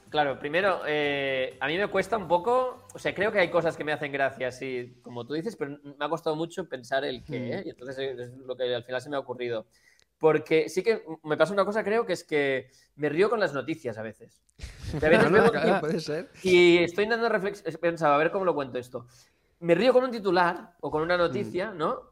claro, 0.10 0.40
primero, 0.40 0.82
eh, 0.88 1.58
a 1.60 1.68
mí 1.68 1.78
me 1.78 1.88
cuesta 1.88 2.18
un 2.18 2.28
poco, 2.28 2.88
o 2.94 3.00
sea, 3.00 3.14
creo 3.14 3.32
que 3.32 3.40
hay 3.40 3.50
cosas 3.50 3.78
que 3.78 3.84
me 3.84 3.92
hacen 3.94 4.12
gracia, 4.12 4.52
sí, 4.52 5.00
como 5.02 5.26
tú 5.26 5.34
dices, 5.34 5.56
pero 5.56 5.78
me 5.84 6.06
ha 6.06 6.10
costado 6.10 6.36
mucho 6.36 6.68
pensar 6.68 7.04
el 7.06 7.24
qué, 7.24 7.40
Mm. 7.40 7.52
¿eh? 7.54 7.64
y 7.66 7.70
entonces 7.70 7.98
es 8.20 8.38
lo 8.38 8.56
que 8.56 8.74
al 8.76 8.84
final 8.84 9.02
se 9.02 9.10
me 9.10 9.16
ha 9.16 9.20
ocurrido. 9.20 9.66
Porque 10.18 10.68
sí 10.68 10.84
que 10.84 11.02
me 11.24 11.38
pasa 11.38 11.54
una 11.54 11.64
cosa, 11.64 11.84
creo 11.84 12.06
que 12.06 12.12
es 12.14 12.24
que 12.26 12.70
me 12.98 13.08
río 13.08 13.30
con 13.30 13.40
las 13.40 13.54
noticias 13.54 13.98
a 13.98 14.02
veces. 14.02 14.42
Y 15.02 15.06
a 15.06 15.10
veces 15.10 15.30
Bueno, 15.32 15.44
veo 15.44 15.52
claro, 15.52 15.80
puede 15.80 16.00
ser. 16.02 16.30
y 16.44 16.80
estoy 16.80 17.06
dando 17.06 17.30
reflexión, 17.30 17.74
pensaba, 17.80 18.16
a 18.16 18.18
ver 18.18 18.30
cómo 18.32 18.44
lo 18.44 18.54
cuento 18.54 18.78
esto. 18.78 19.08
Me 19.62 19.76
río 19.76 19.94
con 19.94 20.04
un 20.04 20.12
titular 20.12 20.74
o 20.82 20.92
con 20.92 21.02
una 21.04 21.16
Mm. 21.16 21.20
noticia, 21.20 21.72
¿no? 21.72 22.09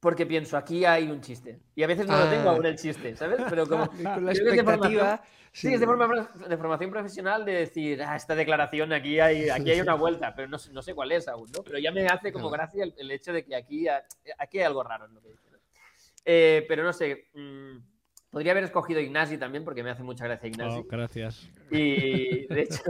Porque 0.00 0.26
pienso, 0.26 0.56
aquí 0.56 0.84
hay 0.84 1.10
un 1.10 1.20
chiste. 1.20 1.58
Y 1.74 1.82
a 1.82 1.86
veces 1.88 2.06
no 2.06 2.16
lo 2.16 2.28
tengo 2.30 2.50
Ah. 2.50 2.52
aún 2.52 2.64
el 2.66 2.76
chiste, 2.76 3.16
¿sabes? 3.16 3.40
Pero 3.50 3.66
como... 3.66 3.86
Con 4.14 4.24
la 4.26 4.32
expectativa. 4.32 5.22
Sí, 5.50 5.74
es 5.74 5.80
de, 5.80 5.86
forma, 5.86 6.28
de 6.48 6.56
formación 6.56 6.90
profesional 6.90 7.44
de 7.44 7.52
decir, 7.52 8.00
ah, 8.02 8.14
esta 8.14 8.34
declaración, 8.36 8.92
aquí 8.92 9.18
hay, 9.18 9.48
aquí 9.48 9.70
hay 9.72 9.80
una 9.80 9.94
vuelta, 9.94 10.32
pero 10.36 10.46
no, 10.46 10.56
no 10.72 10.82
sé 10.82 10.94
cuál 10.94 11.10
es 11.10 11.26
aún, 11.26 11.50
¿no? 11.56 11.64
Pero 11.64 11.78
ya 11.78 11.90
me 11.90 12.06
hace 12.06 12.30
como 12.32 12.48
gracia 12.48 12.84
el, 12.84 12.94
el 12.96 13.10
hecho 13.10 13.32
de 13.32 13.44
que 13.44 13.56
aquí, 13.56 13.88
ha- 13.88 14.04
aquí 14.38 14.58
hay 14.58 14.64
algo 14.64 14.84
raro 14.84 15.06
en 15.06 15.14
lo 15.14 15.20
que 15.20 15.30
dice. 15.30 15.50
¿no? 15.50 15.58
Eh, 16.24 16.64
pero 16.68 16.84
no 16.84 16.92
sé, 16.92 17.28
mm, 17.34 17.78
podría 18.30 18.52
haber 18.52 18.64
escogido 18.64 19.00
Ignasi 19.00 19.36
también, 19.38 19.64
porque 19.64 19.82
me 19.82 19.90
hace 19.90 20.02
mucha 20.04 20.24
gracia 20.26 20.48
Ignasi. 20.48 20.78
Oh, 20.78 20.84
gracias. 20.84 21.48
Y 21.72 22.46
de 22.46 22.60
hecho, 22.62 22.82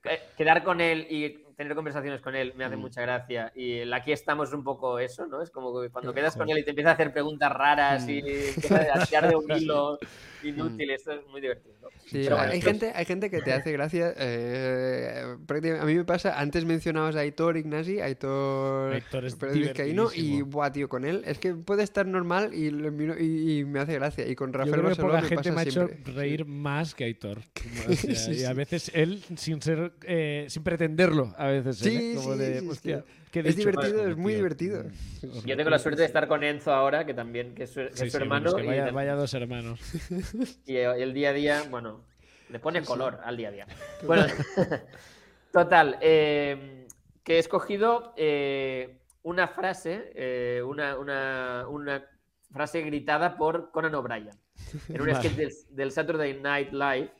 que- 0.00 0.20
quedar 0.36 0.62
con 0.62 0.80
él 0.80 1.06
y 1.10 1.42
tener 1.56 1.74
conversaciones 1.74 2.20
con 2.20 2.34
él 2.36 2.52
me 2.56 2.64
hace 2.64 2.76
Mm. 2.76 2.80
mucha 2.80 3.00
gracia. 3.02 3.52
Y 3.54 3.78
el 3.78 3.92
aquí 3.92 4.12
estamos 4.12 4.48
es 4.48 4.54
un 4.54 4.64
poco 4.64 4.98
eso, 4.98 5.26
¿no? 5.26 5.42
Es 5.42 5.50
como 5.50 5.80
que 5.80 5.88
cuando 5.90 6.12
quedas 6.12 6.36
con 6.36 6.48
él 6.50 6.58
y 6.58 6.64
te 6.64 6.70
empieza 6.70 6.90
a 6.90 6.94
hacer 6.94 7.12
preguntas 7.12 7.50
raras 7.52 8.08
y 8.08 8.22
Mm. 8.22 8.26
empieza 8.54 8.94
a 9.02 9.06
tirar 9.06 9.28
de 9.28 9.36
un 9.36 9.44
hilo 9.56 9.98
inútil, 10.42 10.90
esto 10.90 11.12
es 11.12 11.26
muy 11.28 11.40
divertido. 11.40 11.74
¿no? 11.80 11.88
Sí, 12.04 12.20
Pero 12.24 12.36
bueno, 12.36 12.52
hay, 12.52 12.58
esto 12.58 12.70
gente, 12.70 12.92
hay 12.94 13.04
gente 13.06 13.30
que 13.30 13.40
te 13.40 13.52
hace 13.54 13.72
gracia. 13.72 14.12
eh, 14.18 15.22
a 15.80 15.84
mí 15.86 15.94
me 15.94 16.04
pasa, 16.04 16.38
antes 16.38 16.64
mencionabas 16.66 17.16
a 17.16 17.20
Aitor 17.20 17.56
Ignasi, 17.56 18.00
Aitor, 18.00 18.92
Aitor 18.92 19.24
es 19.24 19.36
Pérez 19.36 19.54
Vizcaíno, 19.54 20.08
y 20.14 20.42
buah, 20.42 20.70
tío, 20.70 20.88
con 20.88 21.04
él 21.06 21.22
es 21.26 21.38
que 21.38 21.54
puede 21.54 21.82
estar 21.82 22.06
normal 22.06 22.52
y, 22.52 22.70
lo 22.70 22.90
miro 22.92 23.14
y, 23.18 23.60
y 23.60 23.64
me 23.64 23.80
hace 23.80 23.94
gracia. 23.94 24.26
Y 24.28 24.34
con 24.34 24.52
Yo 24.52 24.58
Rafael 24.58 24.80
creo 24.82 24.94
que 24.96 25.02
poca 25.02 25.20
me 25.22 25.28
gente 25.28 25.36
pasa 25.36 25.52
me 25.54 25.60
ha 25.60 25.62
hecho 25.64 25.86
siempre. 25.88 26.12
reír 26.12 26.44
más 26.44 26.94
que 26.94 27.04
Aitor. 27.04 27.38
O 27.88 27.92
sea, 27.94 28.14
Sí, 28.16 28.40
y 28.40 28.44
a 28.44 28.52
veces 28.52 28.90
él, 28.94 29.22
sin 29.36 29.62
ser, 29.62 29.92
eh, 30.02 30.44
sin 30.48 30.62
pretenderlo, 30.62 31.34
a 31.44 31.48
veces. 31.50 31.80
¿eh? 31.86 31.90
Sí, 31.90 32.14
Como 32.16 32.32
sí, 32.34 32.38
de, 32.38 32.54
sí, 32.54 32.60
sí. 32.60 32.68
hostia, 32.70 33.04
¿qué 33.30 33.40
he 33.40 33.48
Es 33.48 33.56
divertido, 33.56 34.08
es 34.08 34.16
muy 34.16 34.32
tío. 34.32 34.36
divertido. 34.36 34.84
Yo 35.44 35.56
tengo 35.56 35.70
la 35.70 35.78
suerte 35.78 36.00
de 36.00 36.06
estar 36.06 36.26
con 36.28 36.42
Enzo 36.44 36.72
ahora, 36.72 37.04
que 37.04 37.14
también 37.14 37.54
que 37.54 37.64
es 37.64 37.70
su, 37.70 37.80
que 37.80 37.86
es 37.86 37.98
Sí, 37.98 38.10
su 38.10 38.18
sí, 38.18 38.18
bueno, 38.26 38.36
hermano. 38.36 38.48
es 38.50 38.54
que 38.62 38.66
vaya, 38.66 38.88
y, 38.88 38.92
vaya 38.92 39.14
dos 39.14 39.34
hermanos. 39.34 39.80
y 40.66 40.76
el 40.76 41.12
día 41.14 41.30
a 41.30 41.32
día, 41.32 41.62
bueno, 41.70 42.04
le 42.50 42.58
pone 42.58 42.82
color 42.84 43.20
al 43.24 43.36
día 43.36 43.48
a 43.48 43.52
día. 43.52 43.66
Bueno, 44.06 44.26
total, 45.52 45.98
eh, 46.00 46.86
que 47.22 47.36
he 47.36 47.38
escogido 47.38 48.12
eh, 48.16 48.98
una 49.22 49.48
frase, 49.48 50.12
eh, 50.14 50.62
una, 50.64 50.98
una- 50.98 51.66
una 51.68 52.04
frase 52.52 52.82
gritada 52.82 53.36
por 53.36 53.70
Conan 53.70 53.94
O'Brien. 53.94 54.30
En 54.88 55.00
un 55.00 55.08
Vale. 55.12 55.14
sketch 55.16 55.34
del, 55.36 55.52
del 55.70 55.90
Saturday 55.92 56.40
Night 56.40 56.72
Live, 56.72 57.10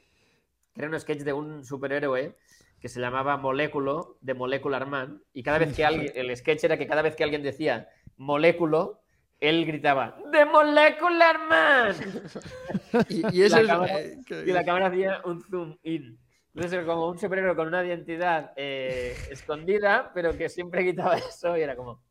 que 0.75 0.81
era 0.81 0.89
un 0.91 0.99
sketch 1.01 1.21
de 1.21 1.33
un 1.33 1.65
superhéroe 1.65 2.37
que 2.85 2.91
se 2.91 3.01
llamaba 3.01 3.39
Moléculo, 3.39 4.19
de 4.21 4.35
Molecular 4.35 4.85
Man, 4.87 5.23
y 5.33 5.43
cada 5.43 5.57
vez 5.57 5.75
que 5.75 5.87
alguien, 5.87 6.13
el 6.15 6.37
sketch 6.37 6.65
era 6.65 6.77
que 6.77 6.87
cada 6.87 7.01
vez 7.01 7.17
que 7.17 7.25
alguien 7.25 7.43
decía 7.43 7.89
Moléculo, 8.19 9.01
él 9.41 9.65
gritaba 9.65 10.19
¡The 10.31 10.45
Molecular 10.45 11.39
Man! 11.49 11.95
Y, 13.09 13.39
y 13.39 13.43
eso 13.45 13.63
la 13.63 13.73
cámara- 13.73 14.01
eh, 14.03 14.19
y 14.47 14.51
la 14.53 14.65
cámara 14.67 14.87
hacía 14.89 15.23
un 15.25 15.41
zoom 15.41 15.79
in. 15.83 16.19
Entonces 16.55 16.75
era 16.75 16.85
como 16.85 17.09
un 17.09 17.17
superhéroe 17.19 17.57
con 17.57 17.69
una 17.69 17.83
identidad 17.83 18.53
eh, 18.55 19.17
escondida, 19.31 20.11
pero 20.13 20.37
que 20.37 20.51
siempre 20.51 20.85
quitaba 20.85 21.17
eso 21.17 21.57
y 21.57 21.63
era 21.63 21.77
como, 21.77 22.03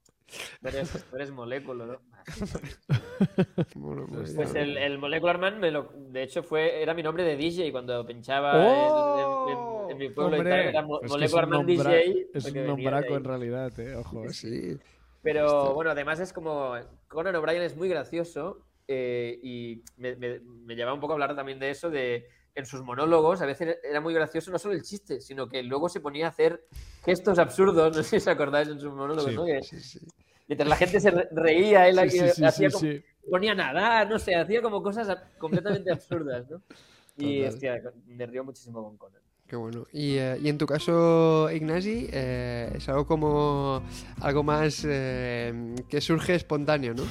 tú 0.61 0.67
eres, 0.67 1.05
tú 1.09 1.15
eres 1.15 1.31
moléculo, 1.31 1.85
¿no? 1.85 1.99
Bueno, 3.75 4.05
pues, 4.09 4.33
Pues 4.35 4.55
el, 4.55 4.77
el 4.77 4.97
Molecular 4.97 5.37
Man, 5.39 5.59
me 5.59 5.71
lo, 5.71 5.91
de 6.09 6.23
hecho, 6.23 6.43
fue, 6.43 6.81
era 6.81 6.93
mi 6.93 7.03
nombre 7.03 7.23
de 7.23 7.35
DJ 7.35 7.71
cuando 7.71 8.05
pinchaba 8.05 8.53
¡Oh! 8.55 9.47
en, 9.49 9.53
en- 9.57 9.73
en 9.91 9.97
mi 9.97 10.09
pueblo 10.13 10.37
y 10.37 10.39
tal, 10.39 10.47
era 10.59 10.81
Mo- 10.81 10.99
pues 10.99 11.11
Molecular 11.11 11.47
Man 11.47 11.65
nombra- 11.67 11.89
DJ. 11.91 12.27
Es 12.33 12.45
un 12.45 12.65
nombraco 12.67 13.15
en 13.15 13.23
realidad, 13.23 13.79
eh. 13.79 13.95
Ojo. 13.95 14.25
eh. 14.25 14.29
Sí. 14.29 14.77
Pero 15.21 15.73
bueno, 15.73 15.91
además 15.91 16.19
es 16.19 16.33
como. 16.33 16.73
Conan 17.07 17.35
O'Brien 17.35 17.61
es 17.61 17.75
muy 17.77 17.87
gracioso 17.89 18.65
eh, 18.87 19.39
y 19.43 19.81
me, 19.97 20.15
me, 20.15 20.39
me 20.39 20.75
llevaba 20.75 20.93
un 20.95 20.99
poco 20.99 21.13
a 21.13 21.15
hablar 21.15 21.35
también 21.35 21.59
de 21.59 21.69
eso, 21.69 21.89
de 21.89 22.25
en 22.55 22.65
sus 22.65 22.81
monólogos 22.83 23.41
a 23.41 23.45
veces 23.45 23.77
era 23.83 23.99
muy 23.99 24.13
gracioso 24.13 24.51
no 24.51 24.59
solo 24.59 24.73
el 24.75 24.83
chiste, 24.83 25.19
sino 25.21 25.47
que 25.47 25.63
luego 25.63 25.89
se 25.89 25.99
ponía 25.99 26.27
a 26.27 26.29
hacer 26.29 26.65
gestos 27.03 27.39
absurdos, 27.39 27.95
no 27.97 28.03
sé 28.03 28.09
si 28.09 28.15
os 28.17 28.27
acordáis 28.27 28.67
en 28.69 28.79
sus 28.79 28.91
monólogos, 28.93 29.25
Sí, 29.31 29.35
¿no? 29.35 29.45
Que 29.45 29.61
Sí, 29.63 29.79
sí. 29.79 29.99
mientras 30.47 30.69
la 30.69 30.75
gente 30.75 30.99
se 30.99 31.09
re- 31.11 31.27
reía, 31.31 31.87
él 31.89 31.97
hacía 31.99 32.69
como- 32.69 32.87
ponía 33.29 33.53
a 33.53 33.55
nadar, 33.55 34.09
no 34.09 34.19
sé, 34.19 34.35
hacía 34.35 34.61
como 34.61 34.83
cosas 34.83 35.17
completamente 35.39 35.91
absurdas, 35.91 36.49
¿no? 36.49 36.61
Y 37.17 37.43
Total. 37.43 37.53
hostia, 37.53 37.91
me 38.07 38.25
río 38.25 38.43
muchísimo 38.43 38.83
con 38.83 38.97
Conan. 38.97 39.21
Qué 39.53 39.57
bueno. 39.57 39.85
Y, 39.93 40.15
eh, 40.15 40.39
y 40.41 40.49
en 40.49 40.57
tu 40.57 40.65
caso, 40.65 41.47
Ignasi, 41.51 42.07
eh, 42.11 42.71
es 42.73 42.89
algo 42.89 43.05
como 43.05 43.83
algo 44.19 44.41
más 44.41 44.83
eh, 44.83 45.75
que 45.87 46.01
surge 46.01 46.33
espontáneo, 46.33 46.95
¿no? 46.95 47.03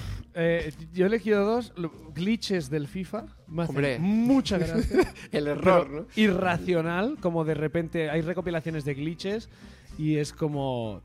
Yo 0.92 1.04
he 1.04 1.06
elegido 1.06 1.44
dos 1.44 1.72
glitches 2.12 2.68
del 2.68 2.88
FIFA. 2.88 3.26
Me 3.46 3.62
Hombre. 3.62 4.00
mucha 4.00 4.58
gracia. 4.58 5.14
El 5.30 5.46
error, 5.46 6.08
irracional, 6.16 7.16
como 7.20 7.44
de 7.44 7.54
repente 7.54 8.10
hay 8.10 8.22
recopilaciones 8.22 8.84
de 8.84 8.94
glitches 8.94 9.48
y 9.96 10.16
es 10.16 10.32
como 10.32 11.00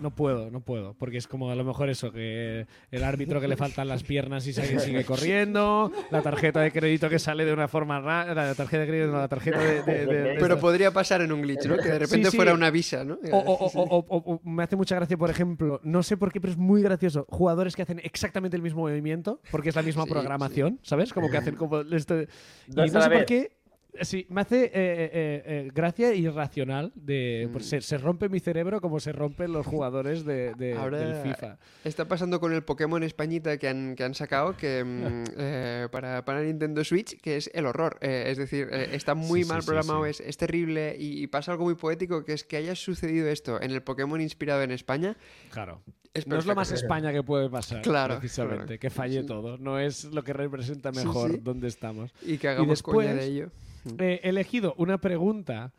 no 0.00 0.10
puedo, 0.14 0.50
no 0.50 0.60
puedo, 0.60 0.94
porque 0.94 1.16
es 1.18 1.26
como 1.26 1.50
a 1.50 1.54
lo 1.54 1.64
mejor 1.64 1.88
eso 1.90 2.12
que 2.12 2.66
el 2.90 3.04
árbitro 3.04 3.40
que 3.40 3.48
le 3.48 3.56
faltan 3.56 3.88
las 3.88 4.02
piernas 4.02 4.46
y 4.46 4.52
sigue, 4.52 4.78
sigue 4.80 5.04
corriendo, 5.04 5.92
la 6.10 6.22
tarjeta 6.22 6.60
de 6.60 6.70
crédito 6.72 7.08
que 7.08 7.18
sale 7.18 7.44
de 7.44 7.52
una 7.52 7.68
forma 7.68 8.00
rara, 8.00 8.32
la 8.34 8.54
tarjeta 8.54 8.82
de 8.82 8.88
crédito, 8.88 9.12
no, 9.12 9.18
la 9.18 9.28
tarjeta 9.28 9.58
de, 9.58 9.82
de- 9.82 10.06
de- 10.06 10.22
de 10.22 10.36
Pero 10.38 10.58
podría 10.58 10.90
pasar 10.92 11.20
en 11.22 11.32
un 11.32 11.42
glitch, 11.42 11.66
¿no? 11.66 11.76
Que 11.76 11.88
de 11.88 11.98
repente 11.98 12.30
sí. 12.30 12.36
fuera 12.36 12.54
una 12.54 12.70
visa, 12.70 13.04
¿no? 13.04 13.18
o, 13.32 13.36
o- 13.38 13.52
o- 13.66 13.82
o- 13.82 14.06
o- 14.08 14.32
o- 14.34 14.40
me 14.48 14.62
hace 14.62 14.76
mucha 14.76 14.94
gracia, 14.96 15.16
por 15.16 15.30
ejemplo, 15.30 15.80
no 15.82 16.02
sé 16.02 16.16
por 16.16 16.32
qué, 16.32 16.40
pero 16.40 16.52
es 16.52 16.58
muy 16.58 16.82
gracioso. 16.82 17.26
Jugadores 17.28 17.74
que 17.76 17.82
hacen 17.82 18.00
exactamente 18.04 18.56
el 18.56 18.62
mismo 18.62 18.80
movimiento, 18.82 19.40
porque 19.50 19.68
es 19.70 19.76
la 19.76 19.82
misma 19.82 20.04
Sí, 20.04 20.10
programación, 20.10 20.78
¿sabes? 20.82 21.12
Como 21.12 21.30
que 21.30 21.36
hacen 21.36 21.56
como 21.56 21.80
esto. 21.80 22.20
Y 22.22 22.26
no 22.74 22.86
sé 22.86 22.92
por 22.92 23.08
vez. 23.10 23.26
qué. 23.26 23.57
Sí, 24.02 24.26
me 24.28 24.42
hace 24.42 24.66
eh, 24.66 24.70
eh, 24.74 25.10
eh, 25.44 25.70
gracia 25.74 26.14
irracional 26.14 26.92
de 26.94 27.48
pues, 27.52 27.64
Mm. 27.64 27.68
se, 27.68 27.80
se 27.80 27.98
rompe 27.98 28.28
mi 28.28 28.38
cerebro 28.38 28.80
como 28.80 29.00
se 29.00 29.10
rompen 29.12 29.52
los 29.52 29.66
jugadores 29.66 30.24
de, 30.24 30.54
de- 30.54 30.74
Ahora- 30.78 30.98
del 30.98 31.16
FIFA. 31.22 31.58
Está 31.84 32.04
pasando 32.06 32.38
con 32.38 32.52
el 32.52 32.62
Pokémon 32.62 33.02
Españita 33.02 33.56
que 33.58 33.66
han, 33.66 33.96
que 33.96 34.04
han 34.04 34.14
sacado 34.14 34.56
que, 34.56 34.84
mm, 34.84 35.90
para, 35.90 36.24
para 36.24 36.42
Nintendo 36.42 36.84
Switch, 36.84 37.20
que 37.20 37.36
es 37.38 37.50
el 37.54 37.66
horror. 37.66 37.98
Es 38.00 38.38
decir, 38.38 38.68
está 38.72 39.14
muy 39.14 39.42
Sí, 39.42 39.48
mal 39.48 39.62
sí, 39.62 39.66
programado, 39.66 40.04
sí. 40.04 40.10
Es, 40.10 40.20
es 40.20 40.36
terrible 40.36 40.94
y, 40.98 41.22
y 41.22 41.26
pasa 41.26 41.52
algo 41.52 41.64
muy 41.64 41.74
poético, 41.74 42.24
que 42.24 42.34
es 42.34 42.44
que 42.44 42.56
haya 42.56 42.74
sucedido 42.76 43.28
esto 43.28 43.60
en 43.60 43.70
el 43.72 43.82
Pokémon 43.82 44.20
inspirado 44.20 44.62
en 44.62 44.70
España. 44.70 45.16
Claro. 45.50 45.82
Es 46.14 46.26
No 46.26 46.36
es 46.38 46.46
lo 46.46 46.54
más. 46.54 46.70
España 46.72 47.12
que 47.12 47.22
puede 47.22 47.48
pasar, 47.50 47.82
Claro, 47.82 48.18
precisamente, 48.18 48.64
claro. 48.64 48.80
que 48.80 48.90
falle 48.90 49.24
todo. 49.24 49.56
No 49.58 49.78
es 49.78 50.04
lo 50.04 50.22
que 50.22 50.32
representa 50.32 50.92
mejor 50.92 51.42
dónde 51.42 51.68
estamos. 51.68 52.12
Y 52.22 52.38
que 52.38 52.48
hagamos 52.48 52.82
coña 52.82 53.14
de 53.14 53.24
ello. 53.26 53.50
Eh, 53.98 54.20
he 54.22 54.28
elegido 54.28 54.74
una 54.78 54.98
pregunta 54.98 55.72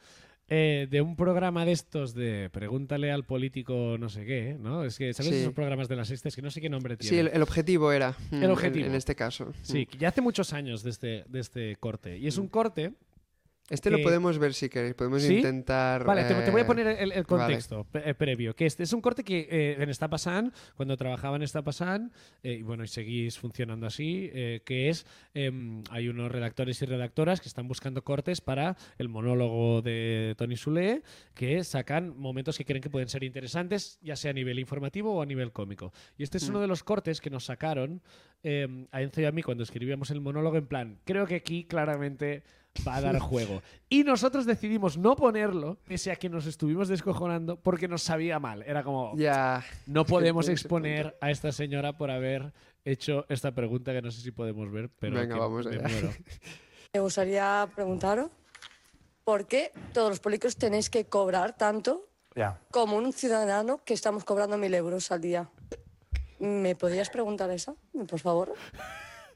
eh, 0.51 0.88
de 0.89 1.01
un 1.01 1.16
programa 1.16 1.64
de 1.64 1.74
estos 1.74 2.16
de 2.16 2.49
pregúntale 2.51 3.12
al 3.12 3.24
político 3.24 3.97
no 3.99 4.10
sé 4.10 4.26
qué, 4.26 4.57
¿no? 4.60 4.84
Es 4.84 4.97
que, 4.97 5.14
¿sabes 5.14 5.32
Sí. 5.32 5.38
esos 5.41 5.53
programas 5.53 5.88
de 5.88 5.95
las 5.95 6.07
sextas 6.07 6.36
que 6.36 6.41
no 6.41 6.49
sé 6.49 6.60
qué 6.60 6.70
nombre 6.70 6.97
tienen? 6.97 7.10
Sí, 7.16 7.20
el, 7.20 7.28
el 7.36 7.41
objetivo 7.43 7.91
era. 7.91 8.16
mm, 8.32 8.43
en- 8.43 8.49
objetivo. 8.51 8.88
En, 8.88 8.95
este 8.95 9.14
caso. 9.16 9.53
Sí, 9.62 9.88
Mm. 9.93 9.97
ya 9.99 10.07
hace 10.10 10.22
muchos 10.22 10.51
años 10.53 10.82
de 10.82 10.89
este, 10.89 11.24
de 11.28 11.39
este 11.39 11.76
corte. 11.76 12.18
Y 12.18 12.26
es 12.28 12.38
un 12.39 12.47
corte 12.47 12.93
Este 13.70 13.89
lo 13.91 14.01
podemos 14.01 14.38
ver 14.39 14.53
si 14.53 14.67
queréis. 14.70 14.95
Podemos 14.95 15.22
¿Sí? 15.22 15.38
intentar. 15.38 16.03
Vale, 16.03 16.24
te, 16.24 16.34
te 16.34 16.51
voy 16.51 16.61
a 16.61 16.63
eh, 16.63 16.67
poner 16.67 16.88
el, 16.88 16.97
el 17.11 17.24
vale. 17.24 17.24
contexto 17.26 17.86
eh, 17.93 18.13
previo. 18.15 18.55
Que 18.55 18.65
este 18.65 18.84
es 18.84 18.93
un 18.93 19.01
corte 19.01 19.24
que 19.24 19.47
eh, 19.49 19.78
en 19.80 19.89
Està 19.89 20.09
Passant, 20.09 20.53
cuando 20.76 20.97
trabajaba 20.97 21.36
en 21.36 21.43
Está 21.43 21.61
Passant, 21.61 22.11
eh, 22.43 22.53
y 22.59 22.61
bueno, 22.63 22.84
y 22.84 22.88
seguís 22.88 23.38
funcionando 23.38 23.86
así, 23.86 24.30
eh, 24.34 24.61
que 24.65 24.89
es, 24.89 25.05
em, 25.34 25.84
hay 25.91 26.09
unos 26.09 26.32
redactores 26.32 26.82
y 26.82 26.86
redactoras 26.86 27.41
que 27.41 27.47
están 27.47 27.67
buscando 27.67 28.03
cortes 28.03 28.41
para 28.41 28.76
el 28.97 29.07
monólogo 29.09 29.81
de 29.81 30.34
Tony 30.38 30.57
Sule, 30.57 31.03
que 31.35 31.64
sacan 31.64 32.18
momentos 32.18 32.57
que 32.57 32.65
creen 32.65 32.81
que 32.81 32.89
pueden 32.89 33.07
ser 33.10 33.23
interesantes, 33.23 33.99
ya 34.02 34.15
sea 34.15 34.31
a 34.31 34.34
nivel 34.34 34.57
informativo 34.60 35.14
o 35.14 35.22
a 35.22 35.26
nivel 35.26 35.52
cómico. 35.52 35.93
Y 36.18 36.23
este 36.23 36.38
es 36.38 36.48
Mm. 36.48 36.52
uno 36.52 36.61
de 36.61 36.68
los 36.68 36.84
cortes 36.84 37.22
que 37.22 37.30
nos 37.30 37.45
sacaron 37.45 38.02
em, 38.41 38.88
a 38.91 39.02
Enzo 39.02 39.19
y 39.22 39.26
a 39.26 39.31
mí 39.34 39.43
cuando 39.43 39.64
escribíamos 39.64 40.11
el 40.11 40.22
monólogo 40.22 40.56
en 40.57 40.65
plan, 40.65 40.99
creo 41.03 41.27
que 41.27 41.35
aquí 41.35 41.65
claramente 41.65 42.41
va 42.87 42.95
a 42.97 43.01
dar 43.01 43.19
juego. 43.19 43.61
Y 43.89 44.03
nosotros 44.03 44.45
decidimos 44.45 44.97
no 44.97 45.15
ponerlo, 45.15 45.77
pese 45.87 46.11
a 46.11 46.15
que 46.15 46.29
nos 46.29 46.45
estuvimos 46.45 46.87
descojonando, 46.87 47.59
porque 47.59 47.87
nos 47.87 48.03
sabía 48.03 48.39
mal. 48.39 48.61
Era 48.63 48.83
como, 48.83 49.15
Ya. 49.17 49.63
no 49.85 50.05
podemos 50.05 50.47
exponer 50.49 51.17
a 51.21 51.31
esta 51.31 51.51
señora 51.51 51.97
por 51.97 52.11
haber 52.11 52.53
hecho 52.85 53.25
esta 53.29 53.51
pregunta 53.51 53.91
que 53.91 54.01
no 54.01 54.11
sé 54.11 54.21
si 54.21 54.31
podemos 54.31 54.71
ver, 54.71 54.89
pero 54.99 55.15
Venga, 55.17 55.33
que 55.35 55.39
vamos 55.39 55.65
me 55.65 55.75
allá. 55.75 55.87
muero. 55.87 56.09
Me 56.93 56.99
gustaría 57.01 57.69
preguntaros 57.75 58.31
por 59.23 59.45
qué 59.45 59.71
todos 59.93 60.09
los 60.09 60.19
políticos 60.19 60.55
tenéis 60.55 60.89
que 60.89 61.05
cobrar 61.05 61.55
tanto 61.55 62.07
Ya. 62.35 62.59
como 62.71 62.97
un 62.97 63.13
ciudadano 63.13 63.83
que 63.83 63.93
estamos 63.93 64.23
cobrando 64.23 64.57
mil 64.57 64.73
euros 64.73 65.11
al 65.11 65.21
día. 65.21 65.49
¿Me 66.39 66.75
podrías 66.75 67.09
preguntar 67.11 67.51
eso, 67.51 67.77
por 68.07 68.19
favor? 68.19 68.53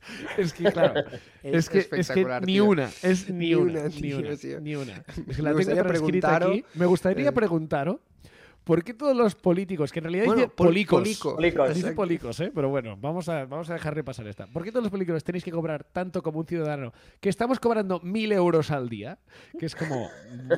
Es 0.38 0.54
que, 0.54 0.64
claro, 0.72 1.02
Es 1.44 1.54
es, 1.56 1.70
que, 1.70 1.96
es 2.00 2.10
que 2.12 2.26
ni 2.42 2.46
tío. 2.54 2.66
una, 2.66 2.90
es 3.02 3.30
ni, 3.30 3.48
Ni 3.48 3.56
una, 3.56 3.72
una, 3.82 3.84
ni 3.90 4.02
tío, 4.02 4.20
una, 4.20 4.36
tío. 4.36 4.62
ni 4.62 4.76
una. 4.76 4.94
Es 4.94 5.16
que 5.16 5.22
Me 5.22 5.44
la 5.44 5.56
tengo 5.56 5.56
gustaría 5.56 6.36
aquí. 6.38 6.66
Me 6.76 6.86
gustaría 6.86 7.30
eh, 7.30 7.32
preguntaros 7.32 7.98
por 8.64 8.82
qué 8.82 8.94
todos 8.94 9.14
los 9.16 9.36
políticos, 9.36 9.92
que 9.92 10.00
en 10.00 10.04
realidad 10.06 10.26
Bueno, 10.26 10.42
dice 10.44 10.54
pol- 10.56 10.68
policos, 10.68 11.00
polico. 11.02 11.36
Policos. 11.36 11.74
dice 11.76 11.92
policos, 11.92 12.40
¿eh? 12.40 12.50
pero 12.56 12.70
bueno, 12.70 12.96
vamos 12.96 13.28
a, 13.28 13.44
vamos 13.46 13.70
a 13.70 13.74
dejar 13.74 13.94
repasar 13.94 14.26
esta. 14.28 14.48
¿Por 14.48 14.64
qué 14.64 14.72
todos 14.72 14.84
los 14.84 14.92
políticos 14.92 15.22
tenéis 15.22 15.44
que 15.44 15.52
cobrar 15.52 15.84
tanto 15.84 16.24
como 16.24 16.40
un 16.40 16.46
ciudadano 16.46 16.94
que 17.20 17.28
estamos 17.28 17.60
cobrando 17.60 18.00
mil 18.00 18.32
euros 18.32 18.72
al 18.72 18.88
día? 18.88 19.18
Que 19.60 19.66
es 19.66 19.76
como, 19.76 20.10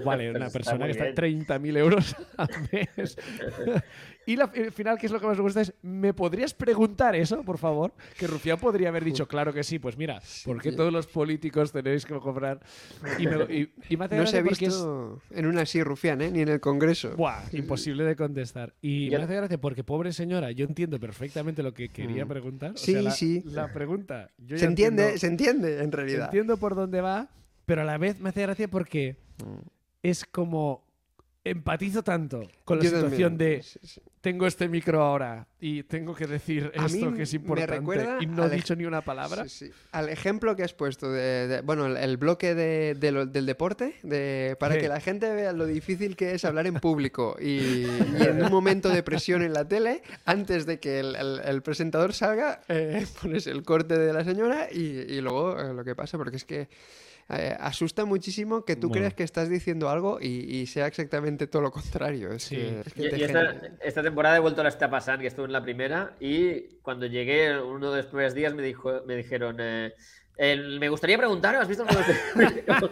vale, 0.06 0.28
Pero 0.32 0.38
una 0.38 0.50
persona 0.52 0.86
que 0.86 0.92
está 0.92 1.06
bien. 1.06 1.46
30.000 1.48 1.78
euros 1.78 2.16
al 2.38 2.50
mes. 2.72 3.18
y 4.26 4.35
la, 4.35 4.49
el 4.53 4.72
final, 4.72 4.97
que 4.97 5.06
es 5.06 5.11
lo 5.11 5.19
que 5.19 5.27
más 5.27 5.38
me 5.38 5.43
gusta, 5.43 5.61
es, 5.61 5.73
¿me 5.81 6.14
podrías 6.14 6.53
preguntar 6.53 7.15
eso, 7.15 7.43
por 7.43 7.57
favor? 7.57 7.93
Que 8.18 8.27
Rufián 8.27 8.57
podría 8.60 8.89
haber 8.89 9.03
dicho, 9.03 9.27
claro 9.27 9.53
que 9.53 9.64
sí, 9.64 9.80
pues 9.80 9.97
mira, 9.97 10.22
¿por 10.45 10.61
qué 10.61 10.72
todos 10.72 10.91
los 10.91 11.07
políticos 11.07 11.72
tenéis 11.72 12.06
que 12.06 12.14
cobrar? 12.19 12.60
Y 13.19 13.27
me, 13.27 13.43
y- 13.53 13.72
y 13.89 13.97
me 13.97 14.06
hace 14.06 14.18
No 14.18 14.26
se 14.26 14.41
gracia 14.41 14.68
ha 14.68 14.69
es- 14.69 14.76
visto 14.76 15.22
en 15.31 15.45
una 15.45 15.61
así, 15.61 15.84
Rufián, 15.84 16.22
¿eh? 16.22 16.31
Ni 16.31 16.41
en 16.41 16.49
el 16.49 16.60
Congreso. 16.60 17.15
Buah, 17.15 17.43
imposible 17.53 18.03
de 18.03 18.15
contestar. 18.15 18.73
Y 18.81 19.10
me 19.11 19.18
hace 19.18 19.35
gracia 19.35 19.57
porque, 19.60 19.84
pobre 19.84 20.11
señora, 20.14 20.52
yo 20.52 20.65
entiendo 20.65 20.99
perfectamente 20.99 21.61
lo 21.64 21.73
que 21.73 21.89
quería 21.89 22.26
Mm. 22.26 22.30
preguntar. 22.30 22.72
O 22.72 22.77
Sí, 22.77 22.93
sea, 22.93 23.02
la, 23.02 23.11
sí. 23.11 23.43
La 23.45 23.72
pregunta. 23.73 24.30
yo 24.38 24.57
Se 24.57 24.65
entiende, 24.65 25.03
entiendo- 25.03 25.19
se 25.19 25.27
entiende, 25.27 25.84
en 25.84 25.91
realidad. 25.91 26.26
Entiendo 26.26 26.57
por 26.57 26.76
dónde 26.76 27.02
va, 27.02 27.30
pero 27.65 27.81
a 27.81 27.85
la 27.85 27.97
vez 27.97 28.19
me 28.19 28.30
hace 28.30 28.41
gracia 28.41 28.68
porque 28.68 29.18
Mm. 29.43 29.68
es 30.03 30.26
como. 30.26 30.84
Empatizo 31.48 32.04
tanto 32.04 32.42
con 32.64 32.80
la 32.80 32.84
Yo 32.86 32.90
situación 32.90 33.34
también. 33.38 33.58
de 33.58 33.64
Sí, 33.64 33.80
sí. 33.84 34.02
tengo 34.20 34.48
este 34.48 34.68
micro 34.68 35.04
ahora 35.04 35.48
y 35.60 35.84
tengo 35.84 36.16
que 36.16 36.26
decir 36.26 36.72
A 36.76 36.88
esto 36.88 37.14
que 37.14 37.22
es 37.22 37.34
importante 37.36 37.78
y 38.22 38.26
no 38.26 38.46
he 38.46 38.50
dicho 38.50 38.76
ni 38.76 38.86
una 38.86 39.02
palabra. 39.02 39.48
Sí. 39.48 39.70
Al 39.92 40.10
ejemplo 40.10 40.56
que 40.56 40.64
has 40.64 40.74
puesto 40.74 41.12
de, 41.12 41.48
de- 41.48 41.62
bueno, 41.62 41.86
el, 41.86 41.98
el 41.98 42.18
bloque 42.18 42.56
de, 42.56 42.96
de 42.96 43.12
lo- 43.12 43.26
del 43.28 43.46
deporte, 43.46 43.94
de, 44.02 44.58
para 44.60 44.80
que 44.80 44.88
la 44.88 45.00
gente 45.00 45.32
vea 45.36 45.54
lo 45.54 45.68
difícil 45.68 46.16
que 46.16 46.34
es 46.34 46.44
hablar 46.46 46.66
en 46.66 46.76
público 46.80 47.38
y, 47.40 47.46
y 47.86 47.88
en 48.22 48.44
un 48.44 48.52
momento 48.52 48.90
de 48.90 49.04
presión 49.04 49.44
en 49.44 49.54
la 49.54 49.68
tele, 49.68 50.02
antes 50.26 50.66
de 50.66 50.80
que 50.80 51.00
el, 51.00 51.16
el- 51.16 51.42
el 51.46 51.62
presentador 51.62 52.14
salga, 52.14 52.62
eh, 52.70 53.06
pones 53.22 53.46
el 53.46 53.62
corte 53.62 54.00
de 54.00 54.12
la 54.14 54.24
señora 54.24 54.68
y, 54.72 54.80
y 54.82 55.22
luego 55.22 55.60
eh, 55.60 55.76
lo 55.76 55.84
que 55.84 55.94
pasa, 55.94 56.18
porque 56.18 56.38
es 56.38 56.44
que 56.46 56.68
eh, 57.30 57.56
asusta 57.60 58.06
muchísimo 58.06 58.64
que 58.65 58.76
tú 58.76 58.89
Bueno. 58.89 58.99
creas 59.02 59.14
que 59.15 59.23
estás 59.23 59.49
diciendo 59.49 59.89
algo 59.89 60.19
y, 60.22 60.27
y 60.27 60.65
sea 60.68 60.85
exactamente 60.88 61.47
todo 61.47 61.61
lo 61.64 61.72
contrario. 61.72 62.31
Es 62.31 62.43
Sí. 62.43 62.56
que, 62.56 62.80
es 62.81 62.93
que 62.93 63.03
Yo- 63.03 63.10
te 63.10 63.18
yo 63.19 63.26
esta, 63.81 64.02
temporada 64.03 64.38
he 64.38 64.39
vuelto 64.39 64.61
a 64.61 64.64
la 64.64 64.69
Está 64.69 64.89
Pasant, 64.89 65.22
que 65.22 65.27
estuve 65.27 65.45
en 65.45 65.53
la 65.53 65.64
primera, 65.64 66.15
y 66.19 66.76
cuando 66.84 67.06
llegué, 67.07 67.60
uno 67.60 67.91
de 67.91 67.97
los 67.97 68.06
primeros 68.07 68.34
días 68.35 68.53
me, 68.53 68.61
dijo, 68.61 69.02
me 69.07 69.15
dijeron, 69.15 69.57
eh, 69.60 69.93
el- 70.38 70.80
me 70.80 70.90
gustaría 70.90 71.18
preguntar, 71.18 71.56
¿has 71.56 71.68
visto? 71.68 71.84
el 71.84 71.90
juego 71.95 72.03
de- 72.07 72.64
Claro, 72.64 72.90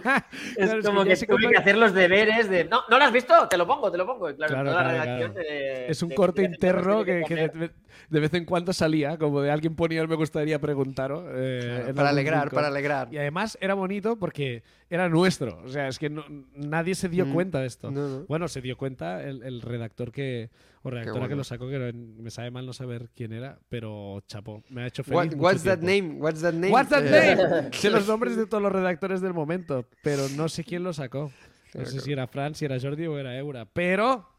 es 0.58 0.74
es 0.74 0.86
como 0.86 1.04
que 1.04 1.10
que, 1.10 1.16
tuve 1.26 1.28
cómo- 1.28 1.50
que 1.50 1.58
hacer 1.58 1.78
los 1.78 1.94
deberes 1.94 2.50
de, 2.50 2.66
no, 2.66 2.82
¿no 2.90 2.98
lo 2.98 3.04
has 3.06 3.12
visto? 3.12 3.48
Te 3.50 3.58
lo 3.58 3.68
pongo, 3.68 3.92
te 3.92 3.98
lo 3.98 4.06
pongo. 4.06 4.30
Y 4.30 4.36
claro, 4.36 4.54
Claro, 4.54 4.70
toda 4.72 4.84
la 4.84 4.90
claro, 4.90 5.04
redacción 5.06 5.34
claro. 5.34 5.48
de- 5.50 5.88
Es 5.88 6.04
un 6.04 6.10
de 6.10 6.16
corte 6.16 6.44
investigación 6.44 6.84
interno 6.90 7.06
que, 7.06 7.24
que 7.28 7.36
de, 7.58 7.70
de 8.10 8.20
vez 8.20 8.34
en 8.34 8.46
cuando 8.46 8.74
salía, 8.74 9.18
como 9.18 9.42
de 9.42 9.52
alguien 9.52 9.76
ponía 9.76 10.02
el 10.02 10.08
me 10.08 10.16
gustaría 10.16 10.60
preguntaros. 10.60 11.24
eh, 11.36 11.92
para 11.96 12.10
alegrar, 12.10 12.44
rincón. 12.44 12.56
para 12.56 12.68
alegrar. 12.68 13.08
Y 13.12 13.18
además 13.18 13.58
era 13.62 13.74
bonito 13.74 14.18
porque 14.18 14.64
era 14.90 15.10
nuestro. 15.10 15.62
O 15.64 15.70
sea, 15.70 15.88
es 15.88 15.98
que 16.00 16.10
no- 16.10 16.26
nadie 16.56 16.96
se 16.96 17.10
dio 17.10 17.26
Mm, 17.26 17.34
cuenta 17.34 17.60
de 17.62 17.68
esto. 17.68 17.92
no, 17.92 18.08
no. 18.08 18.26
Bueno, 18.26 18.48
se 18.48 18.62
dio 18.62 18.78
cuenta 18.78 19.24
el, 19.24 19.42
el 19.44 19.62
redactor 19.62 20.12
que 20.12 20.50
o 20.84 20.90
redactora 20.90 21.14
que 21.14 21.20
bueno. 21.22 21.36
lo 21.38 21.44
sacó, 21.44 21.70
que 21.70 21.94
me 21.94 22.30
sabe 22.30 22.52
mal 22.52 22.66
no 22.66 22.74
saber 22.74 23.10
quién 23.16 23.32
era, 23.34 23.58
pero 23.70 24.22
chapo, 24.28 24.64
me 24.70 24.84
ha 24.84 24.88
hecho 24.88 25.04
What- 25.04 25.24
feliz. 25.30 25.36
mucho 25.38 25.44
what's 25.44 25.64
that 25.64 25.80
tiempo. 25.80 26.08
name? 26.10 26.22
What's 26.22 26.42
that 26.42 26.54
name? 26.54 26.72
What's 26.74 26.90
that 26.90 27.06
Eh, 27.06 27.36
name? 27.36 27.70
sé 27.74 27.90
los 27.90 28.08
nombres 28.08 28.36
de 28.36 28.46
todos 28.46 28.62
los 28.62 28.72
redactores 28.72 29.22
del 29.22 29.34
momento, 29.34 29.88
pero 30.04 30.28
no 30.36 30.50
sé 30.50 30.64
quién 30.64 30.84
lo 30.84 30.94
sacó. 30.94 31.32
No 31.74 31.86
sé 31.86 32.02
si 32.02 32.12
era 32.12 32.28
Fran, 32.28 32.54
si 32.54 32.66
era 32.66 32.80
Jordi 32.80 33.08
o 33.08 33.18
era 33.18 33.36
Eura. 33.38 33.66
Pero 33.66 34.30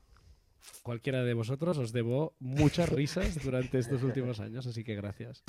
cualquiera 0.82 1.24
de 1.24 1.34
vosotros 1.34 1.76
os 1.78 1.92
debo 1.92 2.36
muchas 2.38 2.88
risas 2.90 3.42
durante 3.42 3.78
estos 3.78 4.02
últimos 4.04 4.38
años, 4.38 4.66
así 4.66 4.84
que 4.84 4.94
gracias. 4.94 5.42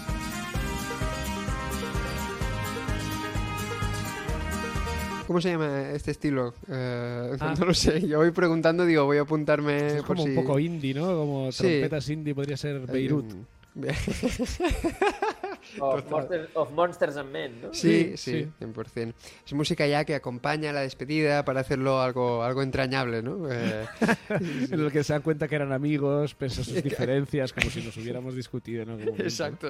¿Cómo 5.36 5.42
se 5.42 5.50
llama 5.52 5.90
este 5.92 6.12
estilo? 6.12 6.54
Eh, 6.72 7.36
Ah. 7.42 7.54
No 7.60 7.66
lo 7.66 7.74
sé. 7.74 8.08
Yo 8.08 8.20
voy 8.20 8.32
preguntando, 8.32 8.86
digo, 8.86 9.04
voy 9.04 9.18
a 9.18 9.24
apuntarme 9.24 9.88
Es 9.88 9.94
por 9.96 10.16
como 10.16 10.24
si... 10.24 10.30
un 10.30 10.36
poco 10.36 10.58
indie, 10.60 10.94
¿no? 10.94 11.08
Como 11.08 11.52
Sí. 11.52 11.58
trompetas 11.64 12.10
indie 12.10 12.34
podría 12.34 12.56
ser 12.56 12.80
Beirut. 12.88 13.26
Of, 15.80 16.10
Monsters, 16.10 16.50
of 16.54 16.72
Monsters 16.72 17.18
and 17.18 17.32
Men, 17.32 17.62
¿no? 17.62 17.74
Sí, 17.74 18.14
Sí, 18.16 18.18
sí, 18.18 18.44
sí. 18.60 18.66
100%. 18.66 19.14
Es 19.46 19.54
música 19.54 19.86
ya 19.88 20.06
que 20.06 20.16
acompaña 20.16 20.72
la 20.74 20.82
despedida 20.82 21.44
para 21.46 21.60
hacerlo 21.62 22.02
algo, 22.02 22.44
algo 22.44 22.62
entrañable, 22.62 23.22
¿no? 23.22 23.52
Eh, 23.52 23.86
en 24.72 24.80
el 24.80 24.92
que 24.92 25.04
se 25.04 25.14
dan 25.14 25.22
cuenta 25.22 25.48
que 25.48 25.56
eran 25.56 25.72
amigos, 25.72 26.36
pese 26.36 26.62
a 26.62 26.64
sus 26.64 26.84
diferencias, 26.84 27.52
como 27.54 27.70
si 27.70 27.82
nos 27.82 27.96
hubiéramos 27.98 28.36
discutido 28.36 28.84
en 28.84 28.90
algún 28.90 29.06
momento. 29.06 29.24
Exacto. 29.24 29.70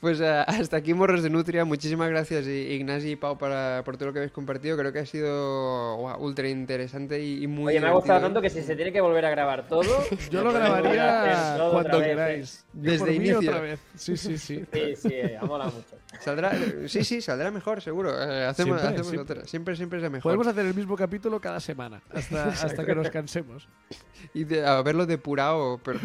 Pues 0.00 0.20
eh, 0.20 0.44
hasta 0.46 0.76
aquí 0.76 0.94
Morros 0.94 1.22
de 1.22 1.30
Nutria. 1.30 1.64
Muchísimas 1.64 2.08
gracias 2.10 2.46
I- 2.46 2.72
Ignasi 2.74 3.10
y 3.12 3.16
Pau 3.16 3.38
para, 3.38 3.82
por 3.84 3.96
todo 3.96 4.08
lo 4.08 4.12
que 4.12 4.18
habéis 4.20 4.32
compartido. 4.32 4.76
Creo 4.76 4.92
que 4.92 4.98
ha 5.00 5.06
sido 5.06 5.96
ultra 6.18 6.48
interesante 6.48 7.22
y, 7.22 7.44
y 7.44 7.46
muy 7.46 7.68
Oye, 7.72 7.80
me 7.80 7.86
ha 7.88 7.92
gustado 7.92 8.18
divertido. 8.20 8.28
tanto 8.28 8.42
que 8.42 8.50
si 8.50 8.66
se 8.66 8.76
tiene 8.76 8.92
que 8.92 9.00
volver 9.00 9.24
a 9.24 9.30
grabar 9.30 9.66
todo, 9.68 10.04
Yo 10.30 10.42
lo 10.44 10.52
grabaría 10.54 11.54
cuando 11.70 11.78
otra 11.78 11.96
vez, 11.98 12.06
¿eh? 12.06 12.10
queráis. 12.10 12.66
Desde 12.72 13.06
mí 13.10 13.16
inicio. 13.16 13.38
otra 13.38 13.60
vez. 13.60 13.80
Sí, 13.96 14.16
sí, 14.16 14.38
sí. 14.38 14.64
Sí, 14.72 14.89
sí, 14.96 15.14
ha 15.40 15.44
molado 15.44 15.72
mucho. 15.72 15.96
Saldrá, 16.20 16.52
sí, 16.86 17.04
sí, 17.04 17.20
saldrá 17.20 17.50
mejor, 17.50 17.80
seguro. 17.80 18.10
Eh, 18.10 18.44
hacemos 18.46 18.80
Siempre, 18.80 18.88
hacemos 18.88 19.10
siempre. 19.12 19.34
otra. 19.38 19.46
Siempre, 19.48 19.76
siempre 19.76 19.98
es 19.98 20.02
la 20.02 20.10
mejor. 20.10 20.22
Podemos 20.30 20.46
hacer 20.46 20.66
el 20.66 20.74
mismo 20.74 20.96
capítulo 20.96 21.40
cada 21.40 21.60
semana, 21.60 22.02
hasta, 22.12 22.44
hasta 22.48 22.84
que 22.84 22.94
nos 22.94 23.10
cansemos. 23.10 23.68
Y 24.34 24.44
de 24.44 24.66
haberlo 24.66 25.06
depurado 25.06 25.78
per- 25.78 25.98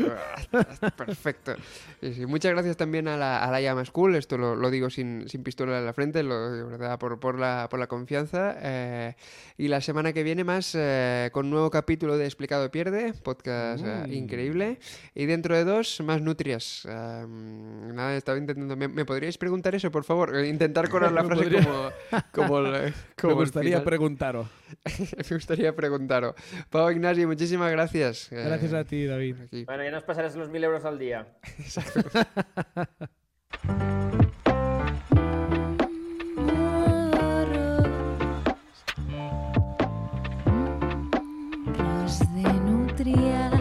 perfecto. 0.96 1.56
Sí, 2.02 2.14
sí. 2.14 2.26
Muchas 2.26 2.52
gracias 2.54 2.78
también 2.78 3.08
a 3.08 3.18
la, 3.18 3.44
a 3.44 3.52
la 3.52 3.62
Llama 3.62 3.84
School, 3.86 4.16
esto 4.16 4.38
lo, 4.38 4.56
lo 4.56 4.70
digo 4.70 4.90
sin, 4.90 5.28
sin 5.30 5.44
pistola 5.44 5.78
en 5.80 5.86
la 5.86 5.94
frente, 5.94 6.24
lo 6.24 6.52
de 6.52 6.64
verdad 6.64 6.98
por, 7.00 7.20
por, 7.20 7.38
la, 7.40 7.68
por 7.70 7.80
la 7.80 7.88
confianza. 7.88 8.56
eh, 8.60 9.16
y 9.58 9.68
la 9.68 9.82
semana 9.82 10.14
que 10.14 10.24
viene 10.24 10.44
más 10.44 10.74
eh, 10.76 11.30
con 11.32 11.50
nuevo 11.50 11.70
capítulo 11.72 12.18
de 12.18 12.26
Explicado 12.26 12.70
Pierde, 12.72 13.14
podcast 13.14 13.84
eh, 13.86 14.04
Mm. 14.08 14.14
increíble. 14.14 14.80
Y 15.14 15.26
dentro 15.26 15.56
de 15.56 15.64
dos, 15.64 16.02
más 16.02 16.22
nutrias. 16.22 16.86
Eh, 16.90 17.26
nada, 17.28 18.16
estaba 18.16 18.38
intentando... 18.38 18.65
¿me, 18.66 19.06
podríais 19.06 19.38
preguntar 19.38 19.76
eso, 19.76 19.92
por 19.92 20.04
favor? 20.04 20.36
Eh, 20.36 20.48
intentar 20.48 20.90
colar 20.90 21.12
la 21.14 21.24
frase 21.24 21.50
como, 21.52 21.92
como, 22.32 22.62
Me 23.24 23.34
gustaría 23.34 23.84
preguntaros. 23.84 24.48
Me 24.84 25.36
gustaría 25.36 25.76
preguntaros. 25.76 26.36
Pau 26.70 26.90
Ignacio, 26.92 27.28
muchísimas 27.28 27.72
gracias. 27.72 28.32
Eh, 28.32 28.44
gracias 28.46 28.74
a 28.74 28.84
ti, 28.84 29.06
David. 29.06 29.36
Bueno, 29.66 29.84
ya 29.84 29.92
nos 29.92 30.04
pasarás 30.04 30.36
los 30.36 30.50
mil 30.50 30.64
euros 30.64 30.86
al 30.86 31.00
día. 31.00 31.28
Exacto. 31.60 32.02
de 43.06 43.55